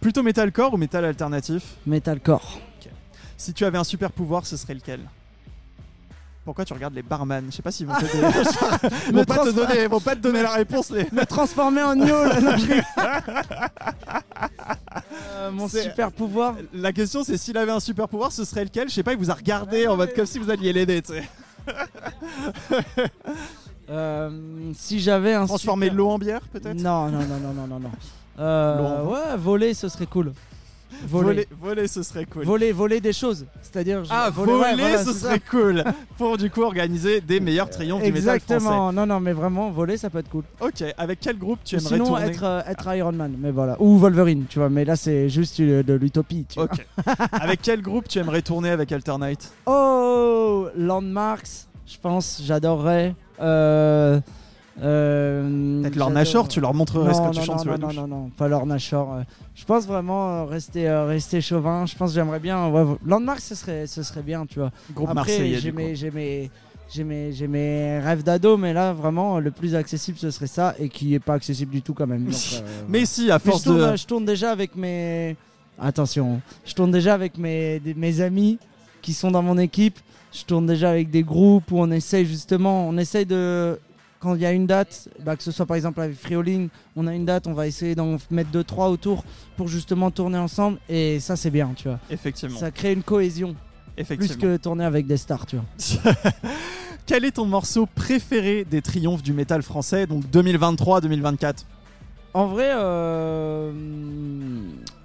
Plutôt 0.00 0.22
metalcore 0.22 0.72
ou 0.74 0.76
métal 0.76 1.04
alternatif 1.04 1.62
Metalcore. 1.86 2.58
Si 3.36 3.52
tu 3.52 3.64
avais 3.64 3.78
un 3.78 3.84
super 3.84 4.10
pouvoir, 4.12 4.46
ce 4.46 4.56
serait 4.56 4.74
lequel? 4.74 5.00
Pourquoi 6.44 6.64
tu 6.64 6.72
regardes 6.72 6.94
les 6.94 7.02
barman? 7.02 7.46
Je 7.50 7.56
sais 7.56 7.62
pas 7.62 7.70
s'ils 7.72 7.86
vont 7.86 7.94
te 7.94 8.04
vont 9.12 9.24
pas 9.24 9.38
te 9.38 9.50
donner, 9.50 9.86
vont 9.86 10.00
pas 10.00 10.14
te 10.14 10.20
donner 10.20 10.42
la 10.42 10.52
réponse. 10.52 10.90
Les... 10.90 11.04
Me 11.12 11.24
transformer 11.24 11.82
en 11.82 11.94
yo 11.96 12.16
Euh, 15.32 15.50
Mon 15.50 15.68
super 15.68 16.12
pouvoir. 16.12 16.54
La 16.72 16.92
question 16.92 17.24
c'est 17.24 17.36
s'il 17.36 17.56
avait 17.58 17.72
un 17.72 17.80
super 17.80 18.08
pouvoir, 18.08 18.30
ce 18.32 18.44
serait 18.44 18.64
lequel? 18.64 18.88
Je 18.88 18.94
sais 18.94 19.02
pas, 19.02 19.12
il 19.12 19.18
vous 19.18 19.30
a 19.30 19.34
regardé 19.34 19.86
en 19.86 19.96
mode 19.96 20.14
comme 20.14 20.26
si 20.26 20.38
vous 20.38 20.50
alliez 20.50 20.72
l'aider, 20.72 21.02
tu 21.02 21.12
sais. 21.14 21.24
Euh, 23.90 24.30
si 24.74 24.98
j'avais 24.98 25.34
un 25.34 25.44
Transformer 25.44 25.86
super- 25.88 25.96
l'eau 25.98 26.08
en 26.08 26.18
bière 26.18 26.40
peut-être? 26.50 26.80
Non, 26.80 27.10
non, 27.10 27.18
non, 27.20 27.38
non, 27.38 27.52
non, 27.52 27.66
non, 27.66 27.80
non. 27.80 27.90
Euh, 28.38 29.02
ouais, 29.04 29.36
voler, 29.36 29.74
ce 29.74 29.90
serait 29.90 30.06
cool. 30.06 30.32
Voler. 31.06 31.26
Voler, 31.26 31.48
voler, 31.60 31.88
ce 31.88 32.02
serait 32.02 32.24
cool. 32.24 32.44
Voler, 32.44 32.72
voler 32.72 33.00
des 33.00 33.12
choses. 33.12 33.46
C'est-à-dire. 33.62 34.04
je- 34.04 34.10
Ah, 34.12 34.30
voler, 34.30 34.52
voler, 34.52 34.64
ouais, 34.64 34.74
voilà, 34.76 35.04
ce 35.04 35.12
serait 35.12 35.40
cool 35.40 35.84
Pour 36.18 36.36
du 36.38 36.50
coup 36.50 36.62
organiser 36.62 37.20
des 37.20 37.40
meilleurs 37.40 37.68
triomphes 37.70 38.02
du 38.02 38.12
métal 38.12 38.40
français. 38.40 38.54
Exactement. 38.54 38.92
Non, 38.92 39.06
non, 39.06 39.20
mais 39.20 39.32
vraiment, 39.32 39.70
voler, 39.70 39.96
ça 39.96 40.10
peut 40.10 40.18
être 40.18 40.30
cool. 40.30 40.44
Ok, 40.60 40.82
avec 40.96 41.20
quel 41.20 41.38
groupe 41.38 41.58
tu 41.64 41.76
aimerais 41.76 41.88
Sinon, 41.88 42.04
tourner 42.06 42.26
être, 42.26 42.44
euh, 42.44 42.60
être 42.66 42.94
Iron 42.94 43.12
Man, 43.12 43.34
mais 43.38 43.50
voilà. 43.50 43.76
Ou 43.80 43.98
Wolverine, 43.98 44.44
tu 44.48 44.58
vois. 44.58 44.68
Mais 44.70 44.84
là, 44.84 44.96
c'est 44.96 45.28
juste 45.28 45.60
euh, 45.60 45.82
de 45.82 45.94
l'utopie, 45.94 46.46
tu 46.48 46.54
vois. 46.60 46.64
Ok. 46.64 46.86
avec 47.32 47.60
quel 47.62 47.82
groupe 47.82 48.08
tu 48.08 48.18
aimerais 48.18 48.42
tourner 48.42 48.70
avec 48.70 48.90
Alternate 48.92 49.52
Oh, 49.66 50.68
Landmarks, 50.76 51.66
je 51.86 51.96
pense, 52.00 52.40
j'adorerais. 52.44 53.14
Euh, 53.40 54.20
euh, 54.82 55.82
Peut-être 55.82 55.96
leur 55.96 56.10
Nashor, 56.10 56.48
tu 56.48 56.60
leur 56.60 56.74
montrerais 56.74 57.14
ce 57.14 57.20
non, 57.20 57.30
que 57.30 57.34
tu 57.34 57.38
non, 57.40 57.44
chantes 57.44 57.56
non, 57.58 57.62
sur 57.62 57.70
la 57.72 57.78
non, 57.78 57.86
douche. 57.88 57.96
non, 57.96 58.06
non, 58.08 58.30
pas 58.36 58.48
leur 58.48 58.66
Nashor. 58.66 59.12
euh. 59.14 59.22
Je 59.54 59.64
pense 59.64 59.86
vraiment 59.86 60.28
euh, 60.30 60.44
rester, 60.44 60.88
rester 60.90 61.40
chauvin. 61.40 61.86
Je 61.86 61.94
pense 61.96 62.10
que 62.10 62.14
j'aimerais 62.16 62.40
bien. 62.40 62.68
Ouais, 62.68 62.84
Landmarks, 63.06 63.40
ce 63.40 63.54
serait, 63.54 63.86
ce 63.86 64.02
serait 64.02 64.22
bien, 64.22 64.46
tu 64.46 64.58
vois. 64.58 64.72
Groupe 64.92 65.10
Après, 65.10 65.14
marseillais 65.14 65.58
j'ai 65.58 65.70
du 65.70 65.76
mes, 65.76 65.90
coup. 65.92 66.50
j'ai 66.90 67.04
mes, 67.04 67.46
mes, 67.48 67.98
rêves 68.00 68.22
d'ado, 68.24 68.56
mais 68.56 68.72
là, 68.72 68.92
vraiment, 68.92 69.38
le 69.38 69.50
plus 69.52 69.74
accessible, 69.76 70.18
ce 70.18 70.30
serait 70.30 70.46
ça, 70.48 70.74
et 70.78 70.88
qui 70.88 71.14
est 71.14 71.20
pas 71.20 71.34
accessible 71.34 71.70
du 71.72 71.82
tout 71.82 71.94
quand 71.94 72.06
même. 72.06 72.24
donc, 72.24 72.34
euh, 72.54 72.60
Mais 72.88 73.04
si, 73.06 73.30
à 73.30 73.38
force 73.38 73.60
je 73.60 73.64
tourne, 73.64 73.92
de... 73.92 73.96
je 73.96 74.06
tourne 74.06 74.24
déjà 74.24 74.50
avec 74.50 74.74
mes 74.76 75.36
attention, 75.78 76.40
je 76.64 76.74
tourne 76.74 76.90
déjà 76.90 77.14
avec 77.14 77.36
mes, 77.38 77.80
mes 77.96 78.20
amis 78.20 78.58
qui 79.02 79.12
sont 79.12 79.30
dans 79.30 79.42
mon 79.42 79.58
équipe. 79.58 79.98
Je 80.32 80.42
tourne 80.44 80.66
déjà 80.66 80.90
avec 80.90 81.10
des 81.10 81.22
groupes 81.22 81.70
où 81.70 81.78
on 81.78 81.90
essaye 81.92 82.26
justement, 82.26 82.88
on 82.88 82.96
essaye 82.98 83.24
de. 83.26 83.78
Quand 84.24 84.34
il 84.34 84.40
y 84.40 84.46
a 84.46 84.52
une 84.52 84.66
date, 84.66 85.10
bah, 85.22 85.36
que 85.36 85.42
ce 85.42 85.52
soit 85.52 85.66
par 85.66 85.76
exemple 85.76 86.00
avec 86.00 86.16
Frioling, 86.16 86.70
on 86.96 87.06
a 87.06 87.14
une 87.14 87.26
date, 87.26 87.46
on 87.46 87.52
va 87.52 87.66
essayer 87.66 87.94
d'en 87.94 88.16
mettre 88.30 88.50
deux 88.50 88.64
trois 88.64 88.88
autour 88.88 89.22
pour 89.58 89.68
justement 89.68 90.10
tourner 90.10 90.38
ensemble 90.38 90.78
et 90.88 91.20
ça 91.20 91.36
c'est 91.36 91.50
bien, 91.50 91.72
tu 91.76 91.88
vois. 91.88 91.98
Effectivement. 92.08 92.58
Ça 92.58 92.70
crée 92.70 92.94
une 92.94 93.02
cohésion 93.02 93.54
plus 93.94 94.00
Effectivement. 94.00 94.40
que 94.40 94.56
tourner 94.56 94.84
avec 94.86 95.06
des 95.06 95.18
stars, 95.18 95.44
tu 95.44 95.56
vois. 95.56 96.14
Quel 97.06 97.26
est 97.26 97.32
ton 97.32 97.44
morceau 97.44 97.84
préféré 97.84 98.64
des 98.64 98.80
triomphes 98.80 99.22
du 99.22 99.34
métal 99.34 99.62
français, 99.62 100.06
donc 100.06 100.24
2023-2024 100.32 101.56
En 102.32 102.46
vrai, 102.46 102.70
euh, 102.72 103.72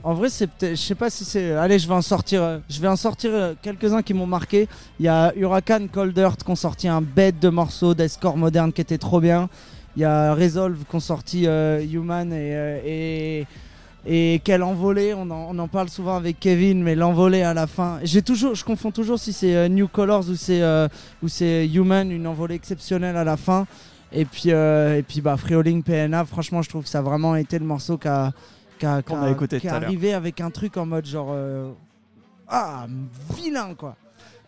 en 0.01 0.13
vrai, 0.13 0.29
c'est 0.29 0.47
peut-être, 0.47 0.77
je 0.77 0.81
sais 0.81 0.95
pas 0.95 1.09
si 1.09 1.25
c'est. 1.25 1.51
Allez, 1.51 1.77
je 1.77 1.87
vais 1.87 1.93
en 1.93 2.01
sortir, 2.01 2.41
euh, 2.41 2.59
je 2.69 2.79
vais 2.79 2.87
en 2.87 2.95
sortir 2.95 3.31
euh, 3.33 3.53
quelques-uns 3.61 4.01
qui 4.01 4.13
m'ont 4.13 4.25
marqué. 4.25 4.69
Il 4.99 5.05
y 5.05 5.09
a 5.09 5.33
Huracan 5.35 5.87
Cold 5.91 6.17
Earth 6.17 6.43
qui 6.43 6.49
ont 6.49 6.55
sorti 6.55 6.87
un 6.87 7.01
bête 7.01 7.39
de 7.39 7.49
morceaux 7.49 7.93
d'escore 7.93 8.37
moderne 8.37 8.71
qui 8.71 8.79
était 8.79 8.97
trop 8.97 9.19
bien. 9.19 9.49
Il 9.97 10.03
y 10.03 10.05
a 10.05 10.33
Resolve 10.33 10.85
qui 10.89 10.95
ont 10.95 11.01
sorti 11.01 11.47
euh, 11.47 11.83
Human 11.83 12.31
et, 12.31 13.45
et 14.07 14.41
quelle 14.45 14.63
envolée. 14.63 15.13
On 15.13 15.29
en, 15.29 15.67
parle 15.67 15.89
souvent 15.89 16.15
avec 16.15 16.39
Kevin, 16.39 16.81
mais 16.81 16.95
l'envolée 16.95 17.41
à 17.41 17.53
la 17.53 17.67
fin. 17.67 17.99
Je 18.03 18.63
confonds 18.63 18.91
toujours 18.91 19.19
si 19.19 19.33
c'est 19.33 19.67
New 19.67 19.89
Colors 19.89 20.29
ou 20.29 20.35
c'est 20.35 20.61
ou 21.21 21.27
c'est 21.27 21.67
Human, 21.67 22.09
une 22.09 22.27
envolée 22.27 22.55
exceptionnelle 22.55 23.17
à 23.17 23.25
la 23.25 23.35
fin. 23.35 23.67
Et 24.13 24.23
puis, 24.23 24.49
et 24.49 25.03
puis 25.05 25.19
bah, 25.19 25.35
Frioling 25.35 25.83
PNA, 25.83 26.23
franchement, 26.23 26.61
je 26.61 26.69
trouve 26.69 26.83
que 26.83 26.89
ça 26.89 26.99
a 26.99 27.01
vraiment 27.01 27.35
été 27.35 27.59
le 27.59 27.65
morceau 27.65 27.97
qui 27.97 28.07
a, 28.07 28.31
qui 29.59 30.13
avec 30.13 30.41
un 30.41 30.49
truc 30.49 30.77
en 30.77 30.85
mode 30.85 31.05
genre. 31.05 31.29
euh, 31.31 31.71
ah, 32.47 32.87
vilain 33.35 33.75
quoi! 33.75 33.95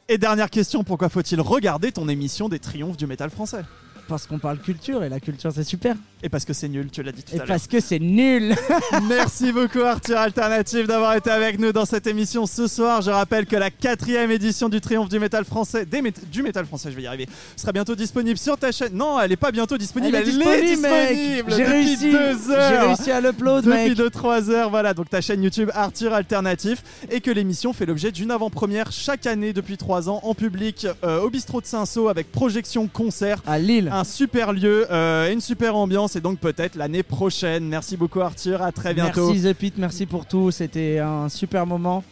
Et 0.09 0.17
dernière 0.17 0.49
question, 0.49 0.83
pourquoi 0.83 1.09
faut-il 1.09 1.39
regarder 1.39 1.91
ton 1.91 2.09
émission 2.09 2.49
des 2.49 2.59
triomphes 2.59 2.97
du 2.97 3.07
métal 3.07 3.29
français? 3.29 3.63
Parce 4.07 4.25
qu'on 4.27 4.39
parle 4.39 4.57
culture 4.59 5.03
et 5.03 5.09
la 5.09 5.19
culture 5.19 5.51
c'est 5.53 5.63
super. 5.63 5.95
Et 6.23 6.29
parce 6.29 6.45
que 6.45 6.53
c'est 6.53 6.67
nul, 6.69 6.89
tu 6.91 7.01
l'as 7.03 7.11
dit 7.11 7.23
tout 7.23 7.31
Et 7.31 7.35
à 7.35 7.37
l'heure. 7.39 7.47
parce 7.47 7.67
que 7.67 7.79
c'est 7.79 7.99
nul! 7.99 8.55
Merci 9.09 9.51
beaucoup 9.51 9.81
Arthur 9.81 10.17
Alternative 10.17 10.85
d'avoir 10.87 11.15
été 11.15 11.29
avec 11.31 11.59
nous 11.59 11.71
dans 11.71 11.85
cette 11.85 12.05
émission 12.07 12.45
ce 12.45 12.67
soir. 12.67 13.01
Je 13.01 13.09
rappelle 13.09 13.45
que 13.45 13.55
la 13.55 13.69
quatrième 13.71 14.29
édition 14.31 14.69
du 14.69 14.81
Triomphe 14.81 15.09
du 15.09 15.19
métal 15.19 15.45
français, 15.45 15.85
des 15.85 16.01
mét- 16.01 16.29
du 16.31 16.43
métal 16.43 16.65
français, 16.65 16.91
je 16.91 16.95
vais 16.95 17.03
y 17.03 17.07
arriver, 17.07 17.27
sera 17.55 17.71
bientôt 17.71 17.95
disponible 17.95 18.37
sur 18.37 18.57
ta 18.57 18.71
chaîne. 18.71 18.93
Non, 18.93 19.19
elle 19.19 19.31
est 19.31 19.35
pas 19.37 19.51
bientôt 19.51 19.77
disponible, 19.77 20.15
elle, 20.15 20.23
Elle 20.23 20.29
est 20.29 20.31
disponible, 20.33 20.81
mec! 20.81 21.09
disponible 21.17 21.51
J'ai 21.51 21.57
depuis 21.63 21.71
réussi! 21.73 22.11
deux 22.11 22.51
heures. 22.51 22.69
J'ai 22.71 22.77
réussi 22.87 23.11
à 23.11 23.21
l'upload, 23.21 23.65
Depuis 23.65 23.89
mec! 23.89 23.97
2-3 23.97 24.49
heures, 24.51 24.69
voilà, 24.69 24.93
donc 24.93 25.09
ta 25.09 25.21
chaîne 25.21 25.41
YouTube 25.43 25.69
Arthur 25.73 26.13
Alternatif 26.13 26.83
et 27.09 27.21
que 27.21 27.31
l'émission 27.31 27.73
fait 27.73 27.85
l'objet 27.85 28.11
d'une 28.11 28.31
avant-première 28.31 28.91
chaque 28.91 29.25
année 29.25 29.53
depuis 29.53 29.77
3 29.77 30.09
ans 30.09 30.19
en 30.23 30.33
public 30.35 30.87
euh, 31.03 31.21
au 31.21 31.29
bistrot 31.29 31.61
de 31.61 31.65
Saint-Saul 31.65 32.09
avec 32.09 32.31
projection 32.31 32.87
concert 32.87 33.41
À 33.47 33.57
Lille. 33.59 33.89
un 33.91 34.03
super 34.03 34.53
lieu 34.53 34.85
euh, 34.91 35.29
et 35.29 35.33
une 35.33 35.41
super 35.41 35.75
ambiance 35.75 36.10
et 36.15 36.21
donc 36.21 36.39
peut-être 36.39 36.75
l'année 36.75 37.03
prochaine. 37.03 37.65
Merci 37.65 37.97
beaucoup 37.97 38.21
Arthur, 38.21 38.61
à 38.61 38.71
très 38.71 38.93
bientôt. 38.93 39.31
Merci 39.31 39.47
The 39.47 39.53
Pit, 39.53 39.73
merci 39.77 40.05
pour 40.05 40.25
tout. 40.25 40.51
C'était 40.51 40.99
un 40.99 41.29
super 41.29 41.65
moment. 41.65 42.03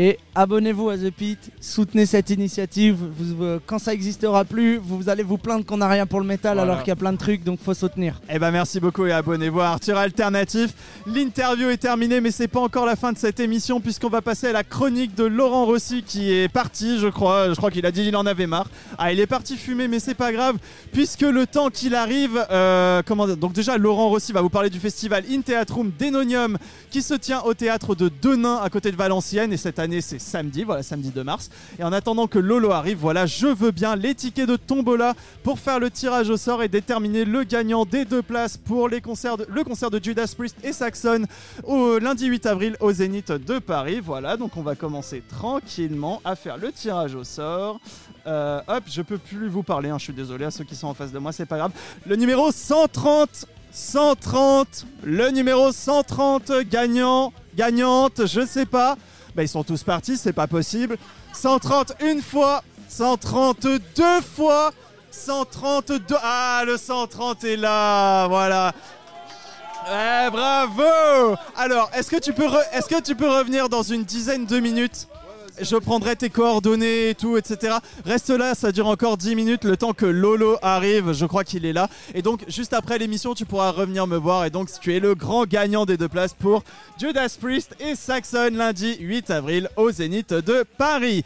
Et 0.00 0.16
abonnez-vous 0.36 0.90
à 0.90 0.96
The 0.96 1.10
Pit, 1.10 1.50
soutenez 1.60 2.06
cette 2.06 2.30
initiative. 2.30 2.96
Vous- 3.18 3.42
euh, 3.42 3.58
quand 3.66 3.80
ça 3.80 3.92
existera 3.92 4.44
plus, 4.44 4.76
vous 4.76 5.08
allez 5.08 5.24
vous 5.24 5.38
plaindre 5.38 5.64
qu'on 5.66 5.78
n'a 5.78 5.88
rien 5.88 6.06
pour 6.06 6.20
le 6.20 6.26
métal 6.26 6.54
Voilà. 6.56 6.70
alors 6.70 6.84
qu'il 6.84 6.90
y 6.90 6.92
a 6.92 6.96
plein 6.96 7.12
de 7.12 7.18
trucs, 7.18 7.42
donc 7.42 7.58
faut 7.60 7.74
soutenir. 7.74 8.20
Eh 8.30 8.38
ben 8.38 8.52
merci 8.52 8.78
beaucoup 8.78 9.06
et 9.06 9.10
abonnez-vous 9.12 9.58
à 9.58 9.70
Arthur 9.70 9.96
Alternatif. 9.96 10.72
L'interview 11.04 11.68
est 11.70 11.78
terminée 11.78 12.20
mais 12.20 12.30
c'est 12.30 12.46
pas 12.46 12.60
encore 12.60 12.86
la 12.86 12.94
fin 12.94 13.12
de 13.12 13.18
cette 13.18 13.40
émission 13.40 13.80
puisqu'on 13.80 14.08
va 14.08 14.22
passer 14.22 14.46
à 14.46 14.52
la 14.52 14.62
chronique 14.62 15.16
de 15.16 15.24
Laurent 15.24 15.64
Rossi 15.66 16.04
qui 16.04 16.30
est 16.32 16.46
parti 16.48 17.00
je 17.00 17.08
crois. 17.08 17.48
Je 17.48 17.54
crois 17.56 17.72
qu'il 17.72 17.84
a 17.84 17.90
dit 17.90 18.04
qu'il 18.04 18.14
en 18.14 18.24
avait 18.26 18.46
marre. 18.46 18.70
Ah 18.98 19.12
il 19.12 19.18
est 19.18 19.26
parti 19.26 19.56
fumer 19.56 19.88
mais 19.88 19.98
c'est 19.98 20.14
pas 20.14 20.30
grave 20.30 20.58
puisque 20.92 21.22
le 21.22 21.44
temps 21.44 21.70
qu'il 21.70 21.96
arrive... 21.96 22.38
euh, 22.52 23.02
comment 23.04 23.26
Donc 23.26 23.52
déjà 23.52 23.76
Laurent 23.76 24.10
Rossi 24.10 24.30
va 24.30 24.42
vous 24.42 24.48
parler 24.48 24.70
du 24.70 24.78
festival 24.78 25.24
In 25.28 25.40
Theatrum 25.40 25.90
Denonium 25.98 26.56
qui 26.92 27.02
se 27.02 27.14
tient 27.14 27.40
au 27.40 27.52
théâtre 27.54 27.96
de 27.96 28.08
Denain 28.22 28.60
à 28.62 28.70
côté 28.70 28.92
de 28.92 28.96
Valenciennes 28.96 29.52
et 29.52 29.56
cette 29.56 29.80
année 29.80 29.87
c'est 30.00 30.18
samedi, 30.18 30.64
voilà 30.64 30.82
samedi 30.82 31.10
2 31.10 31.24
mars. 31.24 31.50
Et 31.78 31.84
en 31.84 31.92
attendant 31.92 32.26
que 32.26 32.38
Lolo 32.38 32.70
arrive, 32.70 32.98
voilà 32.98 33.26
je 33.26 33.46
veux 33.46 33.70
bien 33.70 33.96
les 33.96 34.14
tickets 34.14 34.48
de 34.48 34.56
Tombola 34.56 35.14
pour 35.42 35.58
faire 35.58 35.78
le 35.80 35.90
tirage 35.90 36.30
au 36.30 36.36
sort 36.36 36.62
et 36.62 36.68
déterminer 36.68 37.24
le 37.24 37.44
gagnant 37.44 37.84
des 37.84 38.04
deux 38.04 38.22
places 38.22 38.56
pour 38.56 38.88
les 38.88 39.00
concerts 39.00 39.36
de- 39.36 39.46
le 39.48 39.64
concert 39.64 39.90
de 39.90 40.00
Judas 40.02 40.32
Priest 40.36 40.56
et 40.62 40.72
Saxon 40.72 41.24
au 41.64 41.98
lundi 41.98 42.26
8 42.26 42.46
avril 42.46 42.76
au 42.80 42.92
Zénith 42.92 43.32
de 43.32 43.58
Paris. 43.58 44.00
Voilà, 44.00 44.36
donc 44.36 44.56
on 44.56 44.62
va 44.62 44.74
commencer 44.74 45.22
tranquillement 45.28 46.20
à 46.24 46.36
faire 46.36 46.56
le 46.58 46.70
tirage 46.72 47.14
au 47.14 47.24
sort. 47.24 47.80
Euh, 48.26 48.60
hop, 48.68 48.84
je 48.90 49.00
peux 49.02 49.16
plus 49.18 49.48
vous 49.48 49.62
parler, 49.62 49.88
hein, 49.88 49.96
je 49.98 50.04
suis 50.04 50.12
désolé 50.12 50.44
à 50.44 50.50
ceux 50.50 50.64
qui 50.64 50.76
sont 50.76 50.88
en 50.88 50.94
face 50.94 51.12
de 51.12 51.18
moi, 51.18 51.32
c'est 51.32 51.46
pas 51.46 51.56
grave. 51.56 51.72
Le 52.06 52.14
numéro 52.16 52.50
130, 52.52 53.46
130, 53.72 54.86
le 55.02 55.30
numéro 55.30 55.72
130 55.72 56.52
gagnant, 56.70 57.32
gagnante, 57.56 58.26
je 58.26 58.44
sais 58.44 58.66
pas. 58.66 58.96
Bah, 59.38 59.44
ils 59.44 59.48
sont 59.48 59.62
tous 59.62 59.84
partis, 59.84 60.16
c'est 60.16 60.32
pas 60.32 60.48
possible. 60.48 60.98
130 61.32 61.92
une 62.00 62.20
fois, 62.20 62.60
132 62.88 64.20
fois, 64.20 64.72
132. 65.12 66.16
Ah, 66.20 66.64
le 66.66 66.76
130 66.76 67.44
est 67.44 67.54
là, 67.54 68.26
voilà. 68.26 68.74
Eh, 69.86 70.28
bravo 70.32 71.36
Alors, 71.56 71.88
est-ce 71.94 72.10
que 72.10 72.16
tu 72.16 72.32
peux, 72.32 72.48
est-ce 72.72 72.88
que 72.88 73.00
tu 73.00 73.14
peux 73.14 73.30
revenir 73.30 73.68
dans 73.68 73.84
une 73.84 74.02
dizaine 74.02 74.44
de 74.44 74.58
minutes? 74.58 75.06
Je 75.60 75.76
prendrai 75.76 76.16
tes 76.16 76.30
coordonnées 76.30 77.10
et 77.10 77.14
tout, 77.14 77.36
etc. 77.36 77.76
Reste 78.04 78.30
là, 78.30 78.54
ça 78.54 78.72
dure 78.72 78.86
encore 78.86 79.16
10 79.16 79.34
minutes, 79.34 79.64
le 79.64 79.76
temps 79.76 79.92
que 79.92 80.06
Lolo 80.06 80.56
arrive, 80.62 81.12
je 81.12 81.26
crois 81.26 81.44
qu'il 81.44 81.66
est 81.66 81.72
là. 81.72 81.88
Et 82.14 82.22
donc, 82.22 82.44
juste 82.48 82.72
après 82.72 82.98
l'émission, 82.98 83.34
tu 83.34 83.44
pourras 83.44 83.70
revenir 83.70 84.06
me 84.06 84.16
voir. 84.16 84.44
Et 84.44 84.50
donc, 84.50 84.68
tu 84.80 84.94
es 84.94 85.00
le 85.00 85.14
grand 85.14 85.46
gagnant 85.46 85.86
des 85.86 85.96
deux 85.96 86.08
places 86.08 86.34
pour 86.34 86.62
Judas 86.98 87.36
Priest 87.40 87.74
et 87.80 87.94
Saxon 87.94 88.50
lundi 88.52 88.96
8 89.00 89.30
avril 89.30 89.68
au 89.76 89.90
Zénith 89.90 90.32
de 90.32 90.64
Paris. 90.76 91.24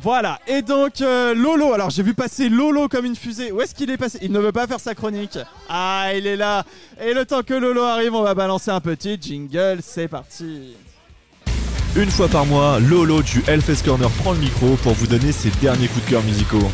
Voilà, 0.00 0.40
et 0.46 0.62
donc 0.62 1.02
euh, 1.02 1.34
Lolo, 1.34 1.74
alors 1.74 1.90
j'ai 1.90 2.02
vu 2.02 2.14
passer 2.14 2.48
Lolo 2.48 2.88
comme 2.88 3.04
une 3.04 3.16
fusée. 3.16 3.52
Où 3.52 3.60
est-ce 3.60 3.74
qu'il 3.74 3.90
est 3.90 3.98
passé? 3.98 4.18
Il 4.22 4.32
ne 4.32 4.38
veut 4.38 4.52
pas 4.52 4.66
faire 4.66 4.80
sa 4.80 4.94
chronique. 4.94 5.38
Ah, 5.68 6.12
il 6.16 6.26
est 6.26 6.36
là. 6.36 6.64
Et 7.00 7.12
le 7.12 7.26
temps 7.26 7.42
que 7.42 7.52
Lolo 7.52 7.82
arrive, 7.82 8.14
on 8.14 8.22
va 8.22 8.34
balancer 8.34 8.70
un 8.70 8.80
petit 8.80 9.18
jingle. 9.20 9.80
C'est 9.82 10.08
parti. 10.08 10.76
Une 11.94 12.10
fois 12.10 12.26
par 12.28 12.46
mois, 12.46 12.80
Lolo 12.80 13.20
du 13.22 13.44
Hellfest 13.46 13.84
Corner 13.84 14.08
prend 14.08 14.32
le 14.32 14.38
micro 14.38 14.76
pour 14.76 14.94
vous 14.94 15.06
donner 15.06 15.30
ses 15.30 15.50
derniers 15.60 15.88
coups 15.88 16.02
de 16.06 16.10
cœur 16.10 16.22
musicaux. 16.22 16.70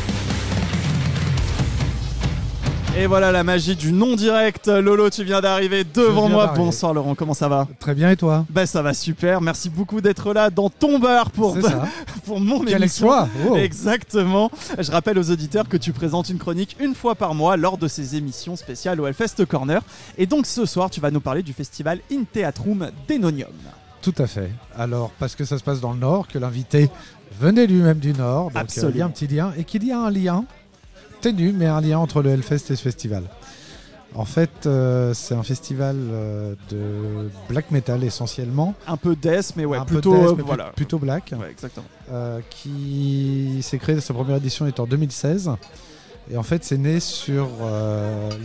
Et 2.97 3.05
voilà 3.05 3.29
la 3.33 3.43
magie 3.43 3.75
du 3.75 3.91
non-direct. 3.91 4.67
Lolo, 4.67 5.09
tu 5.09 5.25
viens 5.25 5.41
d'arriver 5.41 5.83
devant 5.83 6.27
viens 6.27 6.35
moi. 6.35 6.53
Bonsoir 6.55 6.93
Laurent, 6.93 7.15
comment 7.15 7.33
ça 7.33 7.49
va? 7.49 7.67
Très 7.81 7.95
bien 7.95 8.11
et 8.11 8.15
toi? 8.15 8.45
Ben 8.49 8.65
ça 8.65 8.81
va 8.81 8.93
super. 8.93 9.41
Merci 9.41 9.69
beaucoup 9.69 9.99
d'être 9.99 10.33
là 10.33 10.49
dans 10.49 10.69
ton 10.69 10.99
bar 10.99 11.31
pour, 11.31 11.57
pour 12.25 12.39
mon 12.39 12.61
Quel 12.61 12.81
émission. 12.81 13.07
exploit 13.07 13.27
oh. 13.49 13.57
Exactement. 13.57 14.49
Je 14.77 14.89
rappelle 14.89 15.19
aux 15.19 15.31
auditeurs 15.31 15.67
que 15.67 15.75
tu 15.77 15.91
présentes 15.91 16.29
une 16.29 16.37
chronique 16.37 16.77
une 16.79 16.95
fois 16.95 17.15
par 17.15 17.35
mois 17.35 17.57
lors 17.57 17.77
de 17.77 17.89
ces 17.89 18.15
émissions 18.15 18.55
spéciales 18.55 19.01
au 19.01 19.05
Hellfest 19.07 19.45
Corner. 19.45 19.81
Et 20.17 20.27
donc 20.27 20.45
ce 20.45 20.65
soir, 20.65 20.89
tu 20.89 21.01
vas 21.01 21.11
nous 21.11 21.21
parler 21.21 21.43
du 21.43 21.51
festival 21.51 21.99
In 22.09 22.23
Theatrum 22.31 22.91
Denonium. 23.09 23.49
Tout 24.11 24.21
à 24.23 24.27
fait. 24.27 24.49
Alors, 24.77 25.11
parce 25.19 25.35
que 25.35 25.45
ça 25.45 25.57
se 25.57 25.63
passe 25.63 25.79
dans 25.81 25.93
le 25.93 25.99
Nord, 25.99 26.27
que 26.27 26.37
l'invité 26.39 26.89
venait 27.39 27.67
lui-même 27.67 27.99
du 27.99 28.13
Nord, 28.13 28.45
donc 28.45 28.57
euh, 28.57 28.59
Absolument. 28.61 28.91
il 28.95 28.97
y 28.97 29.01
a 29.01 29.05
un 29.05 29.09
petit 29.09 29.27
lien, 29.27 29.53
et 29.57 29.63
qu'il 29.63 29.83
y 29.85 29.91
a 29.91 29.99
un 29.99 30.09
lien 30.09 30.45
ténu, 31.21 31.53
mais 31.55 31.65
un 31.67 31.81
lien 31.81 31.99
entre 31.99 32.21
le 32.21 32.29
Hellfest 32.31 32.71
et 32.71 32.75
ce 32.75 32.81
festival. 32.81 33.23
En 34.15 34.25
fait, 34.25 34.65
euh, 34.65 35.13
c'est 35.13 35.35
un 35.35 35.43
festival 35.43 35.95
euh, 35.99 36.55
de 36.71 37.29
black 37.47 37.69
metal 37.69 38.03
essentiellement, 38.03 38.73
Un 38.87 38.97
peu 38.97 39.15
death, 39.15 39.53
mais 39.55 39.65
ouais, 39.65 39.77
un 39.77 39.85
peu 39.85 39.95
plutôt 39.95 40.15
death, 40.15 40.37
mais 40.37 40.43
voilà. 40.43 40.63
plut- 40.65 40.75
plutôt 40.77 40.97
black, 40.99 41.33
Ouais, 41.39 41.51
exactement. 41.51 41.85
euh, 42.11 42.39
qui 42.49 43.59
s'est 43.61 43.77
créé, 43.77 43.99
sa 44.01 44.13
première 44.15 44.37
édition 44.37 44.65
est 44.65 44.79
en 44.79 44.87
2016. 44.87 45.51
Et 46.31 46.37
en 46.37 46.43
fait, 46.43 46.63
c'est 46.63 46.77
né 46.77 46.99
sur 46.99 47.47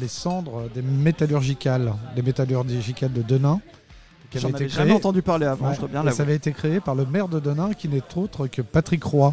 les 0.01 0.09
cendres 0.09 0.69
des 0.75 0.81
métallurgicales, 0.81 1.93
des 2.17 2.23
métallurgicales 2.23 3.13
de 3.13 3.21
Denain, 3.23 3.61
qui 4.35 4.41
J'en 4.41 4.49
avaient 4.49 4.57
avais 4.57 4.65
été 4.67 4.75
jamais 4.75 4.93
entendu 4.93 5.23
parler 5.23 5.47
avant, 5.47 5.69
Ouais, 5.69 5.75
je 5.75 5.81
dois 5.81 5.89
bien 5.89 6.07
et 6.07 6.13
ça 6.13 6.23
avait 6.23 6.35
été 6.35 6.53
créé 6.53 6.81
par 6.81 6.95
le 6.95 7.07
maire 7.07 7.29
de 7.29 7.41
Denain, 7.41 7.73
qui 7.73 7.89
n'est 7.89 8.03
autre 8.17 8.47
que 8.47 8.63
Patrick 8.63 9.03
Roy, 9.05 9.33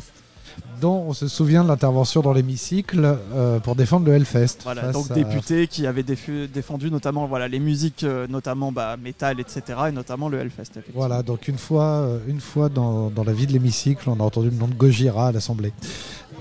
dont 0.79 1.03
on 1.07 1.13
se 1.13 1.27
souvient 1.27 1.63
de 1.63 1.67
l'intervention 1.67 2.21
dans 2.21 2.33
l'hémicycle 2.33 3.17
euh, 3.33 3.59
pour 3.59 3.75
défendre 3.75 4.07
le 4.07 4.13
Hellfest. 4.13 4.57
Voilà, 4.63 4.91
donc 4.91 5.11
à- 5.11 5.13
député 5.13 5.67
qui 5.67 5.85
avait 5.85 6.03
défendu 6.03 6.89
notamment 6.89 7.27
voilà, 7.27 7.47
les 7.47 7.59
musiques, 7.59 8.03
euh, 8.03 8.25
notamment 8.27 8.71
bah, 8.71 8.97
métal, 8.97 9.39
etc. 9.39 9.61
Et 9.89 9.91
notamment 9.91 10.27
le 10.27 10.39
Hellfest. 10.39 10.71
Voilà, 10.95 11.21
donc 11.21 11.47
une 11.47 11.57
fois, 11.59 11.83
euh, 11.83 12.17
une 12.27 12.39
fois 12.41 12.69
dans, 12.69 13.09
dans 13.09 13.23
la 13.23 13.33
vie 13.33 13.45
de 13.45 13.53
l'hémicycle, 13.53 14.09
on 14.09 14.19
a 14.19 14.23
entendu 14.23 14.49
le 14.49 14.55
nom 14.55 14.67
de 14.67 14.73
Gojira 14.73 15.27
à 15.27 15.31
l'Assemblée. 15.31 15.73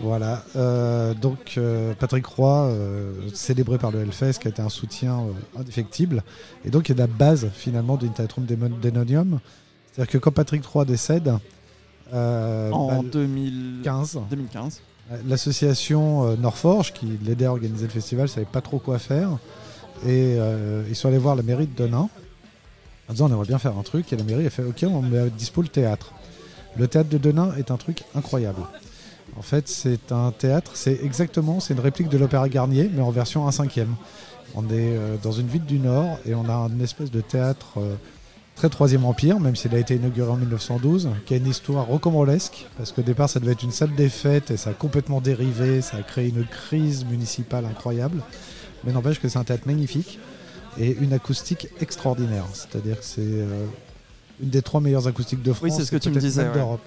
Voilà, 0.03 0.43
donc 1.21 1.61
Patrick 1.99 2.25
Roy, 2.25 2.73
célébré 3.35 3.77
par 3.77 3.91
le 3.91 4.01
Hellfest, 4.01 4.35
qui 4.41 4.47
a 4.49 4.51
été 4.51 4.63
un 4.63 4.71
soutien 4.71 5.21
indéfectible. 5.59 6.23
Et 6.65 6.71
donc, 6.71 6.89
il 6.89 6.97
y 6.97 6.99
a 6.99 7.05
la 7.05 7.07
base 7.07 7.51
finalement 7.53 7.99
d'Intatrum 7.99 8.47
Denonium. 8.47 9.41
C'est-à-dire 9.93 10.11
que 10.13 10.17
quand 10.19 10.31
Patrick 10.31 10.63
III 10.75 10.87
décède, 10.87 11.31
En 12.13 13.03
bah, 13.03 13.09
2015. 13.11 14.15
2015, 14.15 14.21
2015. 14.31 14.81
l'association 15.27 16.27
euh, 16.27 16.37
Norforge, 16.37 16.93
qui 16.93 17.07
l'aidait 17.25 17.47
à 17.47 17.51
organiser 17.51 17.87
le 17.87 17.93
festival, 17.93 18.29
savait 18.29 18.47
pas 18.47 18.61
trop 18.61 18.79
quoi 18.79 18.99
faire. 18.99 19.31
Et 20.05 20.37
euh, 20.39 20.83
ils 20.89 20.97
sont 20.97 21.09
allés 21.09 21.19
voir 21.19 21.37
la 21.37 21.43
mairie 21.43 21.67
de 21.67 21.77
Denain 21.77 22.09
en 23.09 23.13
disant 23.13 23.27
on 23.27 23.33
aimerait 23.33 23.47
bien 23.47 23.59
faire 23.59 23.77
un 23.77 23.83
truc. 23.83 24.13
Et 24.13 24.17
la 24.17 24.25
mairie 24.25 24.47
a 24.47 24.51
fait 24.51 24.63
ok, 24.63 24.85
on 24.89 25.03
met 25.03 25.19
à 25.19 25.29
dispo 25.29 25.63
le 25.63 25.69
théâtre. 25.69 26.13
Le 26.77 26.87
théâtre 26.89 27.09
de 27.09 27.19
Denain 27.19 27.53
est 27.59 27.71
un 27.71 27.77
truc 27.77 28.05
incroyable. 28.15 28.63
En 29.37 29.43
fait, 29.43 29.69
c'est 29.69 30.13
un 30.13 30.33
théâtre, 30.33 30.73
c'est 30.75 31.05
exactement, 31.05 31.61
c'est 31.61 31.75
une 31.75 31.81
réplique 31.81 32.09
de 32.09 32.19
l'Opéra 32.19 32.49
Garnier, 32.49 32.91
mais 32.93 33.03
en 33.03 33.11
version 33.11 33.47
1 33.47 33.53
cinquième. 33.53 33.95
On 34.55 34.65
est 34.65 34.71
euh, 34.73 35.17
dans 35.23 35.33
une 35.33 35.47
ville 35.47 35.65
du 35.65 35.79
Nord 35.79 36.19
et 36.27 36.35
on 36.35 36.49
a 36.49 36.55
une 36.69 36.81
espèce 36.81 37.11
de 37.11 37.21
théâtre 37.21 37.79
euh, 37.79 37.95
très 38.61 38.69
Troisième 38.69 39.07
Empire, 39.07 39.41
même 39.41 39.57
s'il 39.57 39.75
a 39.75 39.79
été 39.79 39.95
inauguré 39.95 40.31
en 40.31 40.37
1912, 40.37 41.09
qui 41.25 41.33
a 41.33 41.39
une 41.39 41.47
histoire 41.47 41.87
rocambolesque, 41.87 42.67
parce 42.77 42.93
qu'au 42.93 43.01
départ 43.01 43.31
ça 43.31 43.41
devait 43.41 43.53
être 43.53 43.63
une 43.63 43.71
salle 43.71 43.95
des 43.95 44.11
fêtes 44.11 44.51
et 44.51 44.59
ça 44.59 44.69
a 44.69 44.73
complètement 44.75 45.23
dérivé, 45.23 45.81
ça 45.81 45.97
a 45.97 46.03
créé 46.03 46.29
une 46.29 46.45
crise 46.45 47.07
municipale 47.07 47.65
incroyable. 47.65 48.21
Mais 48.85 48.93
n'empêche 48.93 49.19
que 49.19 49.31
c'est 49.31 49.39
un 49.39 49.45
théâtre 49.45 49.63
magnifique 49.67 50.19
et 50.79 50.95
une 51.01 51.15
acoustique 51.15 51.69
extraordinaire. 51.81 52.45
C'est-à-dire 52.53 52.99
que 52.99 53.05
c'est 53.07 53.23
euh, 53.23 53.65
une 54.43 54.51
des 54.51 54.61
trois 54.61 54.83
meilleures 54.83 55.09
acoustiques 55.09 55.43
de 55.43 55.55
France. 55.55 55.71
Oui, 55.71 55.75
c'est 55.75 55.87
ce 55.87 55.91
que 55.91 55.97
et 55.97 56.01
tu 56.01 56.11
me 56.11 56.15
peut-être 56.17 56.27
disais, 56.27 56.43
même 56.43 56.53
ouais. 56.53 56.59
d'Europe. 56.59 56.83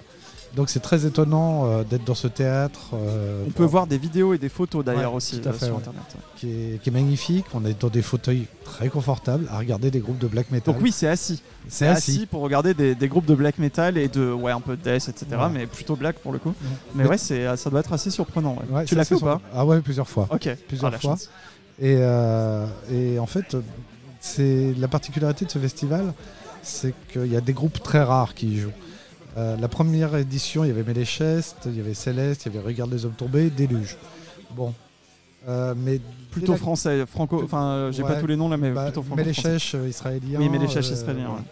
Donc 0.56 0.70
c'est 0.70 0.80
très 0.80 1.04
étonnant 1.04 1.66
euh, 1.66 1.82
d'être 1.82 2.04
dans 2.04 2.14
ce 2.14 2.28
théâtre. 2.28 2.90
euh, 2.94 3.44
On 3.46 3.50
peut 3.50 3.64
voir 3.64 3.86
des 3.88 3.98
vidéos 3.98 4.34
et 4.34 4.38
des 4.38 4.48
photos 4.48 4.84
d'ailleurs 4.84 5.10
Ouais, 5.10 5.16
aussi 5.16 5.40
tout 5.40 5.48
à 5.48 5.52
euh, 5.52 5.54
fait, 5.54 5.66
sur 5.66 5.74
ouais. 5.74 5.80
internet. 5.80 6.02
qui 6.36 6.48
est, 6.48 6.80
qui 6.82 6.90
est 6.90 6.92
magnifique. 6.92 7.44
On 7.54 7.64
est 7.64 7.80
dans 7.80 7.88
des 7.88 8.02
fauteuils 8.02 8.46
très 8.64 8.88
confortables 8.88 9.48
à 9.50 9.58
regarder 9.58 9.90
des 9.90 9.98
groupes 9.98 10.18
de 10.18 10.28
black 10.28 10.52
metal. 10.52 10.72
Donc 10.72 10.82
oui, 10.82 10.92
c'est 10.92 11.08
assis. 11.08 11.42
c'est 11.68 11.88
assis. 11.88 12.12
assis. 12.12 12.26
pour 12.26 12.40
regarder 12.42 12.72
des, 12.72 12.94
des 12.94 13.08
groupes 13.08 13.26
de 13.26 13.34
black 13.34 13.58
metal 13.58 13.98
et 13.98 14.06
de 14.06 14.30
ouais 14.32 14.52
un 14.52 14.60
peu 14.60 14.76
de 14.76 14.82
death, 14.82 15.08
etc. 15.08 15.26
Ouais. 15.32 15.48
Mais 15.52 15.66
plutôt 15.66 15.96
black 15.96 16.18
pour 16.20 16.30
le 16.32 16.38
coup. 16.38 16.54
Mais, 16.94 17.02
Mais- 17.02 17.10
ouais, 17.10 17.18
c'est 17.18 17.56
ça 17.56 17.68
doit 17.68 17.80
être 17.80 17.92
assez 17.92 18.10
surprenant. 18.10 18.56
ouais. 18.70 18.76
Ouais, 18.76 18.84
tu 18.84 18.94
l'as 18.94 19.04
fait 19.04 19.16
ou 19.16 19.20
pas. 19.20 19.40
Ah 19.54 19.66
ouais, 19.66 19.80
plusieurs 19.80 20.08
fois. 20.08 20.28
Ok. 20.30 20.48
Plusieurs 20.68 20.92
Ah, 20.94 20.98
fois. 20.98 21.16
Et, 21.80 21.96
euh, 21.98 22.66
et 22.92 23.18
en 23.18 23.26
fait, 23.26 23.56
c'est 24.20 24.72
la 24.78 24.86
particularité 24.86 25.44
de 25.44 25.50
ce 25.50 25.58
festival, 25.58 26.12
c'est 26.62 26.94
qu'il 27.12 27.26
y 27.26 27.36
a 27.36 27.40
des 27.40 27.52
groupes 27.52 27.82
très 27.82 28.02
rares 28.04 28.34
qui 28.34 28.46
y 28.54 28.58
jouent. 28.60 28.70
Euh, 29.36 29.56
la 29.56 29.68
première 29.68 30.14
édition, 30.16 30.64
il 30.64 30.68
y 30.68 30.70
avait 30.70 30.84
Méléchest, 30.84 31.56
il 31.66 31.76
y 31.76 31.80
avait 31.80 31.94
Céleste, 31.94 32.46
il 32.46 32.52
y 32.54 32.56
avait 32.56 32.66
Regarde 32.66 32.92
les 32.92 33.04
hommes 33.04 33.14
tombés, 33.16 33.50
Déluge. 33.50 33.96
Bon. 34.52 34.72
Euh, 35.48 35.74
mais 35.76 36.00
Plutôt 36.30 36.52
la- 36.52 36.58
français, 36.58 37.04
franco. 37.06 37.42
Enfin, 37.44 37.90
j'ai 37.92 38.02
pas 38.02 38.14
tous 38.14 38.26
les 38.26 38.36
noms 38.36 38.48
là, 38.48 38.56
mais 38.56 38.70
bah, 38.70 38.84
plutôt 38.84 39.02
franco. 39.02 39.22
français. 39.22 39.42
Méléchèche, 39.42 39.74
euh, 39.74 39.88
israélien. 39.88 40.38
Oui, 40.38 40.48
Méléchèche, 40.48 40.88
euh, 40.90 40.94
israélien, 40.94 41.28
ouais. 41.30 41.42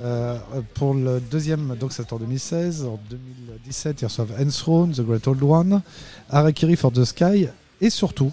Euh, 0.00 0.38
pour 0.74 0.94
le 0.94 1.18
deuxième, 1.20 1.74
donc 1.78 1.92
c'est 1.92 2.12
en 2.12 2.18
2016. 2.18 2.84
En 2.84 2.98
2017, 3.10 4.00
ils 4.00 4.04
reçoivent 4.04 4.32
Enthroned, 4.40 4.94
The 4.94 5.00
Great 5.00 5.26
Old 5.26 5.42
One, 5.42 5.82
Harakiri 6.30 6.76
for 6.76 6.92
the 6.92 7.04
Sky, 7.04 7.48
et 7.80 7.90
surtout, 7.90 8.30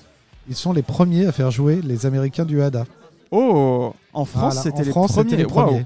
ils 0.47 0.55
sont 0.55 0.73
les 0.73 0.83
premiers 0.83 1.25
à 1.25 1.31
faire 1.31 1.49
jouer 1.49 1.81
les 1.83 2.05
Américains 2.05 2.45
du 2.45 2.61
Hada. 2.61 2.85
Oh, 3.31 3.93
en 4.13 4.25
France, 4.25 4.53
Voilà, 4.55 4.61
c'était 4.61 4.83
les 4.83 4.91
premiers. 4.91 5.07
c'était 5.23 5.35
les 5.37 5.45
premiers. 5.45 5.85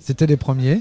C'était 0.00 0.26
les 0.26 0.36
premiers. 0.38 0.80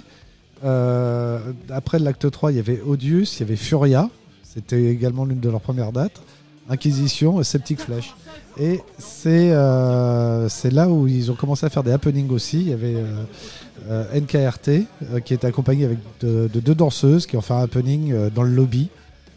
Euh, 0.63 1.39
après 1.69 1.99
l'acte 1.99 2.29
3, 2.29 2.51
il 2.51 2.57
y 2.57 2.59
avait 2.59 2.81
Odious, 2.81 3.23
il 3.23 3.39
y 3.39 3.43
avait 3.43 3.55
Furia. 3.55 4.09
C'était 4.43 4.83
également 4.85 5.25
l'une 5.25 5.39
de 5.39 5.49
leurs 5.49 5.61
premières 5.61 5.91
dates. 5.91 6.21
Inquisition, 6.69 7.41
et 7.41 7.43
Septic 7.43 7.79
Flesh. 7.79 8.15
Et 8.59 8.81
c'est 8.97 9.51
euh, 9.51 10.47
c'est 10.47 10.71
là 10.71 10.87
où 10.87 11.07
ils 11.07 11.31
ont 11.31 11.35
commencé 11.35 11.65
à 11.65 11.69
faire 11.69 11.83
des 11.83 11.91
happenings 11.91 12.29
aussi. 12.31 12.61
Il 12.61 12.69
y 12.69 12.73
avait 12.73 12.95
euh, 13.89 14.19
NKRT 14.19 15.21
qui 15.25 15.33
était 15.33 15.47
accompagné 15.47 15.85
avec 15.85 15.97
de, 16.21 16.49
de 16.53 16.59
deux 16.59 16.75
danseuses 16.75 17.25
qui 17.25 17.35
ont 17.35 17.41
fait 17.41 17.53
un 17.53 17.63
happening 17.63 18.29
dans 18.29 18.43
le 18.43 18.51
lobby. 18.51 18.89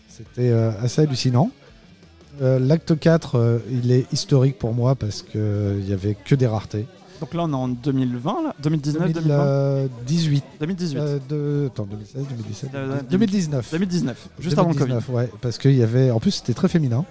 C'était 0.08 0.52
assez 0.52 1.02
hallucinant. 1.02 1.50
L'acte 2.40 2.98
4, 2.98 3.36
euh, 3.36 3.58
il 3.70 3.92
est 3.92 4.12
historique 4.12 4.58
pour 4.58 4.74
moi 4.74 4.94
parce 4.94 5.22
qu'il 5.22 5.84
n'y 5.86 5.92
avait 5.92 6.14
que 6.14 6.34
des 6.34 6.46
raretés. 6.46 6.86
Donc 7.20 7.34
là, 7.34 7.44
on 7.44 7.50
est 7.50 7.54
en 7.54 7.68
2020, 7.68 8.42
là 8.42 8.54
2019, 8.62 9.12
2020 9.12 9.88
2018. 10.06 10.44
2018. 10.60 10.98
Euh, 10.98 11.18
de... 11.28 11.66
Attends, 11.66 11.86
2016, 11.90 12.26
2017. 12.28 12.70
Euh, 12.74 13.00
2019. 13.10 13.70
2019, 13.72 14.28
juste 14.40 14.58
avant 14.58 14.68
le 14.68 14.74
Covid. 14.74 14.90
2019, 14.90 15.08
Ouais, 15.14 15.30
parce 15.40 15.58
qu'il 15.58 15.76
y 15.76 15.82
avait. 15.82 16.10
En 16.10 16.20
plus, 16.20 16.32
c'était 16.32 16.54
très 16.54 16.68
féminin. 16.68 17.04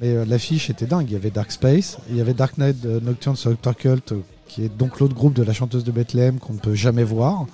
Mais 0.00 0.08
euh, 0.08 0.24
l'affiche 0.24 0.68
était 0.70 0.86
dingue. 0.86 1.06
Il 1.08 1.14
y 1.14 1.16
avait 1.16 1.30
Dark 1.30 1.50
Space, 1.50 1.98
il 2.10 2.16
y 2.16 2.20
avait 2.20 2.34
Dark 2.34 2.58
Knight 2.58 2.76
euh, 2.84 3.00
Nocturne 3.00 3.36
sur 3.36 3.56
Cult, 3.78 4.12
euh, 4.12 4.20
qui 4.46 4.64
est 4.64 4.68
donc 4.68 5.00
l'autre 5.00 5.14
groupe 5.14 5.32
de 5.34 5.42
la 5.42 5.52
chanteuse 5.52 5.84
de 5.84 5.90
Bethléem 5.90 6.38
qu'on 6.38 6.52
ne 6.52 6.58
peut 6.58 6.74
jamais 6.74 7.04
voir. 7.04 7.46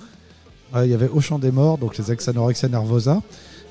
Euh, 0.75 0.85
il 0.85 0.91
y 0.91 0.93
avait 0.93 1.07
Au 1.07 1.21
Chant 1.21 1.39
des 1.39 1.51
Morts, 1.51 1.77
donc 1.77 1.97
les 1.97 2.11
ex-anorexia 2.11 2.67
nervosa. 2.67 3.21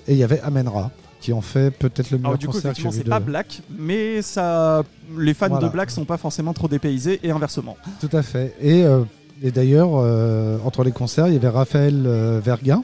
Et 0.09 0.13
il 0.13 0.19
y 0.19 0.25
avait 0.25 0.41
Amenra, 0.41 0.91
qui 1.23 1.33
ont 1.33 1.41
fait 1.41 1.71
peut-être 1.71 2.11
le 2.11 2.19
meilleur 2.19 2.31
Alors 2.33 2.39
du 2.39 2.47
coup, 2.47 2.53
concert 2.53 2.75
j'ai 2.75 2.81
effectivement, 2.83 2.93
c'est 2.93 3.05
de- 3.05 3.09
pas 3.11 3.21
Black, 3.21 3.63
mais 3.79 4.21
ça, 4.23 4.83
les 5.19 5.33
fans 5.35 5.49
Voilà. 5.49 5.67
de 5.69 5.73
Black 5.73 5.91
sont 5.91 6.05
pas 6.05 6.19
forcément 6.19 6.53
trop 6.53 6.69
dépaysés 6.69 7.21
et 7.23 7.31
inversement. 7.31 7.77
Tout 8.01 8.15
à 8.15 8.23
fait. 8.23 8.55
Et, 8.61 8.85
euh, 8.85 9.05
et 9.43 9.51
d'ailleurs, 9.53 9.91
euh, 9.95 10.59
entre 10.65 10.83
les 10.85 10.93
concerts, 10.93 11.29
il 11.29 11.35
y 11.35 11.37
avait 11.37 11.49
Raphaël 11.49 12.03
euh, 12.07 12.41
Verguin 12.45 12.83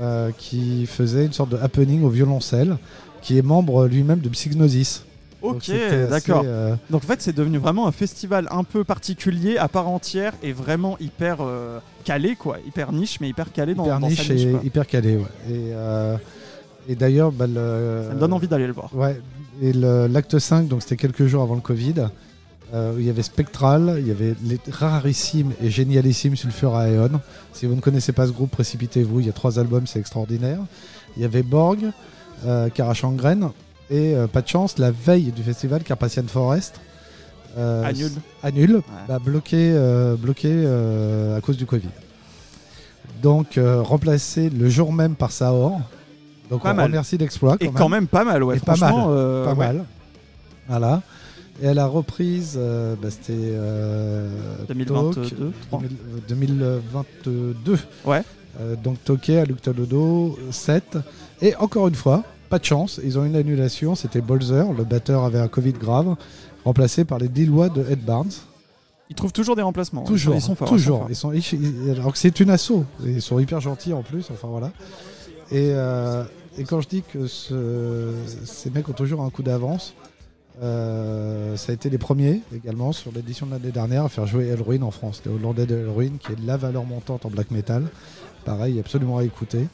euh, 0.00 0.30
qui 0.36 0.86
faisait 0.86 1.24
une 1.26 1.32
sorte 1.32 1.50
de 1.50 1.56
happening 1.56 2.02
au 2.04 2.10
violoncelle, 2.10 2.76
qui 3.22 3.38
est 3.38 3.42
membre 3.42 3.86
lui-même 3.86 4.20
de 4.20 4.28
Psygnosis. 4.28 5.02
Ok, 5.42 5.70
d'accord. 6.10 6.42
euh, 6.44 6.74
Donc 6.90 7.04
en 7.04 7.06
fait, 7.06 7.22
c'est 7.22 7.34
devenu 7.34 7.58
vraiment 7.58 7.86
un 7.86 7.92
festival 7.92 8.48
un 8.50 8.64
peu 8.64 8.84
particulier, 8.84 9.58
à 9.58 9.68
part 9.68 9.88
entière, 9.88 10.32
et 10.42 10.52
vraiment 10.52 10.96
hyper 10.98 11.38
euh, 11.40 11.78
calé, 12.04 12.36
quoi, 12.36 12.56
hyper 12.66 12.92
niche, 12.92 13.18
mais 13.20 13.28
hyper 13.28 13.52
calé 13.52 13.74
dans, 13.74 13.84
hyper 13.84 14.00
dans 14.00 14.08
niche 14.08 14.26
sa 14.26 14.34
niche. 14.34 14.44
et 14.62 14.66
hyper 14.66 14.86
calé. 14.86 15.16
ouais. 15.16 15.22
Et, 15.48 15.70
euh, 15.72 16.16
et 16.88 16.94
d'ailleurs, 16.94 17.32
bah, 17.32 17.46
le- 17.46 18.04
Ça 18.08 18.14
me 18.14 18.20
donne 18.20 18.32
envie 18.32 18.48
d'aller 18.48 18.66
le 18.66 18.72
voir. 18.72 18.90
Ouais. 18.94 19.20
Et 19.62 19.72
l'acte 19.72 20.38
5, 20.38 20.68
donc 20.68 20.82
c'était 20.82 20.96
quelques 20.96 21.26
jours 21.26 21.42
avant 21.42 21.54
le 21.54 21.60
Covid. 21.60 21.94
euh, 22.74 22.94
il 22.98 23.04
y 23.06 23.10
avait 23.10 23.22
Spectral, 23.22 23.96
il 24.00 24.08
y 24.08 24.10
avait 24.10 24.34
les 24.44 24.58
rarissimes 24.70 25.52
et 25.62 25.70
génialissimes 25.70 26.34
Sulfur 26.36 26.76
Aeon. 26.76 27.20
Si 27.52 27.64
vous 27.64 27.74
ne 27.76 27.80
connaissez 27.80 28.12
pas 28.12 28.26
ce 28.26 28.32
groupe, 28.32 28.50
précipitez-vous. 28.50 29.20
Il 29.20 29.26
y 29.26 29.30
a 29.30 29.32
trois 29.32 29.58
albums, 29.60 29.86
c'est 29.86 30.00
extraordinaire. 30.00 30.58
Il 31.16 31.22
y 31.22 31.24
avait 31.24 31.42
Borg, 31.44 31.78
euh, 32.44 32.68
Karachangren 32.68 33.50
et 33.88 34.14
euh, 34.16 34.26
pas 34.26 34.42
de 34.42 34.48
chance, 34.48 34.78
la 34.78 34.90
veille 34.90 35.30
du 35.30 35.42
festival 35.44 35.84
Carpathian 35.84 36.24
Forest. 36.26 36.80
euh, 37.56 37.84
Annule. 37.84 38.06
s- 38.06 38.18
Annule, 38.42 38.82
bah, 39.08 39.18
bloqué, 39.20 39.70
euh, 39.72 40.16
bloqué 40.16 40.48
euh, 40.50 41.38
à 41.38 41.40
cause 41.40 41.56
du 41.56 41.64
Covid. 41.66 41.88
Donc 43.22 43.56
euh, 43.58 43.80
remplacé 43.82 44.50
le 44.50 44.68
jour 44.68 44.92
même 44.92 45.14
par 45.14 45.30
Saor. 45.32 45.80
Donc 46.50 46.62
Pas 46.62 46.72
on 46.72 46.74
mal. 46.74 46.86
remercie 46.86 47.18
l'exploit. 47.18 47.56
Et 47.60 47.68
quand 47.68 47.88
même 47.88 48.06
pas 48.06 48.24
mal, 48.24 48.42
ouais. 48.44 48.56
Et 48.56 48.60
pas 48.60 48.76
mal, 48.76 48.94
euh, 49.08 49.44
pas 49.44 49.50
ouais. 49.52 49.56
mal. 49.56 49.84
Voilà. 50.68 51.02
Et 51.62 51.68
à 51.68 51.74
la 51.74 51.86
reprise, 51.86 52.54
euh, 52.56 52.94
bah, 53.00 53.08
c'était 53.10 53.32
euh, 53.34 54.28
2022, 54.68 55.22
Talk, 55.22 55.34
3. 55.70 55.80
2000- 55.80 55.84
euh, 55.84 55.88
2022. 56.28 57.78
Ouais. 58.04 58.22
Donc 58.82 59.02
Toké, 59.04 59.38
Aluctalodo, 59.38 60.38
7. 60.50 60.98
Et 61.42 61.54
encore 61.56 61.88
une 61.88 61.94
fois, 61.94 62.22
pas 62.48 62.58
de 62.58 62.64
chance, 62.64 63.00
ils 63.04 63.18
ont 63.18 63.24
une 63.24 63.36
annulation. 63.36 63.94
C'était 63.94 64.20
Bolzer, 64.22 64.72
le 64.72 64.84
batteur 64.84 65.24
avait 65.24 65.38
un 65.40 65.48
Covid 65.48 65.72
grave, 65.72 66.14
remplacé 66.64 67.04
par 67.04 67.18
les 67.18 67.28
Lillois 67.28 67.68
de 67.68 67.84
Ed 67.90 68.00
Barnes. 68.04 68.30
Ils 69.10 69.14
trouvent 69.16 69.32
toujours 69.32 69.56
des 69.56 69.62
remplacements. 69.62 70.02
hein. 70.02 70.06
Toujours, 70.08 70.34
Ils 70.34 70.40
sont 70.40 70.54
forts. 70.54 70.68
toujours. 70.68 71.06
Ils 71.08 71.14
sont. 71.14 71.32
Ils 71.32 71.90
alors 71.90 72.12
que 72.12 72.18
c'est 72.18 72.40
une 72.40 72.50
asso, 72.50 72.84
ils 73.04 73.20
sont 73.22 73.38
hyper 73.38 73.60
gentils 73.60 73.92
en 73.92 74.02
plus. 74.02 74.26
Enfin 74.32 74.48
voilà. 74.48 74.72
Et, 75.50 75.70
euh, 75.72 76.24
et 76.58 76.64
quand 76.64 76.80
je 76.80 76.88
dis 76.88 77.02
que 77.02 77.26
ce- 77.26 78.14
ces 78.44 78.70
mecs 78.70 78.88
ont 78.88 78.92
toujours 78.94 79.22
un 79.22 79.30
coup 79.30 79.42
d'avance, 79.42 79.94
euh, 80.62 81.56
ça 81.56 81.72
a 81.72 81.74
été 81.74 81.90
les 81.90 81.98
premiers 81.98 82.40
également 82.54 82.92
sur 82.92 83.12
l'édition 83.12 83.46
de 83.46 83.52
l'année 83.52 83.70
dernière 83.72 84.04
à 84.04 84.08
faire 84.08 84.26
jouer 84.26 84.46
Elruin 84.46 84.82
en 84.82 84.90
France. 84.90 85.22
Les 85.24 85.30
Hollandais 85.32 85.66
de 85.66 85.76
Elruin, 85.76 86.12
qui 86.18 86.32
est 86.32 86.40
la 86.46 86.56
valeur 86.56 86.84
montante 86.84 87.26
en 87.26 87.30
black 87.30 87.50
metal. 87.50 87.84
Pareil, 88.44 88.78
absolument 88.80 89.18
à 89.18 89.24
écouter. 89.24 89.66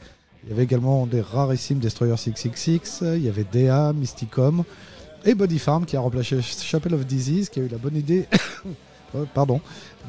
Il 0.44 0.50
y 0.50 0.52
avait 0.52 0.64
également 0.64 1.06
des 1.06 1.20
rarissimes 1.20 1.78
Destroyer 1.78 2.16
666, 2.16 3.04
il 3.14 3.22
y 3.22 3.28
avait 3.28 3.44
DA, 3.50 3.92
Mysticom 3.92 4.64
et 5.24 5.34
Body 5.36 5.60
Farm 5.60 5.84
qui 5.86 5.96
a 5.96 6.00
remplacé 6.00 6.42
Chapel 6.42 6.94
of 6.94 7.06
Disease 7.06 7.48
qui 7.48 7.60
a 7.60 7.62
eu 7.62 7.68
la 7.68 7.78
bonne 7.78 7.94
idée 7.96 8.26
pardon, 9.34 9.60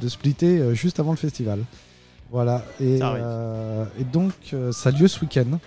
de 0.01 0.07
splitter 0.07 0.57
euh, 0.57 0.73
juste 0.73 0.99
avant 0.99 1.11
le 1.11 1.17
festival. 1.17 1.59
Voilà. 2.33 2.65
Et, 2.81 2.97
Ça 2.97 3.13
euh, 3.13 3.85
et 3.99 4.03
donc, 4.03 4.33
euh, 4.53 4.71
ça 4.73 4.89
a 4.89 4.91
lieu 4.91 5.07
ce 5.07 5.21
week-end, 5.21 5.59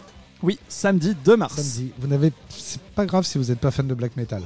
Oui, 0.42 0.58
samedi 0.68 1.14
2 1.24 1.36
mars. 1.36 1.54
samedi. 1.54 1.92
Vous 1.98 2.08
n'avez, 2.08 2.32
c'est 2.50 2.80
pas 2.82 3.06
grave 3.06 3.24
si 3.24 3.38
vous 3.38 3.44
n'êtes 3.44 3.60
pas 3.60 3.70
fan 3.70 3.86
de 3.86 3.94
black 3.94 4.16
metal. 4.16 4.42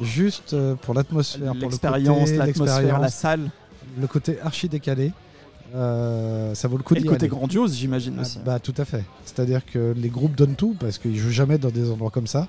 Juste 0.00 0.54
euh, 0.54 0.74
pour 0.74 0.94
l'atmosphère, 0.94 1.48
pour 1.52 1.54
le 1.56 1.60
L'expérience, 1.60 2.30
côté, 2.30 2.36
l'atmosphère, 2.38 2.98
la 2.98 3.08
salle, 3.10 3.50
le 4.00 4.06
côté 4.06 4.40
archi 4.40 4.68
décalé, 4.70 5.12
euh, 5.74 6.54
ça 6.54 6.66
vaut 6.66 6.78
le 6.78 6.82
coup 6.82 6.94
et 6.94 6.98
le 6.98 7.02
d'y 7.02 7.08
côté 7.08 7.26
aller. 7.26 7.28
grandiose, 7.28 7.76
j'imagine 7.76 8.14
Ah, 8.18 8.22
aussi. 8.22 8.38
bah 8.44 8.58
tout 8.58 8.74
à 8.78 8.86
fait. 8.86 9.04
C'est-à-dire 9.26 9.64
que 9.66 9.92
les 9.96 10.08
groupes 10.08 10.34
donnent 10.34 10.56
tout 10.56 10.74
parce 10.80 10.96
qu'ils 10.96 11.18
jouent 11.18 11.28
jamais 11.30 11.58
dans 11.58 11.68
des 11.70 11.90
endroits 11.90 12.10
comme 12.10 12.26
ça. 12.26 12.48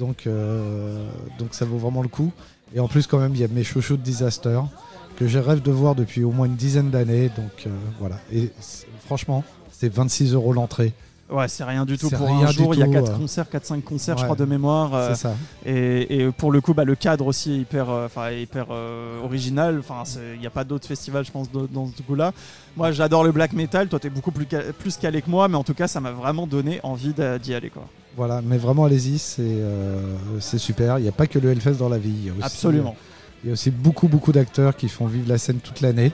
Donc, 0.00 0.26
euh, 0.26 1.06
donc 1.38 1.54
ça 1.54 1.64
vaut 1.64 1.78
vraiment 1.78 2.02
le 2.02 2.08
coup. 2.08 2.32
Et 2.74 2.80
en 2.80 2.88
plus 2.88 3.06
quand 3.06 3.18
même 3.18 3.34
il 3.36 3.40
y 3.40 3.44
a 3.44 3.48
mes 3.48 3.62
chouchous 3.62 3.96
de 3.96 4.02
Disaster 4.02 4.58
que 5.16 5.26
je 5.28 5.38
rêve 5.38 5.62
de 5.62 5.70
voir 5.70 5.94
depuis 5.94 6.24
au 6.24 6.30
moins 6.30 6.46
une 6.46 6.56
dizaine 6.56 6.90
d'années. 6.90 7.28
Donc 7.28 7.66
euh, 7.66 7.70
voilà. 8.00 8.16
Et 8.32 8.50
franchement, 9.04 9.44
c'est 9.70 9.92
26 9.92 10.34
euros 10.34 10.52
l'entrée. 10.52 10.92
Ouais, 11.30 11.48
c'est 11.48 11.64
rien 11.64 11.86
du 11.86 11.96
tout 11.96 12.10
pour 12.10 12.28
un 12.28 12.50
jour. 12.50 12.74
Il 12.74 12.80
y 12.80 12.82
a 12.82 12.86
tout, 12.86 12.92
4 12.92 13.10
euh. 13.10 13.16
concerts, 13.16 13.46
4-5 13.50 13.80
concerts, 13.80 14.18
je 14.18 14.24
crois, 14.24 14.36
de 14.36 14.44
mémoire. 14.44 14.94
euh, 14.94 15.08
c'est 15.14 15.22
ça. 15.22 15.34
et, 15.64 16.24
et 16.24 16.30
pour 16.30 16.52
le 16.52 16.60
coup, 16.60 16.74
bah, 16.74 16.84
le 16.84 16.94
cadre 16.94 17.26
aussi 17.26 17.52
est 17.52 17.56
hyper, 17.56 17.88
enfin, 17.88 18.30
hyper 18.30 18.66
euh, 18.70 19.22
original. 19.24 19.78
Enfin, 19.78 20.02
il 20.34 20.40
n'y 20.40 20.46
a 20.46 20.50
pas 20.50 20.64
d'autres 20.64 20.86
festivals, 20.86 21.24
je 21.24 21.30
pense, 21.30 21.50
dans 21.50 21.86
ce 21.86 22.02
goût-là. 22.02 22.32
Moi, 22.76 22.92
j'adore 22.92 23.24
le 23.24 23.32
black 23.32 23.54
metal. 23.54 23.88
Toi, 23.88 23.98
tu 23.98 24.08
es 24.08 24.10
beaucoup 24.10 24.30
plus, 24.30 24.46
plus 24.78 24.96
calé 24.98 25.22
que 25.22 25.30
moi, 25.30 25.48
mais 25.48 25.56
en 25.56 25.64
tout 25.64 25.74
cas, 25.74 25.88
ça 25.88 26.00
m'a 26.00 26.12
vraiment 26.12 26.46
donné 26.46 26.80
envie 26.82 27.14
d'y 27.42 27.54
aller. 27.54 27.70
Quoi. 27.70 27.84
Voilà, 28.16 28.42
mais 28.42 28.58
vraiment 28.58 28.84
allez-y, 28.84 29.18
c'est 29.18 29.40
euh, 29.40 30.00
super. 30.38 30.98
Il 30.98 31.02
n'y 31.02 31.08
a 31.08 31.12
pas 31.12 31.26
que 31.26 31.38
le 31.38 31.50
Hellfest 31.50 31.78
dans 31.78 31.88
la 31.88 31.98
vie. 31.98 32.30
Aussi, 32.30 32.42
Absolument. 32.42 32.94
Il 33.42 33.48
y 33.48 33.50
a 33.50 33.52
aussi 33.54 33.70
beaucoup, 33.70 34.08
beaucoup 34.08 34.32
d'acteurs 34.32 34.76
qui 34.76 34.88
font 34.88 35.06
vivre 35.06 35.28
la 35.28 35.38
scène 35.38 35.58
toute 35.58 35.80
l'année, 35.80 36.12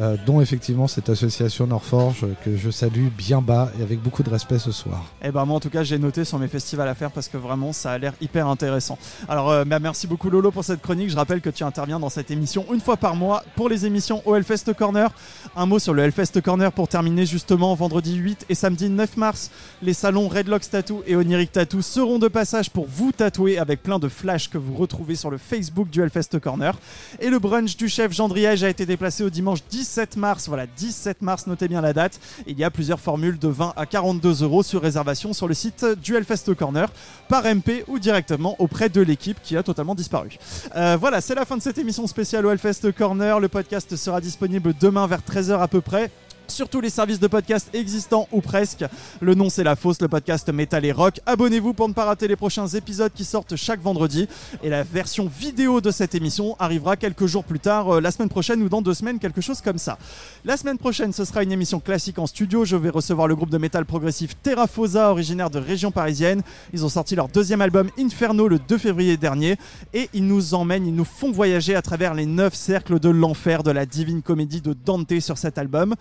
euh, 0.00 0.16
dont 0.24 0.40
effectivement 0.40 0.86
cette 0.86 1.10
association 1.10 1.66
Norforge 1.66 2.24
euh, 2.24 2.34
que 2.44 2.56
je 2.56 2.70
salue 2.70 3.08
bien 3.08 3.42
bas 3.42 3.70
et 3.78 3.82
avec 3.82 4.00
beaucoup 4.00 4.22
de 4.22 4.30
respect 4.30 4.58
ce 4.58 4.72
soir. 4.72 5.04
Et 5.22 5.30
ben 5.30 5.44
moi 5.44 5.56
en 5.56 5.60
tout 5.60 5.68
cas 5.68 5.82
j'ai 5.82 5.98
noté 5.98 6.24
sur 6.24 6.38
mes 6.38 6.48
festivals 6.48 6.88
à 6.88 6.94
faire 6.94 7.10
parce 7.10 7.28
que 7.28 7.36
vraiment 7.36 7.72
ça 7.72 7.92
a 7.92 7.98
l'air 7.98 8.14
hyper 8.22 8.48
intéressant. 8.48 8.98
Alors 9.28 9.50
euh, 9.50 9.64
bah, 9.64 9.80
merci 9.80 10.06
beaucoup 10.06 10.30
Lolo 10.30 10.50
pour 10.50 10.64
cette 10.64 10.80
chronique. 10.80 11.10
Je 11.10 11.16
rappelle 11.16 11.42
que 11.42 11.50
tu 11.50 11.62
interviens 11.62 12.00
dans 12.00 12.08
cette 12.08 12.30
émission 12.30 12.64
une 12.72 12.80
fois 12.80 12.96
par 12.96 13.16
mois 13.16 13.44
pour 13.54 13.68
les 13.68 13.84
émissions 13.84 14.22
au 14.24 14.34
Hellfest 14.34 14.72
Corner. 14.76 15.10
Un 15.56 15.66
mot 15.66 15.78
sur 15.78 15.92
le 15.92 16.02
Hellfest 16.02 16.40
Corner 16.42 16.72
pour 16.72 16.88
terminer 16.88 17.26
justement 17.26 17.74
vendredi 17.74 18.14
8 18.14 18.46
et 18.48 18.54
samedi 18.54 18.88
9 18.88 19.18
mars. 19.18 19.50
Les 19.82 19.92
salons 19.94 20.28
Redlocks 20.28 20.70
Tattoo 20.70 21.02
et 21.06 21.16
Oniric 21.16 21.52
Tattoo 21.52 21.82
seront 21.82 22.18
de 22.18 22.28
passage 22.28 22.70
pour 22.70 22.86
vous 22.86 23.12
tatouer 23.12 23.58
avec 23.58 23.82
plein 23.82 23.98
de 23.98 24.08
flashs 24.08 24.48
que 24.48 24.58
vous 24.58 24.74
retrouvez 24.74 25.16
sur 25.16 25.30
le 25.30 25.36
Facebook 25.36 25.90
du 25.90 26.00
Hellfest 26.00 26.38
Corner. 26.40 26.78
Et 27.20 27.28
le 27.28 27.38
brunch 27.38 27.76
du 27.76 27.88
chef 27.88 28.12
Jean 28.12 28.28
Driège 28.28 28.64
a 28.64 28.70
été 28.70 28.86
déplacé 28.86 29.22
au 29.22 29.30
dimanche 29.30 29.60
17 29.82 30.16
mars. 30.16 30.46
Voilà, 30.46 30.66
17 30.68 31.22
mars, 31.22 31.48
notez 31.48 31.66
bien 31.66 31.80
la 31.80 31.92
date. 31.92 32.20
Il 32.46 32.56
y 32.56 32.62
a 32.62 32.70
plusieurs 32.70 33.00
formules 33.00 33.36
de 33.36 33.48
20 33.48 33.72
à 33.74 33.84
42 33.84 34.44
euros 34.44 34.62
sur 34.62 34.80
réservation 34.80 35.32
sur 35.32 35.48
le 35.48 35.54
site 35.54 35.84
du 36.00 36.14
Hellfest 36.14 36.54
Corner 36.56 36.88
par 37.28 37.42
MP 37.44 37.82
ou 37.88 37.98
directement 37.98 38.54
auprès 38.60 38.90
de 38.90 39.00
l'équipe 39.00 39.42
qui 39.42 39.56
a 39.56 39.64
totalement 39.64 39.96
disparu. 39.96 40.38
Euh, 40.76 40.96
voilà, 41.00 41.20
c'est 41.20 41.34
la 41.34 41.44
fin 41.44 41.56
de 41.56 41.62
cette 41.62 41.78
émission 41.78 42.06
spéciale 42.06 42.46
au 42.46 42.52
Hellfest 42.52 42.92
Corner. 42.96 43.40
Le 43.40 43.48
podcast 43.48 43.96
sera 43.96 44.20
disponible 44.20 44.72
demain 44.80 45.08
vers 45.08 45.20
13h 45.20 45.60
à 45.60 45.66
peu 45.66 45.80
près. 45.80 46.12
Sur 46.52 46.68
tous 46.68 46.82
les 46.82 46.90
services 46.90 47.18
de 47.18 47.28
podcast 47.28 47.70
existants 47.72 48.28
ou 48.30 48.42
presque. 48.42 48.84
Le 49.22 49.34
nom 49.34 49.48
c'est 49.48 49.64
La 49.64 49.74
Fosse, 49.74 50.02
le 50.02 50.08
podcast 50.08 50.50
Metal 50.50 50.84
et 50.84 50.92
Rock. 50.92 51.18
Abonnez-vous 51.24 51.72
pour 51.72 51.88
ne 51.88 51.94
pas 51.94 52.04
rater 52.04 52.28
les 52.28 52.36
prochains 52.36 52.66
épisodes 52.66 53.10
qui 53.14 53.24
sortent 53.24 53.56
chaque 53.56 53.80
vendredi. 53.80 54.28
Et 54.62 54.68
la 54.68 54.82
version 54.82 55.30
vidéo 55.34 55.80
de 55.80 55.90
cette 55.90 56.14
émission 56.14 56.54
arrivera 56.58 56.98
quelques 56.98 57.24
jours 57.24 57.44
plus 57.44 57.58
tard, 57.58 57.94
euh, 57.94 58.00
la 58.02 58.10
semaine 58.10 58.28
prochaine 58.28 58.60
ou 58.62 58.68
dans 58.68 58.82
deux 58.82 58.92
semaines, 58.92 59.18
quelque 59.18 59.40
chose 59.40 59.62
comme 59.62 59.78
ça. 59.78 59.96
La 60.44 60.58
semaine 60.58 60.76
prochaine, 60.76 61.14
ce 61.14 61.24
sera 61.24 61.42
une 61.42 61.52
émission 61.52 61.80
classique 61.80 62.18
en 62.18 62.26
studio. 62.26 62.66
Je 62.66 62.76
vais 62.76 62.90
recevoir 62.90 63.28
le 63.28 63.34
groupe 63.34 63.50
de 63.50 63.56
métal 63.56 63.86
progressif 63.86 64.36
Terrafosa, 64.42 65.10
originaire 65.10 65.48
de 65.48 65.58
région 65.58 65.90
parisienne. 65.90 66.42
Ils 66.74 66.84
ont 66.84 66.90
sorti 66.90 67.16
leur 67.16 67.28
deuxième 67.28 67.62
album 67.62 67.88
Inferno 67.98 68.46
le 68.46 68.58
2 68.58 68.76
février 68.76 69.16
dernier. 69.16 69.56
Et 69.94 70.10
ils 70.12 70.26
nous 70.26 70.52
emmènent, 70.52 70.86
ils 70.86 70.94
nous 70.94 71.06
font 71.06 71.32
voyager 71.32 71.74
à 71.74 71.80
travers 71.80 72.12
les 72.12 72.26
neuf 72.26 72.52
cercles 72.52 73.00
de 73.00 73.08
l'enfer 73.08 73.62
de 73.62 73.70
la 73.70 73.86
divine 73.86 74.20
comédie 74.20 74.60
de 74.60 74.74
Dante 74.74 75.18
sur 75.18 75.38
cet 75.38 75.56
album. 75.56 75.94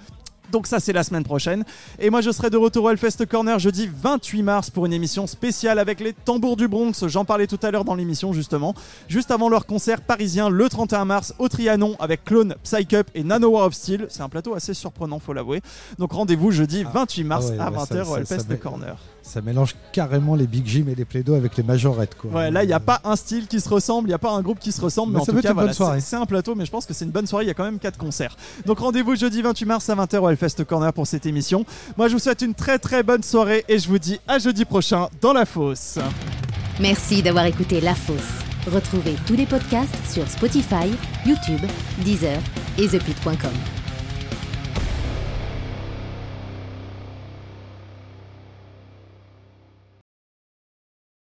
Donc 0.51 0.67
ça 0.67 0.79
c'est 0.79 0.93
la 0.93 1.03
semaine 1.03 1.23
prochaine. 1.23 1.63
Et 1.99 2.09
moi 2.09 2.21
je 2.21 2.31
serai 2.31 2.49
de 2.49 2.57
retour 2.57 2.85
au 2.85 2.89
Hellfest 2.89 3.25
Corner 3.29 3.57
jeudi 3.59 3.89
28 4.01 4.43
mars 4.43 4.69
pour 4.69 4.85
une 4.85 4.93
émission 4.93 5.27
spéciale 5.27 5.79
avec 5.79 5.99
les 5.99 6.13
tambours 6.13 6.57
du 6.57 6.67
Bronx. 6.67 7.07
J'en 7.07 7.25
parlais 7.25 7.47
tout 7.47 7.59
à 7.63 7.71
l'heure 7.71 7.85
dans 7.85 7.95
l'émission 7.95 8.33
justement. 8.33 8.73
Juste 9.07 9.31
avant 9.31 9.49
leur 9.49 9.65
concert 9.65 10.01
parisien 10.01 10.49
le 10.49 10.67
31 10.69 11.05
mars 11.05 11.33
au 11.39 11.47
Trianon 11.47 11.95
avec 11.99 12.23
Clone, 12.25 12.55
Psycup 12.63 13.07
et 13.15 13.23
Nano 13.23 13.49
War 13.49 13.65
of 13.67 13.73
Steel. 13.73 14.07
C'est 14.09 14.21
un 14.21 14.29
plateau 14.29 14.53
assez 14.55 14.73
surprenant 14.73 15.19
faut 15.19 15.33
l'avouer. 15.33 15.61
Donc 15.99 16.11
rendez-vous 16.13 16.51
jeudi 16.51 16.83
28 16.83 17.23
mars 17.23 17.45
Ah 17.47 17.51
ouais, 17.51 17.59
à 17.59 17.71
ouais, 17.71 17.77
20h 17.77 17.87
ça- 18.05 18.11
au 18.11 18.17
Hellfest 18.17 18.59
Corner. 18.61 18.95
Ça 19.23 19.41
mélange 19.41 19.75
carrément 19.93 20.35
les 20.35 20.47
Big 20.47 20.65
Jim 20.65 20.85
et 20.89 20.95
les 20.95 21.05
Plaidos 21.05 21.35
avec 21.35 21.55
les 21.55 21.63
majorettes. 21.63 22.15
Quoi. 22.15 22.31
Ouais, 22.31 22.51
là 22.51 22.63
il 22.63 22.67
n'y 22.67 22.73
a 22.73 22.79
pas 22.79 22.99
un 23.03 23.15
style 23.15 23.47
qui 23.47 23.59
se 23.61 23.69
ressemble, 23.69 24.07
il 24.07 24.11
n'y 24.11 24.15
a 24.15 24.19
pas 24.19 24.31
un 24.31 24.41
groupe 24.41 24.59
qui 24.59 24.71
se 24.71 24.81
ressemble, 24.81 25.13
mais, 25.13 25.17
Mais 25.17 25.21
en 25.21 25.25
ça 25.25 25.31
tout 25.31 25.33
peut 25.33 25.39
être 25.39 25.43
cas 25.43 25.49
une 25.49 25.55
bonne 25.55 25.63
voilà, 25.65 25.73
soirée. 25.73 26.01
c'est 26.01 26.07
c'est 26.11 26.15
un 26.15 26.25
plateau, 26.25 26.55
mais 26.55 26.65
je 26.65 26.71
pense 26.71 26.85
que 26.85 26.93
c'est 26.93 27.05
une 27.05 27.11
bonne 27.11 27.27
soirée. 27.27 27.45
Il 27.45 27.47
y 27.47 27.51
a 27.51 27.53
quand 27.53 27.63
même 27.63 27.79
4 27.79 27.97
concerts. 27.97 28.35
Donc 28.65 28.79
rendez-vous 28.79 29.15
jeudi 29.15 29.41
28 29.41 29.65
mars 29.65 29.89
à 29.89 29.95
20h 29.95 30.17
au 30.17 30.29
Hellfest 30.29 30.63
Corner 30.65 30.91
pour 30.91 31.07
cette 31.07 31.25
émission. 31.25 31.65
Moi 31.97 32.07
je 32.07 32.13
vous 32.13 32.19
souhaite 32.19 32.41
une 32.41 32.53
très 32.55 32.79
très 32.79 33.03
bonne 33.03 33.23
soirée 33.23 33.63
et 33.69 33.79
je 33.79 33.87
vous 33.87 33.99
dis 33.99 34.19
à 34.27 34.39
jeudi 34.39 34.65
prochain 34.65 35.07
dans 35.21 35.33
la 35.33 35.45
fosse. 35.45 35.99
Merci 36.79 37.21
d'avoir 37.21 37.45
écouté 37.45 37.79
La 37.81 37.93
Fosse. 37.95 38.17
Retrouvez 38.71 39.15
tous 39.27 39.35
les 39.35 39.45
podcasts 39.45 39.95
sur 40.11 40.27
Spotify, 40.27 40.89
YouTube, 41.25 41.61
Deezer 42.03 42.39
et 42.77 42.87
ThePit.com. 42.87 43.80